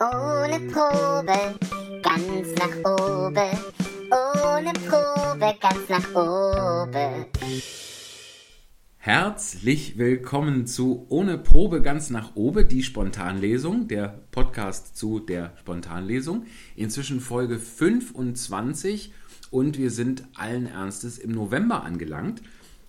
Ohne 0.00 0.58
Probe, 0.72 1.54
ganz 2.02 2.52
nach 2.58 2.90
oben. 2.98 3.58
Ohne 4.10 4.72
Probe, 4.72 5.54
ganz 5.60 5.88
nach 5.88 6.14
oben. 6.16 7.26
Herzlich 8.96 9.96
willkommen 9.96 10.66
zu 10.66 11.06
Ohne 11.10 11.38
Probe 11.38 11.80
ganz 11.80 12.10
nach 12.10 12.34
oben, 12.34 12.66
die 12.66 12.82
Spontanlesung, 12.82 13.86
der 13.86 14.24
Podcast 14.32 14.96
zu 14.96 15.20
der 15.20 15.52
Spontanlesung. 15.60 16.46
Inzwischen 16.74 17.20
Folge 17.20 17.60
25 17.60 19.12
und 19.52 19.78
wir 19.78 19.92
sind 19.92 20.24
allen 20.34 20.66
Ernstes 20.66 21.18
im 21.18 21.30
November 21.30 21.84
angelangt. 21.84 22.42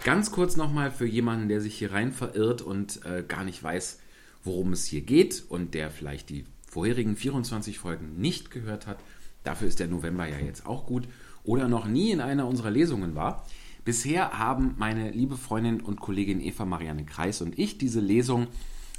Ganz 0.04 0.32
kurz 0.32 0.56
nochmal 0.56 0.90
für 0.90 1.06
jemanden, 1.06 1.50
der 1.50 1.62
sich 1.62 1.78
hier 1.78 1.92
rein 1.92 2.12
verirrt 2.12 2.64
und 2.64 3.06
äh, 3.06 3.22
gar 3.22 3.44
nicht 3.44 3.62
weiß, 3.62 4.00
worum 4.44 4.74
es 4.74 4.86
hier 4.86 5.02
geht 5.02 5.44
und 5.50 5.76
der 5.76 5.92
vielleicht 5.92 6.32
die 6.32 6.46
vorherigen 6.76 7.16
24 7.16 7.80
Folgen 7.80 8.18
nicht 8.18 8.52
gehört 8.52 8.86
hat. 8.86 9.00
Dafür 9.46 9.70
ist 9.70 9.80
der 9.80 9.88
November 9.88 10.28
ja 10.28 10.40
jetzt 10.40 10.66
auch 10.66 10.86
gut 10.86 11.08
oder 11.46 11.70
noch 11.70 11.88
nie 11.88 12.12
in 12.12 12.20
einer 12.20 12.50
unserer 12.50 12.70
Lesungen 12.70 13.16
war. 13.16 13.46
Bisher 13.86 14.38
haben 14.38 14.76
meine 14.78 15.12
liebe 15.12 15.38
Freundin 15.38 15.80
und 15.80 16.02
Kollegin 16.02 16.42
Eva 16.42 16.66
Marianne 16.66 17.06
Kreis 17.06 17.42
und 17.42 17.58
ich 17.58 17.78
diese 17.78 18.02
Lesung 18.02 18.48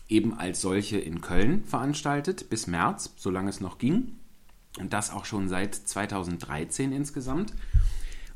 eben 0.08 0.32
als 0.32 0.62
solche 0.62 0.96
in 0.96 1.20
Köln 1.20 1.64
veranstaltet, 1.64 2.48
bis 2.48 2.66
März, 2.66 3.12
solange 3.16 3.50
es 3.50 3.60
noch 3.60 3.76
ging. 3.76 4.12
Und 4.78 4.94
das 4.94 5.10
auch 5.10 5.26
schon 5.26 5.50
seit 5.50 5.74
2013 5.74 6.92
insgesamt. 6.92 7.52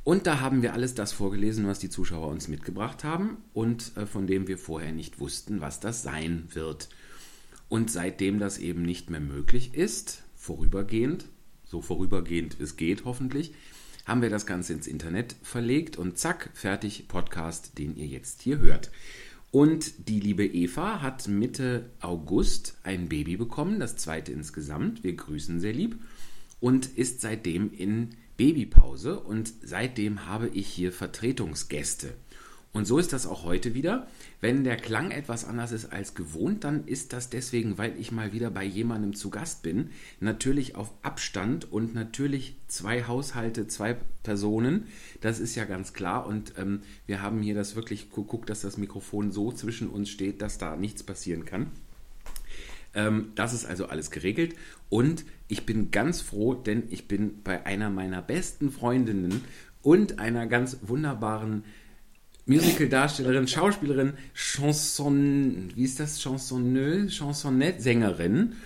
Und 0.04 0.26
da 0.26 0.40
haben 0.40 0.60
wir 0.60 0.74
alles 0.74 0.94
das 0.94 1.14
vorgelesen, 1.14 1.66
was 1.66 1.78
die 1.78 1.88
Zuschauer 1.88 2.28
uns 2.28 2.46
mitgebracht 2.46 3.04
haben 3.04 3.38
und 3.54 3.96
äh, 3.96 4.04
von 4.04 4.26
dem 4.26 4.48
wir 4.48 4.58
vorher 4.58 4.92
nicht 4.92 5.18
wussten, 5.18 5.62
was 5.62 5.80
das 5.80 6.02
sein 6.02 6.48
wird. 6.52 6.90
Und 7.70 7.90
seitdem 7.90 8.38
das 8.38 8.58
eben 8.58 8.82
nicht 8.82 9.08
mehr 9.08 9.20
möglich 9.20 9.74
ist, 9.74 10.24
vorübergehend, 10.34 11.24
so 11.64 11.80
vorübergehend 11.80 12.56
es 12.60 12.76
geht 12.76 13.04
hoffentlich, 13.04 13.54
haben 14.04 14.22
wir 14.22 14.28
das 14.28 14.44
Ganze 14.44 14.72
ins 14.72 14.88
Internet 14.88 15.36
verlegt 15.42 15.96
und 15.96 16.18
zack, 16.18 16.50
fertig 16.52 17.06
Podcast, 17.06 17.78
den 17.78 17.96
ihr 17.96 18.06
jetzt 18.06 18.42
hier 18.42 18.58
hört. 18.58 18.90
Und 19.52 20.08
die 20.08 20.18
liebe 20.18 20.44
Eva 20.44 21.00
hat 21.00 21.28
Mitte 21.28 21.90
August 22.00 22.76
ein 22.82 23.08
Baby 23.08 23.36
bekommen, 23.36 23.78
das 23.78 23.96
zweite 23.96 24.32
insgesamt. 24.32 25.04
Wir 25.04 25.14
grüßen 25.14 25.60
sehr 25.60 25.72
lieb. 25.72 25.96
Und 26.58 26.86
ist 26.98 27.20
seitdem 27.20 27.72
in 27.72 28.10
Babypause. 28.36 29.20
Und 29.20 29.52
seitdem 29.62 30.26
habe 30.26 30.48
ich 30.48 30.66
hier 30.66 30.92
Vertretungsgäste. 30.92 32.14
Und 32.72 32.86
so 32.86 32.98
ist 32.98 33.12
das 33.12 33.26
auch 33.26 33.44
heute 33.44 33.74
wieder. 33.74 34.08
Wenn 34.40 34.64
der 34.64 34.76
Klang 34.76 35.10
etwas 35.10 35.44
anders 35.44 35.70
ist 35.70 35.92
als 35.92 36.14
gewohnt, 36.14 36.64
dann 36.64 36.86
ist 36.86 37.12
das 37.12 37.28
deswegen, 37.28 37.76
weil 37.76 37.92
ich 37.98 38.10
mal 38.10 38.32
wieder 38.32 38.50
bei 38.50 38.64
jemandem 38.64 39.14
zu 39.14 39.28
Gast 39.28 39.62
bin. 39.62 39.90
Natürlich 40.18 40.76
auf 40.76 40.92
Abstand 41.02 41.70
und 41.70 41.94
natürlich 41.94 42.56
zwei 42.66 43.04
Haushalte, 43.04 43.66
zwei 43.66 43.96
Personen. 44.22 44.86
Das 45.20 45.40
ist 45.40 45.56
ja 45.56 45.66
ganz 45.66 45.92
klar. 45.92 46.26
Und 46.26 46.54
ähm, 46.56 46.80
wir 47.06 47.20
haben 47.20 47.42
hier 47.42 47.54
das 47.54 47.76
wirklich 47.76 48.10
geguckt, 48.10 48.48
dass 48.48 48.62
das 48.62 48.78
Mikrofon 48.78 49.30
so 49.30 49.52
zwischen 49.52 49.88
uns 49.88 50.08
steht, 50.08 50.40
dass 50.40 50.56
da 50.56 50.74
nichts 50.74 51.02
passieren 51.02 51.44
kann. 51.44 51.66
Ähm, 52.94 53.32
das 53.34 53.52
ist 53.52 53.66
also 53.66 53.86
alles 53.86 54.10
geregelt. 54.10 54.54
Und 54.88 55.26
ich 55.48 55.66
bin 55.66 55.90
ganz 55.90 56.22
froh, 56.22 56.54
denn 56.54 56.84
ich 56.88 57.08
bin 57.08 57.42
bei 57.42 57.66
einer 57.66 57.90
meiner 57.90 58.22
besten 58.22 58.70
Freundinnen 58.70 59.44
und 59.82 60.18
einer 60.18 60.46
ganz 60.46 60.78
wunderbaren 60.82 61.64
Musical-Darstellerin, 62.50 63.46
Schauspielerin, 63.46 64.14
Chanson, 64.34 65.70
wie 65.76 65.84
ist 65.84 66.00
das? 66.00 66.20
Chansonneuse, 66.20 67.08
Chansonette, 67.08 67.80
Sängerin 67.80 68.56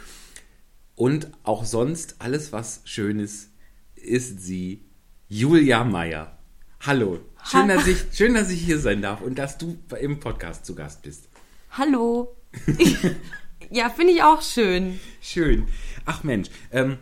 und 0.95 1.29
auch 1.43 1.67
sonst 1.67 2.17
alles, 2.19 2.51
was 2.51 2.81
schön 2.87 3.21
ist, 3.21 3.51
ist 3.95 4.41
sie 4.41 4.87
Julia 5.29 5.85
Meyer. 5.85 6.39
Hallo, 6.81 7.19
schön 7.45 7.69
dass, 7.69 7.87
ich, 7.87 7.99
schön, 8.13 8.33
dass 8.33 8.51
ich 8.51 8.63
hier 8.63 8.79
sein 8.79 9.03
darf 9.03 9.21
und 9.21 9.39
dass 9.39 9.59
du 9.59 9.77
im 10.01 10.19
Podcast 10.19 10.65
zu 10.65 10.75
Gast 10.75 11.03
bist. 11.03 11.29
Hallo. 11.73 12.39
ja, 13.71 13.91
finde 13.91 14.15
ich 14.15 14.23
auch 14.23 14.41
schön. 14.41 14.99
Schön. 15.21 15.67
Ach 16.07 16.25
Mensch, 16.25 16.49
ähm, 16.73 16.97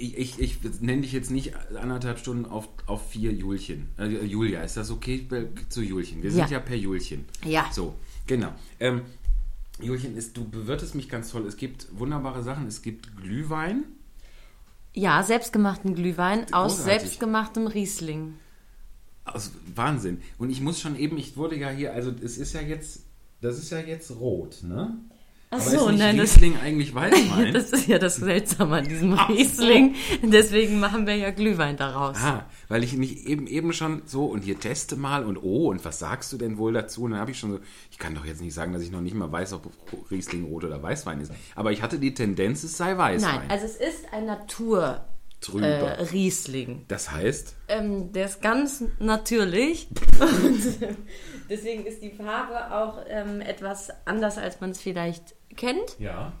ich, 0.00 0.18
ich, 0.18 0.40
ich 0.40 0.80
nenne 0.80 1.02
dich 1.02 1.12
jetzt 1.12 1.30
nicht 1.30 1.52
anderthalb 1.76 2.18
Stunden 2.18 2.46
auf, 2.46 2.68
auf 2.86 3.10
vier 3.10 3.32
Julchen. 3.32 3.88
Äh, 3.98 4.06
Julia, 4.24 4.62
ist 4.62 4.76
das 4.76 4.90
okay 4.90 5.26
zu 5.68 5.82
Julchen? 5.82 6.22
Wir 6.22 6.30
sind 6.30 6.40
ja, 6.40 6.58
ja 6.58 6.60
per 6.60 6.76
Julchen. 6.76 7.26
Ja. 7.44 7.66
So, 7.70 7.94
genau. 8.26 8.52
Ähm, 8.78 9.02
Julchen, 9.80 10.16
ist, 10.16 10.36
du 10.36 10.48
bewirtest 10.48 10.94
mich 10.94 11.08
ganz 11.08 11.30
toll. 11.30 11.46
Es 11.46 11.56
gibt 11.56 11.86
wunderbare 11.98 12.42
Sachen. 12.42 12.66
Es 12.66 12.82
gibt 12.82 13.16
Glühwein. 13.16 13.84
Ja, 14.94 15.22
selbstgemachten 15.22 15.94
Glühwein 15.94 16.40
Großartig. 16.40 16.54
aus 16.54 16.84
selbstgemachtem 16.84 17.66
Riesling. 17.66 18.34
Aus, 19.24 19.52
Wahnsinn. 19.74 20.22
Und 20.38 20.50
ich 20.50 20.60
muss 20.60 20.80
schon 20.80 20.96
eben, 20.96 21.18
ich 21.18 21.36
wurde 21.36 21.56
ja 21.56 21.68
hier, 21.68 21.92
also 21.92 22.10
es 22.22 22.38
ist 22.38 22.54
ja 22.54 22.62
jetzt, 22.62 23.04
das 23.40 23.58
ist 23.58 23.70
ja 23.70 23.78
jetzt 23.78 24.10
rot, 24.10 24.62
ne? 24.62 24.98
Ach 25.52 25.60
so, 25.60 25.88
ist 25.88 25.98
nein, 25.98 26.20
Riesling 26.20 26.54
das, 26.54 26.62
eigentlich 26.62 26.94
Weißwein? 26.94 27.52
das 27.52 27.72
ist 27.72 27.88
ja 27.88 27.98
das 27.98 28.16
Seltsame 28.16 28.76
an 28.76 28.84
diesem 28.88 29.14
Riesling. 29.14 29.96
Deswegen 30.22 30.78
machen 30.78 31.08
wir 31.08 31.16
ja 31.16 31.30
Glühwein 31.30 31.76
daraus. 31.76 32.16
Ah, 32.18 32.46
weil 32.68 32.84
ich 32.84 32.96
mich 32.96 33.26
eben 33.26 33.48
eben 33.48 33.72
schon 33.72 34.02
so 34.06 34.26
und 34.26 34.44
hier 34.44 34.60
teste 34.60 34.94
mal 34.94 35.24
und 35.24 35.38
oh 35.38 35.68
und 35.70 35.84
was 35.84 35.98
sagst 35.98 36.32
du 36.32 36.36
denn 36.36 36.56
wohl 36.56 36.72
dazu? 36.72 37.02
Und 37.02 37.12
dann 37.12 37.20
habe 37.20 37.32
ich 37.32 37.38
schon 37.40 37.50
so, 37.50 37.58
ich 37.90 37.98
kann 37.98 38.14
doch 38.14 38.24
jetzt 38.24 38.40
nicht 38.40 38.54
sagen, 38.54 38.72
dass 38.72 38.82
ich 38.82 38.92
noch 38.92 39.00
nicht 39.00 39.16
mal 39.16 39.32
weiß, 39.32 39.54
ob 39.54 39.72
Riesling 40.12 40.44
rot 40.44 40.62
oder 40.62 40.80
Weißwein 40.80 41.20
ist. 41.20 41.32
Aber 41.56 41.72
ich 41.72 41.82
hatte 41.82 41.98
die 41.98 42.14
Tendenz, 42.14 42.62
es 42.62 42.76
sei 42.76 42.96
Weißwein. 42.96 43.40
Nein, 43.40 43.50
also 43.50 43.64
es 43.64 43.74
ist 43.74 44.04
ein 44.12 44.26
Natur. 44.26 45.04
Äh, 45.58 46.02
Riesling. 46.12 46.84
Das 46.86 47.10
heißt? 47.10 47.56
Ähm, 47.68 48.12
der 48.12 48.26
ist 48.26 48.42
ganz 48.42 48.84
natürlich. 48.98 49.88
und 50.20 50.60
deswegen 51.50 51.84
ist 51.84 52.02
die 52.02 52.10
Farbe 52.10 52.74
auch 52.74 53.04
ähm, 53.08 53.42
etwas 53.42 53.90
anders, 54.06 54.38
als 54.38 54.60
man 54.60 54.70
es 54.70 54.80
vielleicht 54.80 55.34
kennt. 55.56 55.98
Ja. 55.98 56.32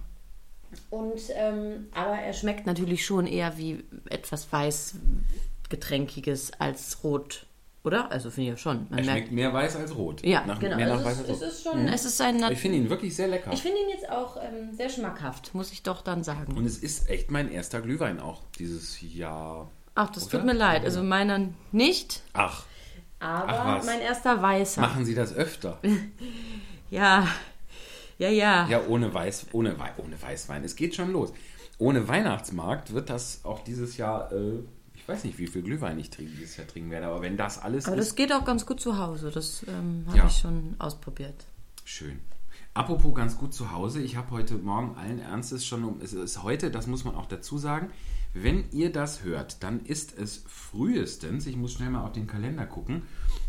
Und, 0.88 1.20
ähm, 1.34 1.88
aber 1.92 2.16
er 2.16 2.32
schmeckt 2.32 2.66
natürlich 2.66 3.04
schon 3.04 3.26
eher 3.26 3.58
wie 3.58 3.84
etwas 4.08 4.50
Weißgetränkiges 4.52 6.52
als 6.60 7.02
Rot, 7.02 7.46
oder? 7.82 8.12
Also 8.12 8.30
finde 8.30 8.50
ich 8.50 8.56
ja 8.56 8.56
schon. 8.56 8.86
Man 8.88 9.00
er 9.00 9.04
schmeckt 9.04 9.32
mehr 9.32 9.52
weiß 9.52 9.74
als 9.76 9.96
rot. 9.96 10.24
Ja, 10.24 10.46
Nach, 10.46 10.60
genau. 10.60 10.76
Mehr 10.76 10.92
also 10.92 11.02
nach 11.02 11.10
es, 11.10 11.18
weiß 11.18 11.28
als 11.28 11.42
rot. 11.42 11.48
ist 11.48 11.62
schon, 11.64 11.82
mhm. 11.82 11.88
es 11.88 12.04
ist 12.04 12.20
ein 12.20 12.52
Ich 12.52 12.60
finde 12.60 12.78
ihn 12.78 12.88
wirklich 12.88 13.16
sehr 13.16 13.26
lecker. 13.26 13.52
Ich 13.52 13.62
finde 13.62 13.80
ihn 13.80 13.88
jetzt 13.88 14.08
auch 14.08 14.36
ähm, 14.36 14.72
sehr 14.72 14.90
schmackhaft, 14.90 15.54
muss 15.54 15.72
ich 15.72 15.82
doch 15.82 16.02
dann 16.02 16.22
sagen. 16.22 16.56
Und 16.56 16.66
es 16.66 16.78
ist 16.78 17.10
echt 17.10 17.32
mein 17.32 17.50
erster 17.50 17.80
Glühwein 17.80 18.20
auch 18.20 18.42
dieses 18.58 19.00
Jahr. 19.00 19.68
Ach, 19.96 20.10
das 20.10 20.26
oder? 20.26 20.38
tut 20.38 20.46
mir 20.46 20.54
leid. 20.54 20.84
Also 20.84 21.02
meiner 21.02 21.48
nicht. 21.72 22.22
Ach. 22.32 22.64
Aber 23.20 23.82
mein 23.84 24.00
erster 24.00 24.40
weißer. 24.40 24.80
Machen 24.80 25.04
Sie 25.04 25.14
das 25.14 25.34
öfter? 25.34 25.78
ja, 26.90 27.28
ja, 28.18 28.28
ja. 28.28 28.68
Ja, 28.68 28.86
ohne, 28.86 29.12
Weiß, 29.12 29.46
ohne, 29.52 29.76
ohne 29.96 30.22
Weißwein. 30.22 30.64
Es 30.64 30.76
geht 30.76 30.94
schon 30.94 31.12
los. 31.12 31.32
Ohne 31.78 32.06
Weihnachtsmarkt 32.08 32.92
wird 32.92 33.08
das 33.08 33.40
auch 33.44 33.64
dieses 33.64 33.96
Jahr, 33.96 34.30
äh, 34.32 34.58
ich 34.94 35.08
weiß 35.08 35.24
nicht, 35.24 35.38
wie 35.38 35.46
viel 35.46 35.62
Glühwein 35.62 35.98
ich 35.98 36.10
trinken, 36.10 36.34
dieses 36.38 36.58
Jahr 36.58 36.66
trinken 36.66 36.90
werde, 36.90 37.06
aber 37.06 37.22
wenn 37.22 37.38
das 37.38 37.58
alles 37.58 37.86
Aber 37.86 37.96
ist, 37.96 38.10
das 38.10 38.16
geht 38.16 38.32
auch 38.32 38.44
ganz 38.44 38.66
gut 38.66 38.80
zu 38.80 38.98
Hause. 38.98 39.30
Das 39.30 39.64
ähm, 39.66 40.04
habe 40.08 40.18
ja. 40.18 40.26
ich 40.26 40.36
schon 40.36 40.74
ausprobiert. 40.78 41.46
Schön. 41.84 42.20
Apropos 42.74 43.14
ganz 43.14 43.38
gut 43.38 43.54
zu 43.54 43.72
Hause, 43.72 44.00
ich 44.02 44.16
habe 44.16 44.30
heute 44.32 44.54
Morgen 44.54 44.96
allen 44.96 45.18
Ernstes 45.18 45.66
schon 45.66 45.84
um, 45.84 46.00
es 46.02 46.12
ist 46.12 46.42
heute, 46.42 46.70
das 46.70 46.86
muss 46.86 47.04
man 47.04 47.14
auch 47.14 47.26
dazu 47.26 47.58
sagen, 47.58 47.90
wenn 48.32 48.70
ihr 48.70 48.92
das 48.92 49.24
hört, 49.24 49.62
dann 49.62 49.80
ist 49.80 50.16
es 50.16 50.44
frühestens, 50.46 51.46
ich 51.46 51.56
muss 51.56 51.72
schnell 51.72 51.90
mal 51.90 52.04
auf 52.04 52.12
den 52.12 52.26
Kalender 52.26 52.66
gucken, 52.66 53.02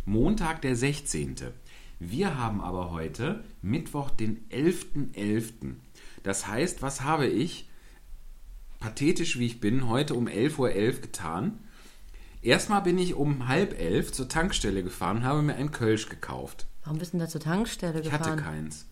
Montag 0.05 0.61
der 0.61 0.75
16. 0.75 1.35
Wir 1.99 2.37
haben 2.37 2.61
aber 2.61 2.91
heute 2.91 3.43
Mittwoch, 3.61 4.09
den 4.09 4.47
11.11. 4.49 5.13
.11. 5.13 5.53
Das 6.23 6.47
heißt, 6.47 6.81
was 6.81 7.01
habe 7.01 7.27
ich, 7.27 7.69
pathetisch 8.79 9.37
wie 9.37 9.45
ich 9.45 9.59
bin, 9.59 9.87
heute 9.87 10.15
um 10.15 10.27
11.11 10.27 10.57
Uhr 10.57 10.69
.11 10.69 11.01
getan? 11.01 11.59
Erstmal 12.41 12.81
bin 12.81 12.97
ich 12.97 13.13
um 13.13 13.47
halb 13.47 13.79
elf 13.79 14.11
zur 14.11 14.27
Tankstelle 14.27 14.83
gefahren 14.83 15.17
und 15.17 15.23
habe 15.23 15.43
mir 15.43 15.55
ein 15.55 15.71
Kölsch 15.71 16.09
gekauft. 16.09 16.65
Warum 16.83 16.97
bist 16.97 17.13
du 17.13 17.17
denn 17.17 17.25
da 17.25 17.29
zur 17.29 17.41
Tankstelle 17.41 18.01
gefahren? 18.01 18.21
Ich 18.21 18.29
hatte 18.29 18.41
keins. 18.41 18.87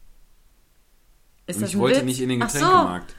Ist 1.48 1.56
und 1.56 1.62
das 1.64 1.70
ich 1.72 1.78
wollte 1.80 1.98
Witz? 1.98 2.06
nicht 2.06 2.22
in 2.22 2.30
den 2.30 2.40
Getränkemarkt. 2.42 3.16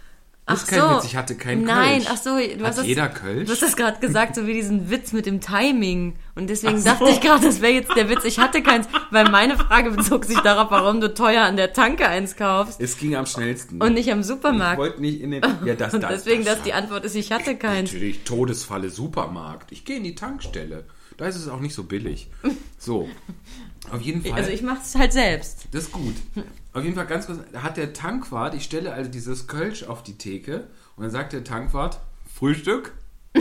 Das 0.51 0.63
ist 0.63 0.69
ach 0.69 0.71
kein 0.71 0.81
so. 0.81 0.97
Witz, 0.97 1.05
ich 1.05 1.17
hatte 1.17 1.35
keinen 1.37 1.65
Nein, 1.65 2.03
Kölsch. 2.03 2.07
ach 2.11 2.17
so, 2.17 2.31
du 2.37 2.43
Hat 2.61 2.65
hast 2.65 2.79
das, 2.79 2.87
jeder 2.87 3.09
Kölsch? 3.09 3.47
Du 3.47 3.53
hast 3.53 3.63
das 3.63 3.77
gerade 3.77 4.01
gesagt, 4.01 4.35
so 4.35 4.47
wie 4.47 4.53
diesen 4.55 4.91
Witz 4.91 5.13
mit 5.13 5.27
dem 5.27 5.41
Timing. 5.41 6.17
Und 6.35 6.49
deswegen 6.49 6.75
Ach 6.77 6.79
so. 6.79 6.85
dachte 6.91 7.09
ich 7.11 7.21
gerade, 7.21 7.45
das 7.47 7.61
wäre 7.61 7.73
jetzt 7.73 7.95
der 7.97 8.09
Witz. 8.09 8.25
Ich 8.25 8.39
hatte 8.39 8.63
keins, 8.63 8.87
weil 9.11 9.29
meine 9.31 9.57
Frage 9.57 9.91
bezog 9.91 10.25
sich 10.25 10.39
darauf, 10.41 10.71
warum 10.71 11.01
du 11.01 11.13
teuer 11.13 11.43
an 11.45 11.57
der 11.57 11.73
Tanke 11.73 12.07
eins 12.09 12.37
kaufst 12.37 12.81
Es 12.81 12.97
ging 12.99 13.15
am 13.17 13.27
schnellsten. 13.27 13.81
und 13.83 13.95
nicht 13.95 14.11
am 14.13 14.21
ich 14.21 14.27
Supermarkt. 14.27 14.79
wollte 14.79 15.01
nicht 15.01 15.21
in 15.21 15.31
den. 15.33 15.43
Ja, 15.65 15.75
das, 15.75 15.95
und 15.95 16.03
das, 16.03 16.25
deswegen, 16.25 16.45
das, 16.45 16.55
dass 16.57 16.63
die 16.65 16.73
Antwort 16.73 17.05
ist, 17.05 17.15
ich 17.15 17.33
hatte 17.33 17.57
keins. 17.57 17.91
Natürlich, 17.93 18.21
Todesfalle 18.25 18.91
Supermarkt. 18.91 19.73
Ich 19.73 19.85
gehe 19.85 19.97
in 19.97 20.05
die 20.05 20.15
Tankstelle. 20.15 20.85
Da 21.17 21.27
ist 21.27 21.37
es 21.37 21.49
auch 21.49 21.61
nicht 21.61 21.75
so 21.75 21.85
billig. 21.85 22.29
So, 22.79 23.09
auf 23.93 24.01
jeden 24.01 24.23
Fall. 24.25 24.33
Also 24.39 24.51
ich 24.51 24.63
mache 24.63 24.81
es 24.83 24.95
halt 24.95 25.13
selbst. 25.13 25.67
Das 25.73 25.85
ist 25.85 25.93
gut. 25.93 26.15
Auf 26.73 26.85
jeden 26.85 26.95
Fall 26.95 27.07
ganz 27.07 27.27
kurz, 27.27 27.41
da 27.53 27.63
hat 27.63 27.77
der 27.77 27.93
Tankwart, 27.93 28.55
ich 28.55 28.63
stelle 28.63 28.93
also 28.93 29.11
dieses 29.11 29.49
Kölsch 29.49 29.83
auf 29.83 30.03
die 30.03 30.17
Theke 30.17 30.69
und 30.97 31.03
dann 31.03 31.11
sagt 31.11 31.33
der 31.33 31.43
Tankwart, 31.43 32.01
Frühstück? 32.33 32.93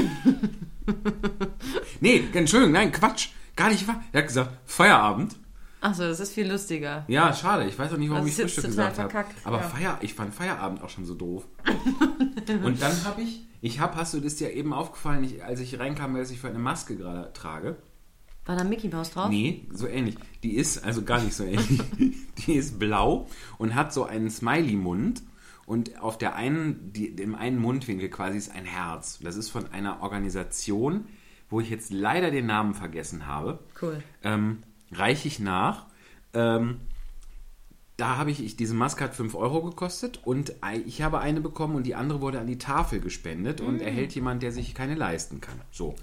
nee, 2.00 2.24
Entschuldigung, 2.34 2.74
nein, 2.74 2.92
Quatsch, 2.92 3.30
gar 3.56 3.70
nicht 3.70 3.88
wahr. 3.88 4.04
Er 4.12 4.22
hat 4.22 4.28
gesagt, 4.28 4.58
Feierabend. 4.66 5.36
Achso, 5.82 6.04
das 6.04 6.20
ist 6.20 6.34
viel 6.34 6.52
lustiger. 6.52 7.06
Ja, 7.08 7.34
schade, 7.34 7.66
ich 7.66 7.78
weiß 7.78 7.94
auch 7.94 7.98
nicht, 7.98 8.10
warum 8.10 8.26
Das 8.26 8.38
ich 8.38 8.42
Frühstück 8.42 8.66
gesagt 8.66 8.98
habe. 8.98 9.26
Aber 9.46 9.58
ja. 9.58 9.64
Feier, 9.64 9.98
ich 10.02 10.14
fand 10.14 10.34
Feierabend 10.34 10.82
auch 10.82 10.90
schon 10.90 11.06
so 11.06 11.14
doof. 11.14 11.48
und 12.64 12.82
dann 12.82 13.04
habe 13.06 13.22
ich, 13.22 13.46
ich 13.62 13.80
habe, 13.80 13.96
hast 13.96 14.14
du 14.14 14.20
das 14.20 14.36
dir 14.36 14.52
eben 14.52 14.74
aufgefallen, 14.74 15.24
ich, 15.24 15.44
als 15.44 15.60
ich 15.60 15.80
reinkam, 15.80 16.16
weil 16.16 16.24
ich 16.24 16.40
für 16.40 16.50
eine 16.50 16.60
Maske 16.60 16.98
gerade 16.98 17.32
trage. 17.32 17.78
War 18.46 18.56
da 18.56 18.64
Mickey 18.64 18.90
Mouse 18.90 19.12
drauf? 19.12 19.30
Nee, 19.30 19.68
so 19.72 19.88
ähnlich. 19.88 20.16
Die 20.44 20.56
ist, 20.56 20.84
also 20.84 21.04
gar 21.04 21.22
nicht 21.22 21.34
so 21.34 21.44
ähnlich. 21.44 21.82
Die 22.38 22.54
ist 22.54 22.80
blau 22.80 23.28
und 23.58 23.76
hat 23.76 23.94
so 23.94 24.06
einen 24.06 24.30
Smiley-Mund. 24.30 25.22
Und 25.66 26.02
auf 26.02 26.18
der 26.18 26.36
einen, 26.36 26.92
die, 26.94 27.16
dem 27.16 27.36
einen 27.36 27.60
Mundwinkel 27.60 28.10
quasi 28.10 28.40
ist 28.40 28.52
ein 28.52 28.66
Herz. 28.66 29.20
Das 29.22 29.36
ist 29.36 29.50
von 29.50 29.72
einer 29.72 30.02
Organisation, 30.02 31.06
wo 31.48 31.60
ich 31.60 31.70
jetzt 31.70 31.94
leider 31.94 32.32
den 32.32 32.48
Namen 32.48 32.74
vergessen 32.74 33.28
habe. 33.28 33.60
Cool. 33.80 34.02
Ähm, 34.24 34.64
reiche 34.92 35.28
ich 35.28 35.40
nach. 35.40 35.86
Ähm, 36.34 36.80
da 37.98 38.18
habe 38.18 38.32
ich, 38.32 38.44
ich, 38.44 38.56
diese 38.56 38.74
Maske 38.74 39.04
hat 39.04 39.14
5 39.14 39.36
Euro 39.36 39.62
gekostet 39.62 40.22
und 40.24 40.54
ich 40.86 41.02
habe 41.02 41.20
eine 41.20 41.42
bekommen 41.42 41.76
und 41.76 41.86
die 41.86 41.96
andere 41.96 42.22
wurde 42.22 42.40
an 42.40 42.48
die 42.48 42.58
Tafel 42.58 43.00
gespendet 43.00 43.62
und 43.62 43.82
erhält 43.82 44.16
jemand, 44.16 44.42
der 44.42 44.52
sich 44.52 44.74
keine 44.74 44.96
leisten 44.96 45.42
kann. 45.42 45.60
So. 45.70 45.96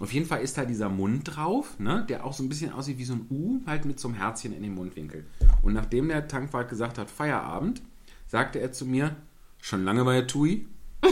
Auf 0.00 0.12
jeden 0.14 0.26
Fall 0.26 0.40
ist 0.40 0.56
da 0.56 0.64
dieser 0.64 0.88
Mund 0.88 1.36
drauf, 1.36 1.78
ne, 1.78 2.06
der 2.08 2.24
auch 2.24 2.32
so 2.32 2.42
ein 2.42 2.48
bisschen 2.48 2.72
aussieht 2.72 2.96
wie 2.96 3.04
so 3.04 3.12
ein 3.12 3.26
U, 3.28 3.60
halt 3.66 3.84
mit 3.84 4.00
so 4.00 4.08
einem 4.08 4.16
Herzchen 4.16 4.54
in 4.54 4.62
dem 4.62 4.74
Mundwinkel. 4.74 5.26
Und 5.62 5.74
nachdem 5.74 6.08
der 6.08 6.26
Tankwart 6.26 6.70
gesagt 6.70 6.96
hat, 6.96 7.10
Feierabend, 7.10 7.82
sagte 8.26 8.60
er 8.60 8.72
zu 8.72 8.86
mir, 8.86 9.14
schon 9.60 9.84
lange 9.84 10.04
bei 10.04 10.14
der 10.14 10.26
TUI? 10.26 10.66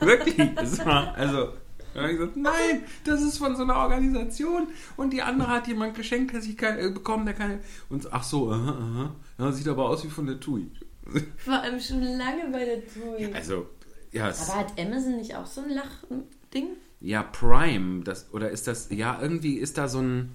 Wirklich, 0.00 0.54
das 0.54 0.84
war, 0.86 1.14
also, 1.14 1.52
da 1.92 2.00
habe 2.00 2.12
ich 2.12 2.18
gesagt, 2.18 2.36
nein, 2.36 2.82
das 3.04 3.20
ist 3.22 3.36
von 3.36 3.56
so 3.56 3.64
einer 3.64 3.76
Organisation 3.76 4.68
und 4.96 5.12
die 5.12 5.20
andere 5.20 5.48
hat 5.48 5.68
jemand 5.68 5.94
geschenkt, 5.94 6.32
der 6.32 6.40
sich 6.40 6.56
keine, 6.56 6.80
äh, 6.80 6.90
bekommen, 6.90 7.26
der 7.26 7.34
keine, 7.34 7.60
und 7.90 8.10
ach 8.10 8.22
so, 8.22 8.50
aha, 8.50 8.70
aha, 8.70 9.14
ja, 9.38 9.52
sieht 9.52 9.68
aber 9.68 9.88
aus 9.90 10.02
wie 10.02 10.08
von 10.08 10.26
der 10.26 10.40
TUI. 10.40 10.70
Vor 11.36 11.54
allem 11.60 11.78
schon 11.78 12.00
lange 12.00 12.48
bei 12.50 12.64
der 12.64 12.86
TUI. 12.86 13.34
Also, 13.34 13.66
ja, 14.12 14.28
Aber 14.28 14.56
hat 14.56 14.78
Amazon 14.78 15.16
nicht 15.16 15.34
auch 15.34 15.46
so 15.46 15.60
ein 15.60 15.70
Lachding? 15.70 16.68
Ja, 17.06 17.22
Prime, 17.22 18.02
das, 18.04 18.32
oder 18.32 18.50
ist 18.50 18.66
das, 18.66 18.88
ja, 18.90 19.18
irgendwie 19.20 19.54
ist 19.54 19.78
da 19.78 19.86
so 19.88 20.00
ein, 20.00 20.32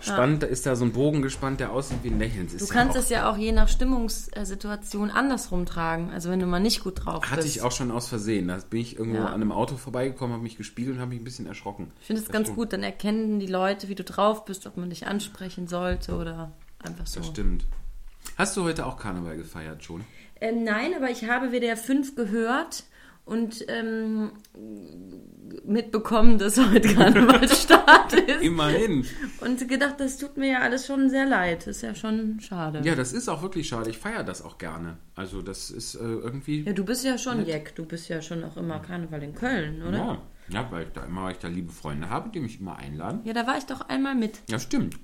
spannend, 0.00 0.42
da 0.42 0.46
ist 0.48 0.66
da 0.66 0.74
so 0.76 0.84
ein 0.84 0.92
Bogen 0.92 1.22
gespannt, 1.22 1.60
der 1.60 1.70
aussieht 1.72 1.98
wie 2.02 2.08
ein 2.10 2.18
Lächeln. 2.18 2.48
Du 2.48 2.56
ist 2.56 2.68
kannst 2.70 2.94
ja 2.94 3.00
es 3.00 3.08
ja 3.08 3.30
auch 3.30 3.36
je 3.36 3.52
nach 3.52 3.68
Stimmungssituation 3.68 5.10
andersrum 5.10 5.64
tragen. 5.64 6.10
Also 6.10 6.28
wenn 6.30 6.40
du 6.40 6.46
mal 6.46 6.60
nicht 6.60 6.82
gut 6.82 7.04
drauf 7.04 7.24
Hatte 7.30 7.42
bist. 7.42 7.56
ich 7.56 7.62
auch 7.62 7.72
schon 7.72 7.90
aus 7.90 8.08
Versehen. 8.08 8.48
Da 8.48 8.58
bin 8.68 8.80
ich 8.80 8.98
irgendwo 8.98 9.18
Ja. 9.18 9.26
an 9.26 9.34
einem 9.34 9.52
Auto 9.52 9.76
vorbeigekommen, 9.76 10.32
habe 10.34 10.42
mich 10.42 10.56
gespiegelt 10.56 10.96
und 10.96 11.00
habe 11.00 11.10
mich 11.10 11.20
ein 11.20 11.24
bisschen 11.24 11.46
erschrocken. 11.46 11.92
Ich 12.00 12.06
finde 12.08 12.20
es 12.22 12.28
ganz 12.28 12.46
stimmt. 12.48 12.58
gut, 12.58 12.72
dann 12.72 12.82
erkennen 12.82 13.38
die 13.38 13.46
Leute, 13.46 13.88
wie 13.88 13.94
du 13.94 14.04
drauf 14.04 14.44
bist, 14.44 14.66
ob 14.66 14.76
man 14.76 14.90
dich 14.90 15.06
ansprechen 15.06 15.68
sollte 15.68 16.16
oder 16.16 16.52
einfach 16.82 17.06
so. 17.06 17.20
Das 17.20 17.28
stimmt. 17.28 17.64
Hast 18.36 18.56
du 18.56 18.64
heute 18.64 18.86
auch 18.86 18.96
Karneval 18.98 19.36
gefeiert 19.36 19.84
schon? 19.84 20.04
Ähm, 20.40 20.64
nein, 20.64 20.92
aber 20.96 21.10
ich 21.10 21.28
habe 21.28 21.52
WDR 21.52 21.76
5 21.76 22.16
gehört 22.16 22.84
und 23.24 23.64
ähm, 23.68 24.32
mitbekommen, 25.64 26.38
dass 26.38 26.58
heute 26.58 26.94
Karnevalsstart 26.94 28.12
ist. 28.28 28.42
Immerhin. 28.42 29.06
Und 29.40 29.68
gedacht, 29.68 29.96
das 29.98 30.18
tut 30.18 30.36
mir 30.36 30.52
ja 30.52 30.60
alles 30.60 30.86
schon 30.86 31.08
sehr 31.08 31.26
leid. 31.26 31.66
Ist 31.66 31.82
ja 31.82 31.94
schon 31.94 32.40
schade. 32.40 32.80
Ja, 32.84 32.94
das 32.94 33.12
ist 33.12 33.28
auch 33.28 33.42
wirklich 33.42 33.68
schade. 33.68 33.90
Ich 33.90 33.98
feiere 33.98 34.24
das 34.24 34.42
auch 34.42 34.58
gerne. 34.58 34.98
Also 35.14 35.40
das 35.40 35.70
ist 35.70 35.94
äh, 35.94 35.98
irgendwie... 36.00 36.62
Ja, 36.62 36.72
du 36.72 36.84
bist 36.84 37.04
ja 37.04 37.16
schon 37.16 37.46
Jack. 37.46 37.74
Du 37.76 37.86
bist 37.86 38.08
ja 38.08 38.22
schon 38.22 38.42
auch 38.44 38.56
immer 38.56 38.80
Karneval 38.80 39.22
in 39.22 39.34
Köln, 39.34 39.82
oder? 39.82 39.98
Ja, 39.98 40.22
ja, 40.48 40.70
weil 40.70 40.84
ich 40.84 40.92
da 40.92 41.04
immer, 41.04 41.24
weil 41.24 41.32
ich 41.32 41.38
da 41.38 41.48
liebe 41.48 41.72
Freunde 41.72 42.10
habe, 42.10 42.30
die 42.30 42.40
mich 42.40 42.60
immer 42.60 42.76
einladen. 42.76 43.20
Ja, 43.24 43.32
da 43.32 43.46
war 43.46 43.56
ich 43.56 43.64
doch 43.64 43.82
einmal 43.88 44.14
mit. 44.14 44.40
Ja, 44.48 44.58
stimmt. 44.58 44.96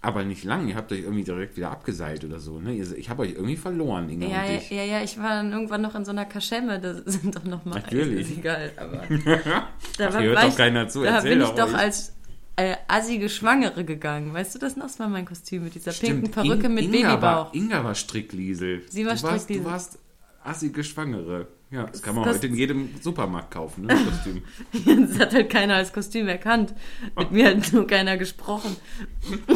Aber 0.00 0.24
nicht 0.24 0.44
lang. 0.44 0.68
Ihr 0.68 0.76
habt 0.76 0.92
euch 0.92 1.00
irgendwie 1.00 1.24
direkt 1.24 1.56
wieder 1.56 1.72
abgeseilt 1.72 2.24
oder 2.24 2.38
so. 2.38 2.60
Ne? 2.60 2.74
Ich 2.74 3.10
habe 3.10 3.22
euch 3.22 3.32
irgendwie 3.32 3.56
verloren, 3.56 4.08
Inga 4.08 4.26
Ja, 4.28 4.42
und 4.42 4.46
ja, 4.48 4.54
ich. 4.58 4.70
ja, 4.70 4.84
ja, 4.84 5.02
ich 5.02 5.18
war 5.18 5.30
dann 5.30 5.50
irgendwann 5.52 5.82
noch 5.82 5.94
in 5.96 6.04
so 6.04 6.12
einer 6.12 6.24
Kaschemme, 6.24 6.78
da 6.78 6.94
sind 7.04 7.34
doch 7.34 7.42
noch 7.44 7.64
mal 7.64 7.80
Natürlich. 7.80 8.30
ist 8.30 8.38
egal, 8.38 8.70
aber 8.76 9.02
Ach, 9.08 10.14
war- 10.14 10.22
hört 10.22 10.38
doch 10.38 10.48
ich- 10.48 10.56
keiner 10.56 10.88
zu. 10.88 11.02
da 11.02 11.16
Erzähl 11.16 11.30
bin 11.36 11.42
ich 11.42 11.50
doch 11.50 11.66
ruhig. 11.66 11.74
als 11.76 12.12
äh, 12.54 12.76
assige 12.86 13.28
Schwangere 13.28 13.84
gegangen. 13.84 14.32
Weißt 14.32 14.54
du 14.54 14.58
das 14.60 14.76
noch? 14.76 14.84
Das 14.84 15.00
war 15.00 15.08
mein 15.08 15.24
Kostüm 15.24 15.64
mit 15.64 15.74
dieser 15.74 15.90
pinken 15.92 16.26
Stimmt. 16.30 16.32
Perücke 16.32 16.66
In- 16.66 16.74
mit 16.74 16.84
Inga 16.84 17.16
Babybauch. 17.16 17.22
War, 17.22 17.54
Inga 17.54 17.82
war 17.84 17.94
Strickliesel. 17.96 18.82
Sie 18.88 19.04
war 19.04 19.16
du 19.16 19.22
warst, 19.24 19.34
Strickliesel. 19.44 19.64
Du 19.64 19.70
warst 19.70 19.98
assige 20.44 20.84
Schwangere. 20.84 21.48
Ja, 21.70 21.84
das 21.86 22.00
kann 22.02 22.14
man 22.14 22.24
Das- 22.24 22.36
heute 22.36 22.46
in 22.46 22.54
jedem 22.54 22.88
Supermarkt 23.00 23.50
kaufen, 23.50 23.82
ne, 23.84 23.88
das 23.88 24.04
Kostüm. 24.04 24.42
Das 25.10 25.18
hat 25.18 25.34
halt 25.34 25.50
keiner 25.50 25.74
als 25.74 25.92
Kostüm 25.92 26.26
erkannt. 26.28 26.74
Mit 27.16 27.30
mir 27.32 27.48
hat 27.56 27.72
nur 27.72 27.86
keiner 27.86 28.16
gesprochen. 28.16 28.74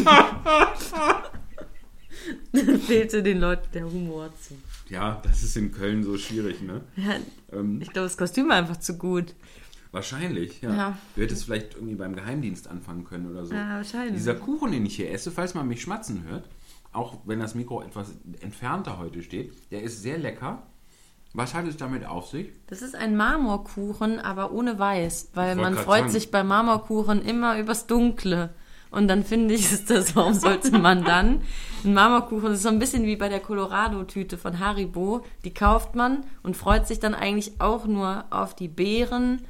da 0.04 1.22
fehlte 2.86 3.22
den 3.22 3.40
Leuten 3.40 3.68
der 3.72 3.84
Humor 3.90 4.30
zu. 4.40 4.54
ja, 4.90 5.20
das 5.24 5.42
ist 5.42 5.56
in 5.56 5.72
Köln 5.72 6.02
so 6.02 6.16
schwierig, 6.18 6.60
ne? 6.62 6.82
Ja, 6.96 7.16
Ähm, 7.58 7.80
ich 7.80 7.90
glaube, 7.90 8.06
das 8.06 8.16
Kostüm 8.16 8.48
war 8.48 8.56
einfach 8.56 8.76
zu 8.78 8.96
gut. 8.98 9.34
wahrscheinlich, 9.90 10.60
ja. 10.62 10.74
Ja. 10.74 10.98
Du 11.16 11.22
hättest 11.22 11.44
vielleicht 11.44 11.74
irgendwie 11.74 11.94
beim 11.94 12.14
Geheimdienst 12.14 12.68
anfangen 12.68 13.04
können 13.04 13.30
oder 13.30 13.44
so. 13.46 13.54
Ja, 13.54 13.76
wahrscheinlich. 13.76 14.14
Dieser 14.16 14.34
Kuchen, 14.34 14.72
den 14.72 14.84
ich 14.86 14.96
hier 14.96 15.10
esse, 15.10 15.30
falls 15.30 15.54
man 15.54 15.66
mich 15.68 15.80
schmatzen 15.82 16.24
hört, 16.28 16.48
auch 16.92 17.18
wenn 17.24 17.40
das 17.40 17.54
Mikro 17.54 17.82
etwas 17.82 18.08
entfernter 18.40 18.98
heute 18.98 19.22
steht, 19.22 19.52
der 19.70 19.82
ist 19.82 20.02
sehr 20.02 20.18
lecker. 20.18 20.62
Was 21.34 21.54
hat 21.54 21.66
es 21.66 21.76
damit 21.78 22.04
auf 22.06 22.28
sich? 22.28 22.48
Das 22.66 22.82
ist 22.82 22.94
ein 22.94 23.16
Marmorkuchen, 23.16 24.18
aber 24.20 24.52
ohne 24.52 24.78
Weiß, 24.78 25.30
weil 25.34 25.56
man 25.56 25.74
freut 25.74 26.00
sagen. 26.00 26.10
sich 26.10 26.30
bei 26.30 26.44
Marmorkuchen 26.44 27.22
immer 27.22 27.58
übers 27.58 27.86
Dunkle. 27.86 28.50
Und 28.90 29.08
dann 29.08 29.24
finde 29.24 29.54
ich, 29.54 29.72
ist 29.72 29.88
das, 29.90 30.14
warum 30.14 30.34
sollte 30.34 30.76
man 30.78 31.02
dann? 31.04 31.40
Ein 31.84 31.94
Marmorkuchen 31.94 32.44
das 32.50 32.58
ist 32.58 32.62
so 32.64 32.68
ein 32.68 32.78
bisschen 32.78 33.04
wie 33.06 33.16
bei 33.16 33.30
der 33.30 33.40
Colorado-Tüte 33.40 34.36
von 34.36 34.58
Haribo. 34.58 35.24
Die 35.44 35.54
kauft 35.54 35.94
man 35.94 36.24
und 36.42 36.56
freut 36.58 36.86
sich 36.86 37.00
dann 37.00 37.14
eigentlich 37.14 37.58
auch 37.58 37.86
nur 37.86 38.24
auf 38.30 38.54
die 38.54 38.68
Beeren 38.68 39.40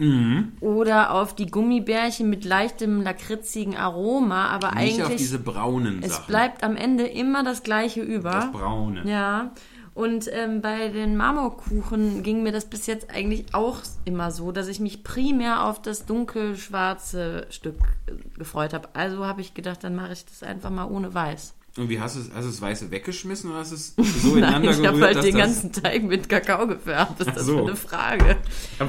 Mhm. 0.00 0.52
oder 0.60 1.10
auf 1.12 1.34
die 1.34 1.46
Gummibärchen 1.46 2.30
mit 2.30 2.44
leichtem 2.44 3.02
lakritzigen 3.02 3.76
Aroma, 3.76 4.46
aber 4.46 4.70
Nicht 4.76 5.00
auf 5.02 5.08
eigentlich 5.08 5.16
diese 5.18 5.40
braunen 5.40 6.04
es 6.04 6.12
Sachen. 6.12 6.26
bleibt 6.28 6.62
am 6.62 6.76
Ende 6.76 7.04
immer 7.04 7.42
das 7.42 7.64
gleiche 7.64 8.00
über. 8.02 8.30
das 8.30 8.52
Braune. 8.52 9.02
Ja, 9.10 9.50
und 9.98 10.30
ähm, 10.32 10.62
bei 10.62 10.88
den 10.88 11.16
Marmorkuchen 11.16 12.22
ging 12.22 12.42
mir 12.44 12.52
das 12.52 12.66
bis 12.66 12.86
jetzt 12.86 13.10
eigentlich 13.10 13.46
auch 13.52 13.78
immer 14.04 14.30
so, 14.30 14.52
dass 14.52 14.68
ich 14.68 14.78
mich 14.80 15.02
primär 15.02 15.64
auf 15.64 15.82
das 15.82 16.06
dunkelschwarze 16.06 17.46
Stück 17.50 17.76
äh, 18.06 18.12
gefreut 18.38 18.72
habe. 18.74 18.88
Also 18.94 19.26
habe 19.26 19.40
ich 19.40 19.54
gedacht, 19.54 19.82
dann 19.84 19.96
mache 19.96 20.12
ich 20.12 20.24
das 20.24 20.42
einfach 20.42 20.70
mal 20.70 20.84
ohne 20.86 21.14
Weiß. 21.14 21.54
Und 21.76 21.88
wie 21.88 22.00
hast 22.00 22.16
du 22.16 22.20
es? 22.20 22.30
Hast 22.34 22.44
du 22.44 22.50
das 22.50 22.60
Weiße 22.60 22.90
weggeschmissen 22.90 23.50
oder 23.50 23.60
hast 23.60 23.70
du 23.70 23.76
es 23.76 23.94
so 24.22 24.28
Nein, 24.34 24.38
ineinander 24.38 24.70
ich 24.70 24.86
habe 24.86 25.00
halt 25.00 25.22
den 25.22 25.36
ganzen 25.36 25.72
Teig 25.72 26.02
mit 26.02 26.28
Kakao 26.28 26.66
gefärbt. 26.66 27.20
Ist 27.20 27.36
das 27.36 27.44
so. 27.46 27.58
für 27.58 27.62
eine 27.64 27.76
Frage? 27.76 28.36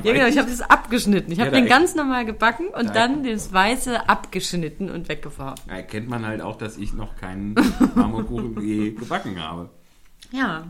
Ja, 0.04 0.14
genau, 0.14 0.26
ich 0.28 0.38
habe 0.38 0.50
das 0.50 0.62
abgeschnitten. 0.62 1.32
Ich 1.32 1.38
Ja, 1.38 1.46
habe 1.46 1.56
den 1.56 1.68
ganz 1.68 1.94
normal 1.96 2.26
gebacken 2.26 2.68
und 2.68 2.90
da- 2.90 2.94
dann 2.94 3.24
das 3.24 3.52
Weiße 3.54 4.08
abgeschnitten 4.10 4.90
und 4.90 5.08
weggeworfen. 5.10 5.64
Da 5.68 5.76
erkennt 5.76 6.08
man 6.10 6.26
halt 6.26 6.42
auch, 6.42 6.56
dass 6.58 6.78
ich 6.78 6.94
noch 6.94 7.16
keinen 7.16 7.56
Marmorkuchen 7.96 8.56
gebacken 8.96 9.40
habe. 9.44 9.70
Ja. 10.32 10.68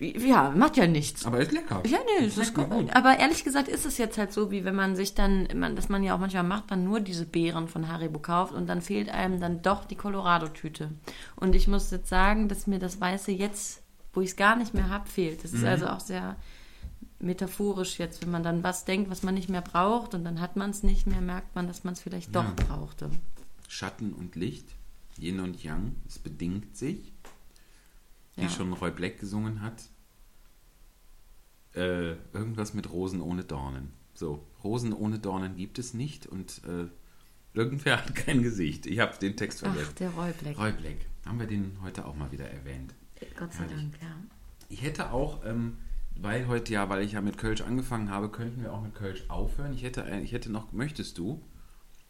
Ja, 0.00 0.50
macht 0.50 0.76
ja 0.76 0.86
nichts. 0.88 1.24
Aber 1.24 1.38
ist 1.38 1.52
lecker. 1.52 1.80
Ja, 1.86 1.98
nee, 2.18 2.26
ist 2.26 2.36
mir 2.36 2.64
gut. 2.64 2.94
Aber 2.94 3.18
ehrlich 3.18 3.44
gesagt 3.44 3.68
ist 3.68 3.86
es 3.86 3.96
jetzt 3.96 4.18
halt 4.18 4.32
so, 4.32 4.50
wie 4.50 4.64
wenn 4.64 4.74
man 4.74 4.96
sich 4.96 5.14
dann, 5.14 5.46
man, 5.54 5.76
dass 5.76 5.88
man 5.88 6.02
ja 6.02 6.14
auch 6.14 6.18
manchmal 6.18 6.42
macht, 6.42 6.70
dann 6.72 6.82
nur 6.84 6.98
diese 7.00 7.24
Beeren 7.24 7.68
von 7.68 7.88
Haribo 7.88 8.18
kauft 8.18 8.52
und 8.52 8.66
dann 8.66 8.82
fehlt 8.82 9.08
einem 9.08 9.40
dann 9.40 9.62
doch 9.62 9.84
die 9.84 9.94
Colorado-Tüte. 9.94 10.90
Und 11.36 11.54
ich 11.54 11.68
muss 11.68 11.90
jetzt 11.92 12.08
sagen, 12.08 12.48
dass 12.48 12.66
mir 12.66 12.80
das 12.80 13.00
Weiße 13.00 13.30
jetzt, 13.30 13.82
wo 14.12 14.20
ich 14.20 14.30
es 14.30 14.36
gar 14.36 14.56
nicht 14.56 14.74
mehr 14.74 14.88
habe, 14.90 15.08
fehlt. 15.08 15.44
Das 15.44 15.52
ist 15.52 15.60
Mhm. 15.62 15.68
also 15.68 15.86
auch 15.86 16.00
sehr 16.00 16.36
metaphorisch 17.20 17.98
jetzt, 18.00 18.20
wenn 18.22 18.32
man 18.32 18.42
dann 18.42 18.64
was 18.64 18.84
denkt, 18.84 19.10
was 19.10 19.22
man 19.22 19.34
nicht 19.34 19.48
mehr 19.48 19.62
braucht 19.62 20.12
und 20.14 20.24
dann 20.24 20.40
hat 20.40 20.56
man 20.56 20.70
es 20.70 20.82
nicht 20.82 21.06
mehr, 21.06 21.20
merkt 21.20 21.54
man, 21.54 21.68
dass 21.68 21.84
man 21.84 21.94
es 21.94 22.00
vielleicht 22.00 22.34
doch 22.34 22.44
Ja. 22.44 22.52
brauchte. 22.68 23.10
Schatten 23.68 24.12
und 24.12 24.34
Licht, 24.34 24.66
Yin 25.18 25.38
und 25.40 25.62
Yang, 25.62 25.94
es 26.08 26.18
bedingt 26.18 26.76
sich. 26.76 27.12
Wie 28.36 28.42
Ja. 28.42 28.48
schon 28.48 28.72
Roy 28.72 28.90
Black 28.90 29.18
gesungen 29.20 29.62
hat. 29.62 29.84
Äh, 31.74 32.12
irgendwas 32.32 32.72
mit 32.74 32.90
Rosen 32.92 33.20
ohne 33.20 33.42
Dornen. 33.44 33.92
So, 34.14 34.46
Rosen 34.62 34.92
ohne 34.92 35.18
Dornen 35.18 35.56
gibt 35.56 35.78
es 35.80 35.92
nicht 35.92 36.26
und 36.26 36.62
äh, 36.64 36.86
irgendwer 37.52 37.98
hat 38.04 38.14
kein 38.14 38.42
Gesicht. 38.42 38.86
Ich 38.86 39.00
habe 39.00 39.16
den 39.18 39.36
Text 39.36 39.62
Ach, 39.64 39.72
vergessen. 39.72 39.94
der 39.98 40.10
Roy 40.10 40.32
Black. 40.32 40.58
Roy 40.58 40.72
Black. 40.72 40.96
Haben 41.26 41.40
wir 41.40 41.46
den 41.46 41.76
heute 41.82 42.04
auch 42.06 42.14
mal 42.14 42.30
wieder 42.30 42.48
erwähnt. 42.48 42.94
Gott 43.38 43.52
sei 43.52 43.60
herrlich. 43.64 43.76
Dank, 43.76 44.02
ja. 44.02 44.16
Ich 44.68 44.82
hätte 44.82 45.10
auch, 45.10 45.44
ähm, 45.44 45.78
weil 46.16 46.46
heute 46.46 46.72
ja, 46.72 46.88
weil 46.88 47.02
ich 47.02 47.12
ja 47.12 47.20
mit 47.20 47.38
Kölsch 47.38 47.62
angefangen 47.62 48.08
habe, 48.10 48.28
könnten 48.30 48.62
wir 48.62 48.72
auch 48.72 48.82
mit 48.82 48.94
Kölsch 48.94 49.24
aufhören. 49.28 49.72
Ich 49.72 49.82
hätte, 49.82 50.02
ich 50.22 50.32
hätte 50.32 50.52
noch, 50.52 50.72
möchtest 50.72 51.18
du? 51.18 51.42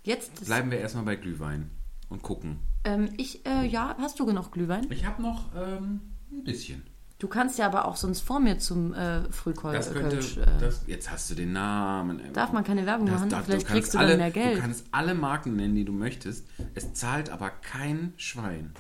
Jetzt 0.02 0.44
Bleiben 0.44 0.70
wir 0.70 0.78
erstmal 0.78 1.04
bei 1.04 1.16
Glühwein 1.16 1.70
und 2.10 2.22
gucken. 2.22 2.58
ähm, 2.84 3.08
ich, 3.16 3.46
äh, 3.46 3.66
ja, 3.66 3.96
hast 3.98 4.20
du 4.20 4.26
genug 4.26 4.52
Glühwein? 4.52 4.90
Ich 4.90 5.06
habe 5.06 5.22
noch 5.22 5.54
ähm, 5.56 6.00
ein 6.38 6.44
bisschen. 6.44 6.82
Du 7.18 7.28
kannst 7.28 7.58
ja 7.58 7.66
aber 7.66 7.86
auch 7.86 7.96
sonst 7.96 8.20
vor 8.20 8.40
mir 8.40 8.58
zum 8.58 8.92
äh, 8.92 9.22
Frühkölsch. 9.32 9.76
Das 9.76 9.92
könnte, 9.92 10.16
Äh, 10.18 10.58
das, 10.60 10.82
jetzt 10.86 11.10
hast 11.10 11.30
du 11.30 11.34
den 11.34 11.52
Namen. 11.52 12.20
darf 12.32 12.52
man 12.52 12.64
keine 12.64 12.84
Werbung 12.86 13.06
Das 13.06 13.16
machen? 13.16 13.30
darf- 13.30 13.44
Vielleicht 13.46 13.66
kannst 13.66 13.72
kriegst 13.82 13.94
du 13.94 13.98
alle, 13.98 14.10
dann 14.10 14.18
mehr 14.18 14.30
Geld. 14.30 14.56
Du 14.56 14.60
kannst 14.60 14.84
alle 14.90 15.14
Marken 15.14 15.56
nennen, 15.56 15.74
die 15.74 15.84
du 15.84 15.92
möchtest. 15.92 16.46
Es 16.74 16.92
zahlt 16.92 17.30
aber 17.30 17.50
kein 17.50 18.12
Schwein. 18.16 18.72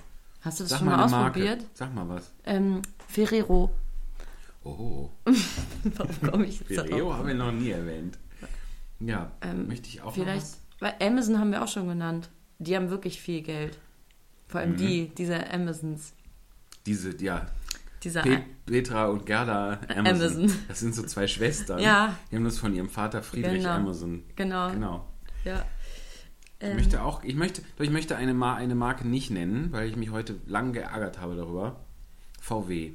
Hast 0.42 0.58
du 0.60 0.64
das 0.64 0.70
Sag 0.70 0.78
schon 0.80 0.88
mal 0.88 0.96
mal 0.96 1.04
ausprobiert? 1.04 1.58
Marke. 1.60 1.70
Sag 1.74 1.94
mal 1.94 2.08
was. 2.08 2.32
Ähm, 2.44 2.82
Ferrero. 3.08 3.70
Oh, 4.64 5.10
Warum 5.84 6.30
komme 6.30 6.46
ich 6.46 6.60
jetzt 6.60 6.74
Ferrero 6.74 7.14
haben 7.14 7.28
wir 7.28 7.34
noch 7.34 7.52
nie 7.52 7.70
erwähnt. 7.70 8.18
Ja, 9.00 9.30
möchte 9.66 9.88
ich 9.88 10.00
auch 10.00 10.06
noch 10.06 10.16
Ähm, 10.16 10.22
Vielleicht, 10.24 10.42
was? 10.42 10.60
weil 10.80 10.94
Amazon 11.00 11.38
haben 11.38 11.50
wir 11.52 11.62
auch 11.62 11.68
schon 11.68 11.86
genannt. 11.88 12.28
Die 12.58 12.74
haben 12.76 12.90
wirklich 12.90 13.20
viel 13.20 13.42
Geld. 13.42 13.78
Vor 14.48 14.60
Mhm. 14.60 14.66
allem 14.66 14.76
die, 14.76 15.08
diese 15.14 15.50
Amazons. 15.50 16.12
Diese, 16.86 17.16
ja, 17.22 17.46
Dieser 18.02 18.22
Pe 18.22 18.42
Petra 18.66 19.06
und 19.06 19.26
Gerda 19.26 19.80
Amazon. 19.94 20.06
Amazon. 20.42 20.52
Das 20.68 20.80
sind 20.80 20.94
so 20.94 21.02
zwei 21.02 21.26
Schwestern. 21.26 21.78
Ja. 21.80 22.16
Die 22.30 22.36
haben 22.36 22.44
das 22.44 22.58
von 22.58 22.74
ihrem 22.74 22.88
Vater 22.88 23.22
Friedrich 23.22 23.62
Genau. 23.62 23.70
Amazon. 23.74 24.22
Genau. 24.36 24.70
Genau. 24.70 25.08
Ja. 25.44 25.64
Ich 26.60 26.66
Ähm, 26.68 26.76
möchte 26.76 27.02
auch, 27.02 27.22
ich 27.24 27.34
möchte, 27.34 27.62
doch 27.76 27.84
ich 27.84 27.90
möchte 27.90 28.16
eine, 28.16 28.32
Mar 28.34 28.56
eine 28.56 28.74
Marke 28.74 29.06
nicht 29.06 29.30
nennen, 29.30 29.68
weil 29.72 29.88
ich 29.88 29.96
mich 29.96 30.10
heute 30.10 30.36
lang 30.46 30.72
geärgert 30.72 31.20
habe 31.20 31.36
darüber. 31.36 31.84
VW. 32.40 32.92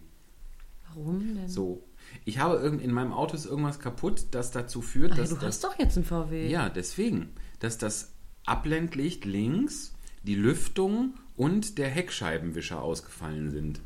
Warum 0.88 1.36
denn? 1.36 1.48
So. 1.50 1.84
Ich 2.26 2.40
habe 2.40 2.56
irgend, 2.56 2.82
in 2.82 2.92
meinem 2.92 3.14
Auto 3.14 3.36
ist 3.36 3.46
irgendwas 3.46 3.80
kaputt, 3.80 4.28
das 4.32 4.50
dazu 4.52 4.82
führt, 4.82 5.12
Ach, 5.14 5.18
dass 5.18 5.30
du 5.30 5.36
das, 5.36 5.46
hast 5.46 5.64
doch 5.64 5.78
jetzt 5.78 5.96
einen 5.98 6.06
VW. 6.06 6.48
ja, 6.50 6.70
deswegen, 6.70 7.30
dass 7.60 7.78
das 7.78 8.14
Abblendlicht 8.46 9.26
links, 9.26 9.94
die 10.24 10.34
Lüftung 10.36 11.14
und 11.40 11.78
der 11.78 11.88
Heckscheibenwischer 11.88 12.82
ausgefallen 12.82 13.50
sind. 13.50 13.80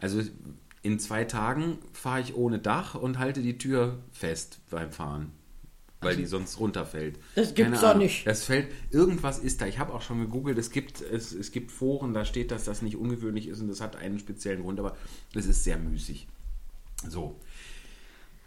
Also 0.00 0.22
in 0.82 0.98
zwei 0.98 1.24
Tagen 1.24 1.78
fahre 1.92 2.20
ich 2.20 2.34
ohne 2.34 2.58
Dach 2.58 2.96
und 2.96 3.20
halte 3.20 3.42
die 3.42 3.58
Tür 3.58 4.00
fest 4.10 4.58
beim 4.70 4.90
Fahren, 4.90 5.30
weil 6.00 6.16
die 6.16 6.26
sonst 6.26 6.58
runterfällt. 6.58 7.20
Das 7.36 7.54
gibt's 7.54 7.80
doch 7.80 7.96
nicht. 7.96 8.26
Das 8.26 8.42
fällt, 8.42 8.72
irgendwas 8.90 9.38
ist 9.38 9.60
da. 9.60 9.66
Ich 9.66 9.78
habe 9.78 9.94
auch 9.94 10.02
schon 10.02 10.18
gegoogelt, 10.18 10.58
es 10.58 10.72
gibt, 10.72 11.00
es, 11.00 11.30
es 11.32 11.52
gibt 11.52 11.70
Foren, 11.70 12.12
da 12.12 12.24
steht, 12.24 12.50
dass 12.50 12.64
das 12.64 12.82
nicht 12.82 12.96
ungewöhnlich 12.96 13.46
ist 13.46 13.60
und 13.60 13.68
das 13.68 13.80
hat 13.80 13.94
einen 13.94 14.18
speziellen 14.18 14.62
Grund, 14.62 14.80
aber 14.80 14.96
es 15.32 15.46
ist 15.46 15.62
sehr 15.62 15.78
müßig. 15.78 16.26
So, 17.08 17.38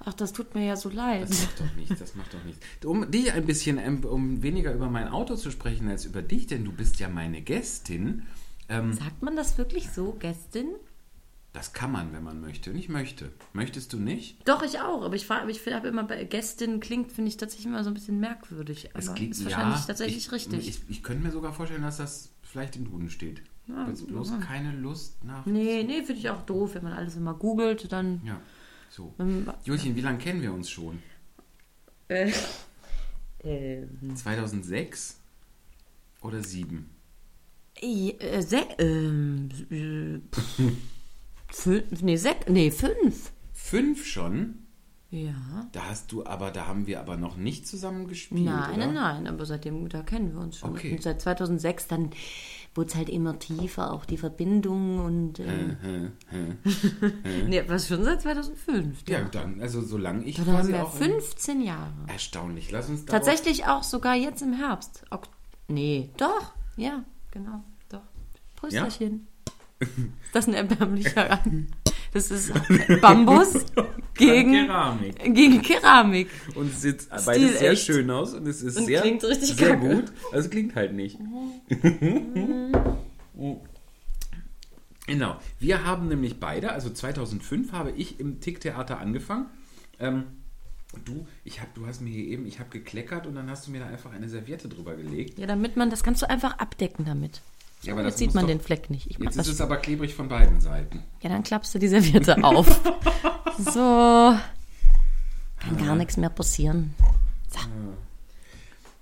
Ach, 0.09 0.13
das 0.13 0.31
tut 0.31 0.55
mir 0.55 0.65
ja 0.65 0.75
so 0.77 0.89
leid. 0.89 1.29
das 1.29 1.41
macht 1.41 1.59
doch 1.59 1.75
nichts, 1.75 1.99
das 1.99 2.15
macht 2.15 2.33
doch 2.33 2.43
nichts. 2.45 2.65
Um 2.85 3.11
dich 3.11 3.33
ein 3.33 3.45
bisschen, 3.45 3.77
ähm, 3.77 4.03
um 4.05 4.41
weniger 4.41 4.73
über 4.73 4.89
mein 4.89 5.09
Auto 5.09 5.35
zu 5.35 5.51
sprechen 5.51 5.89
als 5.89 6.05
über 6.05 6.21
dich, 6.21 6.47
denn 6.47 6.63
du 6.63 6.71
bist 6.71 6.99
ja 6.99 7.09
meine 7.09 7.41
Gästin. 7.41 8.23
Ähm, 8.69 8.93
Sagt 8.93 9.21
man 9.21 9.35
das 9.35 9.57
wirklich 9.57 9.89
so, 9.89 10.13
Gästin? 10.13 10.67
das 11.53 11.73
kann 11.73 11.91
man, 11.91 12.13
wenn 12.13 12.23
man 12.23 12.39
möchte. 12.39 12.69
Und 12.71 12.77
ich 12.77 12.87
möchte. 12.87 13.31
Möchtest 13.51 13.91
du 13.91 13.97
nicht? 13.97 14.47
Doch, 14.47 14.61
ich 14.61 14.79
auch. 14.79 15.01
Aber 15.03 15.15
ich 15.15 15.25
frage 15.25 15.49
ich 15.49 15.59
finde 15.59 15.87
immer 15.87 16.03
bei 16.03 16.23
Gästin 16.23 16.79
klingt, 16.79 17.11
finde 17.11 17.29
ich 17.29 17.37
tatsächlich 17.37 17.65
immer 17.65 17.83
so 17.83 17.89
ein 17.89 17.95
bisschen 17.95 18.19
merkwürdig. 18.19 18.91
Aber 18.91 18.99
Es 18.99 19.13
klingt- 19.13 19.31
ist 19.31 19.43
wahrscheinlich 19.43 19.79
ja, 19.79 19.85
tatsächlich 19.87 20.27
ich, 20.27 20.31
richtig. 20.31 20.67
Ich, 20.69 20.81
ich 20.87 21.03
könnte 21.03 21.23
mir 21.25 21.31
sogar 21.31 21.53
vorstellen, 21.53 21.81
dass 21.81 21.97
das 21.97 22.29
vielleicht 22.43 22.75
im 22.75 22.85
Duden 22.85 23.09
steht. 23.09 23.41
Ja, 23.65 23.87
hast 23.87 24.05
bloß 24.07 24.29
ja. 24.29 24.37
keine 24.37 24.71
Lust 24.71 25.23
nach. 25.25 25.45
nee, 25.45 25.83
nee, 25.83 26.03
finde 26.03 26.21
ich 26.21 26.29
auch 26.29 26.43
doof. 26.43 26.75
Wenn 26.75 26.83
man 26.83 26.93
alles 26.93 27.15
immer 27.15 27.33
googelt, 27.33 27.91
dann. 27.91 28.21
Ja, 28.23 28.39
so. 28.89 29.13
Ähm, 29.19 29.51
Julchen, 29.63 29.95
wie 29.95 30.01
lange 30.01 30.17
kennen 30.17 30.41
wir 30.41 30.53
uns 30.53 30.69
schon? 30.69 31.01
Äh, 32.07 32.31
ähm, 33.43 34.15
2006 34.15 35.19
oder 36.21 36.41
7? 36.41 36.89
äh, 37.81 38.41
se, 38.41 38.65
ähm, 38.79 39.49
äh, 39.69 40.19
fünf, 41.49 42.01
nee, 42.01 42.15
sech, 42.15 42.47
nee, 42.47 42.71
fünf. 42.71 43.31
Fünf 43.53 44.05
schon? 44.05 44.67
Ja. 45.09 45.69
Da 45.71 45.85
hast 45.85 46.11
du 46.11 46.25
aber, 46.25 46.51
da 46.51 46.67
haben 46.67 46.85
wir 46.85 46.99
aber 46.99 47.15
noch 47.15 47.37
nicht 47.37 47.65
zusammen 47.65 48.07
gespielt. 48.07 48.43
Nein, 48.43 48.75
oder? 48.75 48.87
nein, 48.87 48.93
nein, 48.93 49.27
aber 49.27 49.45
seitdem, 49.45 49.87
da 49.87 50.01
kennen 50.01 50.33
wir 50.33 50.41
uns 50.41 50.57
schon. 50.57 50.71
Okay. 50.71 50.91
Und 50.91 51.01
seit 51.01 51.21
2006, 51.21 51.87
dann 51.87 52.09
wurde 52.77 52.89
es 52.89 52.95
halt 52.95 53.09
immer 53.09 53.37
tiefer, 53.39 53.91
auch 53.91 54.05
die 54.05 54.17
Verbindung 54.17 54.99
und. 55.03 55.39
Äh, 55.39 55.75
nee, 57.47 57.63
was 57.67 57.87
schon 57.87 58.03
seit 58.03 58.21
2005. 58.21 59.03
Ja, 59.09 59.21
dann, 59.23 59.59
also 59.61 59.81
solange 59.81 60.23
ich 60.25 60.35
Da 60.37 60.45
haben 60.45 60.67
wir 60.67 60.83
auch. 60.85 60.93
15 60.95 61.61
Jahre. 61.61 61.91
Erstaunlich. 62.07 62.71
Lass 62.71 62.87
uns 62.89 63.05
da 63.05 63.13
Tatsächlich 63.13 63.65
auch 63.65 63.83
sogar 63.83 64.15
jetzt 64.15 64.41
im 64.41 64.53
Herbst. 64.53 65.03
Ok 65.09 65.23
nee, 65.67 66.09
doch, 66.17 66.53
ja, 66.77 67.03
genau, 67.31 67.63
doch. 67.89 68.01
Prösterchen. 68.55 69.27
Ist 69.79 69.89
das 70.33 70.47
ein 70.47 70.53
erbärmlicher 70.53 71.29
Rand? 71.29 71.67
Das 72.13 72.31
ist 72.31 72.51
Bambus 73.01 73.53
gegen, 74.15 74.53
Keramik. 74.65 75.19
gegen 75.35 75.61
Keramik. 75.61 76.29
Und 76.55 76.71
es 76.71 76.81
sieht 76.81 77.07
beides 77.25 77.59
sehr 77.59 77.71
echt. 77.71 77.85
schön 77.85 78.09
aus 78.09 78.33
und 78.33 78.47
es 78.47 78.63
ist 78.63 78.77
Und 78.77 78.85
sehr, 78.85 79.01
klingt 79.01 79.23
richtig 79.25 79.55
sehr 79.55 79.75
kacke. 79.75 79.95
gut. 79.95 80.05
Also 80.31 80.49
klingt 80.49 80.73
halt 80.75 80.93
nicht. 80.93 81.19
Genau. 85.07 85.37
Wir 85.59 85.83
haben 85.85 86.07
nämlich 86.07 86.39
beide, 86.39 86.71
also 86.71 86.89
2005 86.91 87.71
habe 87.71 87.91
ich 87.91 88.19
im 88.19 88.39
Ticktheater 88.39 88.99
angefangen. 88.99 89.47
Ähm, 89.99 90.23
du, 91.05 91.25
ich 91.43 91.59
hab, 91.61 91.73
du 91.73 91.87
hast 91.87 92.01
mir 92.01 92.09
hier 92.11 92.25
eben, 92.25 92.45
ich 92.45 92.59
habe 92.59 92.69
gekleckert 92.69 93.25
und 93.25 93.33
dann 93.35 93.49
hast 93.49 93.65
du 93.67 93.71
mir 93.71 93.79
da 93.79 93.87
einfach 93.87 94.11
eine 94.13 94.29
Serviette 94.29 94.69
drüber 94.69 94.95
gelegt. 94.95 95.39
Ja, 95.39 95.47
damit 95.47 95.75
man, 95.75 95.89
das 95.89 96.03
kannst 96.03 96.21
du 96.21 96.29
einfach 96.29 96.59
abdecken 96.59 97.05
damit. 97.05 97.41
Ja, 97.83 97.93
aber 97.93 98.03
Jetzt 98.03 98.13
das 98.13 98.19
sieht 98.19 98.33
man 98.33 98.43
doch- 98.45 98.49
den 98.49 98.59
Fleck 98.61 98.89
nicht. 98.89 99.09
Ich 99.09 99.17
Jetzt 99.19 99.37
ist 99.37 99.47
es 99.47 99.61
aber 99.61 99.77
klebrig 99.77 100.13
von 100.15 100.27
beiden 100.29 100.61
Seiten. 100.61 101.03
Ja, 101.21 101.29
dann 101.29 101.43
klappst 101.43 101.73
du 101.75 101.79
die 101.79 101.87
Serviette 101.87 102.37
auf. 102.43 102.67
so. 103.57 104.35
Kann 105.59 105.77
gar 105.77 105.95
nichts 105.95 106.17
mehr 106.17 106.29
passieren. 106.29 106.93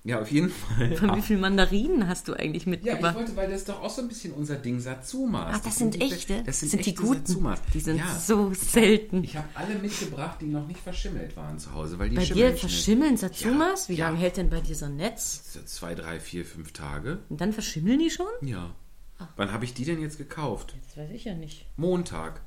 Ja, 0.08 0.22
auf 0.22 0.30
jeden 0.32 0.50
Fall. 0.52 0.96
Von 0.98 1.16
wie 1.16 1.22
vielen 1.24 1.40
Mandarinen 1.40 2.08
hast 2.08 2.28
du 2.28 2.34
eigentlich 2.34 2.66
Ja, 2.66 2.74
ich 2.74 2.84
mitgebracht? 2.84 3.16
wollte, 3.16 3.36
weil 3.36 3.50
das 3.50 3.62
ist 3.62 3.70
doch 3.70 3.82
auch 3.82 3.90
so 3.90 4.04
ein 4.04 4.08
bisschen 4.08 4.34
unser 4.34 4.56
Ding, 4.56 4.80
Satsumas. 4.80 5.56
Ach, 5.58 5.60
das, 5.64 5.78
sind 5.80 5.96
die- 5.96 6.02
echte? 6.02 6.44
Das 6.44 6.60
sind, 6.60 6.74
die 6.74 6.78
echte 6.78 6.94
guten? 6.94 7.26
Satsumas. 7.26 7.60
Die 7.74 7.80
sind 7.80 7.98
ja. 7.98 8.16
so 8.20 8.54
selten. 8.54 9.24
Ich 9.24 9.36
habe 9.36 9.48
alle 9.56 9.74
mitgebracht, 9.80 10.38
die 10.42 10.46
noch 10.46 10.68
nicht 10.68 10.80
verschimmelt 10.80 11.36
waren 11.36 11.58
zu 11.58 11.74
Hause, 11.74 11.98
weil 11.98 12.10
die 12.10 12.18
Bei 12.18 12.26
dir 12.26 12.56
verschimmeln 12.56 13.18
Satsumas? 13.18 13.90
Wie 13.90 13.96
Ja. 13.96 14.06
lange 14.10 14.20
hält 14.20 14.38
denn 14.38 14.52
bei 14.52 14.62
dir 14.62 14.76
so 14.76 14.86
ein 14.86 14.96
Netz? 14.96 15.52
So 15.54 15.60
Zwei, 15.66 15.96
drei, 15.96 16.20
vier, 16.20 16.46
fünf 16.46 16.72
Tage. 16.72 17.20
Und 17.30 17.42
dann 17.42 17.52
verschimmeln 17.52 17.98
die 17.98 18.12
schon? 18.12 18.28
Ja. 18.42 18.76
Ah. 19.18 19.28
Wann 19.38 19.52
habe 19.52 19.66
ich 19.66 19.74
die 19.74 19.86
denn 19.86 20.00
jetzt 20.02 20.20
gekauft? 20.20 20.76
Das 20.86 20.98
weiß 20.98 21.10
ich 21.16 21.26
ja 21.26 21.34
nicht. 21.34 21.66
Montag. 21.78 22.42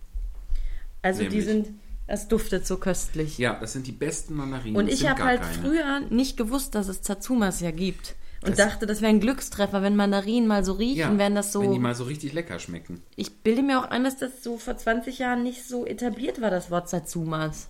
Also 1.03 1.23
die 1.23 1.29
Nämlich. 1.29 1.45
sind, 1.45 1.69
das 2.09 2.27
duftet 2.27 2.67
so 2.67 2.79
köstlich. 2.79 3.39
Ja, 3.39 3.59
das 3.61 3.75
sind 3.75 3.87
die 3.87 3.93
besten 3.93 4.35
Mandarinen. 4.35 4.77
Und 4.77 4.89
ich 4.89 5.09
habe 5.09 5.23
halt 5.23 5.43
keine. 5.43 5.55
früher 5.63 6.01
nicht 6.11 6.37
gewusst, 6.37 6.75
dass 6.75 6.89
es 6.89 7.05
Satsumas 7.05 7.61
ja 7.61 7.71
gibt. 7.71 8.17
Und 8.41 8.51
Das- 8.51 8.57
dachte, 8.69 8.87
das 8.87 9.01
wäre 9.01 9.11
ein 9.11 9.21
Glückstreffer, 9.21 9.83
wenn 9.83 9.95
Mandarinen 9.97 10.47
mal 10.49 10.65
so 10.65 10.73
riechen, 10.73 10.97
ja, 10.99 11.19
wären 11.19 11.35
das 11.35 11.53
so. 11.53 11.61
Wenn 11.61 11.73
die 11.73 11.79
mal 11.81 11.95
so 11.95 12.05
richtig 12.05 12.33
lecker 12.33 12.59
schmecken. 12.61 13.03
Ich 13.17 13.39
bilde 13.41 13.63
mir 13.63 13.81
auch 13.81 13.91
ein, 13.91 14.05
dass 14.05 14.17
das 14.17 14.43
so 14.43 14.59
vor 14.59 14.77
20 14.77 15.19
Jahren 15.19 15.43
nicht 15.43 15.65
so 15.65 15.85
etabliert 15.87 16.41
war, 16.41 16.51
das 16.51 16.71
Wort 16.71 16.89
Satsumas. 16.89 17.69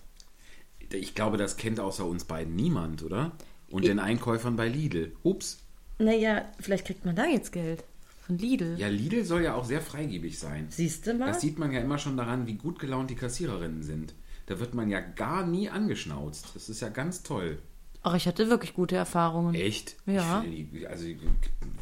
Ich 0.91 1.15
glaube, 1.15 1.37
das 1.37 1.57
kennt 1.57 1.79
außer 1.79 2.05
uns 2.05 2.23
beiden 2.25 2.55
niemand, 2.55 3.03
oder? 3.03 3.31
Und 3.69 3.85
den 3.85 3.99
Einkäufern 3.99 4.55
bei 4.55 4.67
Lidl. 4.67 5.11
Ups. 5.23 5.59
Naja, 5.99 6.45
vielleicht 6.59 6.85
kriegt 6.85 7.05
man 7.05 7.15
da 7.15 7.25
jetzt 7.25 7.51
Geld. 7.51 7.83
Von 8.25 8.37
Lidl. 8.37 8.75
Ja, 8.77 8.87
Lidl 8.87 9.25
soll 9.25 9.43
ja 9.43 9.55
auch 9.55 9.65
sehr 9.65 9.81
freigebig 9.81 10.39
sein. 10.39 10.67
Siehst 10.69 11.05
du 11.07 11.13
mal? 11.15 11.27
Das 11.27 11.41
sieht 11.41 11.59
man 11.59 11.71
ja 11.71 11.81
immer 11.81 11.97
schon 11.97 12.15
daran, 12.15 12.47
wie 12.47 12.53
gut 12.55 12.79
gelaunt 12.79 13.09
die 13.09 13.15
Kassiererinnen 13.15 13.83
sind. 13.83 14.13
Da 14.49 14.59
wird 14.59 14.73
man 14.73 14.89
ja 14.89 14.99
gar 14.99 15.45
nie 15.45 15.69
angeschnauzt. 15.69 16.47
Das 16.55 16.69
ist 16.69 16.81
ja 16.81 16.89
ganz 16.89 17.21
toll. 17.21 17.59
Ach, 18.01 18.15
ich 18.15 18.27
hatte 18.27 18.49
wirklich 18.49 18.73
gute 18.73 18.95
Erfahrungen. 18.95 19.53
Echt? 19.53 19.95
Ja. 20.07 20.43
Ich 20.43 20.89
Also 20.89 21.05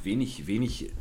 wenig, 0.04 0.48
wenig 0.48 0.92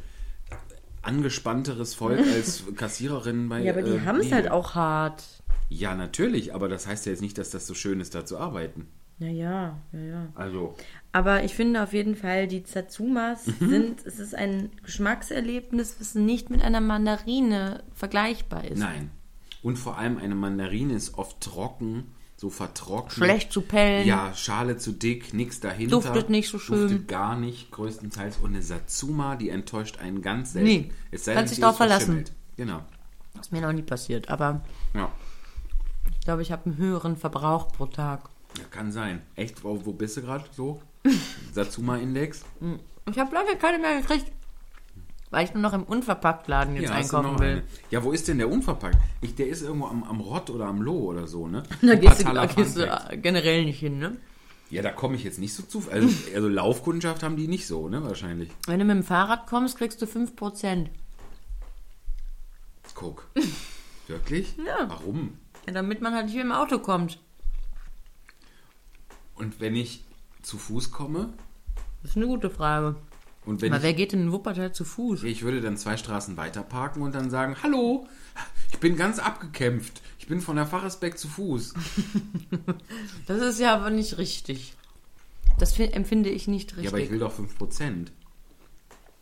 angespannteres 1.02 1.94
Volk 1.94 2.20
als 2.34 2.62
Kassiererinnen 2.76 3.48
bei 3.48 3.62
Ja, 3.62 3.72
aber 3.72 3.82
die 3.82 3.96
äh, 3.96 4.00
haben 4.00 4.20
es 4.20 4.30
halt 4.30 4.48
auch 4.50 4.74
hart. 4.76 5.24
Ja, 5.68 5.96
natürlich, 5.96 6.54
aber 6.54 6.68
das 6.68 6.86
heißt 6.86 7.06
ja 7.06 7.12
jetzt 7.12 7.20
nicht, 7.20 7.36
dass 7.36 7.50
das 7.50 7.66
so 7.66 7.74
schön 7.74 7.98
ist, 7.98 8.14
da 8.14 8.24
zu 8.24 8.38
arbeiten. 8.38 8.86
Ja, 9.18 9.30
ja, 9.32 9.78
ja. 9.92 10.28
Also, 10.34 10.76
Aber 11.10 11.42
ich 11.42 11.54
finde 11.54 11.82
auf 11.82 11.94
jeden 11.94 12.14
Fall, 12.14 12.46
die 12.46 12.62
Satsumas 12.64 13.46
Mhm. 13.46 13.68
sind, 13.70 14.06
es 14.06 14.18
ist 14.20 14.34
ein 14.36 14.70
Geschmackserlebnis, 14.84 15.96
was 15.98 16.14
nicht 16.14 16.50
mit 16.50 16.62
einer 16.62 16.80
Mandarine 16.82 17.82
vergleichbar 17.94 18.64
ist. 18.66 18.78
nein. 18.78 19.10
Und 19.62 19.76
vor 19.78 19.96
allem 19.98 20.18
eine 20.18 20.34
Mandarine 20.34 20.94
ist 20.94 21.14
oft 21.18 21.40
trocken, 21.40 22.14
so 22.36 22.50
vertrocknet. 22.50 23.12
Schlecht 23.14 23.52
zu 23.52 23.62
pellen. 23.62 24.06
Ja, 24.06 24.32
Schale 24.34 24.76
zu 24.76 24.92
dick, 24.92 25.32
nichts 25.32 25.60
dahinter. 25.60 25.96
Duftet 25.96 26.28
nicht 26.30 26.48
so 26.48 26.58
schön. 26.58 26.82
Duftet 26.82 27.08
gar 27.08 27.36
nicht, 27.36 27.70
größtenteils. 27.70 28.36
Und 28.38 28.50
eine 28.50 28.62
Satsuma, 28.62 29.36
die 29.36 29.48
enttäuscht 29.48 29.98
einen 29.98 30.20
ganz 30.22 30.52
selten. 30.52 30.68
Nee, 30.68 30.92
Es 31.10 31.24
sei 31.24 31.34
kannst 31.34 31.52
denn, 31.56 31.62
dich 31.62 31.70
ist 31.70 31.76
verlassen. 31.76 32.24
Genau. 32.56 32.82
ist 33.40 33.52
mir 33.52 33.60
noch 33.62 33.72
nie 33.72 33.82
passiert, 33.82 34.28
aber 34.28 34.60
Ja. 34.94 35.10
glaube, 36.24 36.42
ich 36.42 36.52
habe 36.52 36.66
einen 36.66 36.76
höheren 36.76 37.16
Verbrauch 37.16 37.68
pro 37.72 37.86
Tag. 37.86 38.28
Ja, 38.58 38.64
kann 38.70 38.92
sein. 38.92 39.22
Echt? 39.34 39.64
Wo, 39.64 39.84
wo 39.84 39.92
bist 39.92 40.16
du 40.16 40.22
gerade 40.22 40.44
so? 40.52 40.82
Satsuma-Index? 41.52 42.44
Ich 43.10 43.18
habe 43.18 43.34
lange 43.34 43.56
keine 43.56 43.78
mehr 43.78 44.00
gekriegt, 44.00 44.30
weil 45.30 45.44
ich 45.44 45.54
nur 45.54 45.62
noch 45.62 45.72
im 45.72 45.82
Unverpacktladen 45.82 46.76
jetzt 46.76 46.90
du 46.90 46.94
einkaufen 46.94 47.38
will. 47.40 47.48
eine. 47.48 47.62
Ja, 47.90 48.02
wo 48.04 48.12
ist 48.12 48.28
denn 48.28 48.38
der 48.38 48.48
unverpackt? 48.48 48.98
Ich, 49.20 49.34
der 49.34 49.48
ist 49.48 49.62
irgendwo 49.62 49.86
am, 49.86 50.04
am 50.04 50.20
Rott 50.20 50.50
oder 50.50 50.66
am 50.66 50.80
Loh 50.82 50.98
oder 51.10 51.26
so, 51.26 51.48
ne? 51.48 51.62
Da 51.82 51.94
gehst, 51.94 52.20
du, 52.20 52.32
da 52.32 52.46
gehst 52.46 52.76
du 52.76 53.18
generell 53.20 53.64
nicht 53.64 53.80
hin, 53.80 53.98
ne? 53.98 54.16
Ja, 54.70 54.82
da 54.82 54.90
komme 54.90 55.14
ich 55.14 55.24
jetzt 55.24 55.38
nicht 55.38 55.54
so 55.54 55.62
zu. 55.62 55.84
Also, 55.90 56.08
also 56.34 56.48
Laufkundschaft 56.48 57.22
haben 57.22 57.36
die 57.36 57.46
nicht 57.48 57.66
so, 57.66 57.88
ne? 57.88 58.02
Wahrscheinlich. 58.02 58.50
Wenn 58.66 58.78
du 58.80 58.84
mit 58.84 58.96
dem 58.96 59.04
Fahrrad 59.04 59.46
kommst, 59.46 59.78
kriegst 59.78 60.02
du 60.02 60.06
5%. 60.06 60.86
Guck. 62.94 63.28
Wirklich? 64.06 64.56
Ja. 64.56 64.88
Warum? 64.88 65.38
Ja, 65.66 65.72
damit 65.72 66.00
man 66.00 66.14
halt 66.14 66.26
nicht 66.26 66.34
mit 66.34 66.44
dem 66.44 66.52
Auto 66.52 66.78
kommt. 66.78 67.18
Und 69.34 69.60
wenn 69.60 69.76
ich 69.76 70.04
zu 70.42 70.58
Fuß 70.58 70.90
komme 70.90 71.34
Das 72.02 72.12
ist 72.12 72.16
eine 72.16 72.26
gute 72.26 72.50
Frage. 72.50 72.96
Und 73.46 73.62
wenn 73.62 73.72
Aber 73.72 73.82
wer 73.82 73.94
geht 73.94 74.12
denn 74.12 74.20
in 74.22 74.32
Wuppertal 74.32 74.72
zu 74.72 74.84
Fuß? 74.84 75.22
ich 75.24 75.42
würde 75.42 75.60
dann 75.60 75.76
zwei 75.76 75.96
Straßen 75.96 76.36
weiter 76.36 76.62
parken 76.62 77.00
und 77.02 77.14
dann 77.14 77.30
sagen, 77.30 77.56
hallo, 77.62 78.06
ich 78.72 78.78
bin 78.78 78.96
ganz 78.96 79.18
abgekämpft. 79.18 80.02
Ich 80.18 80.26
bin 80.26 80.40
von 80.40 80.56
der 80.56 80.66
Fachersbeck 80.66 81.16
zu 81.18 81.28
Fuß. 81.28 81.74
Das 83.26 83.40
ist 83.40 83.58
ja 83.60 83.74
aber 83.74 83.90
nicht 83.90 84.18
richtig. 84.18 84.74
Das 85.58 85.72
fi- 85.72 85.84
empfinde 85.92 86.30
ich 86.30 86.48
nicht 86.48 86.72
richtig. 86.72 86.84
Ja, 86.84 86.90
aber 86.90 87.00
ich 87.00 87.10
will 87.10 87.18
doch 87.18 87.32
5%. 87.38 88.08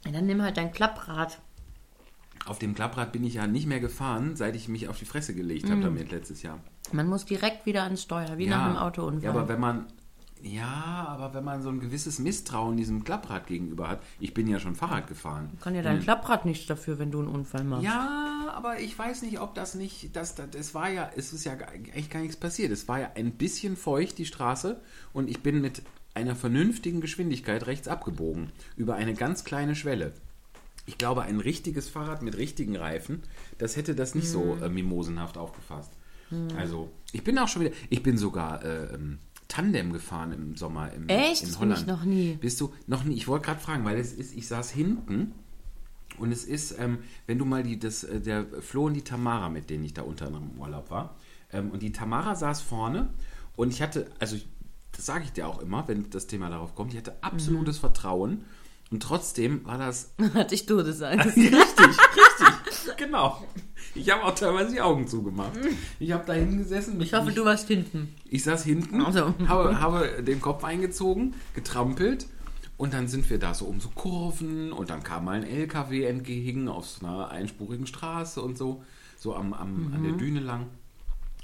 Ja, 0.05 0.13
dann 0.13 0.27
nimm 0.27 0.43
halt 0.43 0.57
dein 0.57 0.73
Klapprad. 0.73 1.39
Auf 2.47 2.59
dem 2.59 2.75
Klapprad 2.75 3.13
bin 3.13 3.25
ich 3.25 3.35
ja 3.35 3.47
nicht 3.47 3.67
mehr 3.67 3.81
gefahren, 3.81 4.37
seit 4.37 4.55
ich 4.57 4.69
mich 4.69 4.89
auf 4.89 4.99
die 4.99 5.05
Fresse 5.07 5.35
gelegt 5.35 5.67
Mhm. 5.67 5.71
habe 5.73 5.81
damit 5.83 6.11
letztes 6.11 6.43
Jahr. 6.43 6.61
Man 6.93 7.09
muss 7.09 7.25
direkt 7.25 7.65
wieder 7.67 7.85
ans 7.85 8.03
Steuer, 8.03 8.37
wie 8.37 8.47
nach 8.47 8.67
einem 8.67 8.77
Autounfall. 8.77 9.23
Ja, 9.25 9.31
aber 9.31 9.49
wenn 9.49 9.61
man 9.61 9.87
ja, 10.45 11.07
aber 11.09 11.33
wenn 11.35 11.43
man 11.45 11.63
so 11.63 11.71
ein 11.71 11.81
gewisses 11.81 12.19
Misstrauen 12.19 12.77
diesem 12.77 13.03
Klapprad 13.03 13.47
gegenüber 13.47 13.89
hat, 13.89 14.03
ich 14.21 14.35
bin 14.35 14.47
ja 14.47 14.61
schon 14.61 14.75
Fahrrad 14.75 15.07
gefahren. 15.07 15.51
Kann 15.61 15.75
ja 15.75 15.83
dein 15.83 16.01
Klapprad 16.01 16.45
nichts 16.45 16.67
dafür, 16.67 16.99
wenn 16.99 17.11
du 17.11 17.21
einen 17.21 17.29
Unfall 17.29 17.65
machst. 17.65 17.85
Ja, 17.85 18.53
aber 18.55 18.79
ich 18.81 18.99
weiß 18.99 19.23
nicht, 19.23 19.41
ob 19.41 19.55
das 19.55 19.75
nicht, 19.75 20.15
das, 20.15 20.35
das, 20.35 20.49
es 20.55 20.75
war 20.75 20.91
ja, 20.91 21.11
es 21.17 21.33
ist 21.33 21.45
ja 21.45 21.55
echt 21.95 22.11
gar 22.11 22.21
nichts 22.21 22.37
passiert. 22.37 22.71
Es 22.73 22.87
war 22.89 23.01
ja 23.01 23.11
ein 23.15 23.33
bisschen 23.33 23.77
feucht, 23.77 24.19
die 24.19 24.27
Straße, 24.27 24.81
und 25.13 25.31
ich 25.31 25.41
bin 25.43 25.61
mit 25.61 25.83
einer 26.15 26.37
vernünftigen 26.37 27.01
Geschwindigkeit 27.01 27.67
rechts 27.67 27.89
abgebogen, 27.89 28.53
über 28.77 28.95
eine 28.95 29.15
ganz 29.15 29.45
kleine 29.45 29.75
Schwelle. 29.75 30.13
Ich 30.87 30.99
glaube, 30.99 31.23
ein 31.23 31.41
richtiges 31.41 31.89
Fahrrad 31.89 32.21
mit 32.23 32.37
richtigen 32.37 32.77
Reifen, 32.77 33.23
das 33.59 33.77
hätte 33.77 33.95
das 33.95 34.15
nicht 34.15 34.27
Mhm. 34.29 34.33
so 34.33 34.59
äh, 34.63 34.69
mimosenhaft 34.69 35.39
aufgefasst. 35.39 35.93
Also, 36.57 36.91
ich 37.13 37.23
bin 37.23 37.39
auch 37.39 37.47
schon 37.47 37.63
wieder, 37.63 37.75
ich 37.91 38.03
bin 38.03 38.19
sogar 38.19 38.65
äh, 38.65 38.95
ähm, 38.95 39.19
Tandem 39.49 39.93
gefahren 39.93 40.33
im 40.33 40.57
Sommer 40.57 40.93
im, 40.93 41.09
Echt? 41.09 41.43
in 41.43 41.49
Das 41.49 41.59
bin 41.59 41.71
ich 41.71 41.77
Holland. 41.79 41.87
noch 41.87 42.05
nie. 42.05 42.35
Bist 42.41 42.61
du 42.61 42.73
noch 42.87 43.05
nie? 43.05 43.15
Ich 43.15 43.29
wollte 43.29 43.47
gerade 43.47 43.61
fragen, 43.61 43.85
weil 43.85 43.99
es 43.99 44.13
ist, 44.13 44.35
ich 44.35 44.49
saß 44.49 44.71
hinten 44.71 45.33
und 46.19 46.33
es 46.33 46.45
ist, 46.45 46.79
ähm, 46.79 46.99
wenn 47.27 47.39
du 47.39 47.45
mal 47.45 47.63
die, 47.63 47.79
das, 47.79 48.05
äh, 48.05 48.21
der 48.21 48.47
Flo 48.63 48.87
und 48.87 48.95
die 48.95 49.03
Tamara, 49.03 49.49
mit 49.49 49.69
denen 49.71 49.85
ich 49.85 49.95
da 49.95 50.03
unter 50.03 50.27
anderem 50.27 50.51
im 50.55 50.61
Urlaub 50.61 50.91
war, 50.91 51.17
ähm, 51.53 51.71
und 51.71 51.83
die 51.83 51.93
Tamara 51.93 52.35
saß 52.35 52.63
vorne 52.63 53.09
und 53.57 53.71
ich 53.71 53.83
hatte, 53.83 54.11
also 54.19 54.37
das 54.93 55.07
sage 55.07 55.25
ich 55.25 55.33
dir 55.33 55.47
auch 55.49 55.61
immer, 55.61 55.87
wenn 55.89 56.09
das 56.11 56.27
Thema 56.27 56.49
darauf 56.51 56.75
kommt, 56.75 56.93
ich 56.93 56.99
hatte 56.99 57.17
absolutes 57.21 57.79
Vertrauen 57.79 58.45
und 58.91 59.03
trotzdem 59.03 59.65
war 59.67 59.77
das 59.79 60.15
Hatte 60.35 60.55
ich 60.55 60.67
Todesangst. 60.67 61.27
richtig, 61.37 61.55
richtig, 61.79 62.97
genau. 62.97 63.45
Ich 63.95 64.11
habe 64.11 64.25
auch 64.25 64.35
teilweise 64.35 64.73
die 64.73 64.81
Augen 64.81 65.07
zugemacht. 65.07 65.53
Ich 66.01 66.11
habe 66.13 66.25
da 66.27 66.33
hingesessen, 66.33 67.01
Ich 67.01 67.15
hoffe, 67.15 67.31
du 67.33 67.45
warst 67.45 67.69
hinten. 67.69 68.15
ich 68.29 68.43
saß 68.43 68.65
hinten, 68.65 69.01
Ach 69.03 69.13
so. 69.13 69.35
habe, 69.49 69.81
habe 69.81 70.23
den 70.23 70.41
Kopf 70.41 70.65
eingezogen, 70.65 71.35
getrampelt 71.55 72.27
und 72.77 72.93
dann 72.93 73.07
sind 73.07 73.29
wir 73.31 73.39
da 73.39 73.55
so 73.55 73.67
um 73.67 73.81
so 73.81 73.89
Kurven 73.95 74.73
und 74.73 74.91
dann 74.91 75.03
kam 75.05 75.27
mal 75.27 75.37
ein 75.37 75.45
LKW 75.45 76.05
entgegen 76.05 76.69
auf 76.69 76.87
so 76.89 77.07
einer 77.07 77.31
einspurigen 77.31 77.87
Straße 77.87 78.43
und 78.43 78.59
so, 78.59 78.83
so 79.17 79.35
am, 79.37 79.53
am, 79.53 79.93
an 79.95 80.01
Mhm. 80.01 80.05
der 80.05 80.13
Düne 80.13 80.41
lang. 80.41 80.67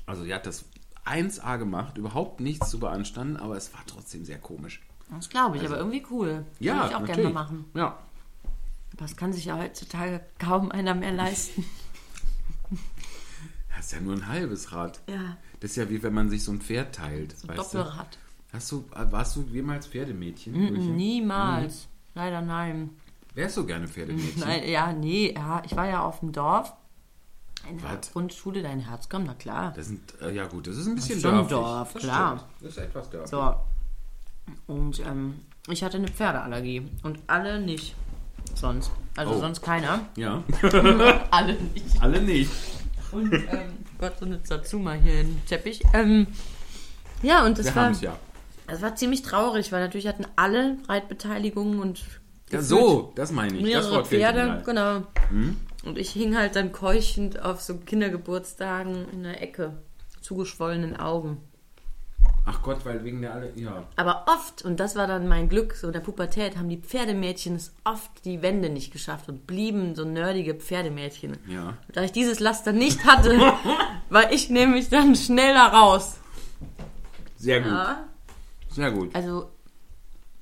Also 0.06 0.24
sie 0.24 0.34
hat 0.34 0.44
das 0.46 0.64
1A 1.06 1.56
gemacht, 1.56 1.96
überhaupt 1.98 2.40
nichts 2.40 2.68
zu 2.68 2.80
beanstanden, 2.80 3.36
aber 3.36 3.56
es 3.56 3.72
war 3.72 3.80
trotzdem 3.86 4.24
sehr 4.24 4.38
komisch. 4.38 4.82
Das 5.14 5.28
glaube 5.28 5.56
ich, 5.56 5.64
aber 5.64 5.78
irgendwie 5.78 6.04
cool. 6.10 6.44
Ja, 6.58 6.74
Würde 6.74 6.86
ich 6.88 6.94
auch 6.96 7.00
natürlich. 7.00 7.16
gerne 7.22 7.34
machen. 7.34 7.64
Ja, 7.74 7.86
Aber 7.86 7.98
das 8.98 9.16
kann 9.16 9.32
sich 9.32 9.44
ja 9.46 9.56
heutzutage 9.58 10.20
kaum 10.40 10.70
einer 10.72 10.94
mehr 10.94 11.12
leisten. 11.12 11.64
das 13.80 13.86
ist 13.86 13.92
ja 13.92 14.00
nur 14.00 14.14
ein 14.14 14.26
halbes 14.28 14.72
Rad. 14.72 15.00
Ja, 15.08 15.36
Das 15.60 15.70
ist 15.70 15.76
ja 15.76 15.88
wie 15.88 16.02
wenn 16.02 16.12
man 16.12 16.28
sich 16.28 16.44
so 16.44 16.52
ein 16.52 16.60
Pferd 16.60 16.94
teilt. 16.94 17.34
ein 17.42 17.48
weißt 17.56 17.74
du? 17.74 17.78
Doppelrad. 17.78 18.18
Hast 18.52 18.72
du, 18.72 18.84
warst 18.92 19.36
du 19.36 19.42
jemals 19.42 19.86
Pferdemädchen? 19.86 20.52
Brüchen? 20.52 20.96
Niemals. 20.96 21.88
Leider 22.14 22.42
nein. 22.42 22.90
Wärst 23.34 23.56
du 23.56 23.64
gerne 23.64 23.86
Pferdemädchen? 23.88 24.40
Nein, 24.44 24.68
ja, 24.68 24.92
nee, 24.92 25.32
ja, 25.34 25.62
ich 25.64 25.74
war 25.76 25.88
ja 25.88 26.02
auf 26.02 26.18
dem 26.20 26.32
Dorf. 26.32 26.72
In 27.68 27.78
der? 27.78 28.00
Grundschule, 28.12 28.60
dein 28.62 28.80
Herz 28.80 29.08
kommt, 29.08 29.26
na 29.26 29.34
klar. 29.34 29.72
Das 29.76 29.86
sind, 29.86 30.00
äh, 30.20 30.32
ja 30.34 30.46
gut, 30.46 30.66
das 30.66 30.76
ist 30.76 30.86
ein 30.88 30.94
bisschen 30.96 31.20
schon 31.20 31.30
dörflich. 31.32 31.50
Dorf, 31.50 31.92
das 31.94 32.02
klar. 32.02 32.36
Stimmt. 32.38 32.52
Das 32.62 32.70
ist 32.72 32.78
etwas 32.78 33.10
dörflich. 33.10 33.30
So. 33.30 33.54
Und 34.66 35.00
ähm, 35.06 35.34
ich 35.68 35.84
hatte 35.84 35.98
eine 35.98 36.08
Pferdeallergie. 36.08 36.82
Und 37.02 37.20
alle 37.28 37.60
nicht. 37.60 37.94
Sonst. 38.54 38.90
Also 39.16 39.34
Oh. 39.34 39.38
sonst 39.40 39.62
keiner. 39.62 40.00
Ja, 40.16 40.42
Alle 41.30 41.54
nicht. 41.54 42.02
alle 42.02 42.20
nicht. 42.22 42.50
Und 43.12 43.32
ähm, 43.32 43.72
Gott, 43.98 44.18
so 44.18 44.26
eine 44.26 44.40
Satsuma 44.44 44.92
hier 44.92 45.20
im 45.22 45.44
Teppich. 45.46 45.82
Ähm, 45.94 46.26
ja, 47.22 47.44
und 47.44 47.58
das 47.58 47.66
Wir 47.66 47.76
war, 47.76 47.92
ja. 47.92 48.16
das 48.66 48.82
war 48.82 48.94
ziemlich 48.96 49.22
traurig, 49.22 49.72
weil 49.72 49.80
natürlich 49.82 50.06
hatten 50.06 50.26
alle 50.36 50.78
Reitbeteiligungen 50.88 51.80
und 51.80 52.02
Ja, 52.50 52.62
so, 52.62 53.12
das 53.16 53.32
meine 53.32 53.56
ich. 53.56 53.62
das 53.62 53.70
mehrere 53.70 53.90
Wort 53.92 54.06
fehlt 54.06 54.22
mir 54.22 54.28
Pferde, 54.32 54.50
halt. 54.52 54.64
genau. 54.64 55.02
Und 55.84 55.98
ich 55.98 56.10
hing 56.10 56.36
halt 56.36 56.56
dann 56.56 56.72
keuchend 56.72 57.40
auf 57.42 57.60
so 57.60 57.76
Kindergeburtstagen 57.78 59.08
in 59.12 59.22
der 59.22 59.42
Ecke, 59.42 59.78
zugeschwollenen 60.20 60.96
Augen. 60.96 61.38
Ach 62.46 62.62
Gott, 62.62 62.84
weil 62.84 63.04
wegen 63.04 63.20
der 63.20 63.34
alle, 63.34 63.52
ja. 63.54 63.84
Aber 63.96 64.24
oft, 64.26 64.62
und 64.64 64.80
das 64.80 64.96
war 64.96 65.06
dann 65.06 65.28
mein 65.28 65.48
Glück, 65.48 65.74
so 65.74 65.88
in 65.88 65.92
der 65.92 66.00
Pubertät, 66.00 66.56
haben 66.56 66.68
die 66.68 66.78
Pferdemädchen 66.78 67.54
es 67.56 67.72
oft 67.84 68.24
die 68.24 68.42
Wände 68.42 68.70
nicht 68.70 68.92
geschafft 68.92 69.28
und 69.28 69.46
blieben 69.46 69.94
so 69.94 70.04
nerdige 70.04 70.54
Pferdemädchen. 70.54 71.36
Ja. 71.46 71.74
Da 71.92 72.02
ich 72.02 72.12
dieses 72.12 72.40
Laster 72.40 72.72
nicht 72.72 73.04
hatte, 73.04 73.38
war 74.08 74.32
ich 74.32 74.48
nämlich 74.50 74.88
dann 74.88 75.14
schneller 75.16 75.66
raus. 75.72 76.16
Sehr 77.36 77.60
gut. 77.60 77.72
Ja. 77.72 78.04
Sehr 78.70 78.90
gut. 78.92 79.14
Also, 79.14 79.50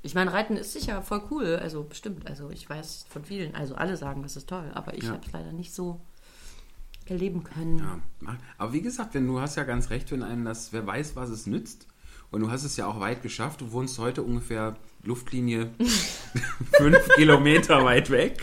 ich 0.02 0.14
meine, 0.14 0.32
Reiten 0.32 0.56
ist 0.56 0.72
sicher 0.72 1.02
voll 1.02 1.22
cool, 1.30 1.56
also 1.56 1.82
bestimmt. 1.82 2.26
Also 2.28 2.50
ich 2.50 2.68
weiß 2.68 3.06
von 3.08 3.24
vielen, 3.24 3.54
also 3.54 3.74
alle 3.74 3.96
sagen, 3.96 4.22
das 4.22 4.36
ist 4.36 4.48
toll, 4.48 4.70
aber 4.74 4.94
ich 4.94 5.04
Ja. 5.04 5.10
habe 5.10 5.22
es 5.26 5.32
leider 5.32 5.52
nicht 5.52 5.74
so 5.74 6.00
erleben 7.10 7.44
können. 7.44 7.78
Ja. 7.78 8.36
Aber 8.56 8.72
wie 8.72 8.82
gesagt, 8.82 9.14
wenn 9.14 9.26
du 9.26 9.40
hast 9.40 9.56
ja 9.56 9.64
ganz 9.64 9.90
recht, 9.90 10.10
wenn 10.12 10.22
einem 10.22 10.44
das, 10.44 10.72
wer 10.72 10.86
weiß, 10.86 11.16
was 11.16 11.30
es 11.30 11.46
nützt. 11.46 11.86
Und 12.30 12.42
du 12.42 12.50
hast 12.50 12.64
es 12.64 12.76
ja 12.76 12.86
auch 12.86 13.00
weit 13.00 13.22
geschafft. 13.22 13.62
Du 13.62 13.72
wohnst 13.72 13.98
heute 13.98 14.22
ungefähr 14.22 14.76
Luftlinie 15.02 15.70
fünf 16.72 17.08
Kilometer 17.14 17.84
weit 17.84 18.10
weg 18.10 18.42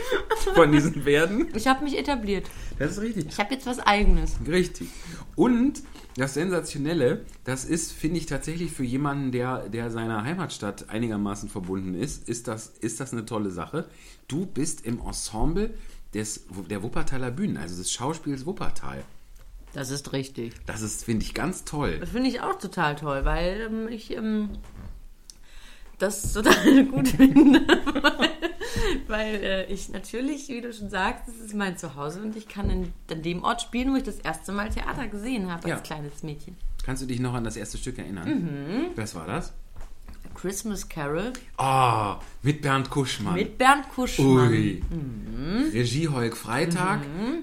von 0.56 0.71
diesen 0.71 1.04
Pferden. 1.04 1.47
Ich 1.54 1.67
habe 1.67 1.84
mich 1.84 1.97
etabliert. 1.97 2.49
Das 2.80 2.93
ist 2.93 3.01
richtig. 3.01 3.28
Ich 3.30 3.38
habe 3.38 3.54
jetzt 3.54 3.67
was 3.67 3.80
Eigenes. 3.80 4.38
Richtig. 4.47 4.89
Und 5.36 5.84
das 6.17 6.34
Sensationelle, 6.34 7.25
das 7.43 7.65
ist, 7.65 7.91
finde 7.91 8.17
ich 8.17 8.25
tatsächlich 8.25 8.71
für 8.71 8.86
jemanden, 8.86 9.32
der, 9.32 9.69
der 9.69 9.91
seiner 9.91 10.23
Heimatstadt 10.23 10.89
einigermaßen 10.89 11.49
verbunden 11.49 11.93
ist, 11.93 12.28
ist 12.28 12.47
das, 12.47 12.67
ist 12.80 12.99
das 12.99 13.12
eine 13.12 13.25
tolle 13.25 13.51
Sache. 13.51 13.88
Du 14.28 14.45
bist 14.45 14.86
im 14.86 14.99
Ensemble 14.99 15.73
des, 16.15 16.45
der 16.69 16.82
Wuppertaler 16.82 17.30
Bühnen, 17.32 17.58
also 17.58 17.75
des 17.78 17.91
Schauspiels 17.91 18.45
Wuppertal. 18.45 19.04
Das 19.73 19.89
ist 19.91 20.13
richtig. 20.13 20.54
Das 20.65 20.82
ist, 20.82 21.04
finde 21.04 21.25
ich, 21.25 21.34
ganz 21.34 21.65
toll. 21.65 21.97
Das 21.99 22.10
finde 22.10 22.30
ich 22.30 22.41
auch 22.41 22.58
total 22.58 22.95
toll, 22.95 23.25
weil 23.25 23.62
ähm, 23.69 23.88
ich 23.89 24.12
ähm, 24.12 24.49
das 25.99 26.34
total 26.34 26.86
gut 26.91 27.10
finde. 27.10 27.60
weil 27.60 28.30
weil 29.08 29.36
äh, 29.36 29.65
ich 29.73 29.89
natürlich, 29.89 30.47
wie 30.49 30.62
du 30.62 30.73
schon 30.73 30.89
sagst, 30.89 31.28
das 31.28 31.36
ist 31.36 31.54
mein 31.54 31.78
Zuhause 31.78 32.21
und 32.21 32.36
ich 32.36 32.47
kann 32.47 32.69
in, 32.69 32.93
an 33.12 33.21
dem 33.21 33.43
Ort 33.43 33.62
spielen, 33.62 33.91
wo 33.91 33.97
ich 33.97 34.04
das 34.04 34.19
erste 34.19 34.51
Mal 34.51 34.69
Theater 34.69 35.08
gesehen 35.08 35.51
habe 35.51 35.67
Ja. 35.69 35.75
als 35.75 35.84
kleines 35.84 36.23
Mädchen. 36.23 36.56
Kannst 36.84 37.01
du 37.04 37.08
dich 37.08 37.19
noch 37.19 37.34
an 37.34 37.43
das 37.43 37.56
erste 37.58 37.78
Stück 37.78 37.97
erinnern? 37.97 38.28
Mhm. 38.30 38.86
Was 38.95 39.15
war 39.15 39.25
das? 39.28 39.54
Christmas 40.36 40.88
Carol 40.89 41.34
Ah, 41.58 42.19
mit 42.43 42.62
Bernd 42.62 42.89
Kuschmann. 42.89 43.34
mit 43.34 43.58
Bernd 43.58 43.89
Kuschmann. 43.89 44.50
Ui. 44.50 44.82
Regie 45.74 46.08
Holk 46.10 46.38
Freitag, 46.38 47.00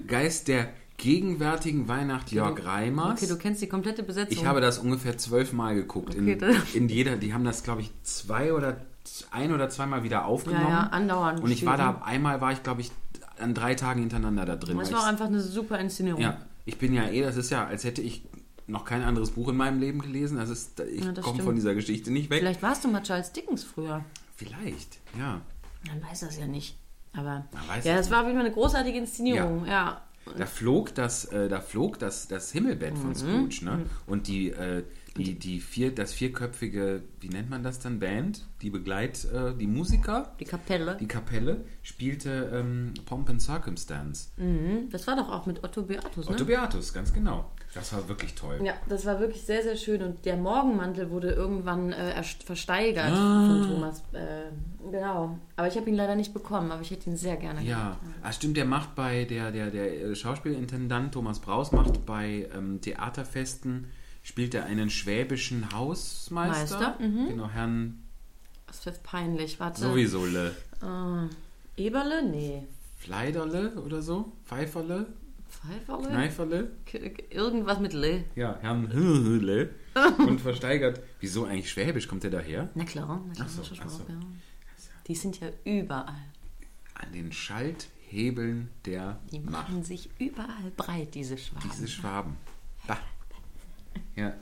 Geist 0.07 0.47
der 0.47 0.69
gegenwärtigen 0.97 1.87
Weihnacht 1.87 2.31
Jörg 2.31 2.63
Reimers. 2.65 3.21
Okay, 3.21 3.27
du 3.27 3.37
kennst 3.37 3.61
die 3.61 3.67
komplette 3.67 4.03
Besetzung. 4.03 4.37
Ich 4.37 4.45
habe 4.45 4.61
das 4.61 4.77
ungefähr 4.79 5.17
zwölfmal 5.17 5.75
geguckt. 5.75 6.15
Okay, 6.17 6.37
in, 6.73 6.83
in 6.83 6.89
jeder, 6.89 7.17
die 7.17 7.33
haben 7.33 7.43
das, 7.43 7.63
glaube 7.63 7.81
ich, 7.81 7.91
zwei 8.03 8.53
oder 8.53 8.77
ein 9.31 9.51
oder 9.53 9.69
zweimal 9.69 10.03
wieder 10.03 10.25
aufgenommen. 10.25 10.63
Ja, 10.63 10.69
ja, 10.69 10.87
andauernd 10.87 11.41
Und 11.41 11.51
ich 11.51 11.65
war 11.65 11.77
da, 11.77 12.01
einmal 12.05 12.39
war 12.41 12.53
ich, 12.53 12.63
glaube 12.63 12.81
ich, 12.81 12.91
an 13.39 13.53
drei 13.53 13.75
Tagen 13.75 13.99
hintereinander 14.01 14.45
da 14.45 14.55
drin. 14.55 14.77
das 14.77 14.91
war 14.93 15.01
auch 15.01 15.07
einfach 15.07 15.25
eine 15.25 15.41
super 15.41 15.77
Inszenierung. 15.79 16.21
ja, 16.21 16.37
ich 16.65 16.77
bin 16.77 16.93
ja 16.93 17.09
eh, 17.09 17.21
das 17.21 17.35
ist 17.35 17.49
ja, 17.49 17.65
als 17.65 17.83
hätte 17.83 18.01
ich 18.01 18.21
noch 18.67 18.85
kein 18.85 19.01
anderes 19.01 19.31
Buch 19.31 19.49
in 19.49 19.57
meinem 19.57 19.79
Leben 19.79 19.99
gelesen. 20.01 20.37
Also 20.39 20.53
es, 20.53 20.71
ich 20.91 21.03
Ja, 21.03 21.11
komme 21.13 21.43
von 21.43 21.55
dieser 21.55 21.75
Geschichte 21.75 22.11
nicht 22.11 22.29
weg. 22.29 22.39
Vielleicht 22.39 22.61
warst 22.61 22.83
du 22.83 22.87
mal 22.89 23.01
Charles 23.03 23.31
Dickens 23.31 23.63
früher. 23.63 24.03
Vielleicht, 24.35 24.99
ja. 25.17 25.41
Man 25.87 26.01
weiß 26.09 26.21
das 26.21 26.37
ja 26.37 26.47
nicht. 26.47 26.75
Aber 27.13 27.45
Man 27.53 27.67
weiß 27.67 27.85
ja, 27.85 27.93
es 27.93 28.01
das 28.07 28.11
war 28.11 28.21
auf 28.21 28.25
jeden 28.27 28.37
Fall 28.39 28.45
eine 28.45 28.53
großartige 28.55 28.97
Inszenierung. 28.97 29.65
Ja. 29.65 30.01
Da 30.37 30.45
flog 30.45 30.95
das, 30.95 31.25
äh, 31.25 31.49
da 31.49 31.59
flog 31.59 31.99
das, 31.99 32.27
das 32.29 32.51
Himmelbett 32.51 32.93
Mhm. 32.95 33.01
von 33.01 33.15
Scrooge, 33.15 33.59
ne? 33.65 33.85
Und 34.07 34.27
die, 34.27 34.49
äh, 34.51 34.83
die, 35.17 35.37
die 35.37 35.59
vier, 35.59 35.93
das 35.93 36.13
vierköpfige, 36.13 37.03
wie 37.19 37.27
nennt 37.29 37.49
man 37.49 37.61
das 37.61 37.79
dann, 37.79 37.99
Band? 37.99 38.47
Die 38.61 38.69
Begleit, 38.69 39.25
äh, 39.25 39.53
die 39.53 39.67
Musiker, 39.67 40.33
Die 40.39 40.45
Kapelle. 40.45 40.95
die 40.99 41.07
Kapelle, 41.07 41.65
spielte 41.83 42.49
ähm, 42.53 42.93
Pomp 43.05 43.29
and 43.29 43.41
Circumstance. 43.41 44.29
Mhm. 44.37 44.89
Das 44.91 45.05
war 45.07 45.15
doch 45.17 45.29
auch 45.29 45.45
mit 45.45 45.63
Otto 45.63 45.83
Beatus, 45.83 46.27
ne? 46.27 46.33
Otto 46.33 46.45
Beatus, 46.45 46.93
ganz 46.93 47.13
genau. 47.13 47.51
Das 47.75 47.91
war 47.91 48.07
wirklich 48.07 48.35
toll. 48.35 48.59
Ja, 48.63 48.73
das 48.87 49.05
war 49.05 49.19
wirklich 49.19 49.41
sehr, 49.41 49.63
sehr 49.63 49.75
schön. 49.75 50.03
Und 50.03 50.25
der 50.25 50.37
Morgenmantel 50.37 51.09
wurde 51.09 51.31
irgendwann 51.31 51.91
äh, 51.91 52.13
erst- 52.13 52.43
versteigert 52.43 53.11
Ah. 53.11 53.47
von 53.47 53.67
Thomas. 53.69 54.03
Äh, 54.13 54.51
genau. 54.91 55.39
Aber 55.55 55.67
ich 55.67 55.75
habe 55.75 55.89
ihn 55.89 55.95
leider 55.95 56.15
nicht 56.15 56.33
bekommen, 56.35 56.71
aber 56.71 56.81
ich 56.83 56.91
hätte 56.91 57.09
ihn 57.09 57.17
sehr 57.17 57.35
gerne 57.35 57.63
Ja, 57.63 57.97
ah, 58.21 58.31
stimmt, 58.31 58.57
der 58.57 58.65
macht 58.65 58.93
bei, 58.93 59.25
der, 59.25 59.51
der, 59.51 59.71
der 59.71 60.01
äh, 60.03 60.15
Schauspielintendant 60.15 61.13
Thomas 61.15 61.39
Braus 61.39 61.71
macht 61.71 62.05
bei 62.05 62.47
ähm, 62.55 62.79
Theaterfesten, 62.81 63.87
spielt 64.21 64.53
er 64.53 64.65
einen 64.65 64.91
schwäbischen 64.91 65.71
Hausmeister. 65.73 66.77
Meister, 66.79 66.95
mhm. 66.99 67.27
Genau, 67.29 67.49
Herrn 67.49 68.03
Das 68.67 68.85
jetzt 68.85 69.01
peinlich. 69.03 69.59
Warte. 69.59 69.81
sowieso 69.81 70.25
Le. 70.25 70.55
Äh, 70.81 71.81
Eberle? 71.81 72.23
Nee. 72.29 72.67
Fleiderle 72.99 73.71
oder 73.83 74.01
so? 74.03 74.31
Pfeiferle? 74.45 75.07
Pfeiferle? 75.61 76.07
Kneiferle? 76.09 76.71
Irgendwas 77.29 77.79
mit 77.79 77.93
Le. 77.93 78.25
Ja, 78.35 78.57
Herrn 78.61 78.89
Le. 78.91 79.69
und 80.27 80.41
versteigert. 80.41 81.01
Wieso 81.19 81.45
eigentlich 81.45 81.69
Schwäbisch? 81.69 82.07
Kommt 82.07 82.23
der 82.23 82.31
daher? 82.31 82.69
Na 82.75 82.83
klar, 82.83 83.21
na 83.27 83.33
klar. 83.33 83.47
Ach 83.47 83.51
so, 83.51 83.61
ach 83.61 83.89
so. 83.89 84.03
ja. 84.09 84.15
Die 85.07 85.15
sind 85.15 85.39
ja 85.39 85.49
überall. 85.65 86.15
An 86.95 87.11
den 87.13 87.31
Schalthebeln 87.31 88.69
der 88.85 89.19
Die 89.31 89.39
Macht. 89.39 89.51
machen 89.69 89.83
sich 89.83 90.09
überall 90.19 90.71
breit, 90.77 91.13
diese 91.15 91.37
Schwaben. 91.37 91.69
Diese 91.71 91.87
Schwaben. 91.87 92.37
Bah. 92.87 92.97
Ja. 94.15 94.33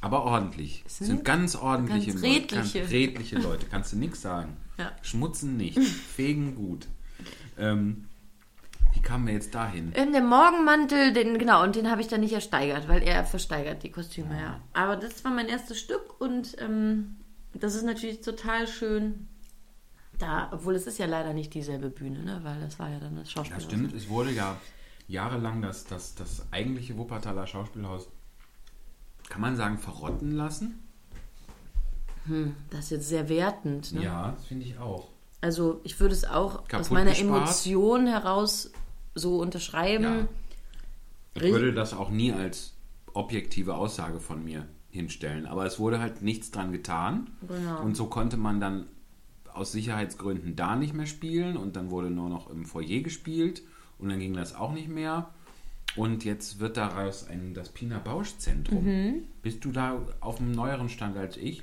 Aber 0.00 0.22
ordentlich. 0.24 0.84
sind 0.86 1.06
Sind 1.08 1.24
ganz 1.24 1.56
ordentliche 1.56 2.12
ganz 2.12 2.22
Leute. 2.22 2.34
redliche. 2.34 2.78
Ganz 2.80 2.90
redliche 2.92 3.38
Leute. 3.38 3.66
Kannst 3.68 3.92
du 3.92 3.96
nichts 3.96 4.20
sagen. 4.22 4.56
Ja. 4.78 4.92
Schmutzen 5.02 5.56
nicht. 5.56 5.78
Fegen 6.16 6.54
gut. 6.54 6.86
Ähm, 7.58 8.04
kamen 9.06 9.28
wir 9.28 9.34
jetzt 9.34 9.54
dahin? 9.54 9.92
Ähm, 9.94 10.12
der 10.12 10.22
Morgenmantel, 10.22 11.12
den, 11.12 11.38
genau, 11.38 11.62
und 11.62 11.76
den 11.76 11.90
habe 11.90 12.00
ich 12.00 12.08
dann 12.08 12.20
nicht 12.20 12.32
ersteigert, 12.32 12.88
weil 12.88 13.02
er 13.02 13.24
versteigert 13.24 13.84
die 13.84 13.92
Kostüme, 13.92 14.38
ja. 14.38 14.60
Aber 14.72 14.96
das 14.96 15.24
war 15.24 15.30
mein 15.30 15.48
erstes 15.48 15.78
Stück 15.78 16.20
und 16.20 16.56
ähm, 16.58 17.16
das 17.54 17.76
ist 17.76 17.84
natürlich 17.84 18.20
total 18.20 18.66
schön. 18.66 19.28
Da, 20.18 20.48
obwohl 20.50 20.74
es 20.74 20.86
ist 20.86 20.98
ja 20.98 21.06
leider 21.06 21.34
nicht 21.34 21.54
dieselbe 21.54 21.90
Bühne, 21.90 22.24
ne? 22.24 22.40
weil 22.42 22.58
das 22.60 22.78
war 22.78 22.88
ja 22.88 22.98
dann 22.98 23.16
das 23.16 23.30
Schauspiel. 23.30 23.54
Das 23.54 23.64
stimmt, 23.64 23.92
es 23.92 24.08
wurde 24.08 24.30
ja 24.32 24.56
jahrelang 25.08 25.62
das, 25.62 25.84
das, 25.84 26.14
das 26.14 26.46
eigentliche 26.50 26.96
Wuppertaler 26.96 27.46
Schauspielhaus, 27.46 28.08
kann 29.28 29.40
man 29.40 29.56
sagen, 29.56 29.78
verrotten 29.78 30.32
lassen. 30.32 30.82
Das 32.70 32.86
ist 32.86 32.90
jetzt 32.90 33.08
sehr 33.08 33.28
wertend. 33.28 33.92
Ne? 33.92 34.02
Ja, 34.02 34.32
das 34.32 34.46
finde 34.46 34.66
ich 34.66 34.78
auch. 34.78 35.08
Also 35.42 35.80
ich 35.84 36.00
würde 36.00 36.14
es 36.14 36.24
auch 36.24 36.60
aus 36.60 36.68
Kaputt 36.68 36.90
meiner 36.90 37.10
gespart. 37.10 37.28
Emotion 37.28 38.06
heraus 38.06 38.72
so 39.16 39.40
unterschreiben. 39.40 40.04
Ja. 40.04 40.28
Ich 41.34 41.52
würde 41.52 41.74
das 41.74 41.92
auch 41.92 42.10
nie 42.10 42.32
als 42.32 42.74
objektive 43.12 43.74
Aussage 43.74 44.20
von 44.20 44.44
mir 44.44 44.66
hinstellen. 44.90 45.46
Aber 45.46 45.66
es 45.66 45.78
wurde 45.78 45.98
halt 46.00 46.22
nichts 46.22 46.50
dran 46.50 46.72
getan. 46.72 47.30
Genau. 47.46 47.82
Und 47.82 47.96
so 47.96 48.06
konnte 48.06 48.36
man 48.36 48.60
dann 48.60 48.86
aus 49.52 49.72
Sicherheitsgründen 49.72 50.54
da 50.54 50.76
nicht 50.76 50.94
mehr 50.94 51.06
spielen. 51.06 51.56
Und 51.56 51.76
dann 51.76 51.90
wurde 51.90 52.10
nur 52.10 52.28
noch 52.28 52.48
im 52.50 52.64
Foyer 52.64 53.00
gespielt. 53.00 53.62
Und 53.98 54.08
dann 54.10 54.20
ging 54.20 54.34
das 54.34 54.54
auch 54.54 54.72
nicht 54.72 54.88
mehr. 54.88 55.30
Und 55.96 56.24
jetzt 56.24 56.58
wird 56.58 56.76
daraus 56.76 57.26
ein, 57.26 57.54
das 57.54 57.70
Pina 57.70 57.98
Bausch 57.98 58.36
Zentrum. 58.38 58.84
Mhm. 58.84 59.22
Bist 59.42 59.64
du 59.64 59.72
da 59.72 59.98
auf 60.20 60.40
einem 60.40 60.52
neueren 60.52 60.88
Stand 60.88 61.16
als 61.16 61.36
ich? 61.36 61.62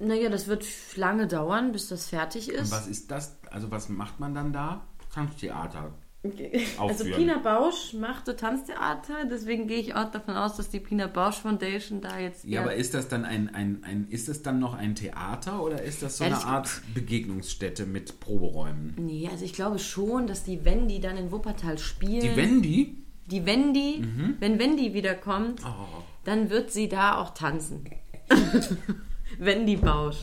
Naja, 0.00 0.30
das 0.30 0.46
wird 0.46 0.64
lange 0.96 1.26
dauern, 1.26 1.72
bis 1.72 1.88
das 1.88 2.08
fertig 2.08 2.48
Und 2.50 2.54
ist. 2.60 2.70
was 2.70 2.86
ist 2.86 3.10
das? 3.10 3.36
Also 3.50 3.70
was 3.70 3.88
macht 3.88 4.20
man 4.20 4.34
dann 4.34 4.52
da? 4.52 4.86
Tanztheater. 5.12 5.92
Also 6.24 6.78
aufführen. 7.04 7.12
Pina 7.14 7.38
Bausch 7.38 7.92
machte 7.94 8.34
Tanztheater, 8.34 9.24
deswegen 9.30 9.68
gehe 9.68 9.78
ich 9.78 9.94
auch 9.94 10.10
davon 10.10 10.34
aus, 10.36 10.56
dass 10.56 10.68
die 10.68 10.80
Pina 10.80 11.06
Bausch 11.06 11.36
Foundation 11.36 12.00
da 12.00 12.18
jetzt. 12.18 12.44
Ja, 12.44 12.62
aber 12.62 12.74
ist 12.74 12.92
das 12.92 13.06
dann 13.08 13.24
ein, 13.24 13.54
ein, 13.54 13.84
ein 13.84 14.08
ist 14.10 14.28
das 14.28 14.42
dann 14.42 14.58
noch 14.58 14.74
ein 14.74 14.96
Theater 14.96 15.62
oder 15.62 15.80
ist 15.82 16.02
das 16.02 16.18
so 16.18 16.24
Ehrlich- 16.24 16.40
eine 16.40 16.46
Art 16.48 16.82
Begegnungsstätte 16.92 17.86
mit 17.86 18.18
Proberäumen? 18.18 18.94
Nee, 18.98 19.28
also 19.30 19.44
ich 19.44 19.52
glaube 19.52 19.78
schon, 19.78 20.26
dass 20.26 20.42
die 20.42 20.64
Wendy 20.64 21.00
dann 21.00 21.16
in 21.16 21.30
Wuppertal 21.30 21.78
spielen. 21.78 22.20
Die 22.22 22.36
Wendy? 22.36 22.96
Die 23.26 23.46
Wendy, 23.46 24.04
wenn 24.40 24.58
Wendy 24.58 24.94
wiederkommt, 24.94 25.60
Oh, 25.64 26.02
dann 26.24 26.50
wird 26.50 26.72
sie 26.72 26.88
da 26.88 27.18
auch 27.18 27.30
tanzen. 27.34 27.84
Wendy 29.38 29.76
Bausch. 29.76 30.16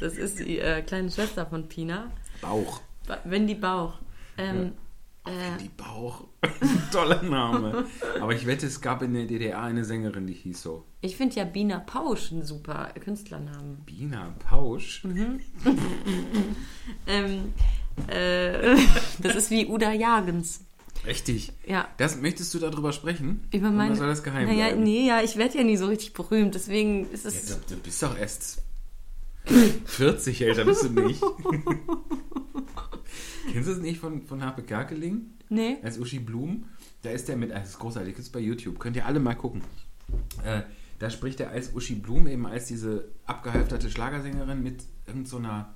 Das 0.00 0.14
ist 0.16 0.38
die 0.38 0.58
äh, 0.58 0.82
kleine 0.82 1.10
Schwester 1.10 1.46
von 1.46 1.68
Pina. 1.68 2.10
Bauch. 2.40 2.80
Ba- 3.06 3.18
Wendy 3.24 3.54
Bauch. 3.54 3.98
Ähm, 4.38 4.72
äh, 5.26 5.58
Die 5.62 5.68
Bauch. 5.70 6.24
Toller 6.92 7.22
Name. 7.22 7.86
Aber 8.20 8.34
ich 8.34 8.46
wette, 8.46 8.66
es 8.66 8.80
gab 8.80 9.02
in 9.02 9.14
der 9.14 9.24
DDR 9.26 9.62
eine 9.62 9.84
Sängerin, 9.84 10.26
die 10.26 10.34
hieß 10.34 10.62
so. 10.62 10.84
ich 11.00 11.16
finde 11.16 11.36
ja 11.36 11.44
Bina 11.44 11.78
Pausch 11.80 12.30
ein 12.32 12.42
super 12.44 12.90
Künstlernamen. 13.00 13.78
Bina 13.86 14.34
Pausch. 14.48 15.04
Mhm. 15.04 15.40
Ähm, 17.06 17.52
äh, 18.08 18.76
das 19.20 19.36
ist 19.36 19.50
wie 19.50 19.66
Uda 19.66 19.92
Jagens. 19.92 20.60
Richtig. 21.06 21.52
Ja. 21.66 21.88
Das 21.98 22.16
möchtest 22.20 22.52
du 22.54 22.58
darüber 22.58 22.92
sprechen? 22.92 23.46
Über 23.52 23.70
meine, 23.70 23.90
Oder 23.90 23.98
soll 23.98 24.08
das 24.08 24.22
geheim 24.22 24.46
naja, 24.46 24.68
bleiben? 24.68 24.82
nee, 24.82 25.06
ja, 25.06 25.22
ich 25.22 25.36
werde 25.36 25.58
ja 25.58 25.64
nie 25.64 25.76
so 25.76 25.86
richtig 25.86 26.12
berühmt, 26.14 26.54
deswegen 26.54 27.08
ist 27.10 27.24
Ja, 27.24 27.30
es. 27.30 27.46
du, 27.66 27.74
du 27.74 27.80
bist 27.82 28.02
doch 28.02 28.16
erst 28.18 28.62
40, 29.84 30.40
älter 30.42 30.64
bist 30.64 30.84
du 30.84 30.88
nicht. 30.90 31.22
Kennst 33.52 33.68
du 33.68 33.72
es 33.72 33.78
nicht 33.80 34.00
von, 34.00 34.22
von 34.26 34.42
Harpe 34.42 34.62
Kerkeling? 34.62 35.26
Nee. 35.48 35.76
als 35.82 35.98
Uschi 35.98 36.18
Blum. 36.18 36.64
Da 37.02 37.10
ist 37.10 37.28
er 37.28 37.36
mit, 37.36 37.50
das 37.50 37.70
ist 37.70 37.78
großartig, 37.78 38.14
das 38.16 38.26
ist 38.26 38.32
bei 38.32 38.40
YouTube, 38.40 38.78
könnt 38.78 38.96
ihr 38.96 39.06
alle 39.06 39.20
mal 39.20 39.34
gucken. 39.34 39.62
Äh, 40.42 40.62
da 40.98 41.10
spricht 41.10 41.40
er 41.40 41.50
als 41.50 41.74
Uschi 41.74 41.94
Blum 41.94 42.26
eben 42.26 42.46
als 42.46 42.66
diese 42.66 43.08
abgehalfterte 43.26 43.90
Schlagersängerin 43.90 44.62
mit 44.62 44.84
irgendeiner, 45.06 45.74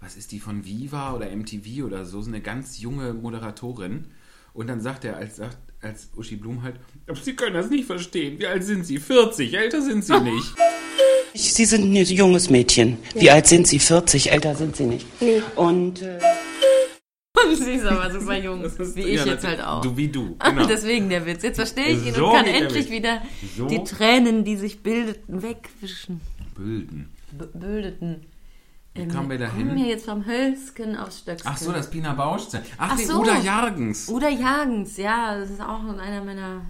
so 0.00 0.04
was 0.04 0.16
ist 0.16 0.30
die 0.32 0.40
von 0.40 0.64
Viva 0.64 1.14
oder 1.14 1.34
MTV 1.34 1.84
oder 1.84 2.04
so, 2.04 2.20
so 2.20 2.28
eine 2.28 2.40
ganz 2.40 2.78
junge 2.78 3.14
Moderatorin. 3.14 4.06
Und 4.52 4.66
dann 4.66 4.80
sagt 4.80 5.04
er 5.04 5.16
als, 5.16 5.36
sagt, 5.36 5.58
als 5.80 6.10
Uschi 6.16 6.36
Blum 6.36 6.62
halt, 6.62 6.76
aber 7.06 7.16
Sie 7.16 7.34
können 7.34 7.54
das 7.54 7.70
nicht 7.70 7.86
verstehen. 7.86 8.38
Wie 8.38 8.46
alt 8.46 8.64
sind 8.64 8.84
Sie? 8.84 8.98
40, 8.98 9.54
älter 9.54 9.80
sind 9.82 10.04
Sie 10.04 10.20
nicht. 10.20 10.54
Sie 11.34 11.64
sind 11.64 11.92
ein 11.92 11.94
junges 11.94 12.50
Mädchen. 12.50 12.98
Wie 13.14 13.30
alt 13.30 13.46
sind 13.46 13.66
Sie? 13.68 13.78
40, 13.78 14.32
älter 14.32 14.54
sind 14.54 14.76
Sie 14.76 14.86
nicht. 14.86 15.06
Nee. 15.20 15.42
Und 15.54 16.02
äh, 16.02 16.18
Sie 17.68 17.78
ist 17.78 17.84
aber 17.86 18.10
super 18.10 18.36
jung, 18.42 18.62
ist- 18.64 18.96
wie 18.96 19.00
ich 19.02 19.16
ja, 19.16 19.26
jetzt 19.26 19.46
halt 19.46 19.62
auch. 19.62 19.80
Du 19.82 19.96
wie 19.96 20.08
du, 20.08 20.36
genau. 20.44 20.66
Deswegen 20.66 21.08
der 21.08 21.24
Witz. 21.26 21.42
Jetzt 21.42 21.56
verstehe 21.56 21.88
ich 21.88 22.06
ihn 22.06 22.14
So 22.14 22.26
und 22.28 22.34
kann 22.36 22.46
endlich 22.46 22.90
wieder 22.90 23.22
So. 23.56 23.66
die 23.66 23.82
Tränen, 23.84 24.44
die 24.44 24.56
sich 24.56 24.82
bildeten, 24.82 25.42
wegwischen. 25.42 26.20
Bülden. 26.54 27.10
B 27.32 27.44
bildeten. 27.54 28.26
Wie 28.94 29.06
kamen 29.06 29.30
wir 29.30 29.38
da 29.38 29.52
hin? 29.52 29.68
Kommen 29.68 29.78
wir 29.78 29.86
jetzt 29.86 30.06
vom 30.06 30.26
Hölzken 30.26 30.96
aufs 30.96 31.20
Stöcksken. 31.20 31.52
Ach 31.54 31.56
so, 31.56 31.70
das 31.70 31.88
Pina 31.88 32.14
Bausch. 32.14 32.42
Ach, 32.52 32.60
Ach 32.78 32.96
die 32.96 33.04
so. 33.04 33.20
Uda 33.20 33.38
Jargens. 33.38 34.08
Uda 34.08 34.28
Jagens, 34.28 34.96
ja, 34.96 35.38
das 35.38 35.50
ist 35.50 35.60
auch 35.60 35.80
einer 35.84 36.24
meiner 36.24 36.62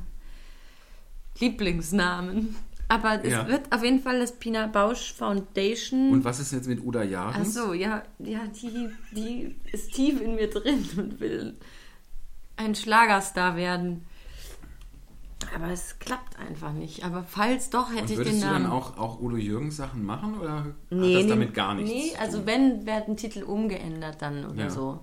Lieblingsnamen. 1.38 2.54
Aber 2.90 3.22
es 3.22 3.30
Ja. 3.32 3.46
wird 3.48 3.70
auf 3.70 3.84
jeden 3.84 4.00
Fall 4.00 4.18
das 4.18 4.32
Pina 4.38 4.66
Bausch 4.66 5.12
Foundation. 5.12 6.10
Und 6.10 6.24
was 6.24 6.40
ist 6.40 6.52
jetzt 6.52 6.68
mit 6.68 6.82
Uda 6.82 7.00
Ach 7.02 7.04
Jargens? 7.04 7.52
so, 7.54 7.74
ja, 7.74 8.02
ja 8.18 8.40
die, 8.46 8.88
die 9.14 9.56
ist 9.72 9.92
tief 9.92 10.20
in 10.20 10.34
mir 10.36 10.48
drin 10.48 10.88
und 10.96 11.20
will 11.20 11.56
ein 12.56 12.74
Schlagerstar 12.74 13.56
werden. 13.56 14.04
Aber 15.54 15.68
es 15.68 15.98
klappt 15.98 16.38
einfach 16.38 16.72
nicht. 16.72 17.04
Aber 17.04 17.22
falls 17.22 17.70
doch, 17.70 17.90
hätte 17.94 18.12
ich 18.12 18.18
würdest 18.18 18.36
den 18.36 18.40
du 18.40 18.46
Namen. 18.52 18.64
dann 18.64 18.72
auch, 18.72 18.98
auch 18.98 19.20
Udo 19.20 19.36
Jürgens 19.36 19.76
Sachen 19.76 20.04
machen 20.04 20.38
oder 20.38 20.52
hat 20.56 20.74
nee, 20.90 21.12
das 21.14 21.22
nee, 21.24 21.28
damit 21.28 21.54
gar 21.54 21.74
nichts 21.74 21.90
Nee, 21.92 22.16
also 22.18 22.44
wenn, 22.46 22.86
werden 22.86 23.16
Titel 23.16 23.42
umgeändert 23.44 24.20
dann 24.20 24.44
oder 24.46 24.64
Ja. 24.64 24.70
so. 24.70 25.00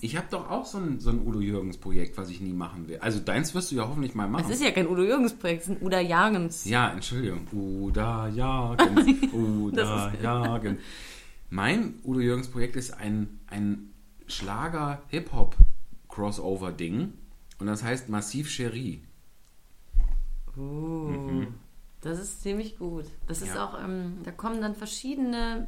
Ich 0.00 0.16
habe 0.16 0.26
doch 0.30 0.50
auch 0.50 0.66
so 0.66 0.78
ein, 0.78 1.00
so 1.00 1.10
ein 1.10 1.26
Udo 1.26 1.40
Jürgens 1.40 1.76
Projekt, 1.78 2.16
was 2.18 2.28
ich 2.30 2.40
nie 2.40 2.52
machen 2.52 2.88
will. 2.88 2.98
Also 2.98 3.18
deins 3.20 3.54
wirst 3.54 3.70
du 3.70 3.76
ja 3.76 3.88
hoffentlich 3.88 4.14
mal 4.14 4.28
machen. 4.28 4.44
Es 4.46 4.50
ist 4.56 4.62
ja 4.64 4.70
kein 4.70 4.88
Udo 4.88 5.02
Jürgens 5.02 5.34
Projekt, 5.34 5.62
es 5.62 5.68
ist 5.68 5.80
ein 5.80 5.86
Uda 5.86 6.00
Jagens. 6.00 6.64
ja, 6.64 6.90
Entschuldigung. 6.90 7.46
Uda 7.52 8.28
Jürgens. 8.28 9.06
Uda 9.32 10.12
Das 10.12 10.22
Jürgens. 10.22 10.80
Mein 11.50 11.94
Udo 12.04 12.20
Jürgens 12.20 12.48
Projekt 12.48 12.76
ist 12.76 12.92
ein, 12.94 13.40
ein 13.48 13.90
Schlager-Hip-Hop-Crossover-Ding. 14.26 17.12
Und 17.58 17.66
das 17.66 17.82
heißt 17.82 18.08
Massiv 18.08 18.48
Cherie. 18.50 19.00
Uh, 20.56 21.46
Das 22.02 22.18
ist 22.18 22.42
ziemlich 22.42 22.78
gut. 22.78 23.04
Das 23.26 23.42
ist 23.42 23.54
Ja. 23.54 23.64
auch, 23.66 23.82
ähm, 23.82 24.18
da 24.24 24.30
kommen 24.30 24.60
dann 24.60 24.74
verschiedene 24.74 25.66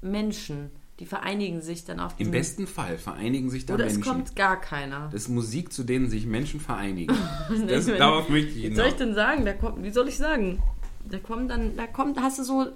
Menschen, 0.00 0.70
die 1.00 1.06
vereinigen 1.06 1.62
sich 1.62 1.84
dann 1.84 1.98
auf 1.98 2.14
Im 2.18 2.30
besten 2.30 2.66
Fall 2.66 2.98
vereinigen 2.98 3.50
sich 3.50 3.66
da 3.66 3.74
Oder 3.74 3.86
Menschen. 3.86 4.02
es 4.02 4.06
kommt 4.08 4.36
gar 4.36 4.60
keiner. 4.60 5.08
das 5.10 5.22
ist 5.22 5.28
Musik, 5.30 5.72
zu 5.72 5.82
denen 5.82 6.08
sich 6.10 6.26
Menschen 6.26 6.60
vereinigen. 6.60 7.16
Das, 7.66 7.86
meine, 7.86 7.98
darauf 7.98 8.28
möchte 8.28 8.50
ich 8.50 8.56
Wie 8.56 8.60
hinaus. 8.62 8.76
soll 8.76 8.86
ich 8.88 8.94
denn 8.94 9.14
sagen? 9.14 9.44
Da 9.44 9.54
kommt, 9.54 9.82
wie 9.82 9.90
soll 9.90 10.08
ich 10.08 10.16
sagen? 10.18 10.62
Da 11.08 11.18
kommt 11.18 11.50
dann, 11.50 11.74
da 11.76 11.86
kommt, 11.86 12.20
hast 12.20 12.38
du 12.38 12.44
so, 12.44 12.66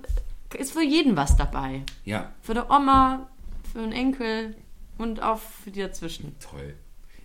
ist 0.58 0.72
für 0.72 0.82
jeden 0.82 1.16
was 1.16 1.36
dabei. 1.36 1.82
Ja, 2.04 2.32
Für 2.40 2.54
die 2.54 2.60
Oma, 2.68 3.28
für 3.72 3.80
den 3.80 3.92
Enkel 3.92 4.56
und 4.98 5.22
auch 5.22 5.38
für 5.38 5.70
die 5.70 5.80
dazwischen. 5.80 6.34
toll. 6.40 6.74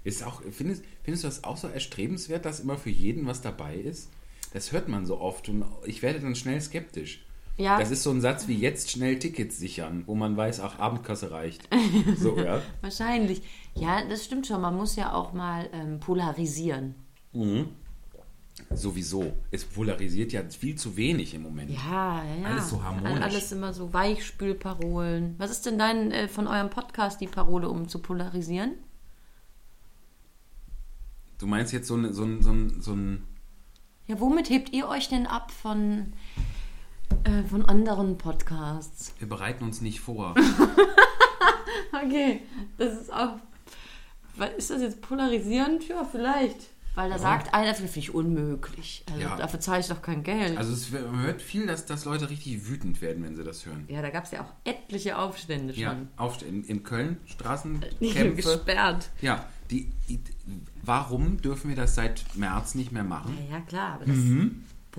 Ist 0.03 0.23
auch, 0.23 0.41
findest, 0.51 0.83
findest 1.03 1.23
du 1.23 1.27
das 1.27 1.43
auch 1.43 1.57
so 1.57 1.67
erstrebenswert, 1.67 2.43
dass 2.45 2.59
immer 2.59 2.77
für 2.77 2.89
jeden 2.89 3.25
was 3.25 3.41
dabei 3.41 3.75
ist? 3.75 4.09
Das 4.53 4.71
hört 4.71 4.87
man 4.89 5.05
so 5.05 5.19
oft 5.19 5.47
und 5.49 5.63
ich 5.85 6.01
werde 6.01 6.19
dann 6.19 6.35
schnell 6.35 6.59
skeptisch. 6.59 7.23
Ja. 7.59 7.77
Das 7.77 7.91
ist 7.91 8.03
so 8.03 8.11
ein 8.11 8.21
Satz 8.21 8.47
wie 8.47 8.57
jetzt 8.57 8.89
schnell 8.89 9.19
Tickets 9.19 9.59
sichern, 9.59 10.03
wo 10.05 10.15
man 10.15 10.37
weiß, 10.37 10.61
ach, 10.61 10.79
Abendkasse 10.79 11.29
reicht. 11.31 11.67
So, 12.17 12.37
ja. 12.37 12.61
Wahrscheinlich. 12.81 13.41
Ja, 13.75 14.03
das 14.07 14.23
stimmt 14.25 14.47
schon. 14.47 14.61
Man 14.61 14.75
muss 14.75 14.95
ja 14.95 15.13
auch 15.13 15.33
mal 15.33 15.69
ähm, 15.73 15.99
polarisieren. 15.99 16.95
Sowieso. 18.71 19.33
Es 19.51 19.65
polarisiert 19.65 20.31
ja 20.31 20.41
viel 20.49 20.75
zu 20.75 20.95
wenig 20.95 21.33
im 21.33 21.43
Moment. 21.43 21.71
Ja, 21.71 22.23
ja. 22.23 22.45
Alles 22.45 22.69
so 22.69 22.81
harmonisch. 22.81 23.23
Alles 23.23 23.51
immer 23.51 23.73
so 23.73 23.91
Weichspülparolen. 23.91 25.35
Was 25.37 25.51
ist 25.51 25.65
denn 25.65 25.77
dein, 25.77 26.11
äh, 26.11 26.27
von 26.29 26.47
eurem 26.47 26.69
Podcast 26.69 27.19
die 27.19 27.27
Parole, 27.27 27.67
um 27.67 27.89
zu 27.89 27.99
polarisieren? 27.99 28.75
Du 31.39 31.47
meinst 31.47 31.73
jetzt 31.73 31.87
so, 31.87 31.95
eine, 31.95 32.13
so, 32.13 32.23
ein, 32.23 32.41
so, 32.41 32.51
ein, 32.51 32.81
so 32.81 32.93
ein. 32.93 33.27
Ja, 34.07 34.19
womit 34.19 34.49
hebt 34.49 34.71
ihr 34.71 34.87
euch 34.87 35.09
denn 35.09 35.27
ab 35.27 35.51
von, 35.51 36.13
äh, 37.23 37.43
von 37.49 37.65
anderen 37.65 38.17
Podcasts? 38.17 39.13
Wir 39.19 39.27
bereiten 39.29 39.63
uns 39.63 39.81
nicht 39.81 39.99
vor. 39.99 40.35
Okay, 41.91 42.41
das 42.77 43.01
ist 43.01 43.13
auch. 43.13 43.35
Ist 44.57 44.69
das 44.69 44.81
jetzt 44.81 45.01
polarisierend? 45.01 45.87
Ja, 45.87 46.05
vielleicht. 46.05 46.55
Weil 46.95 47.09
da 47.09 47.17
sagt 47.19 47.53
einer, 47.53 47.67
das 47.69 47.77
finde 47.77 47.99
ich 47.99 48.13
unmöglich. 48.13 49.03
Also 49.09 49.21
Ja. 49.21 49.35
dafür 49.35 49.59
zahle 49.59 49.79
ich 49.81 49.87
doch 49.87 50.01
kein 50.01 50.23
Geld. 50.23 50.57
Also 50.57 50.71
es, 50.73 50.91
man 50.91 51.21
hört 51.23 51.41
viel, 51.41 51.65
dass, 51.67 51.85
dass 51.85 52.05
Leute 52.05 52.29
richtig 52.29 52.67
wütend 52.69 53.01
werden, 53.01 53.23
wenn 53.23 53.35
sie 53.35 53.43
das 53.43 53.65
hören. 53.65 53.85
ja, 53.89 54.01
da 54.01 54.09
gab 54.09 54.25
es 54.25 54.31
ja 54.31 54.41
auch 54.41 54.51
etliche 54.65 55.17
Aufstände 55.17 55.73
schon. 55.73 55.81
Ja, 55.83 55.95
auf, 56.17 56.41
in, 56.41 56.63
in 56.63 56.83
Köln, 56.83 57.17
Straßenkämpfe. 57.25 58.33
gesperrt. 58.35 59.09
Ja, 59.21 59.45
die, 59.71 59.91
die, 60.07 60.19
warum 60.83 61.41
dürfen 61.41 61.69
wir 61.69 61.75
das 61.75 61.95
seit 61.95 62.23
März 62.35 62.75
nicht 62.75 62.91
mehr 62.91 63.03
machen? 63.03 63.37
Ja, 63.49 63.57
ja, 63.57 63.61
klar. 63.61 63.93
Aber 63.95 64.05
das, 64.05 64.15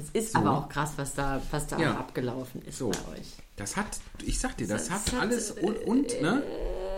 das 0.00 0.10
ist 0.24 0.36
aber 0.36 0.56
auch 0.56 0.68
krass, 0.68 0.92
was 0.96 1.14
da, 1.14 1.40
was 1.50 1.66
da. 1.66 1.78
Ja. 1.78 1.96
abgelaufen 1.96 2.62
ist 2.62 2.78
So. 2.78 2.90
bei 2.90 3.18
euch. 3.18 3.26
Das 3.56 3.76
hat, 3.76 3.98
ich 4.24 4.38
sag 4.40 4.56
dir, 4.56 4.66
das, 4.66 4.88
Das 4.88 4.90
hat, 4.90 5.12
hat, 5.12 5.20
alles 5.20 5.50
und, 5.50 5.76
und 5.86 6.20
ne? 6.22 6.42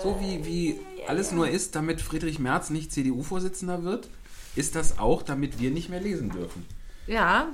So 0.02 0.18
wie, 0.20 0.44
wie 0.44 0.80
alles 1.06 1.32
nur 1.32 1.48
ist, 1.48 1.74
damit 1.74 2.00
Friedrich 2.00 2.38
Merz 2.38 2.70
nicht 2.70 2.92
CDU-Vorsitzender 2.92 3.82
wird, 3.84 4.08
ist 4.56 4.74
das 4.76 4.98
auch, 4.98 5.22
damit 5.22 5.60
wir 5.60 5.70
nicht 5.70 5.88
mehr 5.88 6.00
lesen 6.00 6.30
dürfen. 6.30 6.64
Ja, 7.06 7.48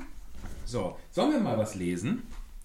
So, 0.67 0.97
sollen 1.11 1.33
wir 1.33 1.41
mal 1.41 1.57
was 1.57 1.75
lesen? 1.75 2.23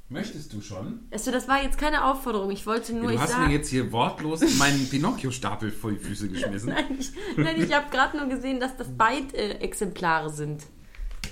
Möchtest 0.10 0.54
du 0.54 0.62
schon? 0.62 1.00
also 1.12 1.32
das 1.32 1.48
war 1.48 1.64
jetzt 1.64 1.78
keine 1.78 2.04
Aufforderung. 2.06 2.52
Ich 2.52 2.66
wollte 2.68 2.94
nur, 2.94 3.08
du 3.08 3.16
ich 3.16 3.20
hast 3.20 3.38
mir 3.40 3.50
jetzt 3.50 3.70
hier 3.70 3.92
wortlos 3.92 4.42
meinen 4.60 4.88
Pinocchio-Stapel 4.90 5.72
vor 5.72 5.92
die 5.92 5.98
Füße 5.98 6.28
geschmissen. 6.30 6.70
Nein, 6.70 6.98
ich, 7.00 7.12
nein, 7.38 7.62
ich 7.62 7.74
habe 7.74 7.90
gerade 7.90 8.18
nur 8.18 8.28
gesehen, 8.28 8.60
dass 8.60 8.76
das 8.78 8.88
beide 8.96 9.36
äh, 9.38 9.60
Exemplare 9.60 10.30
sind. 10.30 10.64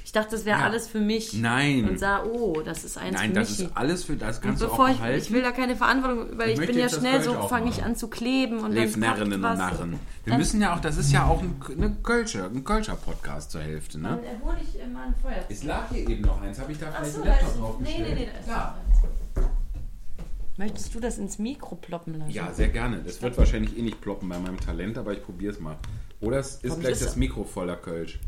Ich 0.03 0.11
dachte, 0.11 0.31
das 0.31 0.45
wäre 0.45 0.59
Ja. 0.59 0.65
alles 0.65 0.87
für 0.87 0.99
mich. 0.99 1.33
Nein. 1.33 1.87
Und 1.87 1.99
sah, 1.99 2.23
oh, 2.23 2.61
das 2.65 2.83
ist 2.83 2.97
eins 2.97 3.13
Nein, 3.17 3.29
für 3.29 3.35
das 3.39 3.49
mich. 3.51 3.59
ist 3.67 3.77
alles 3.77 4.03
für 4.03 4.15
das 4.15 4.39
Bevor 4.41 4.85
auch 4.85 4.89
ich, 4.89 5.23
ich 5.27 5.31
will 5.31 5.41
da 5.41 5.51
keine 5.51 5.75
Verantwortung, 5.75 6.37
weil 6.37 6.47
Ich 6.47 6.53
ich, 6.53 6.57
möchte 6.59 6.73
bin 6.73 6.81
ja 6.81 6.87
das 6.89 6.99
schnell 6.99 7.21
so, 7.21 7.33
fange 7.47 7.69
ich 7.69 7.83
an 7.83 7.95
zu 7.95 8.07
kleben 8.09 8.59
und 8.59 8.71
Lev 8.73 8.91
dann 8.93 9.01
packt 9.01 9.17
Närrinnen 9.17 9.43
und. 9.45 9.57
Narren. 9.57 9.91
Wir 10.23 10.31
Dann- 10.31 10.39
müssen 10.39 10.61
ja 10.61 10.75
auch, 10.75 10.79
das 10.79 10.97
ist 10.97 11.11
ja 11.11 11.25
auch 11.25 11.41
ein, 11.41 11.55
eine 11.77 11.95
Kölscher, 12.03 12.45
ein 12.45 12.63
Kölscher 12.63 12.95
Podcast 12.95 13.51
zur 13.51 13.61
Hälfte, 13.61 13.99
ne? 13.99 14.19
Dann 14.23 14.43
hole 14.49 14.57
ich 14.61 14.75
mal 14.93 15.07
ein 15.07 15.15
Feuer. 15.21 15.43
Es 15.49 15.63
lag 15.63 15.89
hier 15.91 16.07
eben 16.09 16.21
noch 16.23 16.41
eins, 16.41 16.59
habe 16.59 16.71
ich 16.71 16.79
da 16.79 16.87
vielleicht 16.91 17.03
Achso, 17.03 17.15
einen 17.21 17.25
da 17.25 17.31
Laptop 17.31 17.49
ist, 17.49 17.59
draufgestellt? 17.59 18.07
nee, 18.09 18.13
nee, 18.15 18.19
nee, 18.21 18.29
da 18.33 18.39
ist 18.39 18.45
Klar. 18.45 18.77
Möchtest 20.57 20.93
du 20.93 20.99
das 20.99 21.17
ins 21.17 21.39
Mikro 21.39 21.75
ploppen 21.75 22.19
lassen? 22.19 22.31
Ja, 22.31 22.51
sehr 22.53 22.67
gerne. 22.67 22.97
Das 23.03 23.21
wird 23.21 23.37
wahrscheinlich 23.37 23.77
eh 23.77 23.81
nicht 23.81 24.01
ploppen 24.01 24.29
bei 24.29 24.37
meinem 24.37 24.59
Talent, 24.59 24.97
aber 24.97 25.13
ich 25.13 25.23
probiere 25.23 25.53
es 25.53 25.59
mal. 25.59 25.75
Oder 26.19 26.39
es 26.39 26.55
ist 26.57 26.69
Warum 26.69 26.81
gleich 26.81 26.91
ist 26.93 27.05
das 27.05 27.15
Mikro 27.15 27.43
voller 27.45 27.77
Kölsch. 27.77 28.19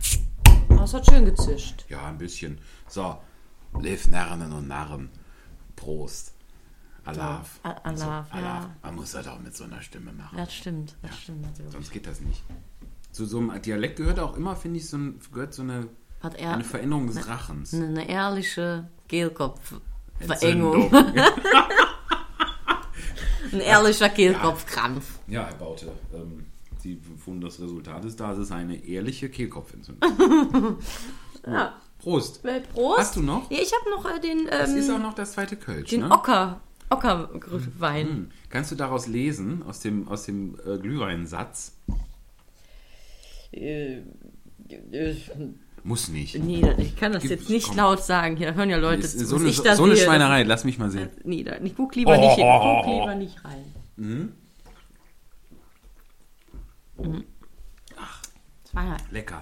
Oh, 0.69 0.83
es 0.83 0.93
hat 0.93 1.05
schön 1.05 1.25
gezischt. 1.25 1.85
Ja, 1.89 2.07
ein 2.07 2.17
bisschen. 2.17 2.59
So, 2.87 3.17
Lev 3.79 4.07
Narren 4.09 4.51
und 4.51 4.67
Narren. 4.67 5.09
Prost. 5.75 6.33
Alaf. 7.05 7.59
Alaf, 7.63 8.27
so, 8.31 8.37
ja. 8.37 8.69
Man 8.81 8.95
muss 8.95 9.11
das 9.11 9.27
auch 9.27 9.39
mit 9.39 9.55
so 9.55 9.65
einer 9.65 9.81
Stimme 9.81 10.13
machen. 10.13 10.37
Das 10.37 10.53
stimmt, 10.53 10.95
das 11.01 11.17
stimmt 11.19 11.41
natürlich. 11.41 11.71
Sonst 11.71 11.91
geht 11.91 12.07
das 12.07 12.21
nicht. 12.21 12.43
Zu 13.11 13.25
so 13.25 13.39
einem 13.39 13.61
Dialekt 13.61 13.97
gehört 13.97 14.19
auch 14.19 14.37
immer, 14.37 14.55
finde 14.55 14.79
ich, 14.79 14.89
so 14.89 14.97
ein, 14.97 15.19
gehört 15.31 15.53
so 15.53 15.63
eine, 15.63 15.89
er 16.37 16.53
eine 16.53 16.63
Veränderung 16.63 17.07
des 17.07 17.27
Rachens. 17.27 17.73
eine, 17.73 17.87
eine 17.87 18.07
ehrliche 18.09 18.89
Kehlkopfverengung. 19.09 20.91
Ein 23.51 23.59
ehrlicher 23.59 24.09
Kehlkopfkrampf. 24.09 25.19
Ja, 25.27 25.45
Herr 25.45 25.53
Baute, 25.55 25.91
ähm, 26.11 26.47
Sie 26.83 26.99
gefunden, 26.99 27.41
das 27.41 27.59
Resultat 27.61 28.03
ist 28.05 28.19
da. 28.19 28.33
Es 28.33 28.37
ist 28.39 28.51
eine 28.51 28.75
ehrliche 28.85 29.29
Kehlkopfentzündung. 29.29 30.77
Ja. 31.45 31.73
Prost. 31.99 32.45
Äh, 32.45 32.61
Prost. 32.61 32.99
Hast 32.99 33.15
du 33.17 33.21
noch? 33.21 33.51
Ja, 33.51 33.57
ich 33.61 33.71
habe 33.73 33.89
noch 33.89 34.05
äh, 34.09 34.19
den, 34.19 34.47
Das 34.49 34.69
ist 34.71 34.89
auch 34.89 34.95
ähm, 34.95 35.01
noch 35.01 35.13
das 35.13 35.33
zweite 35.33 35.57
Kölsch, 35.57 35.89
den 35.89 36.01
ne? 36.01 36.11
Ocker, 36.11 36.61
Ockerwein. 36.89 38.07
Hm. 38.07 38.31
Kannst 38.49 38.71
du 38.71 38.75
daraus 38.75 39.07
lesen, 39.07 39.61
aus 39.63 39.81
dem, 39.81 40.07
aus 40.07 40.23
dem 40.23 40.57
äh, 40.65 40.77
Glühweinsatz? 40.77 41.75
Äh, 43.51 43.97
äh, 44.91 45.15
Muss 45.83 46.07
nicht. 46.09 46.41
nee, 46.41 46.61
ich 46.77 46.95
kann 46.95 47.11
das 47.11 47.23
Gib- 47.23 47.31
jetzt 47.31 47.49
nicht 47.49 47.67
komm. 47.67 47.77
laut 47.77 48.03
sagen. 48.03 48.37
Hier 48.37 48.55
hören 48.55 48.69
ja 48.69 48.77
Leute 48.77 49.01
Ist 49.03 49.19
zu. 49.19 49.25
so 49.25 49.35
eine, 49.35 49.49
ich 49.49 49.57
so 49.57 49.83
eine. 49.83 49.97
Schweinerei, 49.97 50.43
lass 50.43 50.63
mich 50.63 50.77
mal 50.79 50.89
sehen. 50.89 51.09
Nee, 51.23 51.43
da, 51.43 51.57
ich 51.61 51.75
guck 51.75 51.95
lieber 51.95 52.17
nicht 52.17 52.35
hin. 52.35 52.45
Guck 52.45 52.85
lieber 52.87 53.15
nicht 53.15 53.43
rein. 53.43 53.65
Mhm. 53.97 54.31
Das 58.63 58.73
war 58.73 58.85
ja, 58.85 58.97
Lecker. 59.11 59.41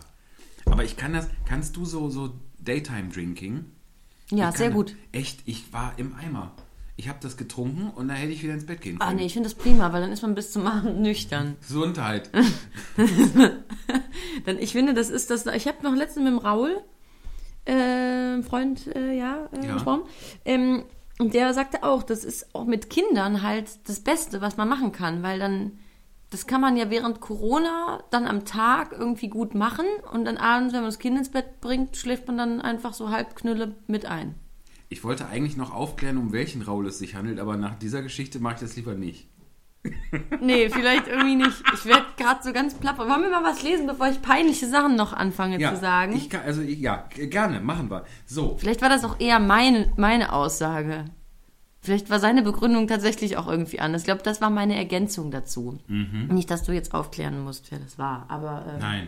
Aber 0.65 0.84
ich 0.84 0.97
kann 0.97 1.13
das, 1.13 1.28
kannst 1.45 1.76
du 1.78 1.86
so, 1.86 2.10
so 2.10 2.34
Daytime 2.60 3.10
Drinking? 3.10 3.65
ja 4.30 4.52
sehr 4.52 4.71
gut. 4.71 4.95
Echt, 5.12 5.41
ich 5.45 5.71
war 5.74 5.93
im 5.97 6.13
Eimer. 6.15 6.52
Ich 6.97 7.10
habe 7.10 7.19
das 7.21 7.36
getrunken 7.38 7.89
und 7.89 8.10
dann 8.10 8.17
hätte 8.17 8.32
ich 8.32 8.43
wieder 8.43 8.54
ins 8.54 8.65
Bett 8.65 8.82
gehen 8.82 9.00
können. 9.00 9.10
Ah 9.10 9.13
nee, 9.13 9.26
ich 9.26 9.34
finde 9.34 9.50
das 9.50 9.58
prima, 9.58 9.91
weil 9.91 10.02
dann 10.02 10.12
ist 10.12 10.21
man 10.21 10.36
bis 10.36 10.52
zum 10.52 10.67
Abend 10.67 11.00
nüchtern. 11.02 11.56
Gesundheit. 11.62 12.30
Dann, 14.45 14.58
ich 14.60 14.71
finde, 14.71 14.93
das 14.93 15.10
ist 15.10 15.30
das. 15.30 15.45
Ich 15.47 15.67
habe 15.67 15.84
noch 15.84 15.95
letztens 15.95 16.24
mit 16.26 16.34
dem 16.34 16.39
Raul, 16.39 16.78
äh, 17.65 18.41
Freund, 18.43 18.88
äh, 18.95 19.17
ja, 19.17 19.50
äh, 19.52 19.65
Ja. 19.65 19.74
gesprochen. 19.74 20.04
Ähm, 20.45 20.84
und 21.19 21.34
der 21.34 21.54
sagte 21.54 21.84
auch, 21.84 22.04
das 22.04 22.24
ist 22.24 22.54
auch 22.56 22.65
mit 22.65 22.89
Kindern 22.89 23.41
halt 23.41 23.69
das 23.88 24.00
Beste, 24.00 24.41
was 24.41 24.58
man 24.58 24.67
machen 24.69 24.91
kann, 24.91 25.24
weil 25.24 25.39
dann, 25.39 25.80
das 26.32 26.48
kann 26.48 26.62
man 26.62 26.78
ja 26.78 26.89
während 26.89 27.20
Corona 27.20 28.04
dann 28.10 28.26
am 28.26 28.46
Tag 28.46 28.94
irgendwie 28.94 29.28
gut 29.28 29.54
machen 29.54 29.86
und 30.12 30.26
dann 30.26 30.38
abends, 30.38 30.74
wenn 30.74 30.82
man 30.82 30.89
das 30.89 30.98
Kind 30.98 31.17
ins 31.17 31.30
Bett 31.30 31.60
bringt, 31.60 31.98
schläft 31.98 32.26
man 32.28 32.38
dann 32.38 32.62
einfach 32.62 32.94
so 32.94 33.10
halb 33.10 33.36
Knülle 33.36 33.76
mit 33.88 34.06
ein. 34.06 34.36
Ich 34.88 35.04
wollte 35.04 35.28
eigentlich 35.28 35.58
noch 35.58 35.74
aufklären, 35.74 36.17
um 36.17 36.32
welchen 36.32 36.62
Raul 36.62 36.88
es 36.88 37.00
sich 37.00 37.15
handelt, 37.15 37.39
aber 37.39 37.58
nach 37.58 37.76
dieser 37.76 38.02
Geschichte 38.02 38.39
mache 38.39 38.56
ich 38.56 38.60
das 38.62 38.76
lieber 38.76 38.96
nicht. 38.96 39.28
Nee, 40.41 40.70
vielleicht 40.70 41.08
irgendwie 41.08 41.36
nicht. 41.36 41.63
Ich 41.74 41.86
werde 41.86 42.06
gerade 42.17 42.41
so 42.44 42.52
ganz 42.54 42.74
platt. 42.76 42.98
Wollen 42.98 43.22
wir 43.22 43.30
mal 43.30 43.44
was 43.44 43.63
lesen, 43.63 43.88
bevor 43.88 44.08
ich 44.10 44.22
peinliche 44.22 44.67
Sachen 44.67 44.96
noch 44.96 45.13
anfange 45.13 45.60
Ja, 45.60 45.74
zu 45.74 45.80
sagen? 45.80 46.13
Ich 46.15 46.30
kann, 46.30 46.41
also 46.41 46.62
ja, 46.62 47.08
gerne, 47.15 47.62
machen 47.62 47.89
wir. 47.89 48.06
So, 48.26 48.58
Vielleicht 48.60 48.82
war 48.82 48.89
das 48.89 49.06
auch 49.06 49.20
eher 49.20 49.39
meine, 49.39 49.91
meine 49.98 50.34
Aussage. 50.34 51.06
Vielleicht 51.84 52.12
war 52.12 52.20
seine 52.20 52.44
Begründung 52.44 52.88
tatsächlich 52.88 53.38
auch 53.38 53.48
irgendwie 53.48 53.80
anders. 53.80 54.04
Ich 54.04 54.06
glaube, 54.06 54.22
das 54.22 54.39
war 54.39 54.52
meine 54.52 54.76
Ergänzung 54.76 55.32
dazu. 55.32 55.80
Nicht, 55.88 56.52
dass 56.52 56.63
du 56.63 56.74
jetzt 56.74 56.94
aufklären 56.94 57.44
musst, 57.44 57.72
wer 57.72 57.80
das 57.80 57.98
war. 57.98 58.26
Aber 58.30 58.65
äh, 58.67 58.80
nein. 58.80 59.08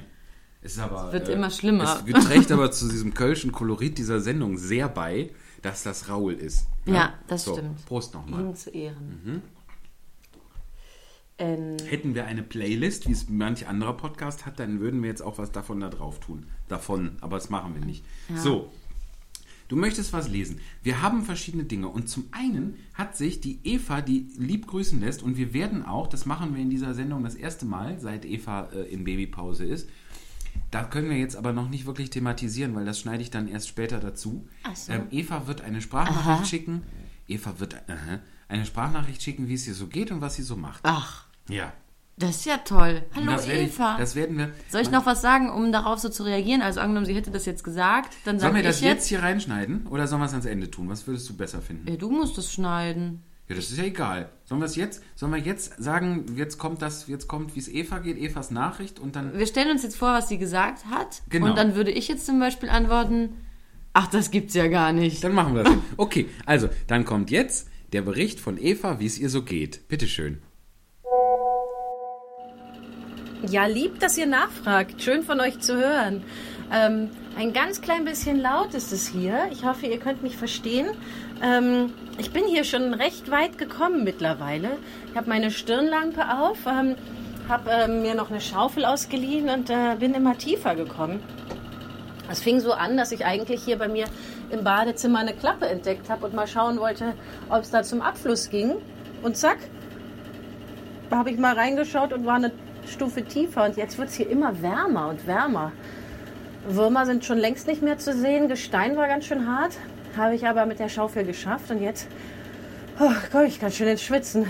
Es 0.63 0.73
ist 0.73 0.79
aber. 0.79 1.11
wird 1.11 1.29
immer 1.29 1.51
schlimmer. 1.51 2.03
Es 2.05 2.25
trägt 2.25 2.51
aber 2.51 2.71
zu 2.71 2.89
diesem 2.89 3.13
kölschen 3.13 3.51
Kolorit 3.51 3.97
dieser 3.97 4.21
Sendung 4.21 4.57
sehr 4.57 4.89
bei, 4.89 5.29
dass 5.61 5.83
das 5.83 6.09
Raul 6.09 6.33
ist. 6.33 6.67
Ja, 6.85 7.13
das 7.27 7.43
so, 7.43 7.53
stimmt. 7.53 7.85
Prost 7.85 8.13
nochmal. 8.13 8.41
ihm 8.41 8.55
zu 8.55 8.69
Ehren. 8.71 9.21
Mhm. 9.23 9.41
Ähm, 11.37 11.77
Hätten 11.85 12.15
wir 12.15 12.25
eine 12.25 12.43
Playlist, 12.43 13.07
wie 13.07 13.11
es 13.11 13.27
manch 13.27 13.67
anderer 13.67 13.97
Podcast 13.97 14.45
hat, 14.45 14.59
dann 14.59 14.79
würden 14.79 15.01
wir 15.01 15.09
jetzt 15.09 15.21
auch 15.21 15.37
was 15.37 15.51
davon 15.51 15.79
da 15.79 15.89
drauf 15.89 16.19
tun. 16.19 16.45
Davon, 16.67 17.17
aber 17.21 17.37
das 17.37 17.49
machen 17.49 17.73
wir 17.75 17.83
nicht. 17.83 18.05
So, 18.35 18.71
du 19.73 19.79
möchtest 19.79 20.13
was 20.13 20.29
lesen. 20.29 20.59
Wir 20.83 21.01
haben 21.01 21.23
verschiedene 21.23 21.63
Dinge. 21.63 21.87
Und 21.87 22.07
zum 22.07 22.25
einen 22.31 22.75
hat 22.93 23.17
sich 23.17 23.41
die 23.41 23.59
Eva, 23.63 24.01
die 24.01 24.27
lieb 24.37 24.67
grüßen 24.67 24.99
lässt, 24.99 25.23
und 25.23 25.35
wir 25.35 25.51
werden 25.53 25.83
auch, 25.83 26.05
das 26.05 26.27
machen 26.27 26.53
wir 26.53 26.61
in 26.61 26.69
dieser 26.69 26.93
Sendung 26.93 27.23
das 27.23 27.33
erste 27.33 27.65
Mal, 27.65 27.99
seit 27.99 28.23
Eva 28.23 28.69
äh, 28.71 28.83
in 28.93 29.03
Babypause 29.03 29.65
ist, 29.65 29.89
Da 30.69 30.83
können 30.83 31.09
wir 31.09 31.17
jetzt 31.17 31.35
aber 31.35 31.53
noch 31.53 31.69
nicht 31.69 31.87
wirklich 31.87 32.11
thematisieren, 32.11 32.75
weil 32.75 32.85
das 32.85 32.99
schneide 32.99 33.23
ich 33.23 33.31
dann 33.31 33.47
erst 33.47 33.67
später 33.67 33.99
dazu. 33.99 34.47
So. 34.75 34.91
Ähm, 34.91 35.07
Eva 35.09 35.47
wird 35.47 35.61
eine 35.61 35.81
Sprachnachricht 35.81 36.47
schicken. 36.47 36.83
Eva 37.27 37.59
wird 37.59 37.73
aha, 37.89 38.19
eine 38.49 38.65
Sprachnachricht 38.67 39.23
schicken, 39.23 39.47
wie 39.47 39.55
es 39.55 39.67
ihr 39.67 39.73
so 39.73 39.87
geht 39.87 40.11
und 40.11 40.21
was 40.21 40.35
sie 40.35 40.43
so 40.43 40.55
macht. 40.55 40.81
Ach, 40.83 41.25
Ja. 41.49 41.73
Das 42.17 42.37
ist 42.37 42.45
ja 42.45 42.57
toll. 42.57 43.03
Hallo 43.15 43.31
das 43.31 43.47
werde 43.47 43.61
ich, 43.61 43.69
Eva. 43.73 43.97
das 43.97 44.15
werden 44.15 44.37
wir. 44.37 44.51
Soll 44.69 44.81
ich 44.81 44.91
noch 44.91 45.05
was 45.05 45.21
sagen, 45.21 45.49
um 45.49 45.71
darauf 45.71 45.99
so 45.99 46.09
zu 46.09 46.23
reagieren? 46.23 46.61
Also 46.61 46.79
angenommen, 46.79 47.05
sie 47.05 47.15
hätte 47.15 47.31
das 47.31 47.45
jetzt 47.45 47.63
gesagt, 47.63 48.13
dann 48.25 48.39
Sollen 48.39 48.55
wir 48.55 48.63
das 48.63 48.81
jetzt. 48.81 48.89
jetzt 48.89 49.07
hier 49.07 49.23
reinschneiden 49.23 49.87
oder 49.87 50.07
sollen 50.07 50.21
wir 50.21 50.25
es 50.25 50.31
ans 50.31 50.45
Ende 50.45 50.69
tun? 50.69 50.89
Was 50.89 51.07
würdest 51.07 51.27
du 51.29 51.35
besser 51.35 51.61
finden? 51.61 51.87
Ja, 51.89 51.95
du 51.97 52.09
musst 52.11 52.37
es 52.37 52.53
schneiden. 52.53 53.23
Ja, 53.49 53.55
das 53.55 53.71
ist 53.71 53.77
ja 53.77 53.83
egal. 53.83 54.29
Sollen 54.45 54.61
wir 54.61 54.65
es 54.67 54.75
jetzt, 54.75 55.03
sollen 55.15 55.33
wir 55.33 55.39
jetzt 55.39 55.81
sagen, 55.83 56.25
jetzt 56.37 56.57
kommt 56.57 56.81
das, 56.81 57.07
jetzt 57.07 57.27
kommt, 57.27 57.55
wie 57.55 57.59
es 57.59 57.67
Eva 57.67 57.99
geht, 57.99 58.17
Evas 58.17 58.51
Nachricht 58.51 58.99
und 58.99 59.15
dann. 59.15 59.37
Wir 59.37 59.47
stellen 59.47 59.71
uns 59.71 59.83
jetzt 59.83 59.97
vor, 59.97 60.13
was 60.13 60.29
sie 60.29 60.37
gesagt 60.37 60.85
hat. 60.85 61.23
Genau. 61.29 61.47
Und 61.47 61.57
dann 61.57 61.75
würde 61.75 61.91
ich 61.91 62.07
jetzt 62.07 62.25
zum 62.25 62.39
Beispiel 62.39 62.69
antworten, 62.69 63.35
ach, 63.91 64.07
das 64.07 64.31
gibt's 64.31 64.53
ja 64.53 64.67
gar 64.67 64.93
nicht. 64.93 65.23
Dann 65.23 65.33
machen 65.33 65.55
wir 65.55 65.63
das. 65.63 65.73
Okay, 65.97 66.29
also, 66.45 66.69
dann 66.87 67.05
kommt 67.05 67.31
jetzt 67.31 67.67
der 67.91 68.01
Bericht 68.01 68.39
von 68.39 68.57
Eva, 68.57 68.99
wie 68.99 69.05
es 69.07 69.19
ihr 69.19 69.29
so 69.29 69.43
geht. 69.43 69.87
Bitteschön. 69.89 70.41
Ja, 73.49 73.65
lieb, 73.65 73.99
dass 73.99 74.17
ihr 74.17 74.25
nachfragt. 74.25 75.01
Schön 75.01 75.21
von 75.21 75.41
euch 75.41 75.59
zu 75.59 75.75
hören. 75.75 76.23
Ähm, 76.71 77.09
ein 77.37 77.51
ganz 77.51 77.81
klein 77.81 78.05
bisschen 78.05 78.39
laut 78.39 78.73
ist 78.73 78.93
es 78.93 79.05
hier. 79.05 79.47
Ich 79.51 79.65
hoffe, 79.65 79.85
ihr 79.85 79.99
könnt 79.99 80.23
mich 80.23 80.37
verstehen. 80.37 80.87
Ähm, 81.43 81.91
ich 82.17 82.31
bin 82.31 82.45
hier 82.45 82.63
schon 82.63 82.93
recht 82.93 83.29
weit 83.31 83.57
gekommen 83.57 84.05
mittlerweile. 84.05 84.77
Ich 85.09 85.17
habe 85.17 85.29
meine 85.29 85.51
Stirnlampe 85.51 86.21
auf, 86.39 86.57
ähm, 86.65 86.95
habe 87.49 87.69
ähm, 87.69 88.01
mir 88.01 88.15
noch 88.15 88.31
eine 88.31 88.39
Schaufel 88.39 88.85
ausgeliehen 88.85 89.49
und 89.49 89.69
äh, 89.69 89.97
bin 89.99 90.13
immer 90.13 90.37
tiefer 90.37 90.75
gekommen. 90.75 91.19
Es 92.31 92.41
fing 92.41 92.61
so 92.61 92.71
an, 92.71 92.95
dass 92.95 93.11
ich 93.11 93.25
eigentlich 93.25 93.61
hier 93.61 93.77
bei 93.77 93.89
mir 93.89 94.05
im 94.51 94.63
Badezimmer 94.63 95.19
eine 95.19 95.33
Klappe 95.33 95.67
entdeckt 95.67 96.09
habe 96.09 96.27
und 96.27 96.33
mal 96.33 96.47
schauen 96.47 96.79
wollte, 96.79 97.13
ob 97.49 97.63
es 97.63 97.71
da 97.71 97.83
zum 97.83 98.01
Abfluss 98.01 98.49
ging. 98.49 98.75
Und 99.21 99.35
zack, 99.35 99.57
habe 101.11 101.29
ich 101.29 101.37
mal 101.37 101.55
reingeschaut 101.55 102.13
und 102.13 102.25
war 102.25 102.35
eine 102.35 102.51
Stufe 102.87 103.23
tiefer. 103.23 103.65
Und 103.65 103.77
jetzt 103.77 103.97
wird 103.97 104.09
es 104.09 104.15
hier 104.15 104.29
immer 104.29 104.61
wärmer 104.61 105.09
und 105.09 105.25
wärmer. 105.27 105.71
Würmer 106.67 107.05
sind 107.05 107.25
schon 107.25 107.37
längst 107.37 107.67
nicht 107.67 107.81
mehr 107.81 107.97
zu 107.97 108.13
sehen. 108.13 108.47
Gestein 108.47 108.95
war 108.95 109.07
ganz 109.07 109.25
schön 109.25 109.47
hart. 109.47 109.73
Habe 110.15 110.35
ich 110.35 110.47
aber 110.47 110.65
mit 110.65 110.79
der 110.79 110.89
Schaufel 110.89 111.25
geschafft. 111.25 111.71
Und 111.71 111.81
jetzt 111.81 112.07
oh, 112.99 113.11
komme 113.31 113.45
ich 113.45 113.59
ganz 113.59 113.75
schön 113.75 113.87
ins 113.87 114.01
Schwitzen. 114.01 114.45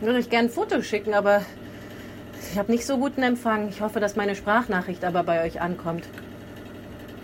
Würde 0.00 0.18
ich 0.18 0.30
gerne 0.30 0.48
ein 0.48 0.52
Foto 0.52 0.82
schicken, 0.82 1.14
aber 1.14 1.42
ich 2.50 2.58
habe 2.58 2.72
nicht 2.72 2.86
so 2.86 2.98
guten 2.98 3.22
Empfang. 3.22 3.68
Ich 3.68 3.80
hoffe, 3.80 4.00
dass 4.00 4.16
meine 4.16 4.34
Sprachnachricht 4.34 5.04
aber 5.04 5.22
bei 5.22 5.44
euch 5.44 5.60
ankommt. 5.60 6.08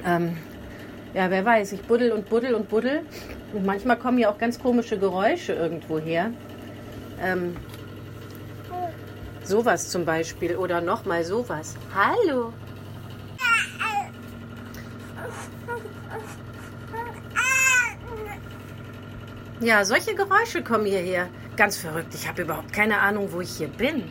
Ähm, 0.07 0.37
ja, 1.15 1.31
wer 1.31 1.45
weiß, 1.45 1.73
ich 1.73 1.83
buddel 1.83 2.13
und 2.13 2.29
buddel 2.29 2.55
und 2.55 2.69
buddel. 2.69 3.01
Und 3.53 3.65
manchmal 3.65 3.97
kommen 3.97 4.19
ja 4.19 4.31
auch 4.31 4.39
ganz 4.39 4.59
komische 4.59 4.99
Geräusche 4.99 5.55
irgendwo 5.55 5.99
her. 5.99 6.31
Ähm, 7.25 7.57
sowas 9.47 9.89
zum 9.89 10.05
Beispiel 10.05 10.57
oder 10.57 10.81
nochmal 10.81 11.25
sowas. 11.25 11.75
Hallo. 11.95 12.53
Ja, 19.61 19.85
solche 19.85 20.15
Geräusche 20.15 20.63
kommen 20.63 20.87
hierher. 20.87 21.29
Ganz 21.57 21.77
verrückt. 21.79 22.15
Ich 22.15 22.29
habe 22.29 22.43
überhaupt 22.43 22.73
keine 22.73 22.99
Ahnung, 23.01 23.29
wo 23.33 23.41
ich 23.41 23.57
hier 23.57 23.69
bin. 23.69 24.03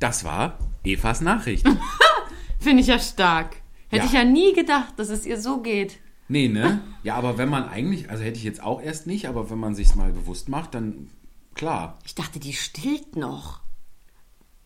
Das 0.00 0.24
war 0.24 0.58
Evas 0.84 1.22
Nachricht. 1.22 1.66
Finde 2.60 2.82
ich 2.82 2.88
ja 2.88 2.98
stark. 2.98 3.56
Hätte 3.88 4.02
Ja. 4.02 4.04
ich 4.04 4.12
ja 4.12 4.24
nie 4.24 4.52
gedacht, 4.52 4.94
dass 4.98 5.08
es 5.08 5.24
ihr 5.24 5.40
so 5.40 5.62
geht. 5.62 5.98
Nee, 6.28 6.48
ne? 6.48 6.80
Ja, 7.02 7.14
aber 7.16 7.38
wenn 7.38 7.48
man 7.48 7.68
eigentlich, 7.68 8.10
also 8.10 8.22
hätte 8.22 8.38
ich 8.38 8.44
jetzt 8.44 8.62
auch 8.62 8.82
erst 8.82 9.06
nicht, 9.06 9.28
aber 9.28 9.50
wenn 9.50 9.58
man 9.58 9.74
sich's 9.74 9.94
mal 9.94 10.12
bewusst 10.12 10.48
macht, 10.48 10.74
dann 10.74 11.10
klar. 11.54 11.98
Ich 12.04 12.14
dachte, 12.14 12.38
die 12.40 12.52
stillt 12.52 13.16
noch. 13.16 13.60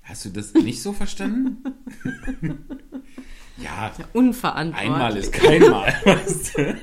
Hast 0.02 0.24
du 0.24 0.30
das 0.30 0.54
nicht 0.54 0.82
so 0.82 0.92
verstanden? 0.92 1.62
ja, 3.58 3.92
Unverantwortlich. 4.14 4.90
einmal 4.90 5.16
ist 5.16 5.32
kein 5.32 5.60
Mal, 5.62 5.92
weißt 6.04 6.56
du? 6.58 6.80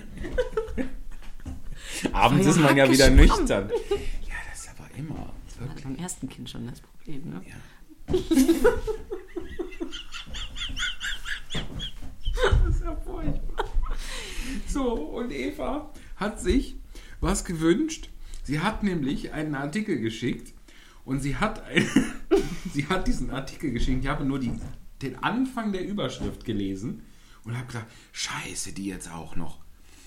Abends 2.13 2.46
ja 2.46 2.52
ist 2.52 2.60
man 2.60 2.78
ja 2.78 2.89
wieder 2.89 3.10
nüchtern. 3.10 3.70
Ja, 3.70 4.36
das 4.52 4.60
ist 4.60 4.70
aber 4.70 4.88
immer. 4.96 5.34
Wirklich. 5.58 5.84
Beim 5.84 5.96
ersten 5.96 6.30
Kind 6.30 6.50
schon 6.50 6.68
das 6.68 6.82
Problem, 6.82 7.30
ne? 7.30 7.41
Ja. 7.48 7.56
Das 12.34 12.76
ist 12.76 12.84
ja 12.84 12.96
furchtbar. 12.98 13.65
So, 14.68 14.94
und 14.94 15.32
Eva 15.32 15.89
hat 16.18 16.39
sich 16.41 16.76
was 17.22 17.46
gewünscht. 17.46 18.10
Sie 18.45 18.60
hat 18.60 18.84
nämlich 18.84 19.34
einen 19.34 19.55
Artikel 19.55 19.99
geschickt 19.99 20.53
und 21.03 21.19
sie 21.19 21.36
hat, 21.36 21.63
ein, 21.65 21.88
sie 22.73 22.88
hat 22.88 23.08
diesen 23.08 23.31
Artikel 23.31 23.71
geschickt. 23.71 24.03
Ich 24.03 24.08
habe 24.08 24.23
nur 24.23 24.39
die, 24.39 24.51
den 25.01 25.21
Anfang 25.23 25.73
der 25.73 25.86
Überschrift 25.86 26.45
gelesen 26.45 27.01
und 27.43 27.58
habe 27.58 27.65
gedacht, 27.65 27.88
scheiße, 28.12 28.73
die 28.73 28.86
jetzt 28.86 29.12
auch 29.12 29.36
noch. 29.36 29.58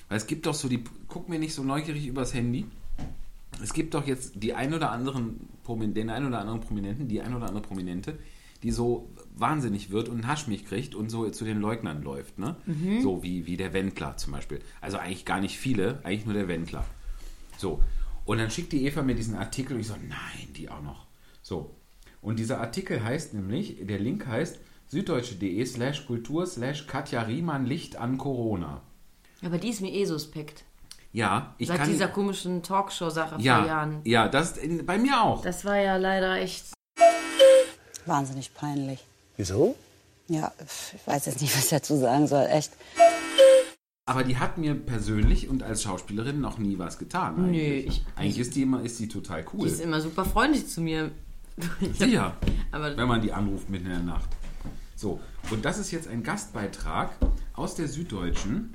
Weil 0.08 0.18
es 0.18 0.28
gibt 0.28 0.46
doch 0.46 0.54
so 0.54 0.68
die, 0.68 0.84
guck 1.08 1.28
mir 1.28 1.40
nicht 1.40 1.52
so 1.52 1.64
neugierig 1.64 2.06
übers 2.06 2.32
Handy. 2.32 2.66
Es 3.60 3.72
gibt 3.72 3.94
doch 3.94 4.06
jetzt 4.06 4.34
die 4.36 4.54
ein 4.54 4.72
oder 4.72 4.92
anderen, 4.92 5.40
den 5.66 6.08
ein 6.08 6.24
oder 6.24 6.38
anderen 6.38 6.60
Prominenten, 6.60 7.08
die 7.08 7.20
ein 7.20 7.34
oder 7.34 7.46
andere 7.46 7.62
Prominente, 7.62 8.18
die 8.62 8.70
so 8.70 9.10
wahnsinnig 9.36 9.90
wird 9.90 10.08
und 10.08 10.14
einen 10.14 10.28
Haschmich 10.28 10.64
kriegt 10.64 10.94
und 10.94 11.10
so 11.10 11.28
zu 11.30 11.44
den 11.44 11.60
Leugnern 11.60 12.02
läuft, 12.02 12.38
ne? 12.38 12.54
So 13.02 13.24
wie, 13.24 13.46
wie 13.46 13.56
der 13.56 13.72
Wendler 13.72 14.16
zum 14.16 14.32
Beispiel. 14.32 14.60
Also 14.80 14.98
eigentlich 14.98 15.24
gar 15.24 15.40
nicht 15.40 15.58
viele, 15.58 16.00
eigentlich 16.04 16.24
nur 16.24 16.34
der 16.34 16.46
Wendler. 16.46 16.84
So. 17.56 17.82
Und 18.28 18.36
dann 18.36 18.50
schickt 18.50 18.72
die 18.72 18.84
Eva 18.84 19.00
mir 19.00 19.14
diesen 19.14 19.36
Artikel 19.36 19.72
und 19.72 19.80
ich 19.80 19.86
so, 19.86 19.94
nein, 19.94 20.52
die 20.54 20.68
auch 20.68 20.82
noch. 20.82 21.06
So. 21.40 21.74
Und 22.20 22.38
dieser 22.38 22.60
Artikel 22.60 23.02
heißt 23.02 23.32
nämlich, 23.32 23.78
der 23.86 23.98
Link 23.98 24.26
heißt 24.26 24.58
süddeutsche.de 24.88 25.64
slash 25.64 26.06
kultur 26.06 26.46
slash 26.46 26.86
Katja 26.86 27.22
Riemann 27.22 27.64
Licht 27.64 27.96
an 27.96 28.18
Corona. 28.18 28.82
Aber 29.42 29.56
die 29.56 29.70
ist 29.70 29.80
mir 29.80 29.90
eh 29.90 30.04
suspekt. 30.04 30.64
Ja, 31.10 31.54
ich 31.56 31.68
Seit 31.68 31.78
kann... 31.78 31.90
dieser 31.90 32.08
komischen 32.08 32.62
Talkshow-Sache 32.62 33.36
vor 33.36 33.40
ja, 33.42 33.64
Jahren. 33.64 34.02
ja, 34.04 34.28
das 34.28 34.58
in, 34.58 34.84
bei 34.84 34.98
mir 34.98 35.22
auch. 35.22 35.40
Das 35.40 35.64
war 35.64 35.78
ja 35.78 35.96
leider 35.96 36.36
echt. 36.36 36.66
Wahnsinnig 38.04 38.52
peinlich. 38.52 39.02
Wieso? 39.38 39.74
Ja, 40.26 40.52
ich 40.58 41.06
weiß 41.06 41.24
jetzt 41.24 41.40
nicht, 41.40 41.56
was 41.56 41.64
ich 41.64 41.70
dazu 41.70 41.96
sagen 41.96 42.26
soll. 42.26 42.44
Echt. 42.44 42.72
Aber 44.08 44.24
die 44.24 44.38
hat 44.38 44.56
mir 44.56 44.74
persönlich 44.74 45.48
und 45.50 45.62
als 45.62 45.82
Schauspielerin 45.82 46.40
noch 46.40 46.56
nie 46.56 46.78
was 46.78 46.98
getan. 46.98 47.36
Eigentlich, 47.44 47.84
Nö, 47.86 47.92
ich- 47.92 48.04
eigentlich 48.16 48.38
ist 48.38 48.56
die 48.56 48.62
immer, 48.62 48.82
ist 48.82 48.98
die 48.98 49.06
total 49.06 49.44
cool. 49.52 49.66
Die 49.66 49.72
ist 49.72 49.82
immer 49.82 50.00
super 50.00 50.24
freundlich 50.24 50.66
zu 50.66 50.80
mir. 50.80 51.10
Sicher. 51.92 52.34
Aber 52.72 52.96
wenn 52.96 53.06
man 53.06 53.20
die 53.20 53.32
anruft 53.34 53.68
mitten 53.68 53.84
in 53.84 53.92
der 53.92 54.02
Nacht. 54.02 54.30
So, 54.96 55.20
und 55.50 55.62
das 55.64 55.78
ist 55.78 55.90
jetzt 55.90 56.08
ein 56.08 56.22
Gastbeitrag 56.22 57.10
aus 57.52 57.74
der 57.74 57.86
Süddeutschen 57.86 58.70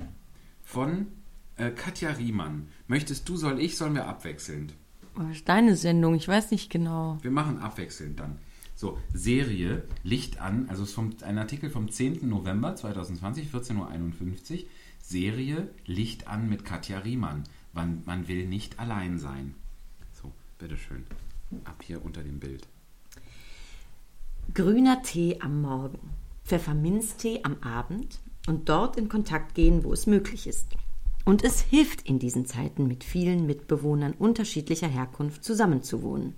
von 0.62 1.08
äh, 1.56 1.70
Katja 1.70 2.10
Riemann. 2.10 2.68
Möchtest 2.86 3.28
du, 3.28 3.36
soll 3.36 3.58
ich, 3.60 3.76
sollen 3.76 3.94
wir 3.96 4.06
abwechselnd? 4.06 4.72
das 5.16 5.30
ist 5.36 5.48
deine 5.48 5.76
Sendung, 5.76 6.14
ich 6.14 6.28
weiß 6.28 6.52
nicht 6.52 6.70
genau. 6.70 7.18
Wir 7.22 7.30
machen 7.32 7.58
abwechselnd 7.58 8.20
dann. 8.20 8.38
So, 8.76 8.98
Serie, 9.12 9.82
Licht 10.04 10.40
an, 10.40 10.66
also 10.68 10.82
es 10.84 10.90
ist 10.90 10.94
vom, 10.94 11.10
ein 11.22 11.38
Artikel 11.38 11.70
vom 11.70 11.88
10. 11.90 12.28
November 12.28 12.74
2020, 12.76 13.48
14.51 13.52 13.76
Uhr. 13.78 14.58
Serie, 15.06 15.68
Licht 15.84 16.28
an 16.28 16.48
mit 16.48 16.64
Katja 16.64 16.98
Riemann. 16.98 17.44
Man, 17.74 18.02
man 18.06 18.26
will 18.26 18.46
nicht 18.46 18.78
allein 18.78 19.18
sein. 19.18 19.54
So, 20.12 20.32
bitteschön. 20.58 21.04
Ab 21.64 21.82
hier 21.84 22.02
unter 22.02 22.22
dem 22.22 22.40
Bild. 22.40 22.66
Grüner 24.54 25.02
Tee 25.02 25.40
am 25.40 25.60
Morgen, 25.60 25.98
Pfefferminztee 26.44 27.40
am 27.42 27.62
Abend 27.62 28.20
und 28.46 28.68
dort 28.68 28.96
in 28.96 29.08
Kontakt 29.08 29.54
gehen, 29.54 29.84
wo 29.84 29.92
es 29.92 30.06
möglich 30.06 30.46
ist. 30.46 30.68
Und 31.24 31.44
es 31.44 31.60
hilft 31.60 32.02
in 32.02 32.18
diesen 32.18 32.46
Zeiten, 32.46 32.86
mit 32.86 33.04
vielen 33.04 33.46
Mitbewohnern 33.46 34.12
unterschiedlicher 34.12 34.88
Herkunft 34.88 35.44
zusammenzuwohnen. 35.44 36.34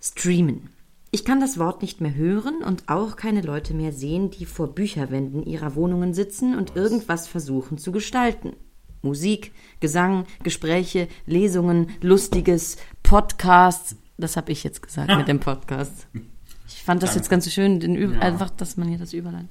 Streamen. 0.00 0.70
Ich 1.16 1.24
kann 1.24 1.40
das 1.40 1.58
Wort 1.58 1.80
nicht 1.80 2.02
mehr 2.02 2.14
hören 2.14 2.62
und 2.62 2.90
auch 2.90 3.16
keine 3.16 3.40
Leute 3.40 3.72
mehr 3.72 3.90
sehen, 3.90 4.30
die 4.30 4.44
vor 4.44 4.74
Bücherwänden 4.74 5.42
ihrer 5.46 5.74
Wohnungen 5.74 6.12
sitzen 6.12 6.54
und 6.58 6.76
irgendwas 6.76 7.26
versuchen 7.26 7.78
zu 7.78 7.90
gestalten. 7.90 8.52
Musik, 9.00 9.52
Gesang, 9.80 10.26
Gespräche, 10.42 11.08
Lesungen, 11.24 11.88
Lustiges, 12.02 12.76
Podcasts. 13.02 13.96
Das 14.18 14.36
habe 14.36 14.52
ich 14.52 14.62
jetzt 14.62 14.82
gesagt 14.82 15.08
mit 15.16 15.26
dem 15.32 15.40
Podcast. 15.40 16.06
Ich 16.68 16.82
fand 16.82 17.02
das 17.02 17.14
jetzt 17.14 17.30
ganz 17.30 17.50
schön, 17.50 17.80
Ja. 17.80 18.18
einfach, 18.20 18.50
dass 18.50 18.76
man 18.76 18.88
hier 18.88 18.98
das 18.98 19.14
überleitet. 19.14 19.48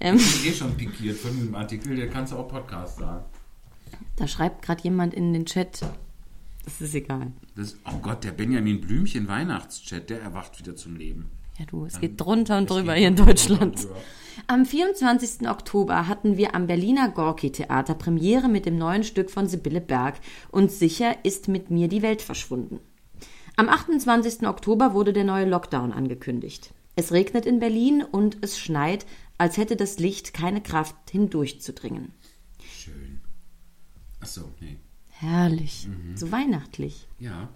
Ähm, 0.00 0.16
Ich 0.16 0.42
bin 0.42 0.50
eh 0.52 0.54
schon 0.56 0.74
pikiert 0.76 1.16
von 1.16 1.38
dem 1.38 1.54
Artikel, 1.54 1.94
der 1.94 2.08
kannst 2.10 2.32
du 2.32 2.36
auch 2.38 2.48
Podcast 2.48 2.98
sagen. 2.98 3.24
da 4.16 4.26
schreibt 4.26 4.62
gerade 4.62 4.82
jemand 4.82 5.14
in 5.14 5.32
den 5.32 5.46
Chat, 5.46 5.78
Das 6.68 6.82
ist 6.82 6.94
egal. 6.94 7.32
Das, 7.56 7.78
oh 7.86 7.96
Gott, 8.02 8.24
der 8.24 8.32
Benjamin 8.32 8.82
Blümchen 8.82 9.26
Weihnachtschat, 9.26 10.10
der 10.10 10.20
erwacht 10.20 10.58
wieder 10.58 10.76
zum 10.76 10.96
Leben. 10.96 11.30
Ja, 11.58 11.64
du, 11.64 11.86
es 11.86 11.98
geht 11.98 12.20
drunter 12.20 12.58
und 12.58 12.64
Es 12.70 12.76
drüber 12.76 12.92
hier 12.92 13.08
in 13.08 13.16
Deutschland. 13.16 13.88
Am 14.48 14.66
24. 14.66 15.48
Oktober 15.48 16.06
hatten 16.08 16.36
wir 16.36 16.54
am 16.54 16.66
Berliner 16.66 17.08
Gorki-Theater 17.08 17.94
Premiere 17.94 18.48
mit 18.48 18.66
dem 18.66 18.76
neuen 18.76 19.02
Stück 19.02 19.30
von 19.30 19.46
Sibylle 19.46 19.80
Berg 19.80 20.20
und 20.50 20.70
sicher 20.70 21.16
ist 21.24 21.48
mit 21.48 21.70
mir 21.70 21.88
die 21.88 22.02
Welt 22.02 22.20
verschwunden. 22.20 22.80
Am 23.56 23.70
28. 23.70 24.46
Oktober 24.46 24.92
wurde 24.92 25.14
der 25.14 25.24
neue 25.24 25.48
Lockdown 25.48 25.94
angekündigt. 25.94 26.74
Es 26.96 27.12
regnet 27.12 27.46
in 27.46 27.60
Berlin 27.60 28.02
und 28.02 28.36
es 28.42 28.58
schneit, 28.58 29.06
als 29.38 29.56
hätte 29.56 29.76
das 29.76 29.98
Licht 29.98 30.34
keine 30.34 30.60
Kraft 30.60 30.96
hindurchzudringen. 31.10 32.12
Schön. 32.62 33.20
Achso, 34.20 34.52
nee. 34.60 34.76
Herrlich, 35.20 35.88
so 36.14 36.30
weihnachtlich. 36.30 37.08
Ja. 37.18 37.48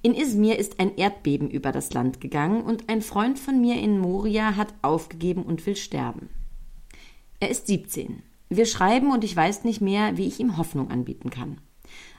In 0.00 0.14
Izmir 0.14 0.58
ist 0.58 0.80
ein 0.80 0.96
Erdbeben 0.96 1.50
über 1.50 1.70
das 1.70 1.92
Land 1.92 2.18
gegangen 2.22 2.62
und 2.62 2.88
ein 2.88 3.02
Freund 3.02 3.38
von 3.38 3.60
mir 3.60 3.78
in 3.78 3.98
Moria 3.98 4.56
hat 4.56 4.72
aufgegeben 4.80 5.42
und 5.42 5.66
will 5.66 5.76
sterben. 5.76 6.30
Er 7.38 7.50
ist 7.50 7.66
17. 7.66 8.22
Wir 8.48 8.64
schreiben 8.64 9.12
und 9.12 9.22
ich 9.22 9.36
weiß 9.36 9.64
nicht 9.64 9.82
mehr, 9.82 10.16
wie 10.16 10.26
ich 10.26 10.40
ihm 10.40 10.56
Hoffnung 10.56 10.90
anbieten 10.90 11.28
kann. 11.28 11.58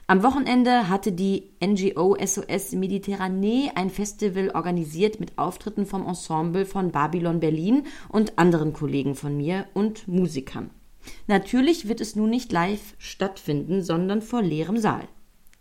Am 0.06 0.22
Wochenende 0.22 0.88
hatte 0.88 1.10
die 1.10 1.50
NGO 1.60 2.16
SOS 2.24 2.70
Mediterranee 2.70 3.72
ein 3.74 3.90
Festival 3.90 4.50
organisiert 4.50 5.18
mit 5.18 5.36
Auftritten 5.36 5.84
vom 5.84 6.06
Ensemble 6.06 6.64
von 6.64 6.92
Babylon 6.92 7.40
Berlin 7.40 7.86
und 8.08 8.38
anderen 8.38 8.72
Kollegen 8.72 9.16
von 9.16 9.36
mir 9.36 9.66
und 9.74 10.06
Musikern. 10.06 10.70
Natürlich 11.26 11.88
wird 11.88 12.00
es 12.00 12.16
nun 12.16 12.30
nicht 12.30 12.52
live 12.52 12.94
stattfinden, 12.98 13.82
sondern 13.82 14.22
vor 14.22 14.42
leerem 14.42 14.78
Saal. 14.78 15.08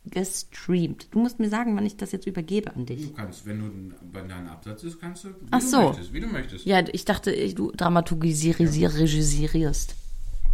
Gestreamt. 0.06 1.10
Du 1.12 1.20
musst 1.20 1.40
mir 1.40 1.50
sagen, 1.50 1.76
wann 1.76 1.86
ich 1.86 1.96
das 1.96 2.12
jetzt 2.12 2.26
übergebe 2.26 2.76
an 2.76 2.88
dich. 2.88 3.10
Du 3.10 3.14
kannst, 3.14 3.46
wenn 3.46 3.60
du 3.60 3.70
da 4.14 4.22
ein 4.36 4.48
Absatz 4.48 4.84
ist, 4.84 5.00
kannst 5.00 5.26
du, 5.26 5.30
wie 5.30 5.34
Ach 5.52 5.60
du 5.60 5.68
so. 5.68 5.82
möchtest, 5.90 6.14
wie 6.14 6.20
du 6.20 6.28
möchtest. 6.28 6.66
Ja, 6.66 6.84
ich 6.92 7.06
dachte, 7.06 7.32
du 7.54 7.72
dramaturgisierst. 7.72 9.96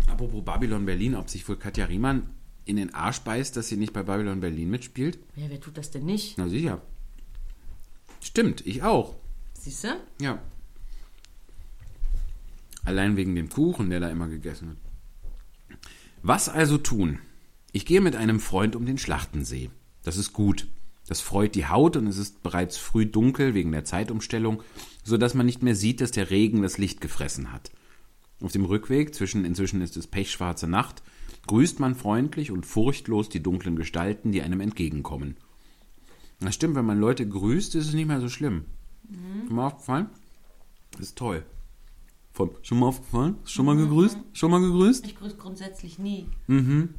Apropos 0.10 0.44
Babylon 0.44 0.86
Berlin, 0.86 1.16
ob 1.16 1.30
sich 1.30 1.48
wohl 1.48 1.56
Katja 1.56 1.86
Riemann 1.86 2.30
in 2.66 2.76
den 2.76 2.94
Arsch 2.94 3.22
beißt, 3.22 3.56
dass 3.56 3.70
sie 3.70 3.78
nicht 3.78 3.94
bei 3.94 4.04
Babylon 4.04 4.42
Berlin 4.42 4.70
mitspielt? 4.70 5.18
Ja, 5.36 5.46
wer 5.50 5.62
tut 5.62 5.78
das 5.78 5.92
denn 5.92 6.04
nicht? 6.06 6.38
Na 6.38 6.50
sicher. 6.50 6.82
Stimmt, 8.20 8.68
ich 8.68 8.84
auch. 8.84 9.16
Siehst 9.54 9.86
du? 9.86 9.88
Ja. 10.22 10.42
Allein 12.88 13.18
wegen 13.18 13.36
dem 13.36 13.50
Kuchen, 13.50 13.90
der 13.90 14.00
da 14.00 14.10
immer 14.10 14.30
gegessen 14.30 14.70
wird. 14.70 15.80
Was 16.24 16.48
also 16.48 16.78
tun? 16.78 17.20
Ich 17.74 17.86
gehe 17.86 18.00
mit 18.00 18.16
einem 18.16 18.40
Freund 18.40 18.78
um 18.78 18.86
den 18.86 18.98
Schlachtensee. 18.98 19.72
Das 20.04 20.16
ist 20.16 20.32
gut. 20.32 20.68
Das 21.06 21.20
freut 21.20 21.56
die 21.56 21.68
Haut 21.68 21.98
und 21.98 22.08
es 22.08 22.18
ist 22.18 22.44
bereits 22.44 22.78
früh 22.78 23.06
dunkel 23.06 23.54
wegen 23.54 23.74
der 23.74 23.84
Zeitumstellung, 23.84 24.64
so 25.04 25.18
dass 25.18 25.34
man 25.34 25.46
nicht 25.46 25.64
mehr 25.64 25.76
sieht, 25.76 26.00
dass 26.00 26.12
der 26.12 26.30
Regen 26.30 26.62
das 26.62 26.78
Licht 26.78 27.02
gefressen 27.02 27.52
hat. 27.52 27.72
Auf 28.40 28.54
dem 28.54 28.64
Rückweg, 28.64 29.14
zwischen 29.14 29.44
inzwischen 29.44 29.82
ist 29.82 29.98
es 29.98 30.08
pechschwarze 30.08 30.70
Nacht, 30.70 31.04
grüßt 31.46 31.82
man 31.82 31.94
freundlich 31.94 32.52
und 32.52 32.66
furchtlos 32.66 33.28
die 33.28 33.44
dunklen 33.44 33.76
Gestalten, 33.76 34.32
die 34.32 34.42
einem 34.42 34.62
entgegenkommen. 34.62 35.36
Das 36.40 36.56
stimmt, 36.56 36.76
wenn 36.76 36.86
man 36.86 37.02
Leute 37.02 37.28
grüßt, 37.28 37.76
ist 37.76 37.90
es 37.90 37.94
nicht 37.94 38.08
mehr 38.08 38.22
so 38.22 38.30
schlimm. 38.30 38.64
Schon 39.46 39.58
mal 39.58 39.68
aufgefallen? 39.68 40.10
Das 40.92 41.02
ist 41.02 41.18
toll. 41.18 41.44
Von, 42.38 42.52
schon 42.62 42.78
mal 42.78 42.86
aufgefallen? 42.90 43.38
Schon 43.46 43.66
mal 43.66 43.76
gegrüßt? 43.76 44.16
Schon 44.34 44.52
mal 44.52 44.62
gegrüßt? 44.62 45.08
Ich 45.08 45.18
grüße 45.18 45.38
grundsätzlich 45.38 45.98
nie. 45.98 46.28
Sind 46.46 46.94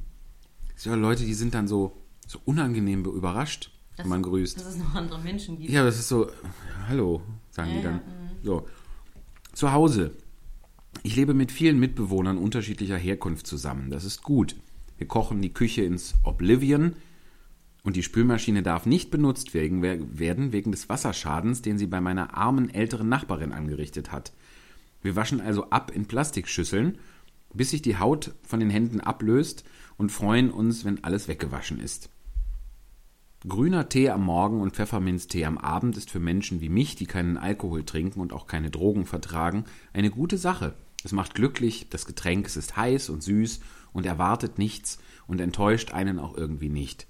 ja 0.82 0.96
Leute, 0.96 1.24
die 1.24 1.34
sind 1.34 1.54
dann 1.54 1.68
so, 1.68 1.96
so 2.26 2.40
unangenehm 2.44 3.04
überrascht, 3.04 3.70
wenn 3.98 4.08
man 4.08 4.20
grüßt. 4.20 4.58
Dass 4.58 4.66
es 4.66 4.78
noch 4.78 4.96
andere 4.96 5.20
Menschen 5.20 5.56
gibt. 5.56 5.70
Ja, 5.70 5.84
das 5.84 5.96
ist 5.96 6.08
so, 6.08 6.28
hallo, 6.88 7.22
sagen 7.50 7.70
die 7.76 7.82
dann. 7.84 8.00
So. 8.42 8.66
Zu 9.52 9.70
Hause. 9.70 10.10
Ich 11.04 11.14
lebe 11.14 11.34
mit 11.34 11.52
vielen 11.52 11.78
Mitbewohnern 11.78 12.36
unterschiedlicher 12.36 12.96
Herkunft 12.96 13.46
zusammen. 13.46 13.90
Das 13.90 14.02
ist 14.02 14.24
gut. 14.24 14.56
Wir 14.96 15.06
kochen 15.06 15.40
die 15.40 15.52
Küche 15.52 15.82
ins 15.82 16.16
Oblivion 16.24 16.96
und 17.84 17.94
die 17.94 18.02
Spülmaschine 18.02 18.64
darf 18.64 18.86
nicht 18.86 19.12
benutzt 19.12 19.54
werden 19.54 19.82
wegen 20.52 20.72
des 20.72 20.88
Wasserschadens, 20.88 21.62
den 21.62 21.78
sie 21.78 21.86
bei 21.86 22.00
meiner 22.00 22.36
armen 22.36 22.70
älteren 22.70 23.08
Nachbarin 23.08 23.52
angerichtet 23.52 24.10
hat. 24.10 24.32
Wir 25.02 25.16
waschen 25.16 25.40
also 25.40 25.70
ab 25.70 25.90
in 25.94 26.06
Plastikschüsseln, 26.06 26.98
bis 27.54 27.70
sich 27.70 27.82
die 27.82 27.98
Haut 27.98 28.34
von 28.42 28.60
den 28.60 28.70
Händen 28.70 29.00
ablöst 29.00 29.64
und 29.96 30.12
freuen 30.12 30.50
uns, 30.50 30.84
wenn 30.84 31.02
alles 31.04 31.28
weggewaschen 31.28 31.80
ist. 31.80 32.10
Grüner 33.46 33.88
Tee 33.88 34.10
am 34.10 34.24
Morgen 34.24 34.60
und 34.60 34.74
Pfefferminztee 34.74 35.44
am 35.44 35.58
Abend 35.58 35.96
ist 35.96 36.10
für 36.10 36.18
Menschen 36.18 36.60
wie 36.60 36.68
mich, 36.68 36.96
die 36.96 37.06
keinen 37.06 37.36
Alkohol 37.36 37.84
trinken 37.84 38.20
und 38.20 38.32
auch 38.32 38.48
keine 38.48 38.70
Drogen 38.70 39.06
vertragen, 39.06 39.64
eine 39.92 40.10
gute 40.10 40.38
Sache. 40.38 40.74
Es 41.04 41.12
macht 41.12 41.34
glücklich, 41.34 41.88
das 41.88 42.04
Getränk 42.04 42.46
es 42.46 42.56
ist 42.56 42.76
heiß 42.76 43.10
und 43.10 43.22
süß 43.22 43.60
und 43.92 44.06
erwartet 44.06 44.58
nichts 44.58 44.98
und 45.28 45.40
enttäuscht 45.40 45.92
einen 45.92 46.18
auch 46.18 46.36
irgendwie 46.36 46.68
nicht. 46.68 47.06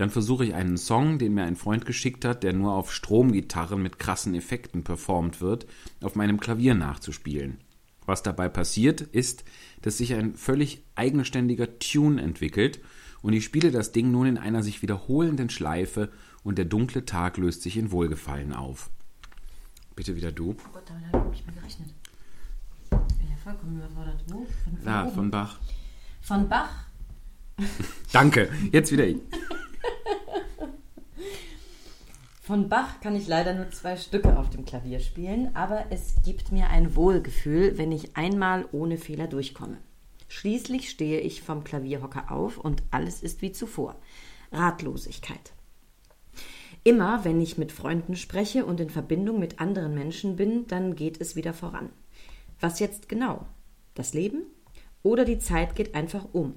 Dann 0.00 0.08
versuche 0.08 0.46
ich 0.46 0.54
einen 0.54 0.78
Song, 0.78 1.18
den 1.18 1.34
mir 1.34 1.44
ein 1.44 1.56
Freund 1.56 1.84
geschickt 1.84 2.24
hat, 2.24 2.42
der 2.42 2.54
nur 2.54 2.72
auf 2.72 2.90
Stromgitarren 2.90 3.82
mit 3.82 3.98
krassen 3.98 4.34
Effekten 4.34 4.82
performt 4.82 5.42
wird, 5.42 5.66
auf 6.00 6.14
meinem 6.14 6.40
Klavier 6.40 6.72
nachzuspielen. 6.72 7.58
Was 8.06 8.22
dabei 8.22 8.48
passiert, 8.48 9.02
ist, 9.02 9.44
dass 9.82 9.98
sich 9.98 10.14
ein 10.14 10.36
völlig 10.36 10.82
eigenständiger 10.94 11.78
Tune 11.80 12.22
entwickelt 12.22 12.80
und 13.20 13.34
ich 13.34 13.44
spiele 13.44 13.70
das 13.70 13.92
Ding 13.92 14.10
nun 14.10 14.26
in 14.26 14.38
einer 14.38 14.62
sich 14.62 14.80
wiederholenden 14.80 15.50
Schleife 15.50 16.10
und 16.44 16.56
der 16.56 16.64
dunkle 16.64 17.04
Tag 17.04 17.36
löst 17.36 17.60
sich 17.60 17.76
in 17.76 17.90
Wohlgefallen 17.90 18.54
auf. 18.54 18.88
Bitte 19.96 20.16
wieder 20.16 20.32
du. 20.32 20.52
Oh 20.52 20.72
Gott, 20.72 20.84
damit 20.86 21.12
habe 21.12 21.26
ich 21.26 21.32
nicht 21.32 21.46
mehr 21.46 21.56
gerechnet. 21.56 21.94
Ja 22.90 23.36
vollkommen 23.44 23.76
überfordert. 23.76 24.24
Wo? 24.28 24.46
Von, 24.64 24.78
von, 24.78 25.02
oben. 25.02 25.14
von 25.14 25.30
Bach. 25.30 25.58
von 26.22 26.48
Bach. 26.48 26.70
Danke. 28.12 28.48
Jetzt 28.72 28.90
wieder 28.92 29.06
ich. 29.06 29.18
Von 32.42 32.68
Bach 32.68 33.00
kann 33.00 33.14
ich 33.14 33.28
leider 33.28 33.54
nur 33.54 33.70
zwei 33.70 33.96
Stücke 33.96 34.36
auf 34.38 34.50
dem 34.50 34.64
Klavier 34.64 35.00
spielen, 35.00 35.54
aber 35.54 35.86
es 35.90 36.16
gibt 36.24 36.50
mir 36.52 36.68
ein 36.68 36.96
Wohlgefühl, 36.96 37.78
wenn 37.78 37.92
ich 37.92 38.16
einmal 38.16 38.66
ohne 38.72 38.98
Fehler 38.98 39.26
durchkomme. 39.28 39.78
Schließlich 40.28 40.90
stehe 40.90 41.20
ich 41.20 41.42
vom 41.42 41.64
Klavierhocker 41.64 42.30
auf 42.30 42.58
und 42.58 42.82
alles 42.90 43.22
ist 43.22 43.42
wie 43.42 43.52
zuvor. 43.52 43.96
Ratlosigkeit. 44.52 45.52
Immer 46.82 47.24
wenn 47.24 47.40
ich 47.40 47.58
mit 47.58 47.72
Freunden 47.72 48.16
spreche 48.16 48.64
und 48.64 48.80
in 48.80 48.90
Verbindung 48.90 49.38
mit 49.38 49.60
anderen 49.60 49.94
Menschen 49.94 50.36
bin, 50.36 50.66
dann 50.66 50.96
geht 50.96 51.20
es 51.20 51.36
wieder 51.36 51.52
voran. 51.52 51.90
Was 52.58 52.80
jetzt 52.80 53.08
genau? 53.08 53.46
Das 53.94 54.14
Leben? 54.14 54.44
Oder 55.02 55.24
die 55.24 55.38
Zeit 55.38 55.74
geht 55.74 55.94
einfach 55.94 56.26
um? 56.32 56.54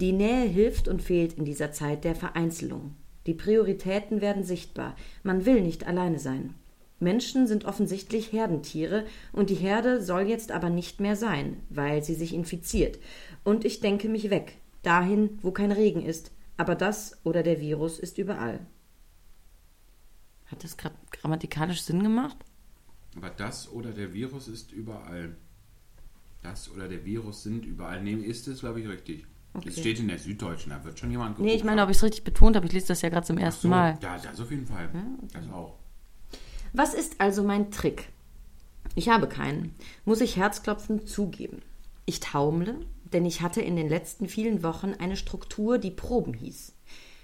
Die 0.00 0.12
Nähe 0.12 0.48
hilft 0.48 0.88
und 0.88 1.02
fehlt 1.02 1.34
in 1.34 1.44
dieser 1.44 1.72
Zeit 1.72 2.04
der 2.04 2.14
Vereinzelung. 2.14 2.94
Die 3.26 3.34
Prioritäten 3.34 4.22
werden 4.22 4.44
sichtbar. 4.44 4.96
Man 5.22 5.44
will 5.44 5.60
nicht 5.60 5.86
alleine 5.86 6.18
sein. 6.18 6.54
Menschen 7.00 7.46
sind 7.46 7.66
offensichtlich 7.66 8.32
Herdentiere 8.32 9.04
und 9.32 9.50
die 9.50 9.56
Herde 9.56 10.02
soll 10.02 10.22
jetzt 10.22 10.52
aber 10.52 10.70
nicht 10.70 11.00
mehr 11.00 11.16
sein, 11.16 11.62
weil 11.68 12.02
sie 12.02 12.14
sich 12.14 12.32
infiziert. 12.32 12.98
Und 13.44 13.66
ich 13.66 13.80
denke 13.80 14.08
mich 14.08 14.30
weg, 14.30 14.56
dahin, 14.82 15.38
wo 15.42 15.50
kein 15.50 15.70
Regen 15.70 16.02
ist. 16.02 16.32
Aber 16.56 16.74
das 16.74 17.18
oder 17.22 17.42
der 17.42 17.60
Virus 17.60 17.98
ist 17.98 18.16
überall. 18.16 18.60
Hat 20.46 20.64
das 20.64 20.78
gra 20.78 20.90
grammatikalisch 21.10 21.82
Sinn 21.82 22.02
gemacht? 22.02 22.38
Aber 23.16 23.28
das 23.28 23.70
oder 23.70 23.92
der 23.92 24.14
Virus 24.14 24.48
ist 24.48 24.72
überall. 24.72 25.36
Das 26.42 26.70
oder 26.70 26.88
der 26.88 27.04
Virus 27.04 27.42
sind 27.42 27.66
überall. 27.66 28.02
Nee, 28.02 28.14
ist 28.14 28.48
es, 28.48 28.60
glaube 28.60 28.80
ich, 28.80 28.88
richtig. 28.88 29.26
Es 29.66 29.78
steht 29.78 29.98
in 29.98 30.08
der 30.08 30.18
Süddeutschen, 30.18 30.70
da 30.70 30.84
wird 30.84 30.98
schon 30.98 31.10
jemand 31.10 31.38
Nee, 31.38 31.48
ich 31.48 31.52
geguckt 31.54 31.66
meine, 31.66 31.82
ob 31.82 31.90
ich 31.90 31.96
es 31.96 32.02
richtig 32.02 32.24
betont 32.24 32.56
habe. 32.56 32.66
Ich 32.66 32.72
lese 32.72 32.88
das 32.88 33.02
ja 33.02 33.08
gerade 33.08 33.26
zum 33.26 33.36
ersten 33.38 33.62
so, 33.62 33.68
Mal. 33.68 33.98
Ja, 34.00 34.16
das 34.16 34.40
auf 34.40 34.50
jeden 34.50 34.66
Fall. 34.66 34.88
Das 35.32 35.48
auch. 35.50 35.74
Was 36.72 36.94
ist 36.94 37.20
also 37.20 37.42
mein 37.42 37.70
Trick? 37.70 38.08
Ich 38.94 39.08
habe 39.08 39.28
keinen, 39.28 39.74
muss 40.04 40.20
ich 40.20 40.36
herzklopfend 40.36 41.08
zugeben. 41.08 41.62
Ich 42.06 42.20
taumle, 42.20 42.80
denn 43.12 43.24
ich 43.26 43.40
hatte 43.40 43.60
in 43.60 43.76
den 43.76 43.88
letzten 43.88 44.28
vielen 44.28 44.62
Wochen 44.62 44.94
eine 44.98 45.16
Struktur, 45.16 45.78
die 45.78 45.90
Proben 45.90 46.34
hieß. 46.34 46.72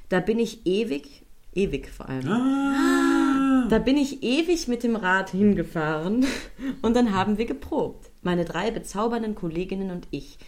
Da 0.09 0.20
bin 0.20 0.39
ich 0.39 0.66
ewig, 0.66 1.24
ewig 1.55 1.91
vor 1.91 2.09
allem. 2.09 3.68
Da 3.68 3.79
bin 3.79 3.97
ich 3.97 4.22
ewig 4.22 4.68
mit 4.68 4.83
dem 4.85 4.95
Rad 4.95 5.31
hingefahren 5.31 6.24
und 6.83 6.95
dann 6.95 7.12
haben 7.12 7.39
wir 7.39 7.47
geprobt. 7.47 8.11
Meine 8.22 8.45
drei 8.45 8.70
bezaubernden 8.70 9.35
Kolleginnen 9.35 9.91
und 9.91 10.07
ich. 10.11 10.39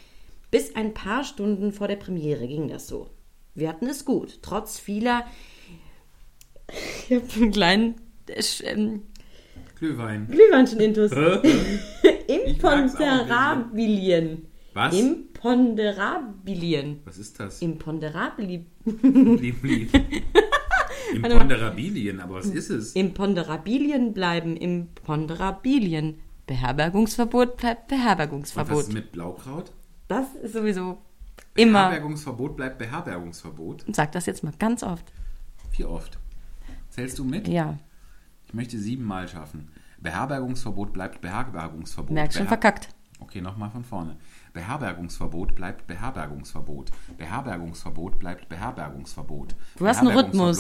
Bis 0.51 0.75
ein 0.75 0.95
paar 0.95 1.25
Stunden 1.25 1.73
vor 1.73 1.89
der 1.89 1.97
Premiere 1.97 2.49
ging 2.49 2.69
das 2.69 2.89
so. 2.89 3.11
Wir 3.55 3.69
hatten 3.69 3.87
es 3.87 4.05
gut, 4.05 4.39
trotz 4.43 4.79
vieler. 4.79 5.25
Ich 7.09 7.17
habe 7.17 7.25
einen 7.37 7.53
kleinen 7.53 7.95
äh, 8.29 8.43
ähm, 8.65 9.03
Glühwein. 9.79 10.27
Glühweinchen-Intus. 10.29 11.13
Ich 12.31 12.63
mag's 12.63 12.95
auch 12.97 13.01
Imponderabilien. 13.01 14.49
Was? 14.75 14.95
Imponderabilien. 14.95 17.01
Was 17.07 17.17
ist 17.17 17.41
das? 17.41 17.63
Imponderabili. 17.63 18.67
Lieb, 18.85 19.65
lieb. 19.65 19.91
Imponderabilien, 21.15 22.21
aber 22.21 22.35
was 22.35 22.45
ist 22.47 22.69
es? 22.69 22.95
Imponderabilien 22.95 24.13
bleiben 24.13 24.59
Imponderabilien. 24.59 26.19
Beherbergungsverbot 26.47 27.57
bleibt 27.57 27.91
Und 27.91 27.93
was 27.93 27.99
Beherbergungsverbot. 27.99 28.83
ist 28.83 28.93
mit 28.93 29.11
Blaukraut? 29.13 29.73
Das 30.09 30.35
ist 30.43 30.53
sowieso 30.55 30.99
immer. 31.55 31.89
Beherbergungsverbot 31.89 32.57
bleibt 32.57 32.79
Beherbergungsverbot. 32.79 33.85
Sag 33.93 34.13
das 34.13 34.27
jetzt 34.27 34.43
mal 34.43 34.53
ganz 34.59 34.83
oft. 34.83 35.05
Wie 35.77 35.85
oft? 35.85 36.19
Zählst 36.91 37.19
du 37.19 37.25
mit? 37.25 37.47
Ja, 37.49 37.79
Ich 38.47 38.55
möchte 38.55 38.79
siebenmal 38.79 39.29
schaffen. 39.29 39.71
Beherbergungsverbot 40.01 40.93
bleibt 40.93 41.21
Beherbergungsverbot. 41.21 42.11
merk 42.13 42.33
schon 42.33 42.43
Beher- 42.45 42.49
verkackt. 42.49 42.89
Okay, 43.21 43.41
nochmal 43.41 43.71
von 43.71 43.85
vorne. 43.85 44.17
Beherbergungsverbot 44.53 45.55
bleibt 45.55 45.87
Beherbergungsverbot. 45.87 46.91
Beherbergungsverbot 47.19 48.19
bleibt 48.19 48.49
Beherbergungsverbot. 48.49 49.55
Du 49.77 49.87
hast 49.87 49.99
einen 49.99 50.17
Rhythmus. 50.17 50.59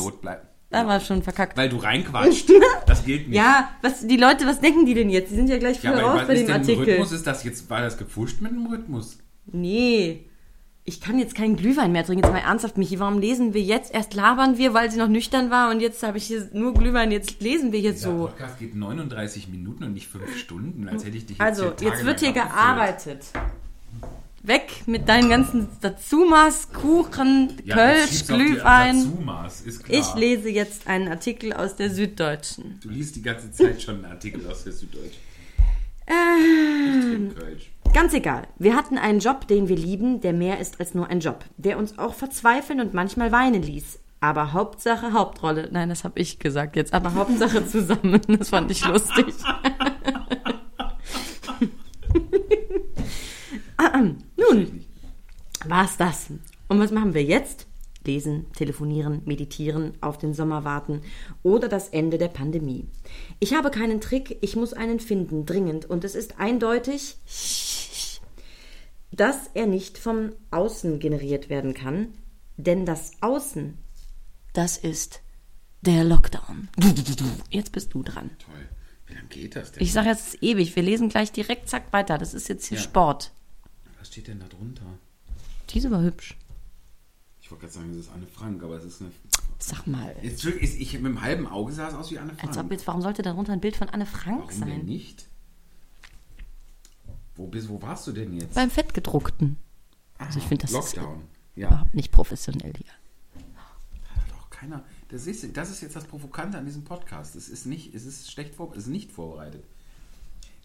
Da 0.70 0.86
war 0.86 1.01
schon 1.01 1.22
verkackt. 1.22 1.57
weil 1.57 1.68
du 1.68 1.76
reinquatscht. 1.76 2.51
Das 2.86 3.05
gilt 3.05 3.28
nicht. 3.28 3.36
Ja, 3.36 3.68
was, 3.82 4.07
die 4.07 4.16
Leute, 4.16 4.46
was 4.46 4.61
denken 4.61 4.86
die 4.86 4.94
denn 4.94 5.11
jetzt? 5.11 5.30
Die 5.30 5.34
sind 5.36 5.49
ja 5.51 5.59
gleich 5.59 5.82
Ja, 5.82 5.92
voll 5.92 6.01
aber 6.01 6.20
raus 6.20 6.26
bei 6.26 6.34
dem 6.34 6.51
Artikel. 6.51 6.84
Rhythmus? 6.84 7.12
Ist 7.12 7.26
das 7.26 7.44
jetzt, 7.44 7.68
war 7.68 7.82
das 7.82 7.99
gepfuscht 7.99 8.40
mit 8.40 8.51
dem 8.51 8.64
Rhythmus? 8.66 9.18
Nee. 9.53 10.24
Ich 10.84 11.03
kann 11.03 11.18
jetzt 11.18 11.34
keinen 11.34 11.57
Glühwein 11.57 11.92
mehr 11.92 12.03
trinken. 12.05 12.24
Jetzt 12.24 12.32
mal 12.32 12.38
ernsthaft, 12.40 12.78
Michi. 12.78 12.99
Warum 12.99 13.18
lesen 13.18 13.53
wir 13.53 13.61
jetzt? 13.61 13.92
Erst 13.92 14.14
labern 14.14 14.57
wir, 14.57 14.72
weil 14.72 14.90
sie 14.90 14.96
noch 14.99 15.09
nüchtern 15.09 15.51
war 15.51 15.70
und 15.70 15.80
jetzt 15.80 16.03
habe 16.03 16.16
ich 16.16 16.24
hier 16.24 16.49
nur 16.55 16.72
Glühwein. 16.72 17.11
Jetzt 17.11 17.42
lesen 17.42 17.72
wir 17.72 17.80
jetzt 17.80 18.05
Der 18.05 18.11
so. 18.12 18.18
Podcast 18.26 18.59
geht 18.59 18.74
39 18.74 19.49
Minuten 19.49 19.84
und 19.84 19.92
nicht 19.92 20.07
5 20.09 20.38
Stunden, 20.38 20.88
als 20.88 21.05
hätte 21.05 21.18
ich 21.18 21.26
dich 21.26 21.36
jetzt 21.36 21.46
Also, 21.46 21.74
hier 21.78 21.88
jetzt 21.90 22.05
wird 22.07 22.20
hier 22.20 22.32
gearbeitet. 22.32 23.26
Weg 24.42 24.84
mit 24.86 25.07
deinen 25.11 25.28
ganzen 25.28 25.68
Dazumas, 25.82 26.72
Kuchen. 26.72 27.53
Ja, 27.64 27.90
jetzt 27.90 28.28
Kölsch, 28.28 28.38
Glühwein. 28.46 28.96
Dazumaß, 29.11 29.61
ist 29.62 29.84
klar. 29.84 30.01
Ich 30.01 30.14
lese 30.14 30.49
jetzt 30.49 30.86
einen 30.86 31.09
Artikel 31.09 31.53
aus 31.53 31.76
der 31.76 31.90
Süddeutschen. 31.90 32.78
Du 32.82 32.88
liest 32.88 33.14
die 33.16 33.22
ganze 33.22 33.53
Zeit 33.53 33.82
schon 33.82 33.96
einen 33.96 34.07
Artikel 34.07 34.46
aus 34.46 34.64
der 34.64 34.72
Süddeutschen. 34.72 35.20
Ähm, 36.07 37.34
Kölsch. 37.38 37.70
Ganz 37.93 38.14
egal. 38.14 38.49
Wir 38.59 38.76
hatten 38.76 38.99
einen 38.99 39.18
Job, 39.18 39.47
den 39.49 39.68
wir 39.68 39.76
lieben, 39.76 40.20
der 40.20 40.32
mehr 40.32 40.59
ist 40.61 40.80
als 40.80 40.95
nur 40.95 41.09
ein 41.09 41.20
Job, 41.20 41.45
der 41.57 41.78
uns 41.78 41.99
auch 41.99 42.14
verzweifeln 42.14 42.80
und 42.80 42.95
manchmal 42.95 43.32
weinen 43.32 43.62
ließ. 43.62 43.99
Aber 44.20 44.53
Hauptsache 44.53 45.12
Hauptrolle. 45.12 45.68
Nein, 45.70 45.89
das 45.89 46.05
habe 46.05 46.18
ich 46.20 46.39
gesagt 46.39 46.76
jetzt. 46.76 46.93
Aber 46.93 47.14
Hauptsache 47.14 47.66
zusammen. 47.66 48.20
Das 48.28 48.49
fand 48.51 48.70
ich 48.70 48.84
lustig. 48.84 49.26
Nun, 54.36 54.84
war's 55.66 55.97
das. 55.97 56.30
Und 56.68 56.80
was 56.80 56.91
machen 56.91 57.14
wir 57.14 57.22
jetzt? 57.22 57.68
Lesen, 58.09 58.46
telefonieren, 58.54 59.22
meditieren, 59.26 59.92
auf 60.00 60.18
den 60.18 60.34
Sommer 60.34 60.64
warten 60.64 61.02
oder 61.42 61.68
das 61.68 61.90
Ende 61.90 62.18
der 62.18 62.28
Pandemie. 62.28 62.88
Ich 63.38 63.54
habe 63.54 63.70
keinen 63.70 64.00
Trick, 64.00 64.38
ich 64.40 64.56
muss 64.56 64.72
einen 64.72 64.98
finden, 64.98 65.46
dringend. 65.46 65.84
Und 65.84 66.02
es 66.04 66.14
ist 66.14 66.40
eindeutig, 66.40 67.18
dass 69.12 69.50
er 69.54 69.66
nicht 69.66 69.98
vom 69.98 70.30
Außen 70.50 70.98
generiert 70.98 71.48
werden 71.50 71.74
kann. 71.74 72.09
Denn 72.56 72.86
das 72.86 73.12
Außen, 73.20 73.78
das 74.52 74.78
ist 74.78 75.20
der 75.82 76.02
Lockdown. 76.02 76.68
Jetzt 77.50 77.72
bist 77.72 77.94
du 77.94 78.02
dran. 78.02 78.30
Toll. 78.38 78.68
Wie 79.06 79.14
lange 79.14 79.28
geht 79.28 79.54
das 79.54 79.72
denn? 79.72 79.82
Ich 79.82 79.92
sage 79.92 80.09
jetzt 80.09 80.28
es 80.28 80.34
ist 80.34 80.42
ewig. 80.42 80.74
Wir 80.74 80.82
lesen 80.82 81.09
gleich 81.09 81.30
direkt, 81.30 81.68
zack, 81.68 81.92
weiter. 81.92 82.18
Das 82.18 82.34
ist 82.34 82.48
jetzt 82.48 82.66
hier 82.66 82.78
Ja. 82.78 82.84
Sport. 82.84 83.32
Was 83.98 84.09
steht 84.09 84.28
denn 84.28 84.40
da 84.40 84.46
drunter? 84.46 84.82
Diese 85.70 85.90
war 85.90 86.02
hübsch. 86.02 86.36
Ich 87.49 87.53
wollte 87.53 87.62
gerade 87.62 87.72
sagen, 87.78 87.90
es 87.92 87.96
ist 87.96 88.11
Anne 88.12 88.26
Frank, 88.26 88.62
aber 88.62 88.76
es 88.76 88.84
ist 88.84 89.01
eine. 89.01 89.11
Sag 89.59 89.86
mal. 89.86 90.14
Jetzt, 90.20 90.44
ist, 90.44 90.78
ich 90.78 90.92
mit 90.92 91.07
dem 91.07 91.22
halben 91.22 91.46
Auge 91.46 91.72
sah 91.72 91.88
es 91.88 91.94
aus 91.94 92.11
wie 92.11 92.18
Anne 92.18 92.34
Frank. 92.34 92.46
Als 92.46 92.59
ob 92.59 92.70
jetzt, 92.70 92.86
warum 92.86 93.01
sollte 93.01 93.22
darunter 93.22 93.55
ein 93.55 93.61
Bild 93.62 93.74
von 93.74 93.88
Anne 93.88 94.05
Frank 94.05 94.49
Warum 94.49 94.61
denn 94.61 94.68
sein? 94.80 94.84
nicht? 94.84 95.24
Wo, 97.36 97.46
bist, 97.46 97.70
wo 97.70 97.80
warst 97.80 98.07
du 98.07 98.12
denn 98.12 98.34
jetzt? 98.38 98.55
Beim 98.55 98.70
Fettgedruckten. 98.70 99.57
Also 100.18 100.40
ich 100.40 100.44
finde, 100.44 100.62
das 100.66 100.72
Lockdown. 100.72 101.20
ist 101.20 101.57
Ja. 101.57 101.68
überhaupt 101.68 101.94
nicht 101.94 102.12
professionell 102.12 102.74
hier. 102.76 102.92
Hat 104.14 104.30
doch 104.30 104.51
keiner. 104.51 104.84
Das 105.09 105.26
ist, 105.26 105.57
das 105.57 105.70
ist 105.70 105.80
jetzt 105.80 105.96
das 105.96 106.05
Provokante 106.05 106.59
an 106.59 106.66
diesem 106.66 106.84
Podcast. 106.84 107.34
Es 107.34 107.49
ist 107.49 107.64
nicht, 107.64 107.94
es 107.94 108.05
ist 108.05 108.30
schlecht 108.30 108.57
vor, 108.57 108.72
es 108.72 108.80
ist 108.82 108.88
nicht 108.88 109.11
vorbereitet. 109.11 109.64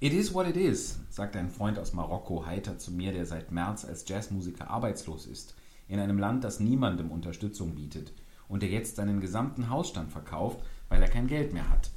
It 0.02 0.12
is 0.12 0.34
what 0.34 0.48
it 0.48 0.58
is, 0.58 1.00
sagt 1.10 1.38
ein 1.38 1.50
Freund 1.50 1.80
aus 1.80 1.94
Marokko 1.94 2.46
heiter 2.46 2.78
zu 2.78 2.92
mir, 2.92 3.14
der 3.14 3.26
seit 3.26 3.54
März 3.54 3.86
als 3.86 4.06
Jazzmusiker 4.06 4.70
arbeitslos 4.70 5.28
ist. 5.28 5.56
In 5.94 6.00
einem 6.00 6.18
Land, 6.18 6.44
das 6.44 6.60
niemandem 6.60 7.12
Unterstützung 7.12 7.76
bietet 7.76 8.14
und 8.48 8.64
der 8.64 8.70
jetzt 8.70 8.96
seinen 8.96 9.22
gesamten 9.22 9.70
Hausstand 9.70 10.12
verkauft, 10.12 10.60
weil 10.90 11.00
er 11.00 11.08
kein 11.08 11.28
Geld 11.28 11.54
mehr 11.54 11.70
hat. 11.70 11.92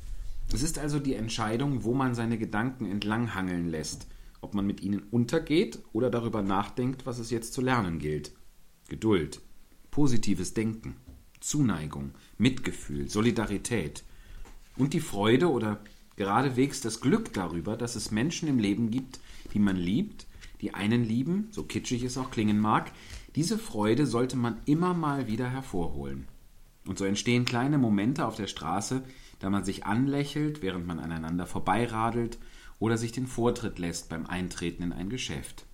Es 0.52 0.62
ist 0.62 0.78
also 0.78 0.98
die 0.98 1.14
Entscheidung, 1.14 1.82
wo 1.82 1.94
man 1.94 2.14
seine 2.14 2.36
Gedanken 2.36 2.84
entlanghangeln 2.84 3.70
lässt, 3.70 4.06
ob 4.42 4.52
man 4.52 4.66
mit 4.66 4.82
ihnen 4.82 5.04
untergeht 5.10 5.78
oder 5.94 6.10
darüber 6.10 6.42
nachdenkt, 6.42 7.06
was 7.06 7.18
es 7.18 7.30
jetzt 7.30 7.54
zu 7.54 7.62
lernen 7.62 7.98
gilt. 7.98 8.32
Geduld, 8.90 9.40
positives 9.90 10.52
Denken, 10.52 10.96
Zuneigung, 11.40 12.10
Mitgefühl, 12.36 13.08
Solidarität 13.08 14.04
und 14.76 14.92
die 14.92 15.00
Freude 15.00 15.50
oder 15.50 15.80
geradewegs 16.16 16.82
das 16.82 17.00
Glück 17.00 17.32
darüber, 17.32 17.78
dass 17.78 17.96
es 17.96 18.10
Menschen 18.10 18.46
im 18.46 18.58
Leben 18.58 18.90
gibt, 18.90 19.20
die 19.54 19.58
man 19.58 19.76
liebt, 19.76 20.26
die 20.60 20.74
einen 20.74 21.02
lieben, 21.02 21.48
so 21.50 21.62
kitschig 21.62 22.02
es 22.02 22.18
auch 22.18 22.30
klingen 22.30 22.60
mag, 22.60 22.92
diese 23.36 23.58
Freude 23.58 24.06
sollte 24.06 24.36
man 24.36 24.56
immer 24.64 24.94
mal 24.94 25.26
wieder 25.26 25.48
hervorholen. 25.48 26.26
Und 26.86 26.98
so 26.98 27.04
entstehen 27.04 27.44
kleine 27.44 27.76
Momente 27.76 28.26
auf 28.26 28.36
der 28.36 28.46
Straße, 28.46 29.02
da 29.40 29.50
man 29.50 29.64
sich 29.64 29.84
anlächelt, 29.84 30.62
während 30.62 30.86
man 30.86 30.98
aneinander 30.98 31.46
vorbeiradelt 31.46 32.38
oder 32.78 32.96
sich 32.96 33.12
den 33.12 33.26
Vortritt 33.26 33.78
lässt 33.78 34.08
beim 34.08 34.26
Eintreten 34.26 34.82
in 34.82 34.92
ein 34.92 35.10
Geschäft. 35.10 35.66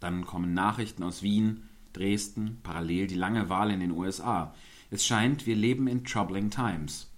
Dann 0.00 0.24
kommen 0.24 0.54
Nachrichten 0.54 1.02
aus 1.02 1.22
Wien, 1.22 1.68
Dresden, 1.92 2.60
parallel 2.62 3.06
die 3.08 3.14
lange 3.14 3.48
Wahl 3.50 3.70
in 3.70 3.80
den 3.80 3.90
USA. 3.90 4.54
Es 4.90 5.04
scheint, 5.04 5.46
wir 5.46 5.56
leben 5.56 5.86
in 5.86 6.04
troubling 6.04 6.50
times. 6.50 7.10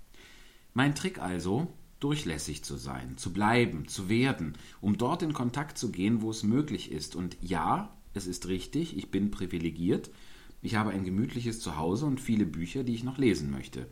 Mein 0.74 0.94
Trick 0.94 1.20
also, 1.20 1.72
durchlässig 2.00 2.64
zu 2.64 2.76
sein, 2.76 3.16
zu 3.16 3.32
bleiben, 3.32 3.88
zu 3.88 4.08
werden, 4.08 4.58
um 4.80 4.98
dort 4.98 5.22
in 5.22 5.32
Kontakt 5.32 5.78
zu 5.78 5.90
gehen, 5.90 6.20
wo 6.20 6.30
es 6.30 6.42
möglich 6.42 6.90
ist. 6.90 7.16
Und 7.16 7.36
ja, 7.40 7.95
es 8.16 8.26
ist 8.26 8.48
richtig, 8.48 8.96
ich 8.96 9.10
bin 9.10 9.30
privilegiert. 9.30 10.10
Ich 10.62 10.74
habe 10.74 10.90
ein 10.90 11.04
gemütliches 11.04 11.60
Zuhause 11.60 12.06
und 12.06 12.20
viele 12.20 12.46
Bücher, 12.46 12.82
die 12.82 12.94
ich 12.94 13.04
noch 13.04 13.18
lesen 13.18 13.50
möchte. 13.50 13.86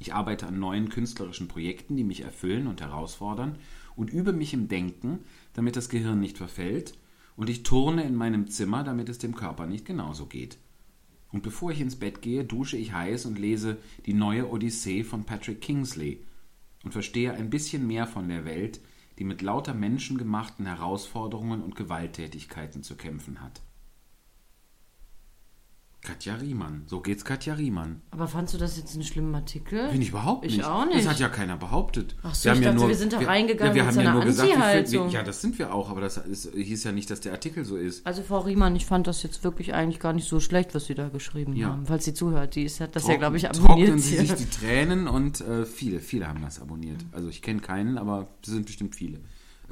Ich 0.00 0.14
arbeite 0.14 0.46
an 0.46 0.58
neuen 0.58 0.88
künstlerischen 0.88 1.48
Projekten, 1.48 1.96
die 1.96 2.04
mich 2.04 2.22
erfüllen 2.22 2.66
und 2.66 2.80
herausfordern 2.80 3.58
und 3.96 4.12
übe 4.12 4.32
mich 4.32 4.54
im 4.54 4.68
Denken, 4.68 5.20
damit 5.52 5.76
das 5.76 5.88
Gehirn 5.88 6.20
nicht 6.20 6.38
verfällt, 6.38 6.94
und 7.36 7.50
ich 7.50 7.64
turne 7.64 8.04
in 8.04 8.14
meinem 8.14 8.46
Zimmer, 8.48 8.84
damit 8.84 9.08
es 9.08 9.18
dem 9.18 9.34
Körper 9.34 9.66
nicht 9.66 9.84
genauso 9.84 10.26
geht. 10.26 10.56
Und 11.32 11.42
bevor 11.42 11.72
ich 11.72 11.80
ins 11.80 11.96
Bett 11.96 12.22
gehe, 12.22 12.44
dusche 12.44 12.76
ich 12.76 12.92
heiß 12.92 13.26
und 13.26 13.40
lese 13.40 13.78
die 14.06 14.14
neue 14.14 14.48
Odyssee 14.48 15.02
von 15.02 15.24
Patrick 15.24 15.60
Kingsley 15.60 16.20
und 16.84 16.92
verstehe 16.92 17.32
ein 17.32 17.50
bisschen 17.50 17.88
mehr 17.88 18.06
von 18.06 18.28
der 18.28 18.44
Welt, 18.44 18.80
die 19.18 19.24
mit 19.24 19.42
lauter 19.42 19.74
menschengemachten 19.74 20.66
Herausforderungen 20.66 21.62
und 21.62 21.76
Gewalttätigkeiten 21.76 22.82
zu 22.82 22.96
kämpfen 22.96 23.40
hat. 23.40 23.62
Katja 26.04 26.34
Riemann. 26.36 26.82
So 26.86 27.00
geht's 27.00 27.24
Katja 27.24 27.54
Riemann. 27.54 28.02
Aber 28.12 28.28
fandst 28.28 28.54
du 28.54 28.58
das 28.58 28.76
jetzt 28.76 28.94
einen 28.94 29.02
schlimmen 29.02 29.34
Artikel? 29.34 29.88
Bin 29.90 30.00
ich 30.02 30.10
überhaupt 30.10 30.44
Ich 30.44 30.58
nicht. 30.58 30.64
auch 30.66 30.84
nicht. 30.86 30.98
Das 30.98 31.08
hat 31.08 31.18
ja 31.18 31.28
keiner 31.28 31.56
behauptet. 31.56 32.14
Ach 32.22 32.32
so, 32.34 32.50
ich 32.52 32.60
dachte, 32.60 32.86
wir 32.88 32.94
sind 32.94 33.12
da 33.12 33.18
reingegangen 33.18 33.74
wir 33.74 33.82
mit 33.84 33.92
haben 33.96 34.04
ja 34.04 34.12
nur 34.12 34.24
gesagt, 34.24 34.48
Anti-Haltung. 34.50 35.08
ja, 35.08 35.22
das 35.22 35.40
sind 35.40 35.58
wir 35.58 35.74
auch, 35.74 35.90
aber 35.90 36.00
das 36.02 36.18
ist, 36.18 36.52
hieß 36.54 36.84
ja 36.84 36.92
nicht, 36.92 37.10
dass 37.10 37.20
der 37.20 37.32
Artikel 37.32 37.64
so 37.64 37.76
ist. 37.76 38.06
Also 38.06 38.22
Frau 38.22 38.40
Riemann, 38.40 38.76
ich 38.76 38.86
fand 38.86 39.06
das 39.06 39.22
jetzt 39.22 39.42
wirklich 39.42 39.74
eigentlich 39.74 39.98
gar 39.98 40.12
nicht 40.12 40.28
so 40.28 40.38
schlecht, 40.40 40.74
was 40.74 40.84
Sie 40.86 40.94
da 40.94 41.08
geschrieben 41.08 41.56
Ja. 41.56 41.68
haben. 41.70 41.86
Falls 41.86 42.04
sie 42.04 42.14
zuhört, 42.14 42.54
die 42.54 42.64
ist 42.64 42.80
hat 42.80 42.94
das 42.94 43.04
ja, 43.04 43.14
Trocken- 43.14 43.18
glaube 43.20 43.36
ich, 43.38 43.42
Trocknen 43.44 43.64
abonniert. 43.66 44.00
sie 44.00 44.10
hier. 44.18 44.36
sich 44.36 44.46
die 44.46 44.50
Tränen 44.60 45.08
und 45.08 45.40
äh, 45.40 45.64
viele, 45.64 46.00
viele 46.00 46.28
haben 46.28 46.42
das 46.42 46.60
abonniert. 46.60 47.00
Also 47.12 47.28
ich 47.28 47.40
kenne 47.42 47.60
keinen, 47.60 47.96
aber 47.98 48.28
es 48.42 48.50
sind 48.50 48.66
bestimmt 48.66 48.94
viele. 48.94 49.20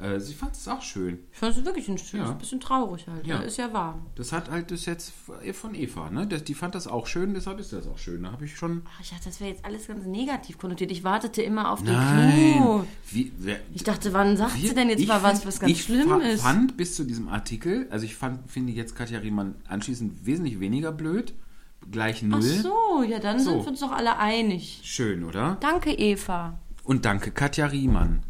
Äh, 0.01 0.19
sie 0.19 0.33
fand 0.33 0.53
es 0.55 0.67
auch 0.67 0.81
schön. 0.81 1.19
Ich 1.31 1.37
fand 1.37 1.55
es 1.55 1.63
wirklich 1.65 1.87
ein, 1.87 1.97
Ja. 2.13 2.31
ein 2.31 2.37
bisschen 2.39 2.59
traurig 2.59 3.05
halt. 3.07 3.25
Ja. 3.27 3.35
Ja. 3.35 3.41
Ist 3.43 3.57
ja 3.57 3.71
wahr. 3.73 3.99
Das 4.15 4.31
hat 4.31 4.49
halt 4.49 4.71
das 4.71 4.85
jetzt 4.85 5.13
von 5.53 5.75
Eva, 5.75 6.09
ne? 6.09 6.25
Das, 6.25 6.43
die 6.43 6.55
fand 6.55 6.73
das 6.73 6.87
auch 6.87 7.05
schön, 7.05 7.33
deshalb 7.35 7.59
ist 7.59 7.73
das 7.73 7.87
auch 7.87 7.97
schön. 7.99 8.23
Da 8.23 8.31
habe 8.31 8.43
ich 8.45 8.55
schon. 8.57 8.81
Ach, 8.85 8.99
ich 9.01 9.11
dachte, 9.11 9.25
das 9.25 9.39
wäre 9.39 9.51
jetzt 9.51 9.63
alles 9.63 9.87
ganz 9.87 10.05
negativ 10.05 10.57
konnotiert. 10.57 10.91
Ich 10.91 11.03
wartete 11.03 11.43
immer 11.43 11.71
auf 11.71 11.83
den 11.83 11.93
Nein! 11.93 12.85
Wie, 13.11 13.31
wer, 13.37 13.59
Ich 13.73 13.83
dachte, 13.83 14.13
wann 14.13 14.35
sagt 14.35 14.59
Wir- 14.61 14.69
sie 14.69 14.75
denn 14.75 14.89
jetzt 14.89 14.99
ich 14.99 15.07
mal 15.07 15.21
was, 15.21 15.39
find- 15.41 15.45
was 15.45 15.59
ganz 15.59 15.71
ich 15.71 15.83
schlimm 15.83 16.19
ist? 16.21 16.41
fand 16.41 16.75
bis 16.75 16.95
zu 16.95 17.03
diesem 17.03 17.27
Artikel, 17.29 17.87
also 17.91 18.03
ich 18.05 18.15
fand, 18.15 18.49
finde 18.49 18.73
jetzt 18.73 18.95
Katja 18.95 19.19
Riemann 19.19 19.55
anschließend 19.67 20.25
wesentlich 20.25 20.59
weniger 20.59 20.91
blöd. 20.91 21.33
Gleich 21.91 22.23
null. 22.23 22.39
Ach 22.41 22.63
so, 22.63 23.03
ja, 23.03 23.19
dann 23.19 23.39
So. 23.39 23.51
sind 23.51 23.61
wir 23.63 23.67
uns 23.67 23.79
doch 23.81 23.91
alle 23.91 24.17
einig. 24.17 24.79
Schön, 24.83 25.23
oder? 25.23 25.57
Danke, 25.59 25.91
Eva. 25.91 26.57
Und 26.83 27.05
danke 27.05 27.31
Katja 27.31 27.67
Riemann. 27.67 28.23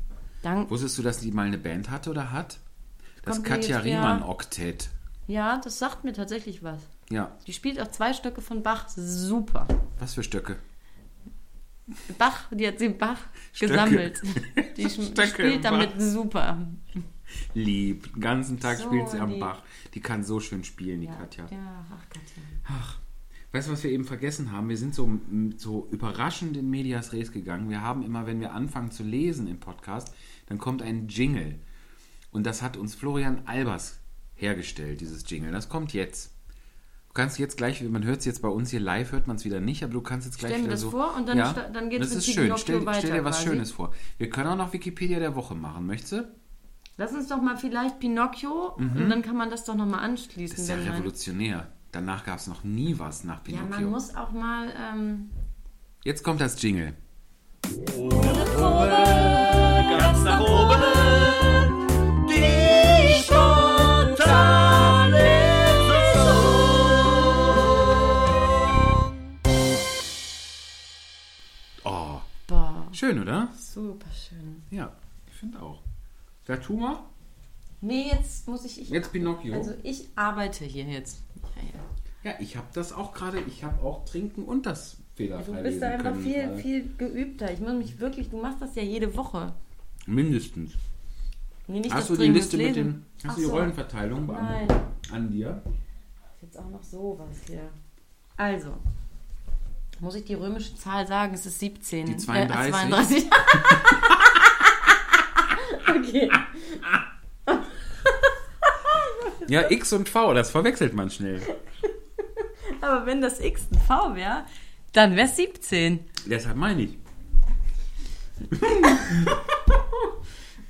Dank 0.44 0.70
Wusstest 0.70 0.98
du, 0.98 1.02
dass 1.02 1.20
die 1.20 1.32
mal 1.32 1.48
eine 1.48 1.58
Band 1.58 1.90
hatte 1.90 2.10
oder 2.12 2.32
hat? 2.32 2.60
Das 3.24 3.38
Kommt 3.38 3.48
Katja 3.48 3.78
jetzt 3.78 3.86
her. 3.86 3.98
Riemann 4.00 4.22
Oktett. 4.24 4.90
ja, 5.28 5.58
das 5.64 5.80
sagt 5.80 6.04
mir 6.04 6.14
tatsächlich 6.14 6.62
was. 6.64 6.82
Ja. 7.10 7.36
Die 7.48 7.54
spielt 7.54 7.80
auch 7.82 7.90
zwei 7.90 8.14
Stücke 8.14 8.42
von 8.42 8.62
Bach 8.64 8.88
super. 8.90 9.68
Was 10.00 10.14
für 10.14 10.24
Stöcke? 10.24 10.58
Bach, 12.18 12.46
die 12.52 12.68
hat 12.68 12.80
sie 12.80 12.90
Bach 12.90 13.20
Stöcke. 13.52 13.74
gesammelt. 13.74 14.22
Die 14.78 14.90
Stöcke 14.90 15.28
spielt 15.28 15.66
damit 15.66 15.94
Bach. 15.98 16.00
super. 16.02 16.68
Lieb. 17.54 18.14
Den 18.14 18.22
ganzen 18.22 18.60
Tag 18.60 18.78
So 18.78 18.86
spielt 18.86 19.10
sie 19.10 19.20
am 19.20 19.32
lieb. 19.32 19.40
Bach. 19.40 19.62
Die 19.94 20.00
kann 20.00 20.24
so 20.24 20.40
schön 20.40 20.64
spielen, 20.64 21.02
die 21.02 21.08
Katja. 21.08 21.46
Ja, 21.52 21.86
ach 21.92 22.10
Katja. 22.10 22.44
Weißt 23.52 23.68
du, 23.68 23.74
was 23.74 23.84
wir 23.84 23.92
eben 23.92 24.06
vergessen 24.06 24.52
haben? 24.52 24.68
Wir 24.70 24.78
sind 24.78 24.96
so, 24.96 25.20
so 25.58 25.88
überraschend 25.92 26.58
in 26.58 26.70
Medias 26.72 27.14
Res 27.14 27.32
gegangen. 27.32 27.70
Wir 27.70 27.82
haben 27.82 28.02
immer, 28.02 28.26
wenn 28.26 28.40
wir 28.40 28.54
anfangen 28.54 28.90
zu 28.90 29.04
lesen 29.04 29.46
im 29.48 29.60
Podcast, 29.60 30.12
dann 30.54 30.60
kommt 30.60 30.84
ein 30.84 31.08
Jingle. 31.08 31.56
Und 32.30 32.46
das 32.46 32.62
hat 32.62 32.78
uns 32.78 32.94
Florian 32.94 33.42
Albers 33.48 34.00
hergestellt, 34.36 35.02
dieses 35.02 35.28
Jingle. 35.28 35.52
Das 35.52 35.68
kommt 35.68 35.94
jetzt. 35.94 36.32
Du 37.08 37.14
kannst 37.16 37.40
jetzt 37.40 37.58
gleich, 37.58 37.82
man 37.82 38.04
hört 38.04 38.20
es 38.20 38.26
jetzt 38.26 38.42
bei 38.44 38.48
uns 38.50 38.70
hier 38.70 38.80
live, 38.80 39.12
hört 39.14 39.26
man 39.26 39.38
es 39.38 39.46
wieder 39.46 39.60
nicht, 39.60 39.84
aber 39.84 39.94
du 39.94 40.02
kannst 40.02 40.28
jetzt 40.28 40.38
gleich 40.38 40.52
Stell 40.52 40.60
mir 40.62 40.66
wieder 40.66 40.74
das 40.74 40.82
so. 40.82 40.92
vor 40.92 41.16
und 41.16 41.28
dann 41.28 41.38
ja, 41.40 41.54
dann 41.54 41.90
geht's 41.90 42.06
Das 42.06 42.10
mit 42.16 42.18
ist 42.20 42.34
schön. 42.34 42.46
Stell, 42.46 42.58
stell 42.60 42.86
weiter 42.86 43.08
dir 43.08 43.24
was 43.24 43.38
quasi. 43.38 43.50
Schönes 43.50 43.72
vor. 43.72 43.94
Wir 44.20 44.30
können 44.30 44.48
auch 44.50 44.56
noch 44.56 44.74
Wikipedia 44.74 45.18
der 45.20 45.36
Woche 45.36 45.56
machen. 45.56 45.88
Möchtest 45.88 46.12
du? 46.14 46.32
Lass 46.98 47.12
uns 47.14 47.28
doch 47.28 47.42
mal 47.42 47.58
vielleicht 47.58 48.00
Pinocchio 48.00 48.74
und 48.78 49.10
dann 49.10 49.24
kann 49.24 49.36
man 49.36 49.50
das 49.50 49.66
doch 49.66 49.74
nochmal 49.76 50.02
anschließen. 50.02 50.56
Mhm. 50.56 50.58
Das 50.58 50.60
ist 50.60 50.70
ja 50.70 50.78
wenn 50.78 50.86
man- 50.86 50.94
revolutionär. 50.98 51.68
Danach 51.92 52.26
gab 52.26 52.38
es 52.40 52.46
noch 52.48 52.64
nie 52.64 52.98
was 53.00 53.24
nach 53.24 53.38
ja, 53.48 53.58
Pinocchio. 53.58 53.70
man 53.70 53.86
muss 53.90 54.16
auch 54.16 54.32
mal. 54.32 54.72
Ähm, 54.80 55.30
Jetzt 56.04 56.24
kommt 56.24 56.42
das 56.42 56.62
Jingle. 56.62 56.94
Ganz 59.98 60.24
nach 60.24 60.40
oben. 60.42 60.82
Die 62.30 63.24
spontane 63.24 65.24
Oh, 71.84 72.20
boah, 72.48 72.88
schön, 72.92 73.20
oder? 73.22 73.50
super 73.58 74.10
schön. 74.12 74.62
Ja, 74.72 74.92
ich 75.28 75.34
finde 75.34 75.62
auch. 75.62 75.80
Vertuma? 76.46 77.04
Nee, 77.82 78.10
jetzt 78.12 78.48
muss 78.48 78.64
ich. 78.66 78.82
ich 78.82 78.90
Jetzt 78.90 79.12
Pinocchio. 79.12 79.54
Also 79.56 79.74
ich 79.84 80.08
arbeite 80.16 80.64
hier 80.66 80.86
jetzt. 80.86 81.22
Ja, 81.58 81.64
ja. 81.64 82.32
Ja, 82.32 82.40
ich 82.40 82.56
habe 82.56 82.68
das 82.74 82.94
auch 82.94 83.14
gerade, 83.14 83.42
ich 83.42 83.64
habe 83.66 83.84
auch 83.84 84.06
Trinken 84.06 84.44
und 84.46 84.66
das 84.66 84.96
fehlerfrei 85.16 85.58
Du 85.58 85.64
bist 85.64 85.82
da 85.82 85.90
einfach 85.90 86.12
können 86.14 86.24
viel, 86.24 86.42
gerade. 86.44 86.58
viel 86.58 86.96
geübter. 86.98 87.52
Ich 87.52 87.60
muss 87.60 87.74
mich 87.74 88.00
wirklich, 88.00 88.30
du 88.30 88.38
machst 88.38 88.62
das 88.62 88.76
ja 88.76 88.84
jede 88.84 89.16
Woche. 89.18 89.54
Mindestens. 90.06 90.74
Nee, 91.68 91.80
nicht 91.80 91.94
Hast 91.94 92.10
du 92.10 92.18
die 92.18 92.28
Liste 92.28 92.58
mit 92.58 92.76
den, 92.76 93.06
hast 93.24 93.32
Ach 93.32 93.36
du 93.36 93.42
die 93.42 93.48
so. 93.48 93.54
Rollenverteilung 93.54 94.30
an, 94.36 94.44
Nein. 94.44 94.68
an 95.12 95.32
dir? 95.32 95.62
Jetzt 96.42 96.60
auch 96.60 96.70
noch 96.70 96.84
sowas 96.84 97.30
hier. 97.48 97.70
Also, 98.36 98.74
muss 100.00 100.16
ich 100.16 100.26
die 100.26 100.34
römische 100.34 100.76
Zahl 100.76 101.08
sagen? 101.08 101.34
Es 101.34 101.46
ist 101.46 101.60
17. 101.60 102.06
Die 102.06 102.18
32. 102.18 102.68
Äh, 102.68 102.72
32. 102.72 103.30
okay. 105.98 106.32
Ja, 109.48 109.70
X 109.72 109.94
und 109.94 110.10
V, 110.10 110.34
das 110.34 110.52
verwechselt 110.52 110.94
man 110.94 111.10
schnell. 111.10 111.42
Aber 112.82 113.06
wenn 113.06 113.22
das 113.22 113.40
X 113.40 113.68
ein 113.72 113.80
V 113.80 114.16
wäre, 114.16 114.44
dann 114.92 115.16
wäre 115.16 115.28
es 115.28 115.38
17. 115.38 116.00
Deshalb 116.26 116.58
meine 116.58 116.82
ich. 116.82 116.98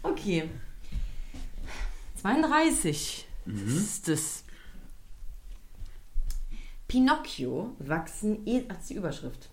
Okay. 0.04 0.50
32 2.22 3.28
Mhm. 3.46 3.68
ist 3.78 4.08
es. 4.10 4.44
Pinocchio 6.88 7.76
wachsen. 7.80 8.46
E 8.46 8.62
Ach, 8.64 8.74
das 8.74 8.82
ist 8.82 8.90
die 8.90 8.94
Überschrift. 8.96 9.50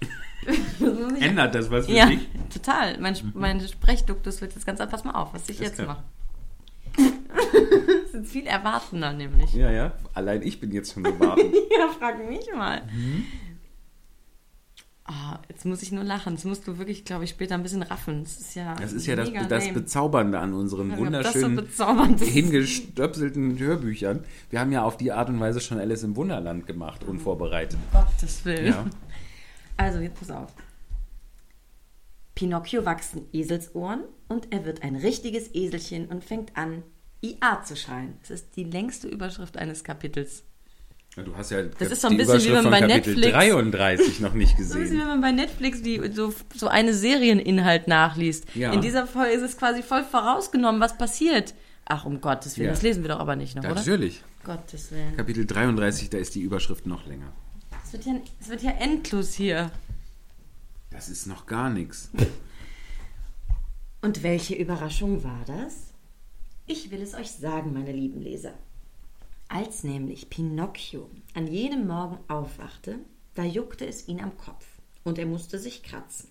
Das 0.46 1.20
Ändert 1.20 1.54
das 1.54 1.70
was 1.70 1.86
für 1.86 1.92
ja, 1.92 2.04
dich? 2.06 2.28
total. 2.52 2.98
Mein, 3.00 3.14
Sp- 3.16 3.32
mein 3.34 3.66
Sprechduktus 3.66 4.42
wird 4.42 4.52
jetzt 4.54 4.66
ganz 4.66 4.78
anders. 4.78 5.00
Pass 5.02 5.04
mal 5.04 5.18
auf, 5.18 5.32
was 5.32 5.48
ich 5.48 5.58
Alles 5.58 5.70
jetzt 5.70 5.82
klar. 5.82 6.04
mache. 6.96 7.12
das 8.02 8.08
ist 8.08 8.14
jetzt 8.14 8.30
viel 8.32 8.46
erwartender, 8.46 9.12
nämlich. 9.14 9.54
Ja, 9.54 9.70
ja. 9.70 9.92
Allein 10.12 10.42
ich 10.42 10.60
bin 10.60 10.70
jetzt 10.72 10.92
schon 10.92 11.02
gewartet. 11.04 11.46
Ja, 11.78 11.88
frag 11.98 12.28
mich 12.28 12.44
mal. 12.54 12.82
Mhm. 12.92 13.24
Ah, 15.06 15.38
jetzt 15.50 15.66
muss 15.66 15.82
ich 15.82 15.92
nur 15.92 16.02
lachen. 16.02 16.34
Das 16.34 16.44
musst 16.44 16.66
du 16.66 16.78
wirklich, 16.78 17.04
glaube 17.04 17.24
ich, 17.24 17.30
später 17.30 17.54
ein 17.56 17.62
bisschen 17.62 17.82
raffen. 17.82 18.24
Das 18.24 18.38
ist 18.38 18.54
ja. 18.54 18.74
Das 18.74 18.92
ist 18.94 19.06
ja 19.06 19.16
das, 19.16 19.30
das. 19.48 19.68
Bezaubernde 19.72 20.38
an 20.38 20.54
unseren 20.54 20.92
Ich 20.92 20.98
weiß 20.98 21.34
nicht, 21.34 21.44
ob 21.44 21.56
das 21.66 21.76
so 21.76 21.86
wunderschönen, 21.86 22.14
ist. 22.14 22.28
hingestöpselten 22.28 23.58
Hörbüchern. 23.58 24.24
Wir 24.48 24.60
haben 24.60 24.72
ja 24.72 24.82
auf 24.82 24.96
die 24.96 25.12
Art 25.12 25.28
und 25.28 25.40
Weise 25.40 25.60
schon 25.60 25.78
Alice 25.78 26.04
im 26.04 26.16
Wunderland 26.16 26.66
gemacht, 26.66 27.04
unvorbereitet. 27.04 27.78
Gottes 27.92 28.44
Willen. 28.44 28.66
Ja. 28.66 28.86
Also, 29.76 29.98
jetzt 29.98 30.20
pass 30.20 30.30
auf. 30.30 30.54
Pinocchio 32.36 32.84
wachsen 32.84 33.26
Eselsohren 33.32 34.04
und 34.28 34.52
er 34.52 34.64
wird 34.64 34.84
ein 34.84 34.94
richtiges 34.94 35.52
Eselchen 35.52 36.06
und 36.06 36.22
fängt 36.22 36.56
an, 36.56 36.84
IA 37.22 37.62
zu 37.64 37.74
schreien. 37.74 38.16
Das 38.20 38.30
ist 38.30 38.54
die 38.54 38.62
längste 38.62 39.08
Überschrift 39.08 39.56
eines 39.56 39.82
Kapitels. 39.82 40.44
Ja, 41.16 41.22
Du 41.22 41.36
hast 41.36 41.50
ja 41.52 41.62
Das 41.62 41.90
ist 41.92 42.00
so 42.00 42.08
ein 42.08 42.12
die 42.12 42.16
bisschen 42.18 42.40
wie 42.42 42.48
Überschrift 42.48 42.64
wenn 42.64 42.70
man 42.70 42.80
von 42.80 42.88
bei 42.88 42.94
Kapitel 42.94 43.14
Netflix- 43.14 43.32
33 43.36 44.20
noch 44.20 44.34
nicht 44.34 44.50
So 44.58 44.62
ein 44.62 44.66
bisschen, 44.66 44.80
gesehen. 44.82 44.98
wenn 45.00 45.06
man 45.08 45.20
bei 45.20 45.32
Netflix 45.32 45.82
die, 45.82 46.00
so, 46.12 46.34
so 46.54 46.66
eine 46.68 46.92
Serieninhalt 46.94 47.86
nachliest. 47.88 48.46
Ja. 48.54 48.72
In 48.72 48.80
dieser 48.80 49.06
Folge 49.06 49.32
ist 49.32 49.42
es 49.42 49.56
quasi 49.56 49.82
voll 49.82 50.02
vorausgenommen, 50.04 50.80
was 50.80 50.98
passiert. 50.98 51.54
Ach, 51.86 52.04
um 52.04 52.20
Gottes 52.20 52.56
Willen, 52.58 52.66
Ja. 52.68 52.72
das 52.72 52.82
lesen 52.82 53.02
wir 53.04 53.08
doch 53.10 53.20
aber 53.20 53.36
nicht 53.36 53.54
noch, 53.56 53.64
oder? 53.64 53.74
Natürlich. 53.74 54.22
Gottes 54.42 54.90
Willen. 54.90 55.16
Kapitel 55.16 55.46
33, 55.46 56.10
da 56.10 56.18
ist 56.18 56.34
die 56.34 56.40
Überschrift 56.40 56.86
noch 56.86 57.06
länger. 57.06 57.32
Es 57.84 57.92
wird, 57.92 58.06
ja, 58.06 58.14
es 58.40 58.48
wird 58.48 58.62
ja 58.62 58.70
endlos 58.72 59.34
hier. 59.34 59.70
Das 60.90 61.08
ist 61.08 61.26
noch 61.26 61.46
gar 61.46 61.70
nichts. 61.70 62.10
Und 64.00 64.22
welche 64.22 64.54
Überraschung 64.54 65.22
war 65.24 65.40
das? 65.46 65.92
Ich 66.66 66.90
will 66.90 67.02
es 67.02 67.14
euch 67.14 67.30
sagen, 67.30 67.72
meine 67.72 67.92
lieben 67.92 68.20
Leser. 68.22 68.54
Als 69.48 69.84
nämlich 69.84 70.30
Pinocchio 70.30 71.10
an 71.34 71.46
jenem 71.46 71.86
Morgen 71.86 72.18
aufwachte, 72.28 72.98
da 73.34 73.44
juckte 73.44 73.86
es 73.86 74.08
ihn 74.08 74.20
am 74.20 74.36
Kopf 74.36 74.66
und 75.04 75.18
er 75.18 75.26
musste 75.26 75.58
sich 75.58 75.82
kratzen. 75.82 76.30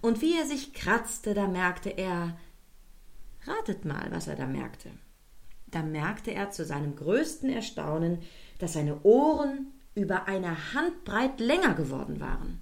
Und 0.00 0.20
wie 0.20 0.36
er 0.36 0.46
sich 0.46 0.72
kratzte, 0.72 1.34
da 1.34 1.46
merkte 1.46 1.90
er, 1.90 2.36
ratet 3.44 3.84
mal, 3.84 4.10
was 4.10 4.28
er 4.28 4.36
da 4.36 4.46
merkte. 4.46 4.90
Da 5.66 5.82
merkte 5.82 6.32
er 6.32 6.50
zu 6.50 6.64
seinem 6.64 6.96
größten 6.96 7.50
Erstaunen, 7.50 8.18
dass 8.58 8.74
seine 8.74 9.02
Ohren 9.02 9.72
über 9.94 10.26
eine 10.26 10.74
Handbreit 10.74 11.40
länger 11.40 11.74
geworden 11.74 12.20
waren. 12.20 12.60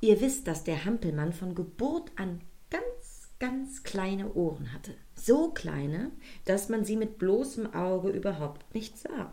Ihr 0.00 0.20
wisst, 0.20 0.46
dass 0.46 0.64
der 0.64 0.84
Hampelmann 0.84 1.32
von 1.32 1.54
Geburt 1.54 2.10
an 2.16 2.40
ganz, 3.40 3.82
kleine 3.82 4.32
Ohren 4.34 4.72
hatte. 4.72 4.94
So 5.16 5.50
kleine, 5.50 6.12
dass 6.44 6.68
man 6.68 6.84
sie 6.84 6.96
mit 6.96 7.18
bloßem 7.18 7.74
Auge 7.74 8.10
überhaupt 8.10 8.74
nicht 8.74 8.96
sah. 8.96 9.32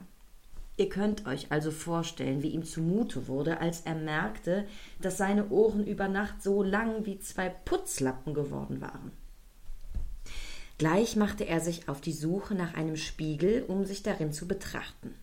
Ihr 0.77 0.89
könnt 0.89 1.25
euch 1.25 1.51
also 1.51 1.71
vorstellen, 1.71 2.43
wie 2.43 2.49
ihm 2.49 2.63
zumute 2.63 3.27
wurde, 3.27 3.59
als 3.59 3.81
er 3.81 3.95
merkte, 3.95 4.65
dass 5.01 5.17
seine 5.17 5.49
Ohren 5.49 5.85
über 5.85 6.07
Nacht 6.07 6.41
so 6.41 6.63
lang 6.63 7.05
wie 7.05 7.19
zwei 7.19 7.49
Putzlappen 7.49 8.33
geworden 8.33 8.79
waren. 8.79 9.11
Gleich 10.77 11.15
machte 11.15 11.45
er 11.45 11.59
sich 11.59 11.89
auf 11.89 12.01
die 12.01 12.13
Suche 12.13 12.53
nach 12.53 12.75
einem 12.75 12.95
Spiegel, 12.95 13.63
um 13.67 13.85
sich 13.85 14.03
darin 14.03 14.31
zu 14.31 14.47
betrachten. 14.47 15.15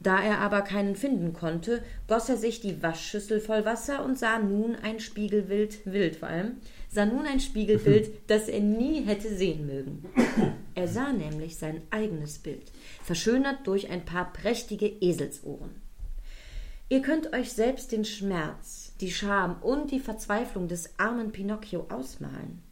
Da 0.00 0.22
er 0.22 0.40
aber 0.40 0.62
keinen 0.62 0.96
finden 0.96 1.32
konnte, 1.32 1.82
goss 2.08 2.28
er 2.28 2.36
sich 2.36 2.60
die 2.60 2.82
Waschschüssel 2.82 3.40
voll 3.40 3.64
Wasser 3.64 4.04
und 4.04 4.18
sah 4.18 4.38
nun 4.38 4.76
ein 4.76 5.00
Spiegelbild, 5.00 5.86
wild 5.86 6.16
vor 6.16 6.28
allem, 6.28 6.56
sah 6.90 7.06
nun 7.06 7.26
ein 7.26 7.40
Spiegelbild, 7.40 8.10
das 8.26 8.48
er 8.48 8.60
nie 8.60 9.02
hätte 9.02 9.34
sehen 9.34 9.66
mögen. 9.66 10.04
Er 10.74 10.88
sah 10.88 11.12
nämlich 11.12 11.56
sein 11.56 11.82
eigenes 11.90 12.38
Bild, 12.38 12.70
verschönert 13.02 13.66
durch 13.66 13.90
ein 13.90 14.04
paar 14.04 14.32
prächtige 14.32 14.86
Eselsohren. 14.86 15.82
Ihr 16.90 17.00
könnt 17.00 17.32
euch 17.32 17.52
selbst 17.52 17.92
den 17.92 18.04
Schmerz, 18.04 18.92
die 19.00 19.10
Scham 19.10 19.56
und 19.62 19.90
die 19.90 20.00
Verzweiflung 20.00 20.68
des 20.68 20.98
armen 20.98 21.32
Pinocchio 21.32 21.86
ausmalen. 21.88 22.62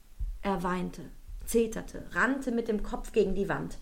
Er 0.43 0.63
weinte, 0.63 1.03
zeterte, 1.47 2.05
rannte 2.13 2.53
mit 2.53 2.69
dem 2.69 2.83
Kopf 2.83 3.13
gegen 3.13 3.35
die 3.35 3.49
Wand. 3.49 3.79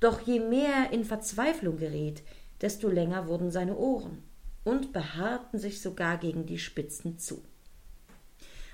Doch 0.00 0.20
je 0.20 0.40
mehr 0.40 0.72
er 0.86 0.92
in 0.92 1.04
Verzweiflung 1.04 1.76
geriet, 1.76 2.22
desto 2.64 2.88
länger 2.88 3.28
wurden 3.28 3.50
seine 3.50 3.76
Ohren 3.76 4.22
und 4.64 4.94
behaarten 4.94 5.58
sich 5.58 5.82
sogar 5.82 6.16
gegen 6.16 6.46
die 6.46 6.58
Spitzen 6.58 7.18
zu. 7.18 7.44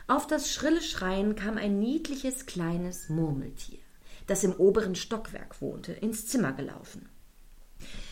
Auf 0.07 0.29
das 0.29 0.53
schrille 0.53 0.81
Schreien 0.81 1.35
kam 1.35 1.59
ein 1.59 1.81
niedliches 1.81 2.47
kleines 2.47 3.09
Murmeltier, 3.09 3.81
das 4.29 4.45
im 4.45 4.53
oberen 4.53 4.95
Stockwerk 4.95 5.61
wohnte, 5.61 5.91
ins 5.91 6.29
Zimmer 6.29 6.53
gelaufen. 6.53 7.09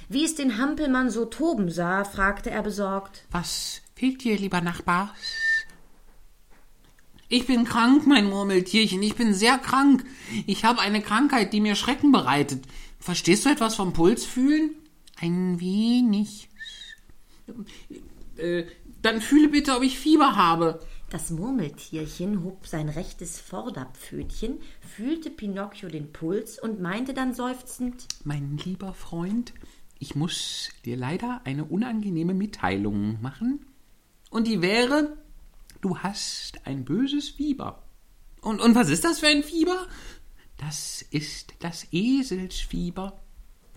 Wie 0.08 0.24
es 0.24 0.34
den 0.34 0.58
Hampelmann 0.58 1.10
so 1.10 1.26
toben 1.26 1.70
sah, 1.70 2.02
fragte 2.02 2.50
er 2.50 2.64
besorgt 2.64 3.24
Was 3.30 3.80
fehlt 3.94 4.24
dir, 4.24 4.36
lieber 4.36 4.60
Nachbar? 4.60 5.14
Ich 7.28 7.46
bin 7.46 7.64
krank, 7.64 8.04
mein 8.04 8.28
Murmeltierchen. 8.28 9.00
Ich 9.02 9.14
bin 9.14 9.32
sehr 9.32 9.58
krank. 9.58 10.04
Ich 10.46 10.64
habe 10.64 10.80
eine 10.80 11.02
Krankheit, 11.02 11.52
die 11.52 11.60
mir 11.60 11.76
Schrecken 11.76 12.10
bereitet. 12.10 12.64
Verstehst 12.98 13.44
du 13.44 13.50
etwas 13.50 13.76
vom 13.76 13.92
Puls 13.92 14.24
fühlen? 14.24 14.74
Ein 15.20 15.60
wenig. 15.60 16.48
Äh, 18.36 18.64
dann 19.02 19.20
fühle 19.20 19.48
bitte, 19.48 19.76
ob 19.76 19.82
ich 19.82 19.98
Fieber 19.98 20.36
habe. 20.36 20.80
Das 21.10 21.30
Murmeltierchen 21.30 22.44
hob 22.44 22.66
sein 22.66 22.88
rechtes 22.88 23.40
Vorderpfötchen, 23.40 24.58
fühlte 24.80 25.30
Pinocchio 25.30 25.88
den 25.88 26.12
Puls 26.12 26.58
und 26.58 26.80
meinte 26.80 27.14
dann 27.14 27.32
seufzend: 27.32 28.06
Mein 28.24 28.58
lieber 28.58 28.92
Freund, 28.92 29.54
ich 29.98 30.14
muss 30.14 30.68
dir 30.84 30.96
leider 30.96 31.40
eine 31.44 31.64
unangenehme 31.64 32.34
Mitteilung 32.34 33.20
machen. 33.20 33.64
Und 34.30 34.46
die 34.46 34.60
wäre, 34.60 35.16
du 35.80 35.98
hast 35.98 36.66
ein 36.66 36.84
böses 36.84 37.30
Fieber. 37.30 37.82
Und, 38.42 38.60
und 38.60 38.74
was 38.74 38.90
ist 38.90 39.04
das 39.04 39.20
für 39.20 39.28
ein 39.28 39.42
Fieber? 39.42 39.86
Das 40.58 41.02
ist 41.10 41.54
das 41.60 41.86
Eselsfieber. 41.92 43.18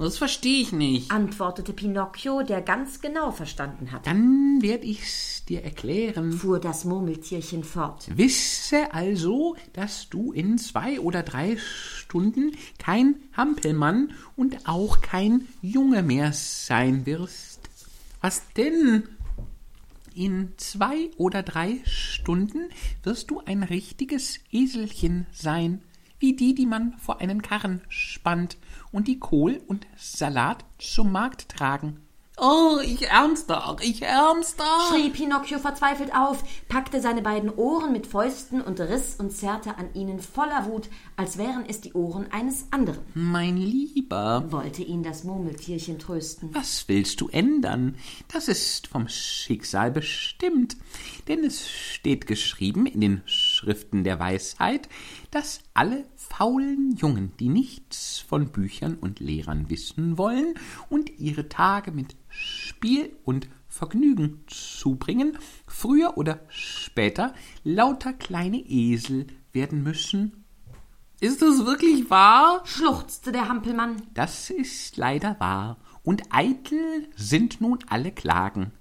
Das 0.02 0.18
verstehe 0.18 0.64
ich 0.64 0.72
nicht. 0.72 1.12
antwortete 1.12 1.74
Pinocchio, 1.74 2.42
der 2.42 2.64
ganz 2.64 3.02
genau 3.02 3.30
verstanden 3.30 3.92
hatte. 3.92 4.10
Dann 4.10 4.60
werde 4.64 4.86
ich's 4.86 5.46
dir 5.46 5.64
erklären. 5.64 6.32
Fuhr 6.32 6.60
das 6.60 6.86
Murmeltierchen 6.86 7.64
fort. 7.64 8.08
Wisse 8.18 8.92
also, 8.96 9.56
dass 9.74 10.10
du 10.10 10.32
in 10.32 10.58
zwei 10.58 11.00
oder 11.00 11.22
drei 11.22 11.56
Stunden 11.58 12.54
kein 12.80 13.18
Hampelmann 13.34 14.14
und 14.36 14.68
auch 14.68 15.02
kein 15.02 15.48
Junge 15.62 16.02
mehr 16.02 16.34
sein 16.34 17.06
wirst. 17.06 17.70
Was 18.22 18.42
denn? 18.58 19.04
In 20.16 20.54
zwei 20.58 21.12
oder 21.18 21.44
drei 21.44 21.80
Stunden 21.86 22.70
wirst 23.04 23.30
du 23.30 23.40
ein 23.46 23.62
richtiges 23.62 24.40
Eselchen 24.52 25.28
sein, 25.32 25.84
wie 26.18 26.36
die, 26.36 26.56
die 26.56 26.66
man 26.66 26.98
vor 26.98 27.22
einen 27.22 27.44
Karren 27.44 27.82
spannt 27.88 28.58
und 28.92 29.08
die 29.08 29.20
Kohl 29.20 29.62
und 29.68 29.88
Salat 29.98 30.66
zum 30.78 31.12
Markt 31.12 31.50
tragen. 31.50 32.02
Oh, 32.44 32.80
ich 32.84 33.04
ärmster, 33.08 33.76
ich 33.82 34.02
ärmster. 34.02 34.64
schrie 34.90 35.10
Pinocchio 35.12 35.60
verzweifelt 35.60 36.12
auf, 36.16 36.44
packte 36.70 37.00
seine 37.00 37.22
beiden 37.22 37.52
Ohren 37.52 37.92
mit 37.92 38.08
Fäusten 38.08 38.62
und 38.62 38.80
riss 38.80 39.16
und 39.20 39.32
zerrte 39.32 39.78
an 39.78 39.94
ihnen 39.94 40.20
voller 40.20 40.66
Wut, 40.66 40.90
als 41.18 41.38
wären 41.38 41.66
es 41.68 41.82
die 41.82 41.94
Ohren 41.94 42.32
eines 42.32 42.66
anderen. 42.72 43.02
Mein 43.14 43.58
Lieber, 43.58 44.46
Wollte 44.50 44.82
ihn 44.82 45.04
das 45.04 45.24
Murmeltierchen 45.24 46.00
trösten. 46.00 46.50
Was 46.54 46.88
willst 46.88 47.22
du 47.22 47.28
ändern? 47.28 47.96
Das 48.34 48.48
ist 48.48 48.88
vom 48.88 49.08
Schicksal 49.08 49.92
bestimmt. 49.92 50.78
Denn 51.28 51.44
es 51.44 51.70
steht 51.70 52.26
geschrieben 52.26 52.88
in 52.88 53.02
den 53.02 53.22
Schriften 53.26 54.04
der 54.04 54.20
Weisheit, 54.20 54.90
dass 55.30 55.60
alle 55.76 56.06
faulen 56.32 56.96
Jungen, 56.96 57.34
die 57.40 57.50
nichts 57.50 58.20
von 58.20 58.52
Büchern 58.52 58.96
und 58.96 59.20
Lehrern 59.20 59.70
wissen 59.70 60.18
wollen 60.18 60.56
und 60.90 61.20
ihre 61.20 61.50
Tage 61.50 61.92
mit 61.92 62.16
Spiel 62.30 63.16
und 63.26 63.50
Vergnügen 63.68 64.44
zubringen, 64.48 65.38
früher 65.68 66.18
oder 66.18 66.40
später 66.50 67.34
lauter 67.64 68.14
kleine 68.14 68.58
Esel 68.58 69.28
werden 69.52 69.84
müssen. 69.84 70.46
Ist 71.20 71.42
das 71.42 71.66
wirklich 71.66 72.10
wahr? 72.10 72.62
Schluchzte 72.66 73.32
der 73.32 73.48
Hampelmann. 73.48 74.02
Das 74.14 74.50
ist 74.50 74.98
leider 74.98 75.40
wahr. 75.40 75.78
Und 76.02 76.24
eitel 76.32 77.10
sind 77.16 77.62
nun 77.62 77.80
alle 77.88 78.12
Klagen. 78.12 78.72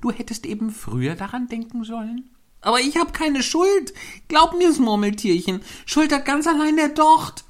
Du 0.00 0.10
hättest 0.10 0.46
eben 0.46 0.70
früher 0.70 1.16
daran 1.16 1.48
denken 1.48 1.84
sollen. 1.84 2.30
Aber 2.60 2.80
ich 2.80 2.96
hab 2.96 3.14
keine 3.14 3.42
Schuld. 3.42 3.94
Glaub 4.28 4.56
mir's, 4.56 4.78
Murmeltierchen. 4.78 5.62
Schuld 5.86 6.12
hat 6.12 6.24
ganz 6.24 6.46
allein 6.46 6.76
der 6.76 6.88
Docht. 6.88 7.44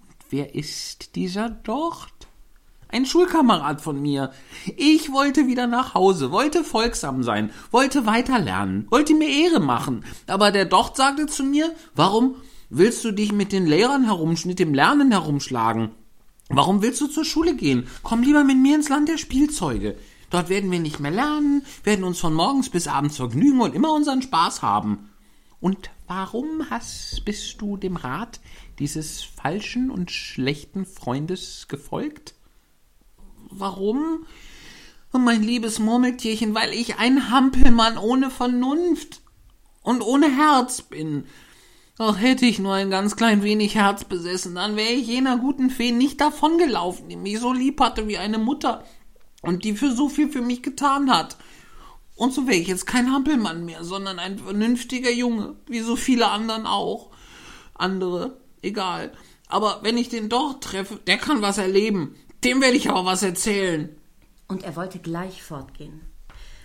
Und 0.00 0.16
wer 0.30 0.54
ist 0.54 1.14
dieser 1.16 1.50
Docht? 1.50 2.18
Ein 2.90 3.04
Schulkamerad 3.04 3.82
von 3.82 4.00
mir. 4.00 4.32
Ich 4.76 5.12
wollte 5.12 5.46
wieder 5.46 5.66
nach 5.66 5.92
Hause, 5.92 6.32
wollte 6.32 6.64
folgsam 6.64 7.22
sein, 7.22 7.50
wollte 7.70 8.06
weiterlernen, 8.06 8.86
wollte 8.90 9.14
mir 9.14 9.28
Ehre 9.28 9.60
machen. 9.60 10.06
Aber 10.26 10.50
der 10.50 10.64
Docht 10.64 10.96
sagte 10.96 11.26
zu 11.26 11.44
mir, 11.44 11.74
warum 11.94 12.36
willst 12.70 13.04
du 13.04 13.12
dich 13.12 13.32
mit 13.32 13.52
den 13.52 13.66
Lehrern 13.66 14.04
herum, 14.04 14.34
mit 14.44 14.58
dem 14.58 14.72
Lernen 14.72 15.12
herumschlagen? 15.12 15.90
Warum 16.48 16.80
willst 16.80 17.02
du 17.02 17.08
zur 17.08 17.26
Schule 17.26 17.54
gehen? 17.54 17.86
Komm 18.02 18.22
lieber 18.22 18.42
mit 18.42 18.56
mir 18.56 18.76
ins 18.76 18.88
Land 18.88 19.10
der 19.10 19.18
Spielzeuge. 19.18 19.98
Dort 20.30 20.48
werden 20.48 20.70
wir 20.70 20.80
nicht 20.80 21.00
mehr 21.00 21.10
lernen, 21.10 21.64
werden 21.84 22.04
uns 22.04 22.18
von 22.18 22.34
morgens 22.34 22.68
bis 22.68 22.86
abends 22.86 23.16
vergnügen 23.16 23.60
und 23.60 23.74
immer 23.74 23.92
unseren 23.92 24.22
Spaß 24.22 24.62
haben. 24.62 25.10
Und 25.60 25.90
warum 26.06 26.70
hast, 26.70 27.24
bist 27.24 27.60
du 27.60 27.76
dem 27.76 27.96
Rat 27.96 28.40
dieses 28.78 29.22
falschen 29.22 29.90
und 29.90 30.10
schlechten 30.10 30.86
Freundes 30.86 31.66
gefolgt? 31.68 32.34
Warum? 33.50 34.26
Oh, 35.12 35.18
mein 35.18 35.42
liebes 35.42 35.78
Murmeltierchen, 35.78 36.54
weil 36.54 36.72
ich 36.74 36.98
ein 36.98 37.30
Hampelmann 37.30 37.96
ohne 37.96 38.30
Vernunft 38.30 39.22
und 39.82 40.02
ohne 40.02 40.30
Herz 40.30 40.82
bin. 40.82 41.24
Ach, 41.96 42.20
hätte 42.20 42.46
ich 42.46 42.58
nur 42.58 42.74
ein 42.74 42.90
ganz 42.90 43.16
klein 43.16 43.42
wenig 43.42 43.74
Herz 43.74 44.04
besessen, 44.04 44.54
dann 44.54 44.76
wäre 44.76 44.92
ich 44.92 45.08
jener 45.08 45.38
guten 45.38 45.70
Fee 45.70 45.90
nicht 45.90 46.20
davongelaufen, 46.20 47.08
die 47.08 47.16
mich 47.16 47.40
so 47.40 47.52
lieb 47.52 47.80
hatte 47.80 48.06
wie 48.06 48.18
eine 48.18 48.38
Mutter 48.38 48.84
und 49.42 49.64
die 49.64 49.74
für 49.74 49.92
so 49.92 50.08
viel 50.08 50.28
für 50.30 50.42
mich 50.42 50.62
getan 50.62 51.10
hat. 51.10 51.36
Und 52.16 52.34
so 52.34 52.46
wäre 52.46 52.56
ich 52.56 52.66
jetzt 52.66 52.86
kein 52.86 53.12
Hampelmann 53.12 53.64
mehr, 53.64 53.84
sondern 53.84 54.18
ein 54.18 54.38
vernünftiger 54.38 55.10
Junge, 55.10 55.54
wie 55.66 55.80
so 55.80 55.94
viele 55.94 56.28
anderen 56.28 56.66
auch. 56.66 57.10
Andere, 57.74 58.40
egal. 58.60 59.12
Aber 59.46 59.80
wenn 59.82 59.96
ich 59.96 60.08
den 60.08 60.28
dort 60.28 60.64
treffe, 60.64 60.98
der 61.06 61.16
kann 61.16 61.42
was 61.42 61.58
erleben. 61.58 62.16
Dem 62.44 62.60
werde 62.60 62.76
ich 62.76 62.90
aber 62.90 63.04
was 63.04 63.22
erzählen. 63.22 63.88
Und 64.48 64.64
er 64.64 64.74
wollte 64.76 64.98
gleich 64.98 65.42
fortgehen. 65.42 66.00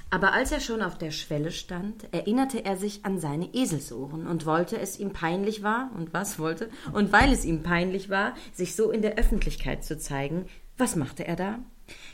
Aber 0.09 0.33
als 0.33 0.51
er 0.51 0.59
schon 0.59 0.83
auf 0.83 0.95
der 0.97 1.09
Schwelle 1.09 1.51
stand, 1.51 2.13
erinnerte 2.13 2.63
er 2.63 2.77
sich 2.77 3.03
an 3.03 3.19
seine 3.19 3.51
Eselsohren 3.53 4.27
und 4.27 4.45
wollte 4.45 4.79
es 4.79 4.99
ihm 4.99 5.11
peinlich 5.11 5.63
war, 5.63 5.89
und 5.95 6.13
was 6.13 6.37
wollte, 6.37 6.69
und 6.91 7.11
weil 7.11 7.33
es 7.33 7.45
ihm 7.45 7.63
peinlich 7.63 8.11
war, 8.11 8.35
sich 8.53 8.75
so 8.75 8.91
in 8.91 9.01
der 9.01 9.17
Öffentlichkeit 9.17 9.83
zu 9.83 9.97
zeigen, 9.97 10.45
was 10.77 10.95
machte 10.95 11.25
er 11.25 11.35
da? 11.35 11.59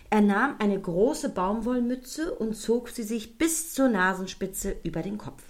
Er 0.10 0.22
nahm 0.22 0.56
eine 0.60 0.80
große 0.80 1.30
Baumwollmütze 1.30 2.34
und 2.34 2.56
zog 2.56 2.90
sie 2.90 3.04
sich 3.04 3.38
bis 3.38 3.74
zur 3.74 3.90
Nasenspitze 3.90 4.76
über 4.84 5.02
den 5.02 5.18
Kopf. 5.18 5.44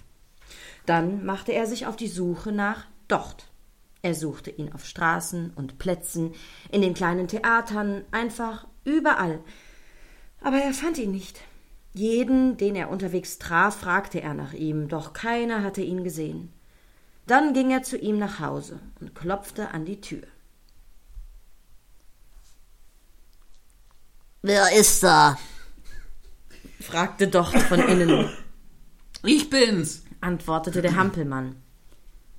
Dann 0.86 1.24
machte 1.24 1.52
er 1.52 1.66
sich 1.66 1.86
auf 1.86 1.96
die 1.96 2.08
Suche 2.08 2.52
nach 2.52 2.86
Docht. 3.08 3.46
Er 4.02 4.14
suchte 4.14 4.50
ihn 4.50 4.72
auf 4.72 4.84
Straßen 4.84 5.52
und 5.56 5.78
Plätzen, 5.78 6.34
in 6.70 6.82
den 6.82 6.94
kleinen 6.94 7.28
Theatern, 7.28 8.04
einfach 8.10 8.66
überall. 8.84 9.40
Aber 10.40 10.56
er 10.56 10.72
fand 10.72 10.98
ihn 10.98 11.12
nicht. 11.12 11.40
Jeden, 11.92 12.56
den 12.56 12.76
er 12.76 12.90
unterwegs 12.90 13.38
traf, 13.38 13.78
fragte 13.78 14.20
er 14.20 14.34
nach 14.34 14.52
ihm, 14.52 14.88
doch 14.88 15.12
keiner 15.12 15.62
hatte 15.62 15.82
ihn 15.82 16.04
gesehen. 16.04 16.52
Dann 17.26 17.52
ging 17.52 17.70
er 17.70 17.82
zu 17.82 17.98
ihm 17.98 18.18
nach 18.18 18.40
Hause 18.40 18.80
und 19.00 19.14
klopfte 19.14 19.70
an 19.72 19.84
die 19.84 20.00
Tür. 20.00 20.22
Wer 24.42 24.72
ist 24.78 25.02
da? 25.02 25.38
fragte 26.80 27.28
Docht 27.28 27.56
von 27.62 27.78
innen, 27.80 28.30
Ich 29.24 29.50
bin's. 29.50 30.02
antwortete 30.20 30.80
der 30.82 30.96
Hampelmann. 30.96 31.56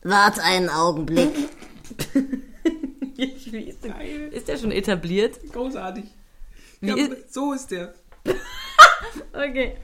Wart 0.03 0.39
einen 0.39 0.69
Augenblick. 0.69 1.29
Wie 3.15 3.59
ist, 3.69 3.83
denn, 3.83 4.31
ist 4.31 4.47
der 4.47 4.57
schon 4.57 4.71
etabliert? 4.71 5.39
Großartig. 5.53 6.05
Wie 6.79 6.87
Ja, 6.87 6.95
ist- 6.95 7.33
so 7.33 7.53
ist 7.53 7.69
der. 7.71 7.93
Okay. 9.33 9.77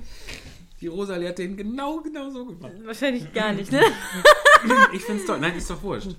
Die 0.79 0.87
Rosalie 0.87 1.29
hat 1.29 1.37
den 1.39 1.57
genau, 1.57 2.01
genau 2.01 2.29
so 2.29 2.45
gemacht. 2.45 2.73
Wahrscheinlich 2.83 3.31
gar 3.33 3.51
nicht, 3.53 3.71
ne? 3.71 3.81
Ich 4.93 5.01
find's 5.03 5.25
toll. 5.25 5.39
Nein, 5.39 5.55
ist 5.55 5.69
doch 5.69 5.81
wurscht. 5.81 6.15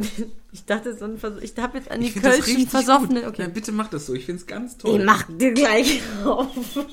Ich 0.52 0.64
dachte, 0.64 0.96
so 0.96 1.04
ein 1.04 1.16
Vers 1.16 1.34
ich 1.42 1.56
habe 1.58 1.78
jetzt 1.78 1.90
an 1.90 2.00
die 2.00 2.08
Ich 2.08 2.14
Kölschen 2.20 2.56
gut. 2.68 2.74
Okay. 3.24 3.42
Ja, 3.42 3.48
bitte 3.48 3.70
mach 3.70 3.88
das 3.88 4.06
so. 4.06 4.14
Ich 4.14 4.26
find's 4.26 4.46
ganz 4.48 4.72
Ich 4.72 4.78
toll. 4.78 5.04
mach 5.04 5.22
dir 5.28 5.52
gleich 5.52 6.00
auf. 6.24 6.48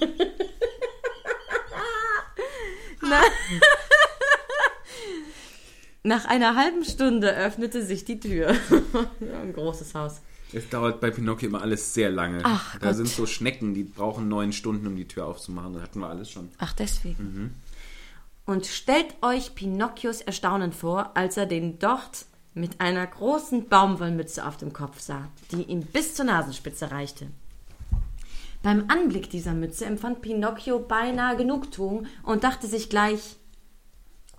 Na, 3.02 3.22
Nach 6.04 6.26
einer 6.26 6.56
halben 6.56 6.86
Stunde 6.86 7.36
öffnete 7.36 7.84
sich 7.86 8.06
die 8.06 8.20
Tür. 8.20 8.56
Ein 9.42 9.54
großes 9.54 9.94
Haus. 9.96 10.22
Es 10.54 10.70
dauert 10.70 11.02
bei 11.02 11.10
Pinocchio 11.12 11.50
immer 11.50 11.62
alles 11.62 11.94
sehr 11.94 12.10
lange. 12.10 12.40
Ach 12.44 12.78
da 12.80 12.88
Gott. 12.88 12.96
sind 12.96 13.10
so 13.10 13.26
Schnecken, 13.26 13.74
die 13.74 13.84
brauchen 13.84 14.30
neun 14.30 14.54
Stunden, 14.54 14.88
um 14.88 14.96
die 14.96 15.08
Tür 15.08 15.26
aufzumachen. 15.26 15.74
Das 15.74 15.84
hatten 15.84 16.00
wir 16.00 16.08
alles 16.08 16.32
schon. 16.32 16.50
Ach, 16.60 16.72
deswegen. 16.74 17.56
Und 18.46 18.66
stellt 18.68 19.16
euch 19.22 19.56
Pinocchios 19.56 20.22
Erstaunen 20.22 20.72
vor, 20.72 21.12
als 21.18 21.36
er 21.36 21.46
den 21.48 21.80
Docht 21.80 22.27
mit 22.58 22.82
einer 22.82 23.06
großen 23.06 23.70
Baumwollmütze 23.70 24.46
auf 24.46 24.58
dem 24.58 24.74
Kopf 24.74 25.00
sah, 25.00 25.30
die 25.52 25.64
ihm 25.64 25.82
bis 25.82 26.16
zur 26.16 26.26
Nasenspitze 26.26 26.92
reichte. 26.92 27.28
Beim 28.64 28.86
Anblick 28.90 29.30
dieser 29.30 29.54
Mütze 29.54 29.86
empfand 29.86 30.22
Pinocchio 30.22 30.80
beinahe 30.80 31.38
Genugtuung 31.38 32.08
und 32.24 32.44
dachte 32.44 32.68
sich 32.68 32.90
gleich, 32.90 33.38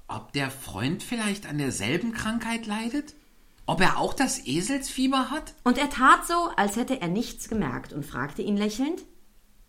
Ob 0.09 0.33
der 0.33 0.51
Freund 0.51 1.03
vielleicht 1.03 1.47
an 1.47 1.59
derselben 1.59 2.13
Krankheit 2.13 2.67
leidet? 2.67 3.15
Ob 3.67 3.81
er 3.81 3.99
auch 3.99 4.15
das 4.15 4.47
Eselsfieber 4.47 5.31
hat? 5.31 5.55
und 5.65 5.79
er 5.79 5.91
tat 5.91 6.27
so, 6.27 6.51
als 6.57 6.77
hätte 6.77 7.01
er 7.01 7.09
nichts 7.09 7.49
gemerkt 7.49 7.93
und 7.93 8.05
fragte 8.05 8.43
ihn 8.43 8.57
lächelnd, 8.57 9.03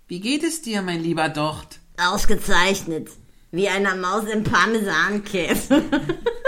Wie 0.08 0.20
geht 0.20 0.44
es 0.44 0.62
dir, 0.62 0.82
mein 0.82 1.02
lieber 1.04 1.30
Docht? 1.30 1.80
Ausgezeichnet. 2.02 3.10
Wie 3.52 3.68
einer 3.70 3.96
Maus 3.96 4.26
im 4.26 4.44
Parmesankäse. 4.44 5.82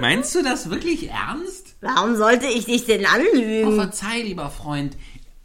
Meinst 0.00 0.34
du 0.34 0.42
das 0.42 0.68
wirklich 0.70 1.10
ernst? 1.10 1.74
Warum 1.80 2.16
sollte 2.16 2.46
ich 2.46 2.64
dich 2.66 2.84
denn 2.86 3.04
Oh, 3.04 3.08
anlügen? 3.14 3.74
verzeih, 3.76 4.22
lieber 4.22 4.50
Freund. 4.50 4.96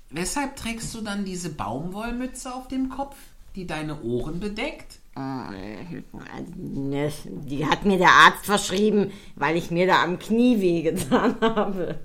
Weshalb 0.09 0.55
trägst 0.55 0.93
du 0.93 1.01
dann 1.01 1.23
diese 1.25 1.49
Baumwollmütze 1.49 2.53
auf 2.53 2.67
dem 2.67 2.89
Kopf, 2.89 3.15
die 3.55 3.65
deine 3.67 4.01
Ohren 4.01 4.39
bedeckt? 4.39 4.99
Ne, 5.15 7.11
Die 7.25 7.65
hat 7.65 7.85
mir 7.85 7.97
der 7.97 8.09
Arzt 8.11 8.45
verschrieben, 8.45 9.11
weil 9.35 9.57
ich 9.57 9.71
mir 9.71 9.87
da 9.87 10.03
am 10.03 10.19
Knie 10.19 10.59
wehgetan 10.61 11.35
habe. 11.41 11.99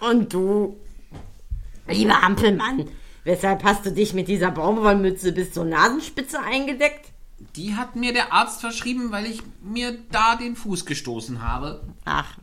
Und 0.00 0.32
du, 0.32 0.76
lieber 1.88 2.22
Ampelmann, 2.22 2.88
weshalb 3.24 3.64
hast 3.64 3.86
du 3.86 3.92
dich 3.92 4.12
mit 4.14 4.28
dieser 4.28 4.50
Baumwollmütze 4.50 5.32
bis 5.32 5.52
zur 5.52 5.64
Nasenspitze 5.64 6.40
eingedeckt? 6.40 7.12
Die 7.56 7.74
hat 7.74 7.96
mir 7.96 8.12
der 8.12 8.32
Arzt 8.32 8.60
verschrieben, 8.60 9.12
weil 9.12 9.26
ich 9.26 9.42
mir 9.62 9.96
da 10.10 10.36
den 10.36 10.56
Fuß 10.56 10.84
gestoßen 10.84 11.42
habe. 11.42 11.82
Ach, 12.04 12.36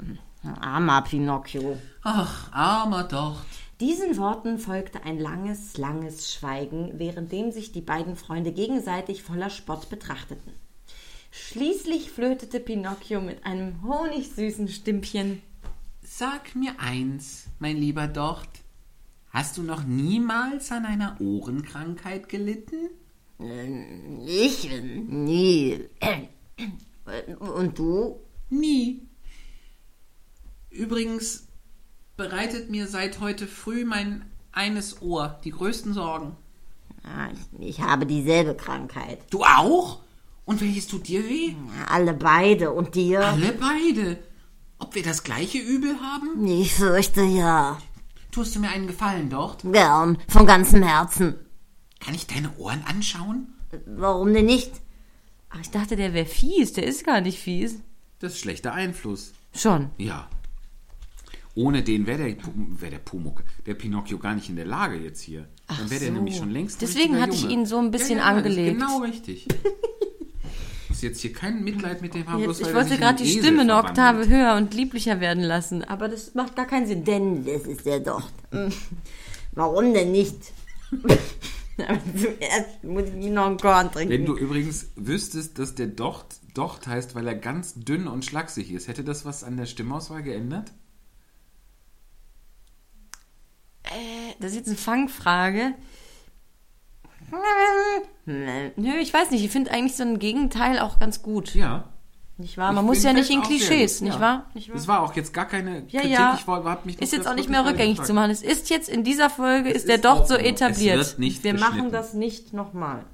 armer 0.60 1.04
Pinocchio. 1.04 1.78
Ach, 2.02 2.52
armer 2.52 3.04
Docht. 3.04 3.46
Diesen 3.80 4.18
Worten 4.18 4.58
folgte 4.60 5.04
ein 5.04 5.20
langes, 5.20 5.78
langes 5.78 6.34
Schweigen, 6.34 6.98
währenddem 6.98 7.52
sich 7.52 7.72
die 7.72 7.82
beiden 7.82 8.16
Freunde 8.16 8.52
gegenseitig 8.52 9.24
voller 9.24 9.50
Spott 9.50 9.90
betrachteten. 9.90 10.54
Schließlich 11.32 12.12
flötete 12.12 12.60
Pinocchio 12.60 13.22
mit 13.22 13.46
einem 13.46 13.84
honigsüßen 13.84 14.68
Stimmchen. 14.68 15.42
Sag 16.02 16.56
mir 16.56 16.80
eins, 16.80 17.48
mein 17.60 17.78
lieber 17.78 18.08
Docht. 18.08 18.50
Hast 19.32 19.58
du 19.58 19.64
noch 19.64 19.84
niemals 19.84 20.72
an 20.72 20.86
einer 20.86 21.20
Ohrenkrankheit 21.20 22.30
gelitten? 22.30 22.90
Ich? 24.26 24.70
Nie. 25.08 25.90
Und 27.40 27.78
du? 27.78 28.20
Nie. 28.50 29.08
Übrigens 30.70 31.48
bereitet 32.16 32.70
mir 32.70 32.88
seit 32.88 33.20
heute 33.20 33.48
früh 33.48 33.86
mein 33.86 34.26
eines 34.52 35.02
Ohr 35.02 35.40
die 35.44 35.52
größten 35.52 35.94
Sorgen. 35.94 36.36
Ah, 37.04 37.30
ich, 37.34 37.68
ich 37.68 37.82
habe 37.82 38.06
dieselbe 38.06 38.56
Krankheit. 38.56 39.20
Du 39.30 39.44
auch? 39.44 40.00
Und 40.46 40.62
welches 40.62 40.88
tut 40.88 41.08
dir 41.08 41.24
weh? 41.24 41.56
Alle 41.90 42.14
beide. 42.14 42.72
Und 42.72 42.96
dir? 42.96 43.26
Alle 43.26 43.54
beide. 43.54 44.20
Ob 44.78 44.96
wir 44.96 45.04
das 45.04 45.24
gleiche 45.24 45.58
Übel 45.58 45.96
haben? 46.02 46.46
Ich 46.46 46.74
fürchte 46.74 47.22
ja. 47.24 47.80
Tust 48.32 48.56
du 48.56 48.60
mir 48.60 48.70
einen 48.70 48.88
Gefallen, 48.88 49.30
Docht? 49.30 49.64
Gern, 49.64 50.18
von 50.28 50.46
ganzem 50.46 50.84
Herzen. 50.84 51.36
Kann 52.04 52.16
ich 52.16 52.28
deine 52.28 52.56
Ohren 52.58 52.84
anschauen? 52.86 53.48
Warum 53.86 54.34
denn 54.34 54.46
nicht? 54.46 54.72
Ach, 55.50 55.60
ich 55.62 55.72
dachte, 55.72 55.96
der 55.96 56.14
wäre 56.14 56.26
fies. 56.26 56.74
Der 56.74 56.86
ist 56.86 57.06
gar 57.06 57.22
nicht 57.22 57.40
fies. 57.40 57.80
Das 58.20 58.34
ist 58.34 58.40
schlechter 58.40 58.74
Einfluss. 58.74 59.34
Schon. 59.56 59.90
Ja. 59.98 60.28
Ohne 61.56 61.84
den 61.84 62.08
wäre 62.08 62.34
der, 62.34 62.38
wär 62.80 62.90
der 62.90 62.98
Pumuck, 62.98 63.44
der 63.66 63.76
Pinocchio 63.76 64.18
gar 64.18 64.34
nicht 64.34 64.50
in 64.50 64.56
der 64.56 64.66
Lage 64.66 64.98
jetzt 64.98 65.22
hier. 65.22 65.48
Dann 65.68 65.90
wäre 65.90 66.00
der 66.00 66.10
so. 66.10 66.14
nämlich 66.16 66.38
schon 66.38 66.50
längst 66.50 66.82
Deswegen 66.82 67.22
hatte 67.22 67.36
ich 67.36 67.48
ihn 67.48 67.66
so 67.68 67.78
ein 67.78 67.92
bisschen 67.92 68.18
ja, 68.18 68.36
ja, 68.36 68.42
das 68.42 68.52
ist 68.52 68.58
angelegt. 68.58 68.80
Genau 68.80 68.98
richtig. 69.02 69.48
muss 70.90 71.02
jetzt 71.02 71.22
hier 71.22 71.34
kein 71.34 71.64
Mitleid 71.64 72.02
mit 72.02 72.14
dem 72.14 72.28
haben. 72.28 72.44
bloß 72.44 72.60
Jetzt, 72.60 72.74
weil 72.74 72.84
ich 72.84 72.90
wollte 72.90 73.02
gerade 73.02 73.24
die 73.24 73.30
Esel 73.30 73.44
Stimme 73.44 73.62
eine. 73.62 73.76
Oktave 73.78 74.28
höher 74.28 74.56
und 74.56 74.74
lieblicher 74.74 75.20
werden 75.20 75.44
lassen, 75.44 75.84
aber 75.84 76.08
das 76.08 76.34
macht 76.34 76.56
gar 76.56 76.66
keinen 76.66 76.88
Sinn. 76.88 77.04
Denn 77.04 77.46
das 77.46 77.64
ist 77.64 77.86
der 77.86 78.00
doch. 78.00 78.30
Warum 79.52 79.94
denn 79.94 80.12
nicht? 80.12 80.38
Zuerst 81.78 82.84
muss 82.84 83.06
ich 83.10 83.32
noch 83.32 83.48
einen 83.48 83.58
Korn 83.58 83.92
trinken. 83.92 84.14
Wenn 84.14 84.26
du 84.26 84.36
übrigens 84.38 84.92
wüsstest, 84.96 85.58
dass 85.60 85.76
der 85.76 85.88
Docht 85.88 86.36
Docht 86.54 86.86
heißt, 86.86 87.16
weil 87.16 87.28
er 87.28 87.36
ganz 87.36 87.74
dünn 87.76 88.08
und 88.08 88.26
schlaksig 88.26 88.72
ist, 88.72 88.88
hätte 88.88 89.04
das 89.04 89.26
was 89.26 89.44
an 89.44 89.58
der 89.58 89.66
Stimmauswahl 89.66 90.22
geändert? 90.22 90.72
Das 94.40 94.52
ist 94.52 94.58
jetzt 94.58 94.68
eine 94.68 94.78
Fangfrage. 94.78 95.74
Nö, 98.26 98.98
ich 99.02 99.14
weiß 99.14 99.32
nicht. 99.32 99.44
Ich 99.44 99.52
finde 99.52 99.72
eigentlich 99.72 99.96
so 99.96 100.04
ein 100.04 100.20
Gegenteil 100.20 100.80
auch 100.80 101.00
ganz 101.00 101.22
gut. 101.24 101.56
Ja. 101.56 101.93
Nicht 102.38 102.58
wahr? 102.58 102.72
Man 102.74 102.84
Ich 102.84 102.88
muss 102.88 103.04
ja 103.04 103.14
nicht 103.14 103.30
in 103.30 103.42
Klischees, 103.44 104.02
nicht 104.02 104.16
ja. 104.16 104.20
wahr? 104.20 104.50
Nicht 104.56 104.70
wahr? 104.70 104.76
Das 104.76 104.88
war 104.88 105.02
auch 105.02 105.16
jetzt 105.16 105.34
gar 105.34 105.46
keine 105.46 105.84
Ja, 105.90 106.02
Kritik. 106.02 106.10
ja. 106.18 106.36
Ich 106.40 106.48
wollte, 106.48 106.68
hab 106.70 106.86
mich 106.86 107.00
Ist 107.00 107.14
jetzt 107.14 107.28
auch 107.28 107.36
nicht 107.36 107.50
mehr 107.50 107.64
rückgängig 107.66 107.94
gefragt. 107.98 108.08
zu 108.08 108.14
machen. 108.16 108.32
Es 108.32 108.42
ist 108.42 108.70
jetzt 108.72 108.90
in 108.90 109.04
dieser 109.04 109.30
Folge, 109.30 109.70
ist 109.70 109.88
der 109.88 109.96
ist 109.98 110.06
Docht 110.06 110.28
so 110.28 110.34
so. 110.36 110.40
Es 110.40 110.46
etabliert. 110.48 110.98
wird 110.98 111.20
nicht 111.20 111.44
Wir 111.44 111.54
machen 111.54 111.92
das 111.92 112.14
nicht 112.14 112.52
nochmal. 112.54 113.06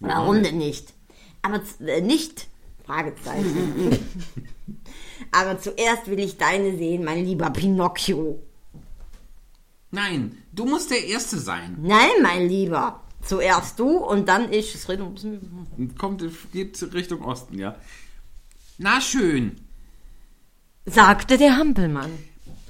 Warum 0.00 0.42
denn 0.42 0.58
nicht? 0.58 0.94
Aber 1.42 1.60
äh, 1.84 2.00
nicht? 2.00 2.46
Fragezeichen. 2.86 3.98
Aber 5.32 5.60
zuerst 5.60 6.06
will 6.06 6.20
ich 6.20 6.38
deine 6.38 6.76
sehen, 6.76 7.04
mein 7.04 7.24
lieber 7.24 7.50
Pinocchio. 7.50 8.38
Nein, 9.90 10.38
du 10.52 10.64
musst 10.66 10.90
der 10.90 11.04
Erste 11.04 11.38
sein. 11.38 11.76
Nein, 11.80 12.10
mein 12.22 12.46
Lieber. 12.48 13.02
Zuerst 13.28 13.78
du 13.78 13.98
und 13.98 14.26
dann 14.28 14.50
ich. 14.52 14.74
Es 14.74 14.88
redet 14.88 15.06
ein 15.06 15.14
bisschen- 15.14 15.96
Kommt, 15.98 16.24
geht 16.52 16.82
Richtung 16.94 17.22
Osten, 17.22 17.58
ja. 17.58 17.76
Na 18.78 19.00
schön, 19.00 19.58
Sagte 20.86 21.36
der 21.36 21.56
Hampelmann. 21.58 22.10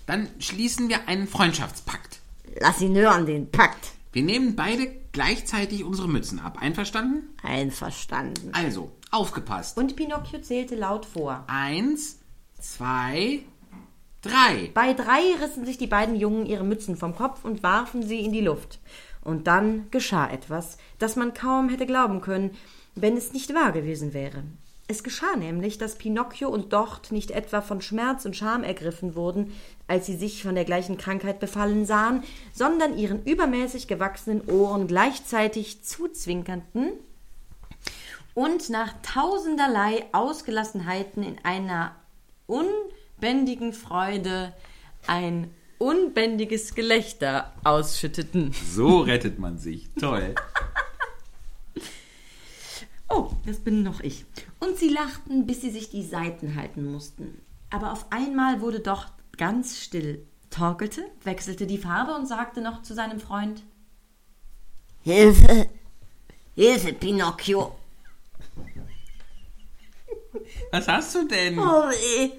dann 0.07 0.29
schließen 0.41 0.89
wir 0.89 1.07
einen 1.07 1.29
Freundschaftspakt. 1.29 2.19
Lass 2.61 2.81
ihn 2.81 2.97
hören, 2.97 3.27
den 3.27 3.51
Pakt. 3.51 3.93
Wir 4.13 4.23
nehmen 4.23 4.57
beide 4.57 4.91
gleichzeitig 5.13 5.85
unsere 5.85 6.09
Mützen 6.09 6.41
ab. 6.41 6.59
Einverstanden? 6.61 7.29
Einverstanden. 7.43 8.51
Also, 8.53 8.91
aufgepasst. 9.13 9.77
Und 9.77 9.95
Pinocchio 9.95 10.41
zählte 10.41 10.75
laut 10.75 11.05
vor. 11.07 11.45
Eins, 11.47 12.19
zwei, 12.59 13.41
drei. 14.23 14.71
Bei 14.75 14.95
drei 14.95 15.21
rissen 15.41 15.65
sich 15.67 15.79
die 15.79 15.87
beiden 15.87 16.17
Jungen 16.17 16.47
ihre 16.47 16.65
Mützen 16.65 16.97
vom 16.97 17.15
Kopf 17.15 17.45
und 17.45 17.63
warfen 17.63 18.03
sie 18.03 18.21
in 18.25 18.33
die 18.33 18.41
Luft. 18.41 18.81
Und 19.29 19.47
dann 19.47 19.91
geschah 19.91 20.31
etwas, 20.31 20.79
das 20.99 21.15
man 21.15 21.35
kaum 21.35 21.69
hätte 21.69 21.85
glauben 21.85 22.23
können, 22.23 22.57
wenn 22.95 23.15
es 23.15 23.35
nicht 23.35 23.53
wahr 23.53 23.73
gewesen 23.73 24.15
wäre. 24.15 24.43
Es 24.87 25.03
geschah 25.03 25.37
nämlich, 25.37 25.77
dass 25.77 25.99
Pinocchio 25.99 26.49
und 26.49 26.73
Docht 26.73 27.13
nicht 27.13 27.31
etwa 27.33 27.61
von 27.61 27.83
Schmerz 27.83 28.25
und 28.25 28.35
Scham 28.35 28.65
ergriffen 28.65 29.15
wurden, 29.15 29.53
als 29.87 30.07
sie 30.07 30.17
sich 30.17 30.43
von 30.43 30.55
der 30.55 30.65
gleichen 30.65 30.97
Krankheit 30.97 31.41
befallen 31.41 31.85
sahen, 31.85 32.25
sondern 32.55 32.97
ihren 32.97 33.23
übermäßig 33.23 33.87
gewachsenen 33.87 34.49
Ohren 34.49 34.87
gleichzeitig 34.87 35.85
zuzwinkerten 35.85 36.93
und 38.33 38.71
nach 38.71 38.95
tausenderlei 39.03 40.07
Ausgelassenheiten 40.13 41.23
in 41.23 41.37
einer 41.45 41.95
unbändigen 42.47 43.75
Freude 43.75 44.55
ein 45.07 45.51
unbändiges 45.79 46.75
Gelächter 46.75 47.53
ausschütteten. 47.65 48.53
So 48.75 49.01
rettet 49.01 49.39
man 49.39 49.59
sich. 49.59 49.89
Toll. 49.99 50.35
Oh, 53.11 53.31
das 53.47 53.61
bin 53.61 53.83
noch 53.83 54.01
ich. 54.01 54.27
Und 54.61 54.77
sie 54.77 54.91
lachten, 54.91 55.47
bis 55.47 55.63
sie 55.63 55.71
sich 55.71 55.89
die 55.89 56.05
Seiten 56.05 56.57
halten 56.57 56.85
mussten. 56.85 57.41
Aber 57.71 57.93
auf 57.93 58.13
einmal 58.13 58.61
wurde 58.61 58.81
doch 58.81 59.07
ganz 59.39 59.79
still, 59.79 60.27
torkelte, 60.51 61.07
wechselte 61.25 61.67
die 61.67 61.79
Farbe 61.79 62.15
und 62.15 62.27
sagte 62.27 62.61
noch 62.61 62.83
zu 62.83 62.93
seinem 62.93 63.19
Freund: 63.19 63.63
Hilfe! 65.05 65.71
Hilfe, 66.55 66.93
Pinocchio! 66.93 67.79
Was 70.71 70.89
hast 70.89 71.15
du 71.15 71.27
denn? 71.27 71.59
Oh, 71.59 71.89
weh. 71.89 72.31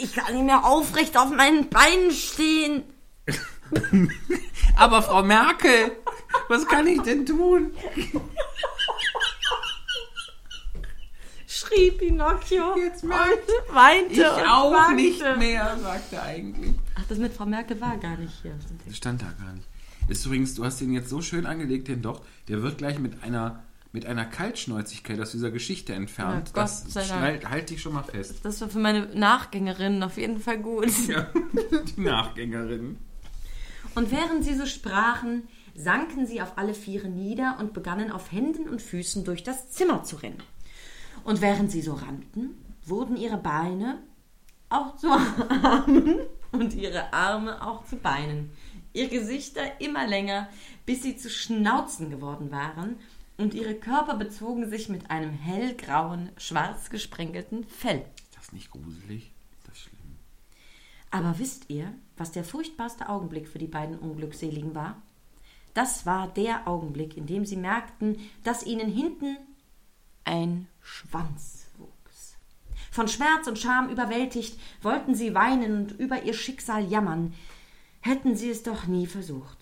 Ich 0.00 0.14
kann 0.14 0.34
nicht 0.34 0.44
mehr 0.44 0.64
aufrecht 0.64 1.16
auf 1.16 1.30
meinen 1.30 1.68
Beinen 1.68 2.10
stehen. 2.10 2.84
Aber 4.76 5.02
Frau 5.02 5.22
Merkel, 5.22 5.92
was 6.48 6.66
kann 6.66 6.86
ich 6.86 7.00
denn 7.02 7.24
tun? 7.26 7.72
Schrie 11.46 11.90
Pinocchio 11.90 12.76
Jetzt 12.76 13.04
merk 13.04 13.28
und 13.68 13.74
weinte 13.74 14.12
Ich 14.14 14.20
und 14.20 14.48
auch 14.48 14.72
wankte. 14.72 14.94
nicht 14.94 15.20
mehr, 15.38 15.76
sagt 15.80 16.12
er 16.12 16.22
eigentlich. 16.22 16.74
Ach, 16.94 17.04
das 17.08 17.18
mit 17.18 17.32
Frau 17.34 17.44
Merkel 17.46 17.80
war 17.80 17.96
gar 17.98 18.16
nicht 18.16 18.34
hier. 18.42 18.54
Das 18.86 18.96
stand 18.96 19.22
da 19.22 19.26
gar 19.38 19.52
nicht. 19.52 19.66
Ist 20.08 20.26
übrigens, 20.26 20.54
du 20.54 20.64
hast 20.64 20.80
den 20.80 20.92
jetzt 20.92 21.08
so 21.10 21.20
schön 21.22 21.46
angelegt, 21.46 21.88
den 21.88 22.02
Docht, 22.02 22.22
der 22.48 22.62
wird 22.62 22.78
gleich 22.78 22.98
mit 22.98 23.22
einer, 23.22 23.62
mit 23.92 24.06
einer 24.06 24.24
Kaltschnäuzigkeit 24.24 25.20
aus 25.20 25.32
dieser 25.32 25.50
Geschichte 25.50 25.92
entfernt. 25.92 26.48
Ja, 26.48 26.62
das 26.62 26.84
sei 26.92 27.00
Dank. 27.06 27.12
schnallt- 27.12 27.50
halt 27.50 27.70
dich 27.70 27.82
schon 27.82 27.92
mal 27.92 28.02
fest. 28.02 28.36
Das 28.42 28.60
war 28.62 28.68
für 28.68 28.78
meine 28.78 29.06
Nachgängerin 29.14 30.02
auf 30.02 30.16
jeden 30.16 30.38
Fall 30.40 30.58
gut. 30.58 30.88
Ja, 31.08 31.30
die 31.96 32.00
Nachgängerin. 32.00 32.98
Und 33.94 34.10
während 34.10 34.44
sie 34.44 34.54
so 34.54 34.64
sprachen, 34.64 35.46
sanken 35.74 36.26
sie 36.26 36.40
auf 36.40 36.56
alle 36.56 36.72
Viere 36.74 37.08
nieder 37.08 37.56
und 37.60 37.74
begannen 37.74 38.10
auf 38.10 38.32
Händen 38.32 38.68
und 38.68 38.80
Füßen 38.80 39.24
durch 39.24 39.42
das 39.42 39.70
Zimmer 39.70 40.02
zu 40.04 40.16
rennen. 40.16 40.42
Und 41.24 41.40
während 41.42 41.70
sie 41.70 41.82
so 41.82 41.92
rannten, 41.94 42.50
wurden 42.86 43.16
ihre 43.16 43.36
Beine 43.36 43.98
auch 44.70 44.96
zu 44.96 45.08
Armen 45.62 46.20
und 46.52 46.74
ihre 46.74 47.12
Arme 47.12 47.60
auch 47.66 47.84
zu 47.84 47.96
Beinen. 47.96 48.50
ihre 48.94 49.08
Gesichter 49.08 49.60
immer 49.80 50.06
länger, 50.06 50.48
bis 50.86 51.02
sie 51.02 51.16
zu 51.16 51.28
Schnauzen 51.30 52.10
geworden 52.10 52.50
waren 52.50 52.96
und 53.42 53.54
ihre 53.54 53.74
Körper 53.74 54.14
bezogen 54.14 54.70
sich 54.70 54.88
mit 54.88 55.10
einem 55.10 55.32
hellgrauen, 55.32 56.30
schwarz 56.36 56.90
gesprenkelten 56.90 57.64
Fell. 57.64 58.04
Ist 58.22 58.36
das 58.36 58.52
nicht 58.52 58.70
gruselig? 58.70 59.32
Das 59.64 59.74
ist 59.74 59.82
schlimm. 59.82 59.98
Aber 61.10 61.38
wisst 61.38 61.68
ihr, 61.68 61.92
was 62.16 62.30
der 62.30 62.44
furchtbarste 62.44 63.08
Augenblick 63.08 63.48
für 63.48 63.58
die 63.58 63.66
beiden 63.66 63.98
Unglückseligen 63.98 64.74
war? 64.74 65.02
Das 65.74 66.06
war 66.06 66.28
der 66.28 66.68
Augenblick, 66.68 67.16
in 67.16 67.26
dem 67.26 67.44
sie 67.44 67.56
merkten, 67.56 68.18
dass 68.44 68.64
ihnen 68.64 68.88
hinten 68.88 69.36
ein 70.24 70.68
Schwanz 70.80 71.66
wuchs. 71.78 72.36
Von 72.92 73.08
Schmerz 73.08 73.48
und 73.48 73.58
Scham 73.58 73.88
überwältigt, 73.88 74.58
wollten 74.82 75.14
sie 75.14 75.34
weinen 75.34 75.76
und 75.78 75.92
über 75.98 76.22
ihr 76.22 76.34
Schicksal 76.34 76.84
jammern. 76.84 77.34
Hätten 78.02 78.36
sie 78.36 78.50
es 78.50 78.62
doch 78.62 78.86
nie 78.86 79.06
versucht. 79.06 79.61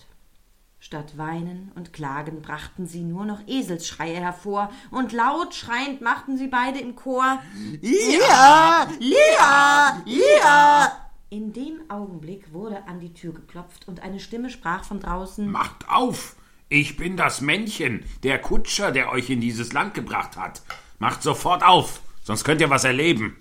Statt 0.83 1.15
Weinen 1.15 1.71
und 1.75 1.93
Klagen 1.93 2.41
brachten 2.41 2.87
sie 2.87 3.03
nur 3.03 3.23
noch 3.23 3.47
Eselsschreie 3.47 4.15
hervor, 4.15 4.71
und 4.89 5.11
laut 5.11 5.53
schreiend 5.53 6.01
machten 6.01 6.37
sie 6.37 6.47
beide 6.47 6.79
im 6.79 6.95
Chor 6.95 7.39
Ja, 7.81 8.87
ja, 8.99 10.03
ja. 10.07 11.11
In 11.29 11.53
dem 11.53 11.81
Augenblick 11.87 12.51
wurde 12.51 12.87
an 12.87 12.99
die 12.99 13.13
Tür 13.13 13.31
geklopft 13.31 13.87
und 13.87 13.99
eine 13.99 14.19
Stimme 14.19 14.49
sprach 14.49 14.83
von 14.83 14.99
draußen 14.99 15.51
Macht 15.51 15.87
auf! 15.87 16.35
Ich 16.67 16.97
bin 16.97 17.15
das 17.15 17.41
Männchen, 17.41 18.03
der 18.23 18.41
Kutscher, 18.41 18.91
der 18.91 19.11
euch 19.11 19.29
in 19.29 19.39
dieses 19.39 19.73
Land 19.73 19.93
gebracht 19.93 20.35
hat. 20.35 20.63
Macht 20.97 21.21
sofort 21.21 21.63
auf, 21.63 22.01
sonst 22.23 22.43
könnt 22.43 22.59
ihr 22.59 22.71
was 22.71 22.85
erleben. 22.85 23.37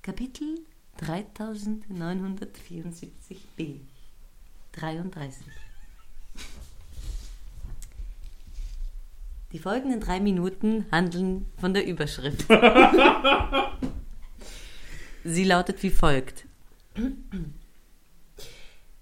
Kapitel 0.00 0.64
3974b 0.98 3.80
33 4.72 5.44
Die 9.54 9.60
folgenden 9.60 10.00
drei 10.00 10.18
Minuten 10.18 10.84
handeln 10.90 11.46
von 11.60 11.72
der 11.74 11.86
Überschrift. 11.86 12.44
Sie 15.24 15.44
lautet 15.44 15.80
wie 15.84 15.90
folgt. 15.90 16.44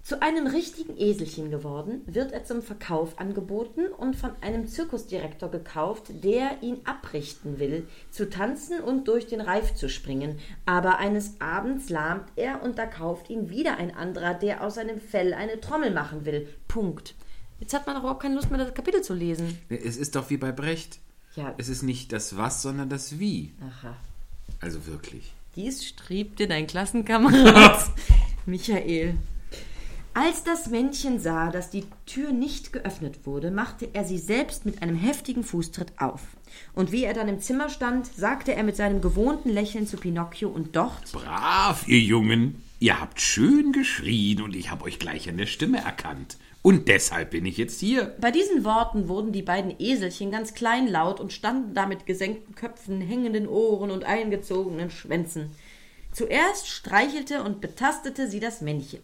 Zu 0.03 0.21
einem 0.21 0.45
richtigen 0.45 0.95
Eselchen 0.95 1.49
geworden, 1.49 2.03
wird 2.05 2.33
er 2.33 2.43
zum 2.43 2.61
Verkauf 2.61 3.17
angeboten 3.17 3.87
und 3.87 4.15
von 4.15 4.29
einem 4.41 4.67
Zirkusdirektor 4.67 5.49
gekauft, 5.49 6.23
der 6.23 6.61
ihn 6.61 6.81
abrichten 6.83 7.57
will, 7.57 7.87
zu 8.11 8.29
tanzen 8.29 8.79
und 8.79 9.07
durch 9.07 9.25
den 9.25 9.41
Reif 9.41 9.73
zu 9.73 9.89
springen. 9.89 10.37
Aber 10.67 10.99
eines 10.99 11.41
Abends 11.41 11.89
lahmt 11.89 12.29
er 12.35 12.61
und 12.61 12.77
da 12.77 12.85
kauft 12.85 13.31
ihn 13.31 13.49
wieder 13.49 13.77
ein 13.77 13.95
anderer, 13.95 14.35
der 14.35 14.63
aus 14.63 14.75
seinem 14.75 15.01
Fell 15.01 15.33
eine 15.33 15.59
Trommel 15.59 15.89
machen 15.89 16.25
will. 16.25 16.47
Punkt. 16.67 17.15
Jetzt 17.63 17.73
hat 17.73 17.87
man 17.87 17.95
doch 17.95 18.03
auch 18.03 18.19
keine 18.19 18.35
Lust 18.35 18.51
mehr, 18.51 18.59
das 18.59 18.73
Kapitel 18.73 19.01
zu 19.01 19.13
lesen. 19.13 19.57
Es 19.69 19.95
ist 19.95 20.17
doch 20.17 20.29
wie 20.29 20.35
bei 20.35 20.51
Brecht. 20.51 20.99
Ja. 21.33 21.53
Es 21.57 21.69
ist 21.69 21.81
nicht 21.81 22.11
das 22.11 22.35
Was, 22.35 22.61
sondern 22.61 22.89
das 22.89 23.19
Wie. 23.19 23.53
Aha. 23.61 23.95
Also 24.59 24.85
wirklich. 24.85 25.31
Dies 25.55 25.87
schrieb 25.87 26.35
dir 26.35 26.49
dein 26.49 26.67
Klassenkamerad 26.67 27.89
Michael. 28.45 29.15
Als 30.13 30.43
das 30.43 30.67
Männchen 30.67 31.21
sah, 31.21 31.51
dass 31.51 31.69
die 31.69 31.85
Tür 32.05 32.33
nicht 32.33 32.73
geöffnet 32.73 33.25
wurde, 33.25 33.49
machte 33.49 33.87
er 33.93 34.03
sie 34.03 34.19
selbst 34.19 34.65
mit 34.65 34.81
einem 34.81 34.97
heftigen 34.97 35.45
Fußtritt 35.45 35.93
auf. 35.99 36.19
Und 36.73 36.91
wie 36.91 37.05
er 37.05 37.13
dann 37.13 37.29
im 37.29 37.39
Zimmer 37.39 37.69
stand, 37.69 38.07
sagte 38.07 38.55
er 38.55 38.63
mit 38.63 38.75
seinem 38.75 38.99
gewohnten 38.99 39.47
Lächeln 39.47 39.87
zu 39.87 39.95
Pinocchio 39.95 40.49
und 40.49 40.75
dort 40.75 41.13
Brav, 41.13 41.87
ihr 41.87 42.01
Jungen. 42.01 42.61
Ihr 42.81 42.99
habt 42.99 43.21
schön 43.21 43.71
geschrien 43.71 44.41
und 44.41 44.53
ich 44.53 44.69
habe 44.69 44.83
euch 44.83 44.99
gleich 44.99 45.29
an 45.29 45.37
der 45.37 45.45
Stimme 45.45 45.77
erkannt. 45.77 46.35
Und 46.63 46.87
deshalb 46.87 47.31
bin 47.31 47.45
ich 47.45 47.57
jetzt 47.57 47.81
hier. 47.81 48.15
Bei 48.21 48.31
diesen 48.31 48.63
Worten 48.63 49.09
wurden 49.09 49.33
die 49.33 49.41
beiden 49.41 49.75
Eselchen 49.79 50.31
ganz 50.31 50.53
kleinlaut 50.53 51.19
und 51.19 51.33
standen 51.33 51.73
da 51.73 51.85
mit 51.85 52.05
gesenkten 52.05 52.55
Köpfen, 52.55 53.01
hängenden 53.01 53.49
Ohren 53.49 53.91
und 53.91 54.05
eingezogenen 54.05 54.89
Schwänzen. 54.89 55.51
Zuerst 56.13 56.69
streichelte 56.69 57.43
und 57.43 57.59
betastete 57.59 58.29
sie 58.29 58.39
das 58.39 58.61
Männchen. 58.61 59.01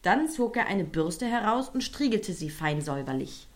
Dann 0.00 0.30
zog 0.30 0.56
er 0.56 0.66
eine 0.66 0.84
Bürste 0.84 1.26
heraus 1.26 1.68
und 1.68 1.84
striegelte 1.84 2.32
sie 2.32 2.48
fein 2.48 2.80
säuberlich. 2.80 3.48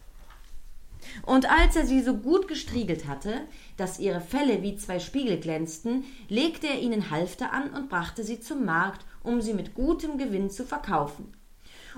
Und 1.24 1.50
als 1.50 1.74
er 1.74 1.86
sie 1.86 2.02
so 2.02 2.18
gut 2.18 2.48
gestriegelt 2.48 3.06
hatte, 3.06 3.40
dass 3.78 3.98
ihre 3.98 4.20
Felle 4.20 4.62
wie 4.62 4.76
zwei 4.76 4.98
Spiegel 4.98 5.40
glänzten, 5.40 6.04
legte 6.28 6.66
er 6.66 6.80
ihnen 6.80 7.10
Halfter 7.10 7.54
an 7.54 7.70
und 7.70 7.88
brachte 7.88 8.24
sie 8.24 8.40
zum 8.40 8.66
Markt, 8.66 9.06
um 9.22 9.40
sie 9.40 9.54
mit 9.54 9.72
gutem 9.74 10.18
Gewinn 10.18 10.50
zu 10.50 10.66
verkaufen. 10.66 11.32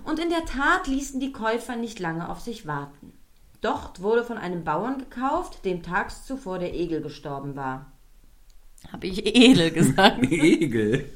Und 0.05 0.19
in 0.19 0.31
der 0.31 0.45
Tat 0.45 0.87
ließen 0.87 1.21
die 1.21 1.33
Käufer 1.33 1.77
nicht 1.77 1.99
lange 1.99 2.29
auf 2.29 2.41
sich 2.41 2.67
warten. 2.67 3.13
Dort 3.61 4.01
wurde 4.03 4.25
von 4.25 4.39
einem 4.39 4.65
Bauern 4.65 4.99
gekauft, 4.99 5.65
dem 5.65 5.83
tags 5.83 6.25
zuvor 6.25 6.59
der 6.59 6.75
Egel 6.75 7.03
gestorben 7.03 7.57
war. 7.57 7.93
Habe 8.91 9.07
ich 9.09 9.27
Edel 9.27 9.71
gesagt? 9.71 10.23
Egel. 10.31 11.11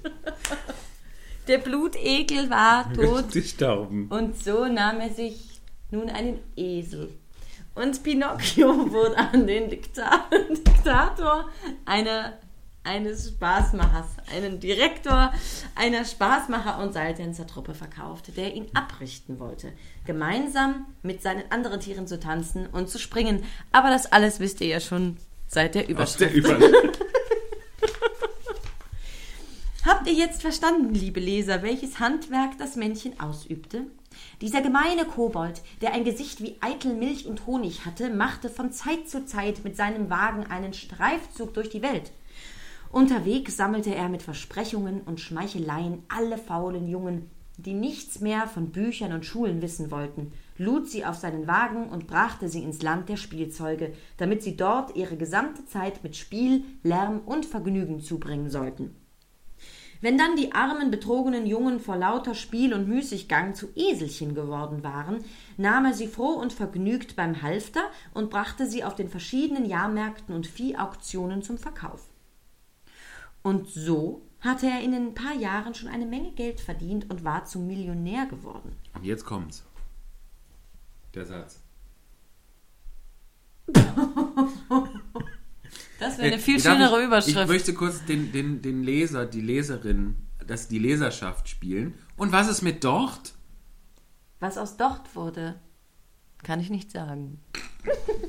Der 1.49 1.59
Blutegel 1.59 2.51
war 2.51 2.93
tot 2.95 3.33
Gestorben. 3.33 4.09
und 4.09 4.37
so 4.43 4.67
nahm 4.67 5.01
er 5.01 5.11
sich 5.11 5.61
nun 5.91 6.11
einen 6.11 6.39
Esel. 6.57 7.11
Und 7.75 8.03
Pinocchio 8.03 8.69
wurde 8.93 9.17
an 9.17 9.47
den 9.47 9.69
Dikta 9.69 10.27
Diktator 10.31 11.49
einer, 11.85 12.39
eines 12.85 13.29
Spaßmachers, 13.29 14.07
einen 14.33 14.61
Direktor 14.61 15.33
einer 15.75 16.05
Spaßmacher- 16.05 16.83
und 16.83 16.93
Seiltänzertruppe 16.93 17.75
verkauft, 17.75 18.37
der 18.37 18.55
ihn 18.55 18.67
abrichten 18.75 19.41
wollte, 19.41 19.73
gemeinsam 20.07 20.87
mit 21.03 21.23
seinen 21.23 21.51
anderen 21.51 21.81
Tieren 21.81 22.07
zu 22.07 22.21
tanzen 22.21 22.67
und 22.67 22.89
zu 22.89 22.99
springen. 22.99 23.43
Aber 23.73 23.91
das 23.91 24.13
alles 24.13 24.39
wisst 24.39 24.61
ihr 24.61 24.69
ja 24.69 24.81
schon 24.81 25.17
seit 25.49 25.75
der 25.75 25.83
Aus 25.99 26.17
der 26.17 26.33
Überschrift. 26.33 26.69
Überschrift. 26.71 27.01
Habt 29.85 30.07
ihr 30.07 30.15
jetzt 30.15 30.41
verstanden, 30.41 30.95
liebe 30.95 31.21
Leser, 31.21 31.63
welches 31.63 31.99
Handwerk 31.99 32.57
das 32.59 32.77
Männchen 32.77 33.21
ausübte? 33.21 33.83
Dieser 34.41 34.63
gemeine 34.63 35.05
Kobold, 35.05 35.61
der 35.83 35.93
ein 35.93 36.05
Gesicht 36.05 36.43
wie 36.43 36.57
eitel 36.61 36.95
Milch 36.95 37.27
und 37.27 37.47
Honig 37.47 37.85
hatte, 37.85 38.09
machte 38.11 38.49
von 38.49 38.73
Zeit 38.73 39.09
zu 39.09 39.27
Zeit 39.27 39.63
mit 39.65 39.77
seinem 39.77 40.09
Wagen 40.09 40.47
einen 40.47 40.73
Streifzug 40.73 41.53
durch 41.53 41.69
die 41.69 41.83
Welt. 41.83 42.13
Unterwegs 42.95 43.57
sammelte 43.57 43.93
er 43.93 44.09
mit 44.09 44.23
Versprechungen 44.23 45.01
und 45.01 45.19
Schmeicheleien 45.19 46.05
alle 46.07 46.39
faulen 46.39 46.87
Jungen, 46.87 47.29
die 47.57 47.75
nichts 47.75 48.21
mehr 48.21 48.47
von 48.47 48.71
Büchern 48.71 49.13
und 49.13 49.27
Schulen 49.27 49.63
wissen 49.63 49.91
wollten, 49.91 50.31
lud 50.59 50.89
sie 50.89 51.05
auf 51.05 51.17
seinen 51.17 51.49
Wagen 51.49 51.89
und 51.89 52.07
brachte 52.07 52.49
sie 52.49 52.63
ins 52.63 52.83
Land 52.83 53.09
der 53.09 53.17
Spielzeuge, 53.17 53.93
damit 54.17 54.45
sie 54.45 54.57
dort 54.57 54.95
ihre 54.95 55.17
gesamte 55.17 55.67
Zeit 55.67 56.05
mit 56.05 56.15
Spiel, 56.15 56.63
Lärm 56.85 57.19
und 57.27 57.47
Vergnügen 57.47 58.01
zubringen 58.01 58.49
sollten. 58.49 58.95
Wenn 60.01 60.17
dann 60.17 60.37
die 60.37 60.53
armen, 60.53 60.93
betrogenen 60.93 61.49
Jungen 61.49 61.81
vor 61.81 61.97
lauter 61.97 62.37
Spiel 62.37 62.73
und 62.73 62.87
Müßiggang 62.87 63.57
zu 63.57 63.71
Eselchen 63.75 64.37
geworden 64.37 64.85
waren, 64.85 65.25
nahm 65.57 65.87
er 65.87 65.95
sie 65.95 66.07
froh 66.07 66.35
und 66.35 66.53
vergnügt 66.53 67.17
beim 67.17 67.43
Halfter 67.43 67.91
und 68.13 68.31
brachte 68.31 68.69
sie 68.69 68.85
auf 68.85 68.95
den 68.95 69.09
verschiedenen 69.09 69.67
Jahrmärkten 69.67 70.33
und 70.33 70.47
Viehauktionen 70.47 71.43
zum 71.43 71.59
Verkauf. 71.59 72.14
Und 73.45 73.69
so 73.69 74.23
hatte 74.41 74.67
er 74.67 74.81
in 74.81 74.95
ein 74.95 75.15
paar 75.15 75.35
Jahren 75.35 75.75
schon 75.75 75.89
eine 75.91 76.07
Menge 76.07 76.33
Geld 76.33 76.61
verdient 76.61 77.11
und 77.11 77.25
war 77.25 77.45
zum 77.45 77.67
Millionär 77.67 78.25
geworden. 78.27 78.73
Und 78.95 79.05
jetzt 79.05 79.25
kommt's. 79.25 79.65
Der 81.15 81.27
Satz. 81.27 81.61
Das 86.01 86.19
wäre 86.19 86.33
eine 86.33 86.39
viel 86.39 86.57
Äh, 86.57 86.61
schönere 86.61 87.01
ich, 87.01 87.07
Überschrift. 87.07 87.39
Ich 87.39 87.47
möchte 87.47 87.73
kurz 87.73 88.05
den, 88.05 88.33
den, 88.33 88.61
den 88.61 88.83
Leser, 88.83 89.25
die 89.27 89.41
Leserin, 89.41 90.17
das, 90.47 90.69
die 90.69 90.79
Leserschaft 90.79 91.49
spielen. 91.49 91.95
Und 92.17 92.33
was 92.33 92.49
ist 92.49 92.63
mit 92.63 92.85
dort? 92.85 93.35
Was 94.41 94.59
aus 94.59 94.77
dort 94.77 95.15
wurde, 95.15 95.59
kann 96.43 96.61
ich 96.61 96.69
nicht 96.69 96.91
sagen. 96.91 97.41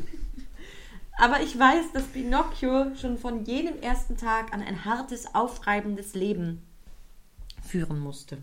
Aber 1.18 1.41
ich 1.41 1.57
weiß, 1.57 1.93
dass 1.93 2.03
Pinocchio 2.07 2.93
schon 2.95 3.18
von 3.18 3.45
jenem 3.45 3.80
ersten 3.82 4.18
Tag 4.18 4.53
an 4.53 4.61
ein 4.61 4.84
hartes, 4.86 5.34
aufreibendes 5.34 6.13
Leben 6.13 6.61
führen 7.66 7.99
musste. 7.99 8.38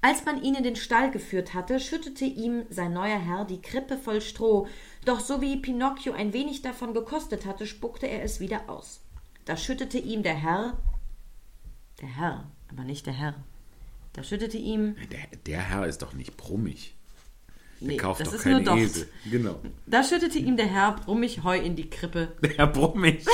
Als 0.00 0.24
man 0.24 0.42
ihn 0.42 0.56
in 0.56 0.64
den 0.64 0.74
Stall 0.74 1.12
geführt 1.12 1.54
hatte, 1.54 1.78
schüttete 1.78 2.24
ihm 2.24 2.64
sein 2.70 2.92
neuer 2.92 3.20
Herr 3.20 3.44
die 3.44 3.62
Krippe 3.62 3.96
voll 3.96 4.20
Stroh, 4.20 4.66
doch 5.04 5.20
so 5.20 5.40
wie 5.40 5.56
Pinocchio 5.58 6.12
ein 6.12 6.32
wenig 6.32 6.60
davon 6.60 6.92
gekostet 6.92 7.46
hatte, 7.46 7.66
spuckte 7.66 8.08
er 8.08 8.24
es 8.24 8.40
wieder 8.40 8.68
aus. 8.68 9.00
Da 9.44 9.56
schüttete 9.56 9.98
ihm 9.98 10.24
der 10.24 10.34
Herr, 10.34 10.76
der 12.00 12.08
Herr, 12.08 12.50
aber 12.68 12.82
nicht 12.82 13.06
der 13.06 13.12
Herr, 13.12 13.34
da 14.12 14.24
schüttete 14.24 14.58
ihm, 14.58 14.96
Der, 15.12 15.26
der 15.46 15.62
Herr 15.62 15.86
ist 15.86 16.02
doch 16.02 16.14
nicht 16.14 16.36
brummig. 16.36 16.96
Der 17.82 17.88
nee, 17.90 17.96
kauft 17.96 18.20
das 18.20 18.28
doch 18.28 18.34
ist 18.36 18.42
keine 18.44 18.56
nur 18.56 18.64
Docht. 18.64 18.78
Esel. 18.78 19.08
Genau. 19.30 19.60
Da 19.86 20.04
schüttete 20.04 20.38
ihm 20.38 20.56
der 20.56 20.66
Herr 20.66 20.92
brummig 20.92 21.42
Heu 21.42 21.58
in 21.58 21.74
die 21.76 21.90
Krippe. 21.90 22.28
Der 22.42 22.50
Herr 22.50 22.66
brummig. 22.68 23.24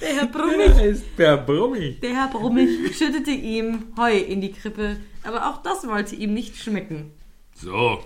Der 0.00 0.14
Herr 0.16 0.26
Brummig, 0.26 0.76
ist 0.82 1.16
Per 1.16 1.36
Brummig. 1.36 2.00
der 2.00 2.14
Herr 2.16 2.28
Brummig 2.28 2.96
schüttete 2.96 3.30
ihm 3.30 3.84
Heu 3.96 4.16
in 4.18 4.40
die 4.40 4.50
Krippe, 4.52 4.96
aber 5.22 5.48
auch 5.48 5.62
das 5.62 5.86
wollte 5.86 6.16
ihm 6.16 6.34
nicht 6.34 6.56
schmecken, 6.56 7.12
So, 7.54 8.00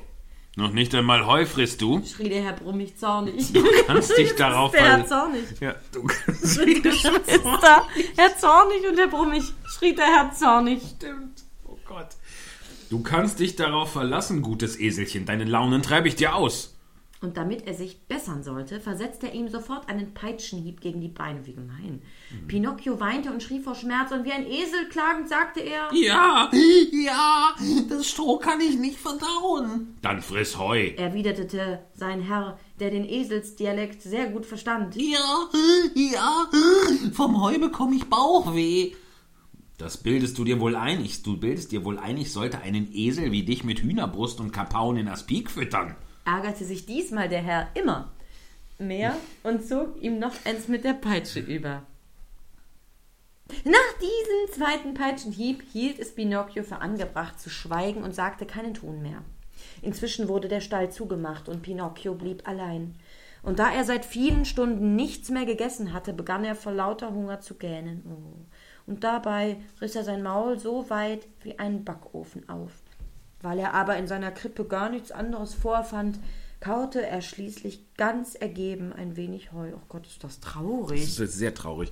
noch 0.56 0.72
nicht 0.72 0.94
einmal 0.94 1.24
Heu 1.26 1.46
frisst 1.46 1.80
du. 1.80 2.02
schrie 2.04 2.28
der 2.28 2.42
Herr 2.42 2.52
Brummig 2.52 2.98
zornig. 2.98 3.46
Kannst 3.86 4.16
dich 4.18 4.34
darauf 4.36 4.72
Der 4.72 4.82
Herr 4.82 5.04
verlassen. 5.06 5.08
Zornig. 5.08 5.60
Ja, 5.60 5.74
du 5.92 6.02
kannst 6.06 6.60
Die 6.66 6.82
Geschwister, 6.82 7.86
Herr 8.16 8.36
Zornig 8.36 8.86
und 8.90 8.98
Herr 8.98 9.08
Brummig, 9.08 9.44
schrie 9.64 9.94
der 9.94 10.04
Herr 10.06 10.32
Zornig. 10.34 10.82
Stimmt. 10.96 11.44
Gott. 11.88 12.08
Du 12.90 13.02
kannst 13.02 13.40
dich 13.40 13.56
darauf 13.56 13.92
verlassen, 13.92 14.42
gutes 14.42 14.78
Eselchen. 14.78 15.26
Deine 15.26 15.44
Launen 15.44 15.82
treibe 15.82 16.08
ich 16.08 16.16
dir 16.16 16.34
aus. 16.34 16.72
Und 17.22 17.38
damit 17.38 17.66
er 17.66 17.72
sich 17.72 17.98
bessern 18.02 18.42
sollte, 18.42 18.78
versetzte 18.78 19.28
er 19.28 19.34
ihm 19.34 19.48
sofort 19.48 19.88
einen 19.88 20.12
Peitschenhieb 20.12 20.82
gegen 20.82 21.00
die 21.00 21.08
Beine. 21.08 21.46
Wie 21.46 21.54
gemein. 21.54 22.02
Pinocchio 22.46 23.00
weinte 23.00 23.32
und 23.32 23.42
schrie 23.42 23.60
vor 23.60 23.74
Schmerz, 23.74 24.12
und 24.12 24.24
wie 24.24 24.32
ein 24.32 24.46
Esel 24.46 24.88
klagend 24.90 25.28
sagte 25.28 25.60
er: 25.60 25.88
Ja, 25.94 26.50
ja, 26.52 27.54
das 27.88 28.06
Stroh 28.10 28.36
kann 28.36 28.60
ich 28.60 28.76
nicht 28.78 28.98
verdauen. 28.98 29.96
Dann 30.02 30.20
friss 30.20 30.58
Heu. 30.58 30.90
erwiderte 30.96 31.80
sein 31.94 32.20
Herr, 32.20 32.58
der 32.78 32.90
den 32.90 33.08
Eselsdialekt 33.08 34.02
sehr 34.02 34.26
gut 34.26 34.44
verstand. 34.44 34.94
Ja, 34.96 35.48
ja, 35.94 36.46
vom 37.14 37.42
Heu 37.42 37.58
bekomme 37.58 37.96
ich 37.96 38.04
Bauchweh. 38.04 38.92
Das 39.78 39.98
bildest 39.98 40.38
du 40.38 40.44
dir 40.44 40.58
wohl 40.60 40.74
ein. 40.74 41.04
Ich, 41.04 41.22
du 41.22 41.36
bildest 41.36 41.72
dir 41.72 41.84
wohl 41.84 41.98
ein, 41.98 42.16
ich 42.16 42.32
sollte 42.32 42.60
einen 42.60 42.90
Esel 42.94 43.30
wie 43.32 43.44
dich 43.44 43.62
mit 43.62 43.80
Hühnerbrust 43.80 44.40
und 44.40 44.52
Kapauen 44.52 44.96
in 44.96 45.08
Aspik 45.08 45.50
füttern. 45.50 45.96
Ärgerte 46.24 46.64
sich 46.64 46.86
diesmal 46.86 47.28
der 47.28 47.42
Herr 47.42 47.68
immer 47.74 48.10
mehr 48.78 49.16
und 49.42 49.66
zog 49.66 50.00
ihm 50.02 50.18
noch 50.18 50.34
eins 50.44 50.68
mit 50.68 50.84
der 50.84 50.94
Peitsche 50.94 51.40
über. 51.40 51.82
Nach 53.64 53.98
diesem 54.00 54.54
zweiten 54.54 54.94
Peitschenhieb 54.94 55.62
hielt 55.72 55.98
es 55.98 56.14
Pinocchio 56.14 56.62
für 56.64 56.78
angebracht 56.78 57.38
zu 57.38 57.48
schweigen 57.48 58.02
und 58.02 58.14
sagte 58.14 58.44
keinen 58.44 58.74
Ton 58.74 59.02
mehr. 59.02 59.22
Inzwischen 59.82 60.28
wurde 60.28 60.48
der 60.48 60.60
Stall 60.60 60.90
zugemacht 60.90 61.48
und 61.48 61.62
Pinocchio 61.62 62.14
blieb 62.14 62.46
allein. 62.48 62.96
Und 63.42 63.60
da 63.60 63.72
er 63.72 63.84
seit 63.84 64.04
vielen 64.04 64.44
Stunden 64.44 64.96
nichts 64.96 65.30
mehr 65.30 65.44
gegessen 65.44 65.92
hatte, 65.92 66.12
begann 66.12 66.44
er 66.44 66.56
vor 66.56 66.72
lauter 66.72 67.12
Hunger 67.12 67.40
zu 67.40 67.54
gähnen. 67.54 68.02
Oh. 68.04 68.44
Und 68.86 69.02
dabei 69.04 69.56
riss 69.80 69.96
er 69.96 70.04
sein 70.04 70.22
Maul 70.22 70.58
so 70.58 70.88
weit 70.90 71.26
wie 71.42 71.58
ein 71.58 71.84
Backofen 71.84 72.48
auf. 72.48 72.70
Weil 73.42 73.58
er 73.58 73.74
aber 73.74 73.96
in 73.96 74.06
seiner 74.06 74.30
Krippe 74.30 74.64
gar 74.64 74.88
nichts 74.88 75.12
anderes 75.12 75.54
vorfand, 75.54 76.18
kaute 76.60 77.04
er 77.04 77.20
schließlich 77.20 77.94
ganz 77.96 78.34
ergeben 78.34 78.92
ein 78.92 79.16
wenig 79.16 79.52
Heu. 79.52 79.72
Oh 79.74 79.82
Gott, 79.88 80.06
ist 80.06 80.22
das 80.24 80.40
traurig. 80.40 81.00
Das 81.00 81.18
ist 81.18 81.38
sehr 81.38 81.54
traurig. 81.54 81.90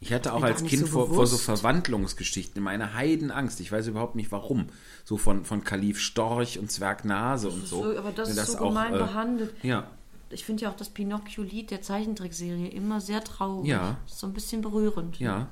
Ich 0.00 0.12
hatte 0.12 0.34
auch 0.34 0.42
als 0.42 0.62
Kind 0.64 0.82
so 0.82 0.86
vor, 0.88 1.08
vor 1.08 1.26
so. 1.26 1.36
Verwandlungsgeschichten 1.38 2.58
immer 2.58 2.70
eine 2.70 2.94
Heidenangst. 2.94 3.60
Ich 3.60 3.72
weiß 3.72 3.86
überhaupt 3.88 4.14
nicht 4.14 4.30
warum. 4.30 4.66
So 5.04 5.16
von, 5.16 5.44
von 5.44 5.64
Kalif 5.64 6.00
Storch 6.00 6.58
und 6.58 6.70
Zwerg 6.70 7.04
Nase 7.04 7.48
und 7.48 7.66
so. 7.66 7.82
so 7.82 7.98
aber 7.98 8.12
das 8.12 8.28
ist 8.28 8.46
so 8.46 8.58
gemein 8.58 8.94
äh, 8.94 8.98
behandelt. 8.98 9.54
Ja, 9.62 9.90
Ich 10.30 10.44
finde 10.44 10.64
ja 10.64 10.70
auch 10.70 10.76
das 10.76 10.90
Pinocchio-Lied 10.90 11.70
der 11.70 11.80
Zeichentrickserie 11.82 12.68
immer 12.68 13.00
sehr 13.00 13.24
traurig. 13.24 13.68
Ja. 13.68 13.96
Ist 14.06 14.18
so 14.18 14.26
ein 14.26 14.34
bisschen 14.34 14.60
berührend. 14.60 15.18
ja. 15.18 15.48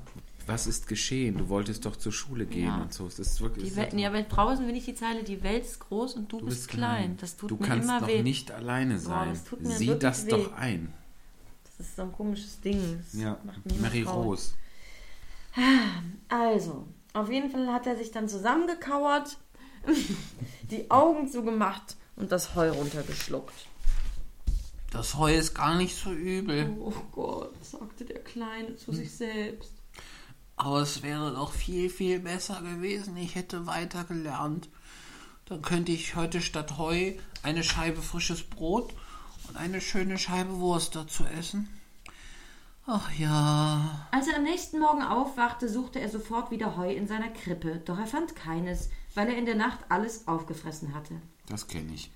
Was 0.47 0.67
ist 0.67 0.87
geschehen? 0.87 1.37
Du 1.37 1.49
wolltest 1.49 1.85
doch 1.85 1.95
zur 1.95 2.11
Schule 2.11 2.45
gehen 2.45 2.65
Ja. 2.67 2.81
und 2.81 2.93
so. 2.93 3.05
Das 3.05 3.17
ist 3.17 3.41
wirklich. 3.41 3.69
Die 3.69 3.75
Welt, 3.75 3.93
ja, 3.93 4.09
aber 4.09 4.21
draußen 4.21 4.67
will 4.67 4.75
ich 4.75 4.85
die 4.85 4.93
Zeile, 4.93 5.23
die 5.23 5.41
Welt 5.41 5.65
ist 5.65 5.79
groß 5.79 6.13
und 6.15 6.31
du, 6.31 6.39
du 6.39 6.45
bist 6.45 6.67
klein. 6.67 7.17
Das 7.19 7.35
tut 7.35 7.49
du 7.51 7.55
mir 7.55 7.65
kannst 7.67 7.85
immer 7.89 7.99
doch 8.01 8.07
weh. 8.07 8.21
nicht 8.21 8.51
alleine 8.51 8.99
sein. 8.99 9.29
das 9.29 9.43
tut 9.43 9.61
mir 9.61 9.71
Sieh 9.71 9.95
das 9.97 10.25
weh. 10.27 10.29
doch 10.29 10.53
ein. 10.53 10.93
Das 11.77 11.87
ist 11.87 11.95
so 11.95 12.03
ein 12.03 12.11
komisches 12.11 12.61
Ding. 12.61 12.79
Das 13.11 13.19
Ja, 13.19 13.37
Mary. 13.81 14.03
Rose. 14.03 14.53
Also, 16.29 16.85
auf 17.13 17.31
jeden 17.31 17.49
Fall 17.49 17.71
hat 17.71 17.87
er 17.87 17.95
sich 17.97 18.11
dann 18.11 18.27
zusammengekauert, 18.27 19.37
die 20.71 20.89
Augen 20.91 21.27
zugemacht 21.29 21.95
und 22.17 22.31
das 22.31 22.55
Heu 22.55 22.69
runtergeschluckt. 22.71 23.53
Das 24.91 25.15
Heu 25.17 25.33
ist 25.35 25.53
gar 25.53 25.75
nicht 25.77 25.95
so 25.95 26.11
übel. 26.11 26.69
Oh 26.79 26.93
Gott, 27.11 27.53
sagte 27.63 28.05
der 28.05 28.19
Kleine 28.23 28.75
zu 28.77 28.93
sich 28.93 29.11
selbst. 29.11 29.71
Aber 30.57 30.81
es 30.81 31.03
wäre 31.03 31.33
doch 31.33 31.51
viel, 31.51 31.89
viel 31.89 32.19
besser 32.19 32.61
gewesen. 32.61 33.17
Ich 33.17 33.35
hätte 33.35 33.65
weiter 33.65 34.03
gelernt. 34.03 34.69
Dann 35.45 35.61
könnte 35.61 35.91
ich 35.91 36.15
heute 36.15 36.41
statt 36.41 36.77
Heu 36.77 37.13
eine 37.43 37.63
Scheibe 37.63 38.01
frisches 38.01 38.43
Brot 38.43 38.93
und 39.47 39.57
eine 39.57 39.81
schöne 39.81 40.17
Scheibe 40.17 40.57
Wurst 40.59 40.95
dazu 40.95 41.23
essen. 41.25 41.69
Ach 42.87 43.11
ja. 43.13 44.07
Als 44.11 44.27
er 44.27 44.37
am 44.37 44.43
nächsten 44.43 44.79
Morgen 44.79 45.01
aufwachte, 45.01 45.67
suchte 45.67 45.99
er 45.99 46.09
sofort 46.09 46.51
wieder 46.51 46.77
Heu 46.77 46.91
in 46.91 47.07
seiner 47.07 47.29
Krippe, 47.29 47.81
doch 47.83 47.97
er 47.97 48.05
fand 48.05 48.35
keines, 48.35 48.89
weil 49.15 49.27
er 49.27 49.37
in 49.37 49.45
der 49.45 49.55
Nacht 49.55 49.79
alles 49.89 50.27
aufgefressen 50.27 50.93
hatte. 50.93 51.15
Das 51.47 51.67
kenne 51.67 51.93
ich. 51.93 52.11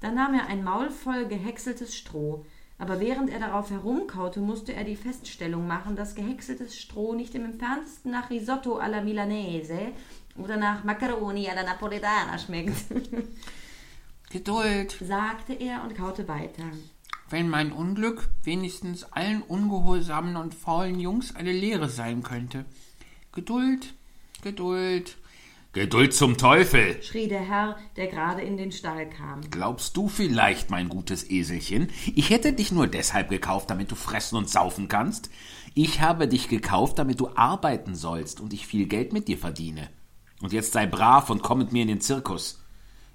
Dann 0.00 0.16
nahm 0.16 0.34
er 0.34 0.48
ein 0.48 0.64
Maul 0.64 0.90
voll 0.90 1.26
gehäckseltes 1.26 1.96
Stroh, 1.96 2.44
aber 2.78 3.00
während 3.00 3.30
er 3.30 3.38
darauf 3.38 3.70
herumkaute, 3.70 4.40
musste 4.40 4.74
er 4.74 4.84
die 4.84 4.96
Feststellung 4.96 5.66
machen, 5.66 5.96
dass 5.96 6.14
gehäckseltes 6.14 6.76
Stroh 6.78 7.14
nicht 7.14 7.34
im 7.34 7.44
entferntesten 7.44 8.10
nach 8.10 8.30
Risotto 8.30 8.76
alla 8.76 9.00
Milanese 9.00 9.92
oder 10.36 10.56
nach 10.56 10.82
Macaroni 10.84 11.48
alla 11.48 11.62
Napoletana 11.62 12.38
schmeckt, 12.38 12.74
Geduld. 14.30 14.96
sagte 15.00 15.52
er 15.52 15.84
und 15.84 15.94
kaute 15.94 16.26
weiter. 16.26 16.64
Wenn 17.30 17.48
mein 17.48 17.72
Unglück 17.72 18.28
wenigstens 18.42 19.04
allen 19.04 19.42
ungehorsamen 19.42 20.36
und 20.36 20.54
faulen 20.54 20.98
Jungs 20.98 21.34
eine 21.36 21.52
Lehre 21.52 21.88
sein 21.88 22.22
könnte. 22.22 22.64
Geduld, 23.32 23.94
Geduld. 24.42 25.16
Geduld 25.74 26.14
zum 26.14 26.38
Teufel! 26.38 27.02
schrie 27.02 27.26
der 27.26 27.40
Herr, 27.40 27.76
der 27.96 28.06
gerade 28.06 28.42
in 28.42 28.56
den 28.56 28.70
Stall 28.70 29.10
kam. 29.10 29.40
Glaubst 29.50 29.96
du 29.96 30.08
vielleicht, 30.08 30.70
mein 30.70 30.88
gutes 30.88 31.28
Eselchen, 31.28 31.90
ich 32.14 32.30
hätte 32.30 32.52
dich 32.52 32.70
nur 32.70 32.86
deshalb 32.86 33.28
gekauft, 33.28 33.70
damit 33.70 33.90
du 33.90 33.96
fressen 33.96 34.36
und 34.36 34.48
saufen 34.48 34.86
kannst? 34.86 35.30
Ich 35.74 36.00
habe 36.00 36.28
dich 36.28 36.48
gekauft, 36.48 37.00
damit 37.00 37.18
du 37.18 37.28
arbeiten 37.34 37.96
sollst 37.96 38.40
und 38.40 38.52
ich 38.52 38.68
viel 38.68 38.86
Geld 38.86 39.12
mit 39.12 39.26
dir 39.26 39.36
verdiene. 39.36 39.90
Und 40.40 40.52
jetzt 40.52 40.72
sei 40.74 40.86
brav 40.86 41.28
und 41.28 41.42
komm 41.42 41.58
mit 41.58 41.72
mir 41.72 41.82
in 41.82 41.88
den 41.88 42.00
Zirkus. 42.00 42.62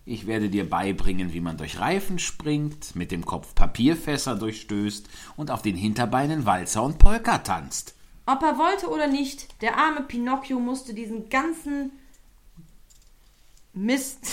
Ich 0.04 0.28
werde 0.28 0.50
dir 0.50 0.70
beibringen, 0.70 1.32
wie 1.32 1.40
man 1.40 1.56
durch 1.56 1.80
Reifen 1.80 2.20
springt, 2.20 2.94
mit 2.94 3.14
dem 3.14 3.26
Kopf 3.26 3.56
Papierfässer 3.56 4.36
durchstößt 4.36 5.08
und 5.38 5.50
auf 5.50 5.62
den 5.62 5.78
Hinterbeinen 5.78 6.46
Walzer 6.46 6.84
und 6.84 7.00
Polka 7.00 7.38
tanzt. 7.38 7.96
Ob 8.26 8.44
er 8.44 8.58
wollte 8.58 8.90
oder 8.90 9.08
nicht, 9.08 9.62
der 9.62 9.78
arme 9.78 10.02
Pinocchio 10.02 10.60
musste 10.60 10.94
diesen 10.94 11.30
ganzen 11.30 11.94
Mist. 13.74 14.28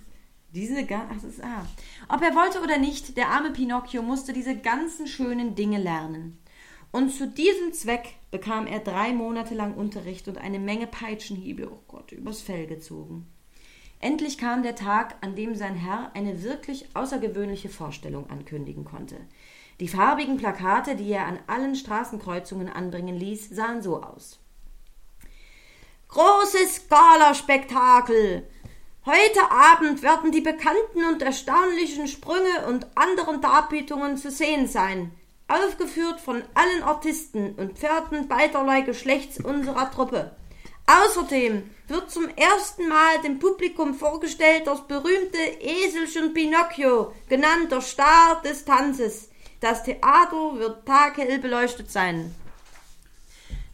diese 0.54 0.84
ga- 0.84 1.08
ach, 1.10 1.14
das 1.14 1.24
ist 1.24 1.42
ah. 1.42 1.66
Ob 2.08 2.22
er 2.22 2.34
wollte 2.34 2.60
oder 2.60 2.78
nicht, 2.78 3.16
der 3.16 3.28
arme 3.28 3.50
Pinocchio 3.50 4.02
musste 4.02 4.32
diese 4.32 4.56
ganzen 4.56 5.06
schönen 5.06 5.54
Dinge 5.54 5.78
lernen. 5.78 6.38
Und 6.92 7.10
zu 7.10 7.26
diesem 7.26 7.72
Zweck 7.72 8.14
bekam 8.30 8.68
er 8.68 8.78
drei 8.78 9.12
Monate 9.12 9.54
lang 9.54 9.74
Unterricht 9.74 10.28
und 10.28 10.38
eine 10.38 10.60
Menge 10.60 10.86
Peitschenhiebe, 10.86 11.68
oh 11.70 11.82
Gott, 11.88 12.12
übers 12.12 12.40
Fell 12.40 12.66
gezogen. 12.66 13.26
Endlich 13.98 14.38
kam 14.38 14.62
der 14.62 14.76
Tag, 14.76 15.16
an 15.22 15.34
dem 15.34 15.54
sein 15.54 15.74
Herr 15.74 16.14
eine 16.14 16.42
wirklich 16.44 16.94
außergewöhnliche 16.94 17.68
Vorstellung 17.68 18.30
ankündigen 18.30 18.84
konnte. 18.84 19.16
Die 19.80 19.88
farbigen 19.88 20.36
Plakate, 20.36 20.94
die 20.94 21.10
er 21.10 21.26
an 21.26 21.40
allen 21.46 21.74
Straßenkreuzungen 21.74 22.68
anbringen 22.68 23.16
ließ, 23.16 23.50
sahen 23.50 23.82
so 23.82 24.02
aus. 24.02 24.38
Großes 26.08 26.88
Galaspektakel! 26.88 28.46
Heute 29.06 29.50
Abend 29.50 30.02
werden 30.02 30.32
die 30.32 30.40
bekannten 30.40 31.04
und 31.04 31.20
erstaunlichen 31.20 32.08
Sprünge 32.08 32.66
und 32.68 32.86
anderen 32.94 33.42
Darbietungen 33.42 34.16
zu 34.16 34.30
sehen 34.30 34.66
sein, 34.66 35.12
aufgeführt 35.46 36.22
von 36.22 36.42
allen 36.54 36.82
Artisten 36.82 37.54
und 37.56 37.78
Pferden 37.78 38.28
beiderlei 38.28 38.80
Geschlechts 38.80 39.38
unserer 39.44 39.90
Truppe. 39.90 40.34
Außerdem 40.86 41.68
wird 41.86 42.10
zum 42.10 42.28
ersten 42.28 42.88
Mal 42.88 43.20
dem 43.22 43.38
Publikum 43.40 43.92
vorgestellt 43.92 44.66
das 44.66 44.86
berühmte 44.86 45.38
Eselchen 45.60 46.32
Pinocchio, 46.32 47.12
genannt 47.28 47.72
der 47.72 47.82
Star 47.82 48.40
des 48.42 48.64
Tanzes. 48.64 49.28
Das 49.60 49.84
Theater 49.84 50.58
wird 50.58 50.86
taghell 50.86 51.38
beleuchtet 51.40 51.90
sein. 51.90 52.34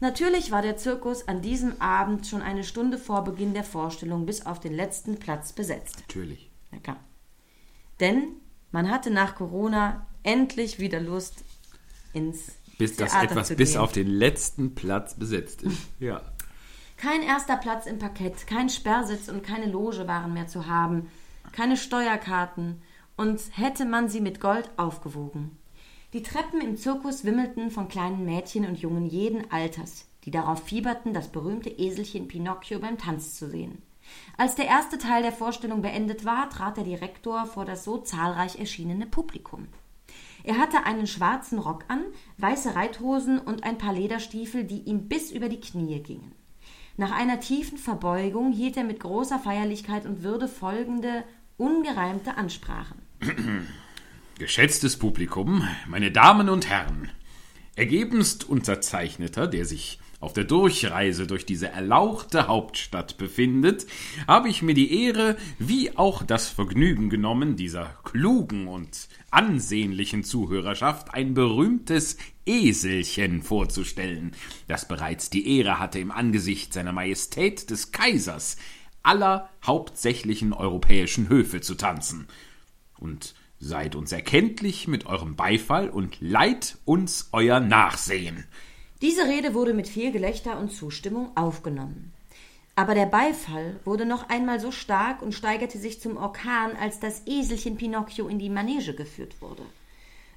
Natürlich 0.00 0.50
war 0.50 0.62
der 0.62 0.78
Zirkus 0.78 1.28
an 1.28 1.42
diesem 1.42 1.80
Abend 1.80 2.26
schon 2.26 2.40
eine 2.40 2.64
Stunde 2.64 2.96
vor 2.96 3.22
Beginn 3.22 3.52
der 3.52 3.64
Vorstellung 3.64 4.24
bis 4.24 4.46
auf 4.46 4.58
den 4.58 4.72
letzten 4.72 5.18
Platz 5.18 5.52
besetzt. 5.52 5.96
Natürlich. 6.00 6.50
Na 6.70 6.78
klar. 6.78 6.96
Denn 8.00 8.28
man 8.72 8.90
hatte 8.90 9.10
nach 9.10 9.34
Corona 9.34 10.06
endlich 10.22 10.78
wieder 10.78 11.00
Lust 11.00 11.44
ins 12.14 12.52
Bis 12.78 12.96
das 12.96 13.12
Theater 13.12 13.32
etwas 13.32 13.48
zu 13.48 13.56
bis 13.56 13.76
auf 13.76 13.92
den 13.92 14.08
letzten 14.08 14.74
Platz 14.74 15.14
besetzt 15.14 15.62
ist. 15.62 15.78
Ja. 16.00 16.22
Kein 16.96 17.22
erster 17.22 17.56
Platz 17.56 17.86
im 17.86 17.98
Parkett, 17.98 18.46
kein 18.46 18.68
Sperrsitz 18.68 19.28
und 19.28 19.42
keine 19.42 19.66
Loge 19.66 20.06
waren 20.06 20.34
mehr 20.34 20.48
zu 20.48 20.66
haben, 20.66 21.10
keine 21.52 21.78
Steuerkarten 21.78 22.82
und 23.16 23.40
hätte 23.52 23.86
man 23.86 24.08
sie 24.10 24.20
mit 24.20 24.38
Gold 24.38 24.70
aufgewogen. 24.76 25.56
Die 26.12 26.24
Treppen 26.24 26.60
im 26.60 26.76
Zirkus 26.76 27.24
wimmelten 27.24 27.70
von 27.70 27.86
kleinen 27.86 28.24
Mädchen 28.24 28.66
und 28.66 28.80
Jungen 28.80 29.06
jeden 29.06 29.48
Alters, 29.52 30.08
die 30.24 30.32
darauf 30.32 30.64
fieberten, 30.64 31.14
das 31.14 31.28
berühmte 31.28 31.68
Eselchen 31.70 32.26
Pinocchio 32.26 32.80
beim 32.80 32.98
Tanz 32.98 33.36
zu 33.36 33.48
sehen. 33.48 33.80
Als 34.36 34.56
der 34.56 34.66
erste 34.66 34.98
Teil 34.98 35.22
der 35.22 35.30
Vorstellung 35.30 35.82
beendet 35.82 36.24
war, 36.24 36.50
trat 36.50 36.76
der 36.76 36.84
Direktor 36.84 37.46
vor 37.46 37.64
das 37.64 37.84
so 37.84 37.98
zahlreich 37.98 38.58
erschienene 38.58 39.06
Publikum. 39.06 39.68
Er 40.42 40.58
hatte 40.58 40.84
einen 40.84 41.06
schwarzen 41.06 41.60
Rock 41.60 41.84
an, 41.86 42.02
weiße 42.38 42.74
Reithosen 42.74 43.38
und 43.38 43.62
ein 43.62 43.78
paar 43.78 43.92
Lederstiefel, 43.92 44.64
die 44.64 44.80
ihm 44.80 45.08
bis 45.08 45.30
über 45.30 45.48
die 45.48 45.60
Knie 45.60 46.02
gingen. 46.02 46.34
Nach 46.96 47.12
einer 47.12 47.38
tiefen 47.38 47.78
Verbeugung 47.78 48.50
hielt 48.50 48.76
er 48.76 48.84
mit 48.84 48.98
großer 48.98 49.38
Feierlichkeit 49.38 50.06
und 50.06 50.24
Würde 50.24 50.48
folgende 50.48 51.22
ungereimte 51.56 52.36
Ansprache. 52.36 52.96
Geschätztes 54.40 54.96
Publikum, 54.96 55.68
meine 55.86 56.10
Damen 56.10 56.48
und 56.48 56.66
Herren, 56.66 57.10
ergebenst 57.76 58.48
Unterzeichneter, 58.48 59.46
der 59.46 59.66
sich 59.66 60.00
auf 60.18 60.32
der 60.32 60.44
Durchreise 60.44 61.26
durch 61.26 61.44
diese 61.44 61.68
erlauchte 61.68 62.48
Hauptstadt 62.48 63.18
befindet, 63.18 63.86
habe 64.26 64.48
ich 64.48 64.62
mir 64.62 64.72
die 64.72 65.04
Ehre 65.04 65.36
wie 65.58 65.94
auch 65.94 66.22
das 66.22 66.48
Vergnügen 66.48 67.10
genommen, 67.10 67.56
dieser 67.56 67.98
klugen 68.02 68.66
und 68.66 69.10
ansehnlichen 69.30 70.24
Zuhörerschaft 70.24 71.12
ein 71.12 71.34
berühmtes 71.34 72.16
Eselchen 72.46 73.42
vorzustellen, 73.42 74.32
das 74.68 74.88
bereits 74.88 75.28
die 75.28 75.58
Ehre 75.58 75.78
hatte, 75.78 75.98
im 75.98 76.10
Angesicht 76.10 76.72
seiner 76.72 76.92
Majestät 76.92 77.68
des 77.68 77.92
Kaisers 77.92 78.56
aller 79.02 79.50
hauptsächlichen 79.66 80.54
europäischen 80.54 81.28
Höfe 81.28 81.60
zu 81.60 81.74
tanzen. 81.74 82.26
Und 82.96 83.34
Seid 83.62 83.94
uns 83.94 84.10
erkenntlich 84.10 84.88
mit 84.88 85.04
eurem 85.04 85.36
Beifall 85.36 85.90
und 85.90 86.16
leiht 86.20 86.78
uns 86.86 87.28
euer 87.32 87.60
Nachsehen. 87.60 88.46
Diese 89.02 89.24
Rede 89.24 89.52
wurde 89.52 89.74
mit 89.74 89.86
viel 89.86 90.12
Gelächter 90.12 90.58
und 90.58 90.72
Zustimmung 90.72 91.36
aufgenommen. 91.36 92.12
Aber 92.74 92.94
der 92.94 93.04
Beifall 93.04 93.78
wurde 93.84 94.06
noch 94.06 94.30
einmal 94.30 94.60
so 94.60 94.70
stark 94.72 95.20
und 95.20 95.34
steigerte 95.34 95.76
sich 95.76 96.00
zum 96.00 96.16
Orkan, 96.16 96.74
als 96.74 97.00
das 97.00 97.26
Eselchen 97.26 97.76
Pinocchio 97.76 98.28
in 98.28 98.38
die 98.38 98.48
Manege 98.48 98.94
geführt 98.94 99.42
wurde. 99.42 99.62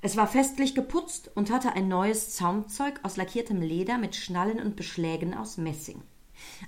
Es 0.01 0.17
war 0.17 0.27
festlich 0.27 0.75
geputzt 0.75 1.31
und 1.33 1.49
hatte 1.49 1.71
ein 1.71 1.87
neues 1.87 2.35
Zaumzeug 2.35 2.99
aus 3.03 3.15
lackiertem 3.15 3.61
Leder 3.61 3.97
mit 3.97 4.17
Schnallen 4.17 4.59
und 4.59 4.75
Beschlägen 4.75 5.33
aus 5.33 5.55
Messing. 5.55 6.01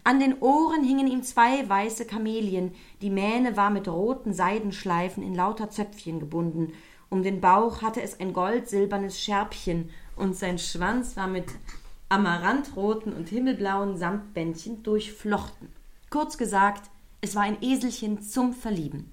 An 0.04 0.20
den 0.20 0.40
Ohren 0.40 0.84
hingen 0.84 1.08
ihm 1.08 1.24
zwei 1.24 1.68
weiße 1.68 2.06
Kamelien, 2.06 2.74
die 3.02 3.10
Mähne 3.10 3.58
war 3.58 3.70
mit 3.70 3.88
roten 3.88 4.34
Seidenschleifen 4.34 5.24
in 5.24 5.36
lauter 5.36 5.70
Zöpfchen 5.70 6.20
gebunden, 6.20 6.74
um 7.10 7.24
den 7.24 7.40
Bauch 7.40 7.82
hatte 7.82 8.02
es 8.02 8.20
ein 8.20 8.34
goldsilbernes 8.34 9.20
Schärpchen, 9.20 9.90
und 10.16 10.36
sein 10.36 10.58
Schwanz 10.60 11.18
war 11.18 11.28
mit 11.28 11.46
amarantroten 12.10 13.14
und 13.14 13.30
himmelblauen 13.30 13.98
Samtbändchen 13.98 14.84
durchflochten. 14.84 15.70
Kurz 16.10 16.38
gesagt, 16.38 16.90
es 17.22 17.36
war 17.36 17.44
ein 17.44 17.62
Eselchen 17.62 18.22
zum 18.22 18.54
Verlieben. 18.54 19.12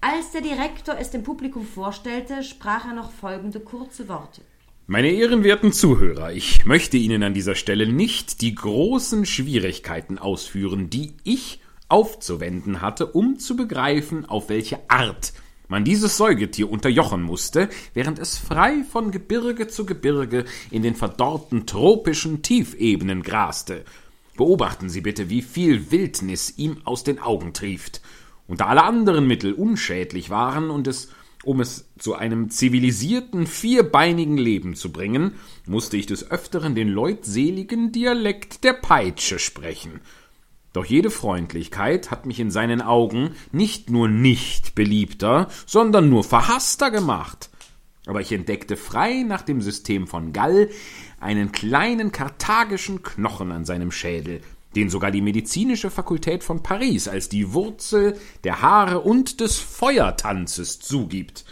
Als 0.00 0.32
der 0.32 0.40
Direktor 0.40 0.96
es 0.98 1.10
dem 1.10 1.22
Publikum 1.22 1.64
vorstellte, 1.64 2.42
sprach 2.42 2.86
er 2.86 2.94
noch 2.94 3.10
folgende 3.12 3.60
kurze 3.60 4.08
Worte. 4.08 4.42
Meine 4.86 5.10
ehrenwerten 5.12 5.72
Zuhörer, 5.72 6.34
ich 6.34 6.66
möchte 6.66 6.98
Ihnen 6.98 7.22
an 7.22 7.32
dieser 7.32 7.54
Stelle 7.54 7.90
nicht 7.90 8.42
die 8.42 8.54
großen 8.54 9.24
Schwierigkeiten 9.24 10.18
ausführen, 10.18 10.90
die 10.90 11.14
ich 11.24 11.60
aufzuwenden 11.88 12.82
hatte, 12.82 13.06
um 13.06 13.38
zu 13.38 13.56
begreifen, 13.56 14.26
auf 14.26 14.50
welche 14.50 14.78
Art 14.90 15.32
man 15.68 15.84
dieses 15.84 16.18
Säugetier 16.18 16.70
unterjochen 16.70 17.22
musste, 17.22 17.70
während 17.94 18.18
es 18.18 18.36
frei 18.36 18.84
von 18.86 19.10
Gebirge 19.10 19.68
zu 19.68 19.86
Gebirge 19.86 20.44
in 20.70 20.82
den 20.82 20.96
verdorrten 20.96 21.64
tropischen 21.64 22.42
Tiefebenen 22.42 23.22
graste. 23.22 23.86
Beobachten 24.36 24.90
Sie 24.90 25.00
bitte, 25.00 25.30
wie 25.30 25.40
viel 25.40 25.90
Wildnis 25.92 26.58
ihm 26.58 26.76
aus 26.84 27.04
den 27.04 27.20
Augen 27.20 27.54
trieft, 27.54 28.02
und 28.46 28.60
da 28.60 28.66
alle 28.66 28.84
anderen 28.84 29.26
Mittel 29.26 29.54
unschädlich 29.54 30.28
waren 30.28 30.68
und 30.68 30.86
es 30.86 31.08
um 31.44 31.60
es 31.60 31.90
zu 31.98 32.14
einem 32.14 32.50
zivilisierten, 32.50 33.46
vierbeinigen 33.46 34.36
Leben 34.36 34.74
zu 34.74 34.92
bringen, 34.92 35.32
musste 35.66 35.96
ich 35.96 36.06
des 36.06 36.30
Öfteren 36.30 36.74
den 36.74 36.88
leutseligen 36.88 37.92
Dialekt 37.92 38.64
der 38.64 38.72
Peitsche 38.72 39.38
sprechen. 39.38 40.00
Doch 40.72 40.84
jede 40.84 41.10
Freundlichkeit 41.10 42.10
hat 42.10 42.26
mich 42.26 42.40
in 42.40 42.50
seinen 42.50 42.82
Augen 42.82 43.30
nicht 43.52 43.90
nur 43.90 44.08
nicht 44.08 44.74
beliebter, 44.74 45.48
sondern 45.66 46.10
nur 46.10 46.24
verhasster 46.24 46.90
gemacht. 46.90 47.48
Aber 48.06 48.20
ich 48.20 48.32
entdeckte 48.32 48.76
frei 48.76 49.22
nach 49.22 49.42
dem 49.42 49.62
System 49.62 50.06
von 50.06 50.32
Gall 50.32 50.68
einen 51.20 51.52
kleinen 51.52 52.12
karthagischen 52.12 53.02
Knochen 53.02 53.52
an 53.52 53.64
seinem 53.64 53.92
Schädel, 53.92 54.40
den 54.76 54.90
sogar 54.90 55.10
die 55.10 55.20
medizinische 55.20 55.90
Fakultät 55.90 56.44
von 56.44 56.62
Paris 56.62 57.08
als 57.08 57.28
die 57.28 57.52
Wurzel 57.52 58.18
der 58.44 58.62
Haare 58.62 59.00
und 59.00 59.40
des 59.40 59.58
Feuertanzes 59.58 60.80
zugibt. 60.80 61.44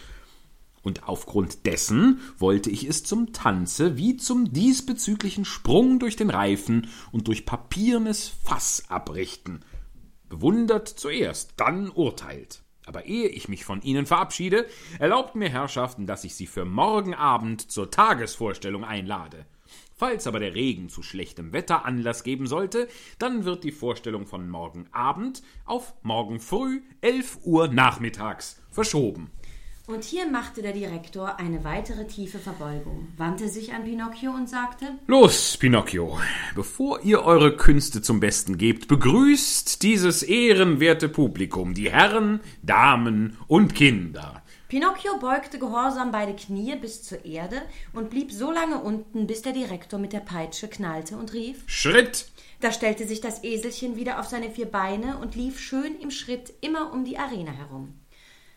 Und 0.82 1.08
aufgrund 1.08 1.64
dessen 1.64 2.20
wollte 2.38 2.68
ich 2.68 2.84
es 2.84 3.04
zum 3.04 3.32
Tanze 3.32 3.96
wie 3.96 4.16
zum 4.16 4.52
diesbezüglichen 4.52 5.44
Sprung 5.44 5.98
durch 5.98 6.16
den 6.16 6.30
Reifen 6.30 6.88
und 7.12 7.28
durch 7.28 7.46
papiernes 7.46 8.32
Fass 8.44 8.84
abrichten. 8.88 9.60
Bewundert 10.28 10.88
zuerst, 10.88 11.54
dann 11.56 11.88
urteilt. 11.88 12.62
Aber 12.84 13.04
ehe 13.04 13.28
ich 13.28 13.48
mich 13.48 13.64
von 13.64 13.80
Ihnen 13.82 14.06
verabschiede, 14.06 14.66
erlaubt 14.98 15.36
mir 15.36 15.48
Herrschaften, 15.48 16.06
dass 16.06 16.24
ich 16.24 16.34
Sie 16.34 16.48
für 16.48 16.64
morgen 16.64 17.14
Abend 17.14 17.70
zur 17.70 17.90
Tagesvorstellung 17.90 18.82
einlade. 18.82 19.46
Falls 20.02 20.26
aber 20.26 20.40
der 20.40 20.56
Regen 20.56 20.88
zu 20.88 21.00
schlechtem 21.04 21.52
Wetter 21.52 21.84
Anlass 21.84 22.24
geben 22.24 22.48
sollte, 22.48 22.88
dann 23.20 23.44
wird 23.44 23.62
die 23.62 23.70
Vorstellung 23.70 24.26
von 24.26 24.50
morgen 24.50 24.86
Abend 24.90 25.44
auf 25.64 25.94
morgen 26.02 26.40
früh 26.40 26.80
11 27.02 27.38
Uhr 27.44 27.68
nachmittags 27.68 28.60
verschoben. 28.72 29.30
Und 29.86 30.02
hier 30.02 30.26
machte 30.26 30.60
der 30.60 30.72
Direktor 30.72 31.38
eine 31.38 31.62
weitere 31.62 32.04
tiefe 32.08 32.40
Verbeugung, 32.40 33.12
wandte 33.16 33.48
sich 33.48 33.74
an 33.74 33.84
Pinocchio 33.84 34.32
und 34.32 34.48
sagte: 34.48 34.86
Los, 35.06 35.56
Pinocchio, 35.56 36.18
bevor 36.56 37.00
ihr 37.02 37.22
eure 37.22 37.56
Künste 37.56 38.02
zum 38.02 38.18
Besten 38.18 38.58
gebt, 38.58 38.88
begrüßt 38.88 39.84
dieses 39.84 40.24
ehrenwerte 40.24 41.08
Publikum, 41.08 41.74
die 41.74 41.92
Herren, 41.92 42.40
Damen 42.62 43.36
und 43.46 43.76
Kinder. 43.76 44.41
Pinocchio 44.72 45.18
beugte 45.18 45.58
gehorsam 45.58 46.12
beide 46.12 46.34
Knie 46.34 46.74
bis 46.76 47.02
zur 47.02 47.26
Erde 47.26 47.60
und 47.92 48.08
blieb 48.08 48.32
so 48.32 48.50
lange 48.50 48.78
unten, 48.78 49.26
bis 49.26 49.42
der 49.42 49.52
Direktor 49.52 49.98
mit 49.98 50.14
der 50.14 50.20
Peitsche 50.20 50.66
knallte 50.66 51.18
und 51.18 51.34
rief 51.34 51.62
Schritt! 51.66 52.30
Da 52.62 52.72
stellte 52.72 53.06
sich 53.06 53.20
das 53.20 53.44
Eselchen 53.44 53.96
wieder 53.96 54.18
auf 54.18 54.28
seine 54.28 54.48
vier 54.48 54.64
Beine 54.64 55.18
und 55.18 55.34
lief 55.34 55.60
schön 55.60 56.00
im 56.00 56.10
Schritt 56.10 56.54
immer 56.62 56.90
um 56.90 57.04
die 57.04 57.18
Arena 57.18 57.52
herum. 57.52 58.00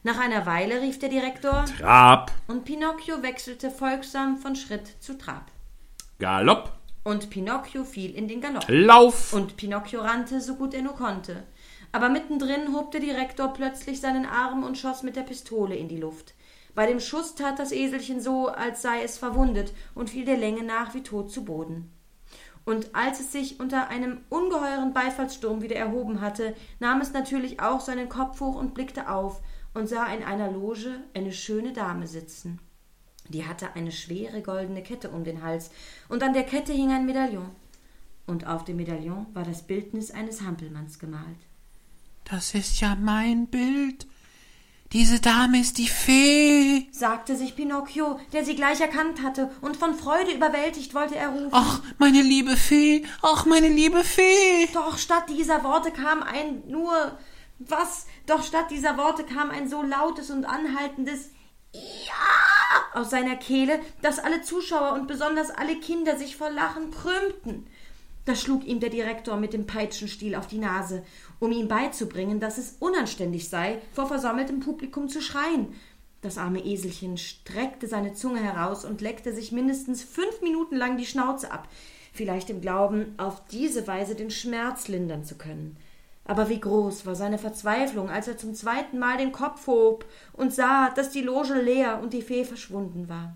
Nach 0.04 0.18
einer 0.18 0.46
Weile 0.46 0.82
rief 0.82 1.00
der 1.00 1.10
Direktor 1.10 1.66
Trab! 1.78 2.32
Und 2.48 2.64
Pinocchio 2.64 3.22
wechselte 3.22 3.70
folgsam 3.70 4.38
von 4.38 4.56
Schritt 4.56 4.96
zu 5.02 5.18
Trab. 5.18 5.52
Galopp! 6.20 6.72
Und 7.04 7.30
Pinocchio 7.30 7.84
fiel 7.84 8.16
in 8.16 8.30
den 8.30 8.40
Galopp. 8.40 8.64
Lauf! 8.70 9.34
Und 9.34 9.58
Pinocchio 9.58 10.00
rannte, 10.00 10.40
so 10.40 10.56
gut 10.56 10.74
er 10.74 10.82
nur 10.82 10.96
konnte. 10.96 11.44
Aber 11.96 12.10
mittendrin 12.10 12.76
hob 12.76 12.92
der 12.92 13.00
Direktor 13.00 13.54
plötzlich 13.54 14.02
seinen 14.02 14.26
Arm 14.26 14.64
und 14.64 14.78
schoss 14.78 15.02
mit 15.02 15.16
der 15.16 15.22
Pistole 15.22 15.78
in 15.78 15.88
die 15.88 15.96
Luft. 15.96 16.34
Bei 16.74 16.88
dem 16.88 17.00
Schuss 17.00 17.36
tat 17.36 17.58
das 17.58 17.72
Eselchen 17.72 18.20
so, 18.20 18.50
als 18.50 18.82
sei 18.82 19.02
es 19.02 19.18
verwundet 19.18 19.72
und 19.94 20.10
fiel 20.10 20.26
der 20.26 20.36
Länge 20.36 20.64
nach 20.64 20.94
wie 20.94 21.04
tot 21.04 21.32
zu 21.32 21.46
Boden. 21.46 21.90
Und 22.66 22.94
als 22.94 23.22
es 23.22 23.32
sich 23.32 23.62
unter 23.62 23.88
einem 23.88 24.18
ungeheuren 24.28 24.94
Beifallssturm 24.94 25.62
wieder 25.62 25.78
erhoben 25.78 26.20
hatte, 26.20 26.54
nahm 26.82 27.00
es 27.00 27.14
natürlich 27.14 27.62
auch 27.62 27.80
seinen 27.80 28.10
Kopf 28.10 28.42
hoch 28.42 28.56
und 28.58 28.74
blickte 28.74 29.10
auf 29.10 29.42
und 29.74 29.88
sah 29.88 30.06
in 30.08 30.22
einer 30.22 30.52
Loge 30.52 31.00
eine 31.14 31.32
schöne 31.32 31.72
Dame 31.72 32.08
sitzen. 32.08 32.60
Die 33.30 33.48
hatte 33.48 33.74
eine 33.74 33.94
schwere 33.94 34.42
goldene 34.42 34.84
Kette 34.84 35.12
um 35.12 35.24
den 35.24 35.44
Hals, 35.44 35.72
und 36.10 36.24
an 36.24 36.34
der 36.34 36.44
Kette 36.44 36.74
hing 36.74 36.92
ein 36.92 37.06
Medaillon. 37.06 37.52
Und 38.28 38.48
auf 38.48 38.66
dem 38.66 38.76
Medaillon 38.76 39.28
war 39.34 39.46
das 39.46 39.62
Bildnis 39.66 40.12
eines 40.12 40.42
Hampelmanns 40.42 41.00
gemalt. 41.00 41.40
Das 42.30 42.56
ist 42.56 42.82
ja 42.82 42.96
mein 42.96 43.48
Bild. 43.48 44.08
Diese 44.94 45.20
Dame 45.20 45.60
ist 45.60 45.78
die 45.78 45.88
Fee, 45.88 46.88
sagte 46.92 47.36
sich 47.36 47.56
Pinocchio, 47.56 48.20
der 48.34 48.46
sie 48.46 48.56
gleich 48.56 48.80
erkannt 48.80 49.22
hatte, 49.22 49.52
und 49.62 49.76
von 49.76 49.94
Freude 49.94 50.32
überwältigt 50.32 50.94
wollte 50.94 51.16
er 51.16 51.30
rufen. 51.30 51.50
Ach, 51.52 51.82
meine 51.98 52.22
liebe 52.22 52.56
Fee, 52.56 53.04
ach, 53.22 53.46
meine 53.46 53.68
liebe 53.68 54.04
Fee. 54.04 54.70
Doch 54.74 54.98
statt 54.98 55.26
dieser 55.30 55.64
Worte 55.64 55.92
kam 55.92 56.24
ein 56.24 56.64
nur 56.68 57.18
was? 57.60 58.06
Doch 58.26 58.44
statt 58.44 58.72
dieser 58.72 58.98
Worte 58.98 59.24
kam 59.24 59.50
ein 59.50 59.70
so 59.70 59.82
lautes 59.82 60.30
und 60.30 60.46
anhaltendes 60.46 61.32
Ja 61.74 63.00
aus 63.00 63.10
seiner 63.10 63.36
Kehle, 63.36 63.80
dass 64.02 64.20
alle 64.20 64.42
Zuschauer 64.42 64.94
und 64.94 65.08
besonders 65.08 65.52
alle 65.52 65.76
Kinder 65.80 66.18
sich 66.18 66.38
vor 66.38 66.50
Lachen 66.50 66.92
krümmten. 66.92 67.68
Da 68.26 68.36
schlug 68.36 68.66
ihm 68.66 68.80
der 68.80 68.90
Direktor 68.90 69.38
mit 69.38 69.54
dem 69.54 69.68
Peitschenstiel 69.68 70.36
auf 70.36 70.48
die 70.48 70.58
Nase, 70.58 71.04
um 71.40 71.52
ihm 71.52 71.68
beizubringen, 71.68 72.40
dass 72.40 72.58
es 72.58 72.78
unanständig 72.80 73.50
sei, 73.50 73.80
vor 73.94 74.08
versammeltem 74.08 74.60
Publikum 74.60 75.10
zu 75.10 75.22
schreien. 75.22 75.76
Das 76.22 76.40
arme 76.40 76.66
Eselchen 76.66 77.18
streckte 77.18 77.88
seine 77.88 78.16
Zunge 78.16 78.42
heraus 78.42 78.84
und 78.84 79.02
leckte 79.02 79.32
sich 79.32 79.52
mindestens 79.52 80.04
fünf 80.04 80.42
Minuten 80.42 80.76
lang 80.76 80.98
die 80.98 81.06
Schnauze 81.06 81.52
ab, 81.52 81.68
vielleicht 82.14 82.50
im 82.50 82.62
Glauben, 82.62 83.14
auf 83.18 83.46
diese 83.52 83.86
Weise 83.86 84.16
den 84.16 84.32
Schmerz 84.32 84.88
lindern 84.88 85.24
zu 85.24 85.36
können. 85.36 85.78
Aber 86.24 86.50
wie 86.50 86.60
groß 86.60 87.06
war 87.06 87.14
seine 87.14 87.38
Verzweiflung, 87.38 88.10
als 88.10 88.28
er 88.28 88.38
zum 88.38 88.56
zweiten 88.56 88.98
Mal 88.98 89.18
den 89.18 89.32
Kopf 89.32 89.68
hob 89.68 90.06
und 90.34 90.52
sah, 90.52 90.90
dass 90.90 91.12
die 91.12 91.22
Loge 91.22 91.62
leer 91.62 92.00
und 92.02 92.14
die 92.14 92.24
Fee 92.24 92.44
verschwunden 92.44 93.08
war. 93.08 93.36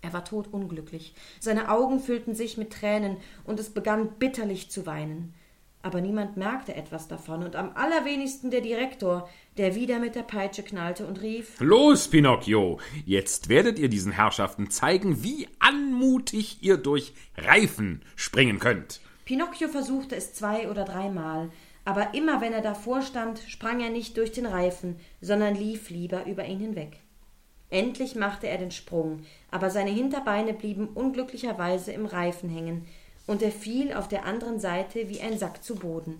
Er 0.00 0.12
war 0.12 0.24
todunglücklich. 0.24 1.14
Seine 1.40 1.70
Augen 1.70 2.00
füllten 2.00 2.34
sich 2.34 2.56
mit 2.56 2.72
Tränen 2.72 3.16
und 3.44 3.58
es 3.58 3.70
begann 3.70 4.10
bitterlich 4.18 4.70
zu 4.70 4.86
weinen. 4.86 5.34
Aber 5.80 6.00
niemand 6.00 6.36
merkte 6.36 6.74
etwas 6.74 7.06
davon 7.06 7.44
und 7.44 7.54
am 7.54 7.70
allerwenigsten 7.74 8.50
der 8.50 8.60
Direktor, 8.60 9.28
der 9.56 9.74
wieder 9.74 10.00
mit 10.00 10.16
der 10.16 10.22
Peitsche 10.22 10.62
knallte 10.62 11.06
und 11.06 11.22
rief: 11.22 11.60
Los, 11.60 12.08
Pinocchio! 12.08 12.78
Jetzt 13.06 13.48
werdet 13.48 13.78
ihr 13.78 13.88
diesen 13.88 14.12
Herrschaften 14.12 14.70
zeigen, 14.70 15.22
wie 15.22 15.48
anmutig 15.60 16.58
ihr 16.62 16.78
durch 16.78 17.14
Reifen 17.36 18.02
springen 18.16 18.58
könnt. 18.58 19.00
Pinocchio 19.24 19.68
versuchte 19.68 20.16
es 20.16 20.34
zwei 20.34 20.68
oder 20.68 20.84
dreimal, 20.84 21.50
aber 21.84 22.12
immer 22.12 22.40
wenn 22.40 22.52
er 22.52 22.62
davor 22.62 23.02
stand, 23.02 23.40
sprang 23.46 23.80
er 23.80 23.90
nicht 23.90 24.16
durch 24.16 24.32
den 24.32 24.46
Reifen, 24.46 24.96
sondern 25.20 25.54
lief 25.54 25.90
lieber 25.90 26.26
über 26.26 26.44
ihn 26.44 26.58
hinweg. 26.58 27.00
Endlich 27.70 28.14
machte 28.14 28.48
er 28.48 28.58
den 28.58 28.70
Sprung, 28.70 29.24
aber 29.50 29.70
seine 29.70 29.90
Hinterbeine 29.90 30.54
blieben 30.54 30.88
unglücklicherweise 30.88 31.92
im 31.92 32.06
Reifen 32.06 32.48
hängen, 32.48 32.86
und 33.26 33.42
er 33.42 33.52
fiel 33.52 33.92
auf 33.92 34.08
der 34.08 34.24
anderen 34.24 34.58
Seite 34.58 35.10
wie 35.10 35.20
ein 35.20 35.38
Sack 35.38 35.62
zu 35.62 35.74
Boden. 35.74 36.16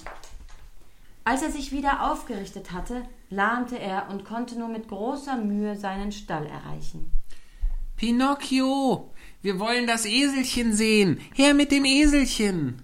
Als 1.24 1.42
er 1.42 1.50
sich 1.50 1.72
wieder 1.72 2.10
aufgerichtet 2.10 2.72
hatte, 2.72 3.02
lahmte 3.30 3.78
er 3.78 4.08
und 4.10 4.24
konnte 4.24 4.58
nur 4.58 4.68
mit 4.68 4.88
großer 4.88 5.36
Mühe 5.36 5.76
seinen 5.76 6.12
Stall 6.12 6.46
erreichen. 6.46 7.10
Pinocchio, 7.96 9.10
wir 9.42 9.58
wollen 9.58 9.86
das 9.86 10.06
Eselchen 10.06 10.72
sehen. 10.72 11.20
Her 11.34 11.52
mit 11.54 11.72
dem 11.72 11.84
Eselchen. 11.84 12.82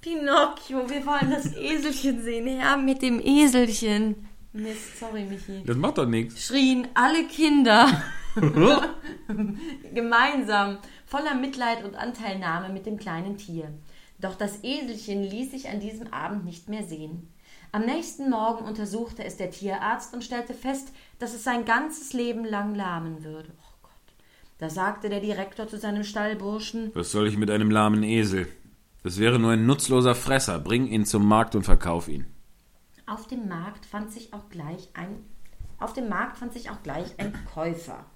Pinocchio, 0.00 0.90
wir 0.90 1.06
wollen 1.06 1.30
das 1.30 1.54
Eselchen 1.56 2.22
sehen, 2.22 2.46
her 2.46 2.76
mit 2.76 3.00
dem 3.00 3.20
Eselchen. 3.20 4.28
Mist, 4.54 5.00
sorry, 5.00 5.24
Michi. 5.24 5.64
Das 5.66 5.76
macht 5.76 5.98
doch 5.98 6.06
nichts. 6.06 6.40
Schrien 6.44 6.86
alle 6.94 7.24
Kinder 7.24 8.04
gemeinsam, 9.92 10.78
voller 11.06 11.34
Mitleid 11.34 11.84
und 11.84 11.96
Anteilnahme 11.96 12.72
mit 12.72 12.86
dem 12.86 12.96
kleinen 12.96 13.36
Tier. 13.36 13.74
Doch 14.20 14.36
das 14.36 14.62
Eselchen 14.62 15.24
ließ 15.24 15.50
sich 15.50 15.68
an 15.68 15.80
diesem 15.80 16.12
Abend 16.12 16.44
nicht 16.44 16.68
mehr 16.68 16.84
sehen. 16.84 17.32
Am 17.72 17.84
nächsten 17.84 18.30
Morgen 18.30 18.64
untersuchte 18.64 19.24
es 19.24 19.36
der 19.36 19.50
Tierarzt 19.50 20.14
und 20.14 20.22
stellte 20.22 20.54
fest, 20.54 20.92
dass 21.18 21.34
es 21.34 21.42
sein 21.42 21.64
ganzes 21.64 22.12
Leben 22.12 22.44
lang 22.44 22.76
lahmen 22.76 23.24
würde. 23.24 23.50
Oh 23.58 23.76
Gott. 23.82 24.14
Da 24.58 24.70
sagte 24.70 25.08
der 25.08 25.20
Direktor 25.20 25.66
zu 25.66 25.78
seinem 25.78 26.04
Stallburschen: 26.04 26.92
Was 26.94 27.10
soll 27.10 27.26
ich 27.26 27.36
mit 27.36 27.50
einem 27.50 27.72
lahmen 27.72 28.04
Esel? 28.04 28.46
Das 29.02 29.18
wäre 29.18 29.40
nur 29.40 29.50
ein 29.50 29.66
nutzloser 29.66 30.14
Fresser. 30.14 30.60
Bring 30.60 30.86
ihn 30.86 31.04
zum 31.04 31.26
Markt 31.26 31.56
und 31.56 31.64
verkauf 31.64 32.06
ihn. 32.06 32.26
Auf 33.06 33.26
dem 33.26 33.48
Markt 33.48 33.86
fand 33.86 34.12
sich 34.12 34.32
auch 34.32 34.48
gleich 34.48 34.88
ein 34.94 35.24
auf 35.78 35.92
dem 35.92 36.08
Markt 36.08 36.38
fand 36.38 36.52
sich 36.52 36.70
auch 36.70 36.82
gleich 36.82 37.18
ein 37.18 37.32
Käufer. 37.52 38.06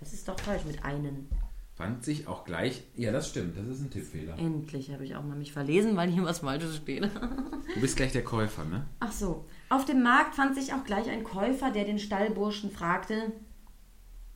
Das 0.00 0.12
ist 0.12 0.28
doch 0.28 0.38
falsch 0.38 0.64
mit 0.64 0.84
einen. 0.84 1.28
Fand 1.74 2.04
sich 2.04 2.28
auch 2.28 2.44
gleich. 2.44 2.84
Ja, 2.94 3.10
das 3.10 3.28
stimmt. 3.28 3.58
Das 3.58 3.66
ist 3.66 3.80
ein 3.80 3.90
Tippfehler. 3.90 4.38
Endlich 4.38 4.92
habe 4.92 5.04
ich 5.04 5.16
auch 5.16 5.24
mal 5.24 5.36
mich 5.36 5.52
verlesen, 5.52 5.96
weil 5.96 6.08
hier 6.08 6.22
was 6.22 6.38
Falsches 6.38 6.76
steht. 6.76 7.02
Du 7.02 7.80
bist 7.80 7.96
gleich 7.96 8.12
der 8.12 8.22
Käufer, 8.22 8.64
ne? 8.64 8.86
Ach 9.00 9.10
so. 9.10 9.46
Auf 9.68 9.84
dem 9.84 10.02
Markt 10.02 10.36
fand 10.36 10.54
sich 10.54 10.72
auch 10.72 10.84
gleich 10.84 11.10
ein 11.10 11.24
Käufer, 11.24 11.70
der 11.70 11.84
den 11.84 11.98
Stallburschen 11.98 12.70
fragte: 12.70 13.32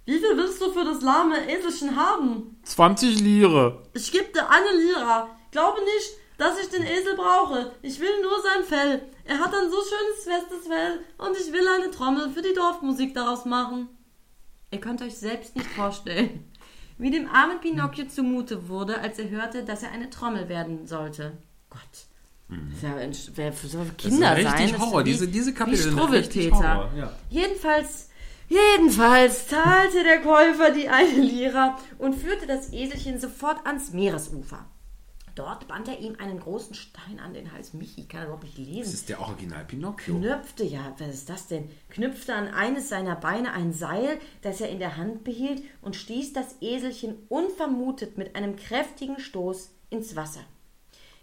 Wie 0.04 0.18
viel 0.18 0.36
willst 0.36 0.60
du 0.60 0.72
für 0.72 0.84
das 0.84 1.00
lahme 1.00 1.36
Eselchen 1.48 1.94
haben? 1.94 2.58
20 2.64 3.20
Lire. 3.20 3.84
Ich 3.94 4.10
gebe 4.10 4.32
dir 4.32 4.50
eine 4.50 4.82
Lira. 4.82 5.28
Glaube 5.52 5.80
nicht, 5.80 6.10
dass 6.38 6.58
ich 6.60 6.68
den 6.70 6.82
Esel 6.82 7.14
brauche. 7.14 7.72
Ich 7.82 8.00
will 8.00 8.20
nur 8.22 8.42
sein 8.42 8.64
Fell. 8.64 9.02
Er 9.28 9.38
hat 9.38 9.52
ein 9.54 9.70
so 9.70 9.76
schönes 9.76 10.24
festes 10.24 10.66
Fell 10.66 11.00
und 11.18 11.36
ich 11.38 11.52
will 11.52 11.66
eine 11.68 11.90
Trommel 11.90 12.30
für 12.30 12.42
die 12.42 12.54
Dorfmusik 12.54 13.14
daraus 13.14 13.44
machen. 13.44 13.88
Ihr 14.70 14.80
könnt 14.80 15.02
euch 15.02 15.16
selbst 15.16 15.54
nicht 15.54 15.68
vorstellen, 15.68 16.50
wie 16.98 17.10
dem 17.10 17.28
armen 17.28 17.60
Pinocchio 17.60 18.06
zumute 18.08 18.68
wurde, 18.68 19.00
als 19.00 19.18
er 19.18 19.28
hörte, 19.28 19.64
dass 19.64 19.82
er 19.82 19.92
eine 19.92 20.08
Trommel 20.10 20.48
werden 20.48 20.86
sollte. 20.86 21.36
Gott. 21.70 21.80
Das 22.48 22.80
ja, 22.82 22.96
ein- 22.96 23.14
wer 23.34 23.52
für 23.52 23.66
so 23.68 23.84
Kinder 23.98 24.34
richtig 24.34 24.50
sein. 24.56 24.72
das 24.72 24.80
Horror. 24.80 25.00
ist 25.00 25.06
wie- 25.06 25.10
Diese- 25.12 25.28
diese 25.28 25.52
Kapitel 25.54 25.78
wie 25.78 25.82
sind 26.00 26.10
richtig. 26.12 26.50
Horror, 26.52 26.90
ja. 26.96 27.12
Jedenfalls, 27.28 28.08
jedenfalls 28.48 29.48
zahlte 29.48 30.02
der 30.04 30.22
Käufer 30.22 30.70
die 30.70 30.88
eine 30.88 31.20
Lira 31.20 31.76
und 31.98 32.14
führte 32.14 32.46
das 32.46 32.72
Eselchen 32.72 33.20
sofort 33.20 33.66
ans 33.66 33.92
Meeresufer. 33.92 34.64
Dort 35.38 35.68
band 35.68 35.86
er 35.86 36.00
ihm 36.00 36.16
einen 36.18 36.40
großen 36.40 36.74
Stein 36.74 37.20
an 37.24 37.32
den 37.32 37.52
Hals. 37.52 37.72
Michi 37.72 38.08
kann 38.08 38.24
überhaupt 38.24 38.42
nicht 38.42 38.58
Das 38.58 38.66
lesen. 38.66 38.92
ist 38.94 39.08
der 39.08 39.20
Original 39.20 39.64
Pinocchio. 39.64 40.16
Knöpfte, 40.18 40.64
ja, 40.64 40.96
was 40.98 41.14
ist 41.14 41.28
das 41.30 41.46
denn? 41.46 41.70
Knüpfte 41.90 42.34
an 42.34 42.48
eines 42.48 42.88
seiner 42.88 43.14
Beine 43.14 43.52
ein 43.52 43.72
Seil, 43.72 44.18
das 44.42 44.60
er 44.60 44.68
in 44.68 44.80
der 44.80 44.96
Hand 44.96 45.22
behielt, 45.22 45.62
und 45.80 45.94
stieß 45.94 46.32
das 46.32 46.56
Eselchen 46.60 47.14
unvermutet 47.28 48.18
mit 48.18 48.34
einem 48.34 48.56
kräftigen 48.56 49.20
Stoß 49.20 49.70
ins 49.90 50.16
Wasser. 50.16 50.40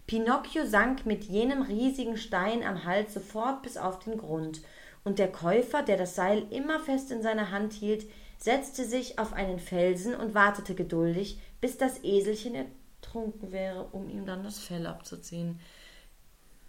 Pinocchio 0.08 0.66
sank 0.66 1.06
mit 1.06 1.26
jenem 1.26 1.64
riesigen 1.64 2.16
Stein 2.16 2.64
am 2.64 2.86
Hals 2.86 3.14
sofort 3.14 3.64
bis 3.64 3.76
auf 3.76 4.00
den 4.00 4.18
Grund, 4.18 4.62
und 5.04 5.20
der 5.20 5.30
Käufer, 5.30 5.82
der 5.84 5.98
das 5.98 6.16
Seil 6.16 6.48
immer 6.52 6.80
fest 6.80 7.12
in 7.12 7.22
seiner 7.22 7.52
Hand 7.52 7.74
hielt, 7.74 8.06
setzte 8.38 8.86
sich 8.86 9.20
auf 9.20 9.34
einen 9.34 9.60
Felsen 9.60 10.16
und 10.16 10.34
wartete 10.34 10.74
geduldig, 10.74 11.38
bis 11.60 11.78
das 11.78 12.02
Eselchen 12.06 12.56
ertrunken 13.16 13.52
wäre, 13.52 13.84
um 13.92 14.10
ihm 14.10 14.26
dann 14.26 14.44
das 14.44 14.60
Fell 14.60 14.86
abzuziehen. 14.86 15.60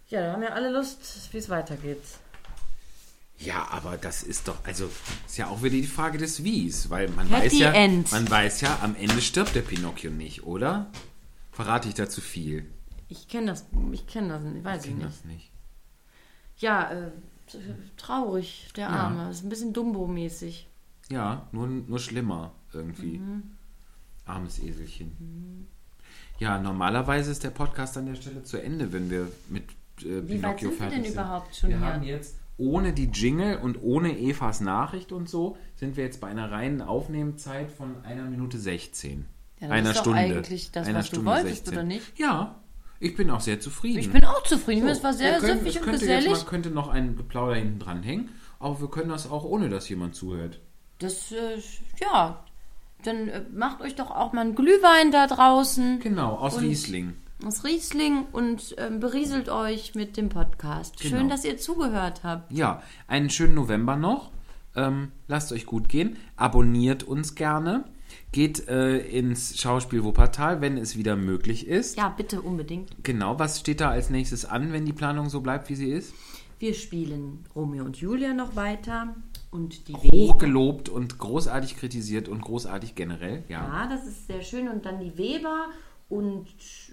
Ja, 0.09 0.21
da 0.21 0.31
haben 0.33 0.41
wir 0.41 0.53
alle 0.55 0.71
Lust, 0.71 0.99
wie 1.33 1.37
es 1.37 1.49
weitergeht. 1.49 2.01
Ja, 3.39 3.67
aber 3.69 3.97
das 3.97 4.23
ist 4.23 4.47
doch, 4.47 4.65
also 4.65 4.89
ist 5.27 5.37
ja 5.37 5.47
auch 5.47 5.61
wieder 5.61 5.75
die 5.75 5.83
Frage 5.85 6.17
des 6.17 6.43
Wies, 6.43 6.89
weil 6.89 7.07
man 7.09 7.27
Happy 7.27 7.45
weiß 7.45 7.59
ja, 7.59 7.71
End. 7.71 8.11
man 8.11 8.29
weiß 8.29 8.61
ja, 8.61 8.79
am 8.81 8.95
Ende 8.95 9.21
stirbt 9.21 9.53
der 9.53 9.61
Pinocchio 9.61 10.09
nicht, 10.09 10.43
oder? 10.43 10.89
Verrate 11.51 11.87
ich 11.87 11.93
da 11.93 12.09
zu 12.09 12.21
viel? 12.21 12.65
Ich 13.09 13.27
kenne 13.27 13.47
das, 13.47 13.65
ich 13.91 14.07
kenne 14.07 14.29
das 14.29 14.43
nicht, 14.43 14.63
weiß 14.63 14.85
Ich 14.85 14.91
ich 14.91 14.95
nicht. 14.97 15.07
das 15.07 15.25
nicht. 15.25 15.51
Ja, 16.57 16.89
äh, 16.89 17.11
traurig, 17.97 18.69
der 18.75 18.87
Ja. 18.87 18.95
Arme. 18.95 19.29
Ist 19.29 19.43
ein 19.43 19.49
bisschen 19.49 19.73
Dumbo-mäßig. 19.73 20.65
Ja, 21.11 21.47
nur, 21.51 21.67
nur 21.67 21.99
schlimmer 21.99 22.53
irgendwie. 22.73 23.19
Mhm. 23.19 23.51
Armes 24.25 24.57
Eselchen. 24.59 25.67
Ja, 26.39 26.59
normalerweise 26.59 27.31
ist 27.31 27.43
der 27.43 27.49
Podcast 27.49 27.97
an 27.97 28.05
der 28.05 28.15
Stelle 28.15 28.43
zu 28.43 28.61
Ende, 28.61 28.93
wenn 28.93 29.09
wir 29.09 29.31
mit 29.49 29.63
äh, 30.01 30.05
Wie 30.27 30.41
weit 30.43 30.57
Pinocchio 30.57 30.69
sind 30.69 30.71
wir 30.71 30.77
fertig 30.77 30.95
denn 30.95 31.03
sind. 31.05 31.13
überhaupt 31.13 31.55
schon 31.55 31.69
wir 31.69 31.77
hier? 31.79 31.85
haben 31.87 32.03
jetzt 32.03 32.35
ohne 32.59 32.93
die 32.93 33.05
Jingle 33.05 33.57
und 33.57 33.81
ohne 33.81 34.17
Evas 34.17 34.61
Nachricht 34.61 35.11
und 35.11 35.29
so, 35.29 35.57
sind 35.75 35.95
wir 35.95 36.03
jetzt 36.03 36.19
bei 36.21 36.27
einer 36.27 36.51
reinen 36.51 36.81
Aufnehmzeit 36.81 37.69
von 37.71 38.03
einer 38.03 38.23
Minute 38.25 38.57
16. 38.57 39.25
Ja, 39.59 39.67
das 39.67 39.71
einer 39.71 39.89
ist 39.89 39.95
doch 39.97 40.01
Stunde. 40.03 40.19
eigentlich 40.19 40.71
das, 40.71 40.87
einer 40.87 40.99
was 40.99 41.09
du 41.11 41.25
wolltest, 41.25 41.67
oder 41.67 41.83
nicht? 41.83 42.17
Ja, 42.17 42.55
ich 42.99 43.15
bin 43.15 43.29
auch 43.29 43.41
sehr 43.41 43.59
zufrieden. 43.59 43.99
Ich 43.99 44.11
bin 44.11 44.23
auch 44.25 44.41
zufrieden. 44.43 44.87
Es 44.87 45.03
war 45.03 45.13
sehr 45.13 45.33
wir 45.33 45.39
können, 45.39 45.59
süffig 45.59 45.77
und 45.77 45.83
könnte 45.83 46.05
jetzt, 46.05 46.17
gesellig. 46.17 46.37
man 46.37 46.45
könnte 46.47 46.69
noch 46.71 46.87
ein 46.89 47.15
Geplauder 47.15 47.55
hinten 47.55 47.79
dran 47.79 48.01
hängen, 48.01 48.29
aber 48.59 48.81
wir 48.81 48.89
können 48.89 49.09
das 49.09 49.29
auch 49.29 49.43
ohne, 49.43 49.69
dass 49.69 49.87
jemand 49.89 50.15
zuhört. 50.15 50.59
Das, 50.99 51.31
äh, 51.31 51.59
ja. 52.01 52.43
Dann 53.07 53.29
äh, 53.29 53.41
macht 53.53 53.81
euch 53.81 53.95
doch 53.95 54.11
auch 54.11 54.33
mal 54.33 54.41
einen 54.41 54.55
Glühwein 54.55 55.11
da 55.11 55.27
draußen. 55.27 55.99
Genau, 56.01 56.35
aus 56.35 56.57
Und- 56.57 56.63
Riesling. 56.65 57.13
Aus 57.45 57.63
Riesling 57.63 58.25
und 58.31 58.75
ähm, 58.79 58.99
berieselt 58.99 59.47
euch 59.47 59.93
mit 59.93 60.17
dem 60.17 60.27
Podcast. 60.29 60.99
Genau. 60.99 61.17
Schön, 61.17 61.29
dass 61.29 61.45
ihr 61.45 61.57
zugehört 61.57 62.21
habt. 62.23 62.51
Ja, 62.51 62.81
einen 63.07 63.29
schönen 63.29 63.53
November 63.53 63.95
noch. 63.95 64.31
Ähm, 64.75 65.11
lasst 65.27 65.51
euch 65.51 65.67
gut 65.67 65.87
gehen. 65.87 66.17
Abonniert 66.35 67.03
uns 67.03 67.35
gerne. 67.35 67.85
Geht 68.31 68.67
äh, 68.67 68.97
ins 68.97 69.59
Schauspiel 69.59 70.03
Wuppertal, 70.03 70.61
wenn 70.61 70.77
es 70.77 70.97
wieder 70.97 71.15
möglich 71.15 71.67
ist. 71.67 71.95
Ja, 71.95 72.09
bitte 72.09 72.41
unbedingt. 72.41 72.91
Genau, 73.03 73.37
was 73.37 73.59
steht 73.59 73.81
da 73.81 73.89
als 73.91 74.09
nächstes 74.09 74.43
an, 74.45 74.73
wenn 74.73 74.85
die 74.85 74.93
Planung 74.93 75.29
so 75.29 75.41
bleibt, 75.41 75.69
wie 75.69 75.75
sie 75.75 75.91
ist? 75.91 76.13
Wir 76.59 76.73
spielen 76.73 77.45
Romeo 77.55 77.85
und 77.85 77.97
Julia 77.97 78.33
noch 78.33 78.55
weiter 78.55 79.15
und 79.51 79.87
die. 79.87 79.93
Hochgelobt 79.93 80.89
und 80.89 81.17
großartig 81.17 81.77
kritisiert 81.77 82.27
und 82.27 82.41
großartig 82.41 82.95
generell. 82.95 83.43
Ja. 83.49 83.67
Ja, 83.67 83.87
das 83.89 84.07
ist 84.07 84.27
sehr 84.27 84.41
schön. 84.41 84.67
Und 84.67 84.85
dann 84.85 84.99
die 84.99 85.17
Weber 85.17 85.67
und 86.09 86.47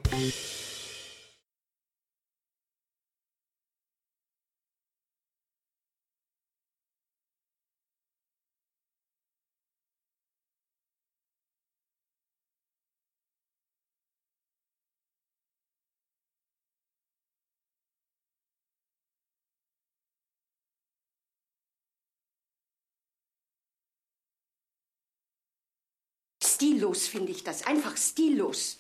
Stillos 26.77 27.07
finde 27.07 27.33
ich 27.33 27.43
das, 27.43 27.67
einfach 27.67 27.97
stillos. 27.97 28.77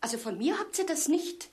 Also 0.00 0.18
von 0.18 0.38
mir 0.38 0.56
habt 0.60 0.78
ihr 0.78 0.86
das 0.86 1.08
nicht. 1.08 1.48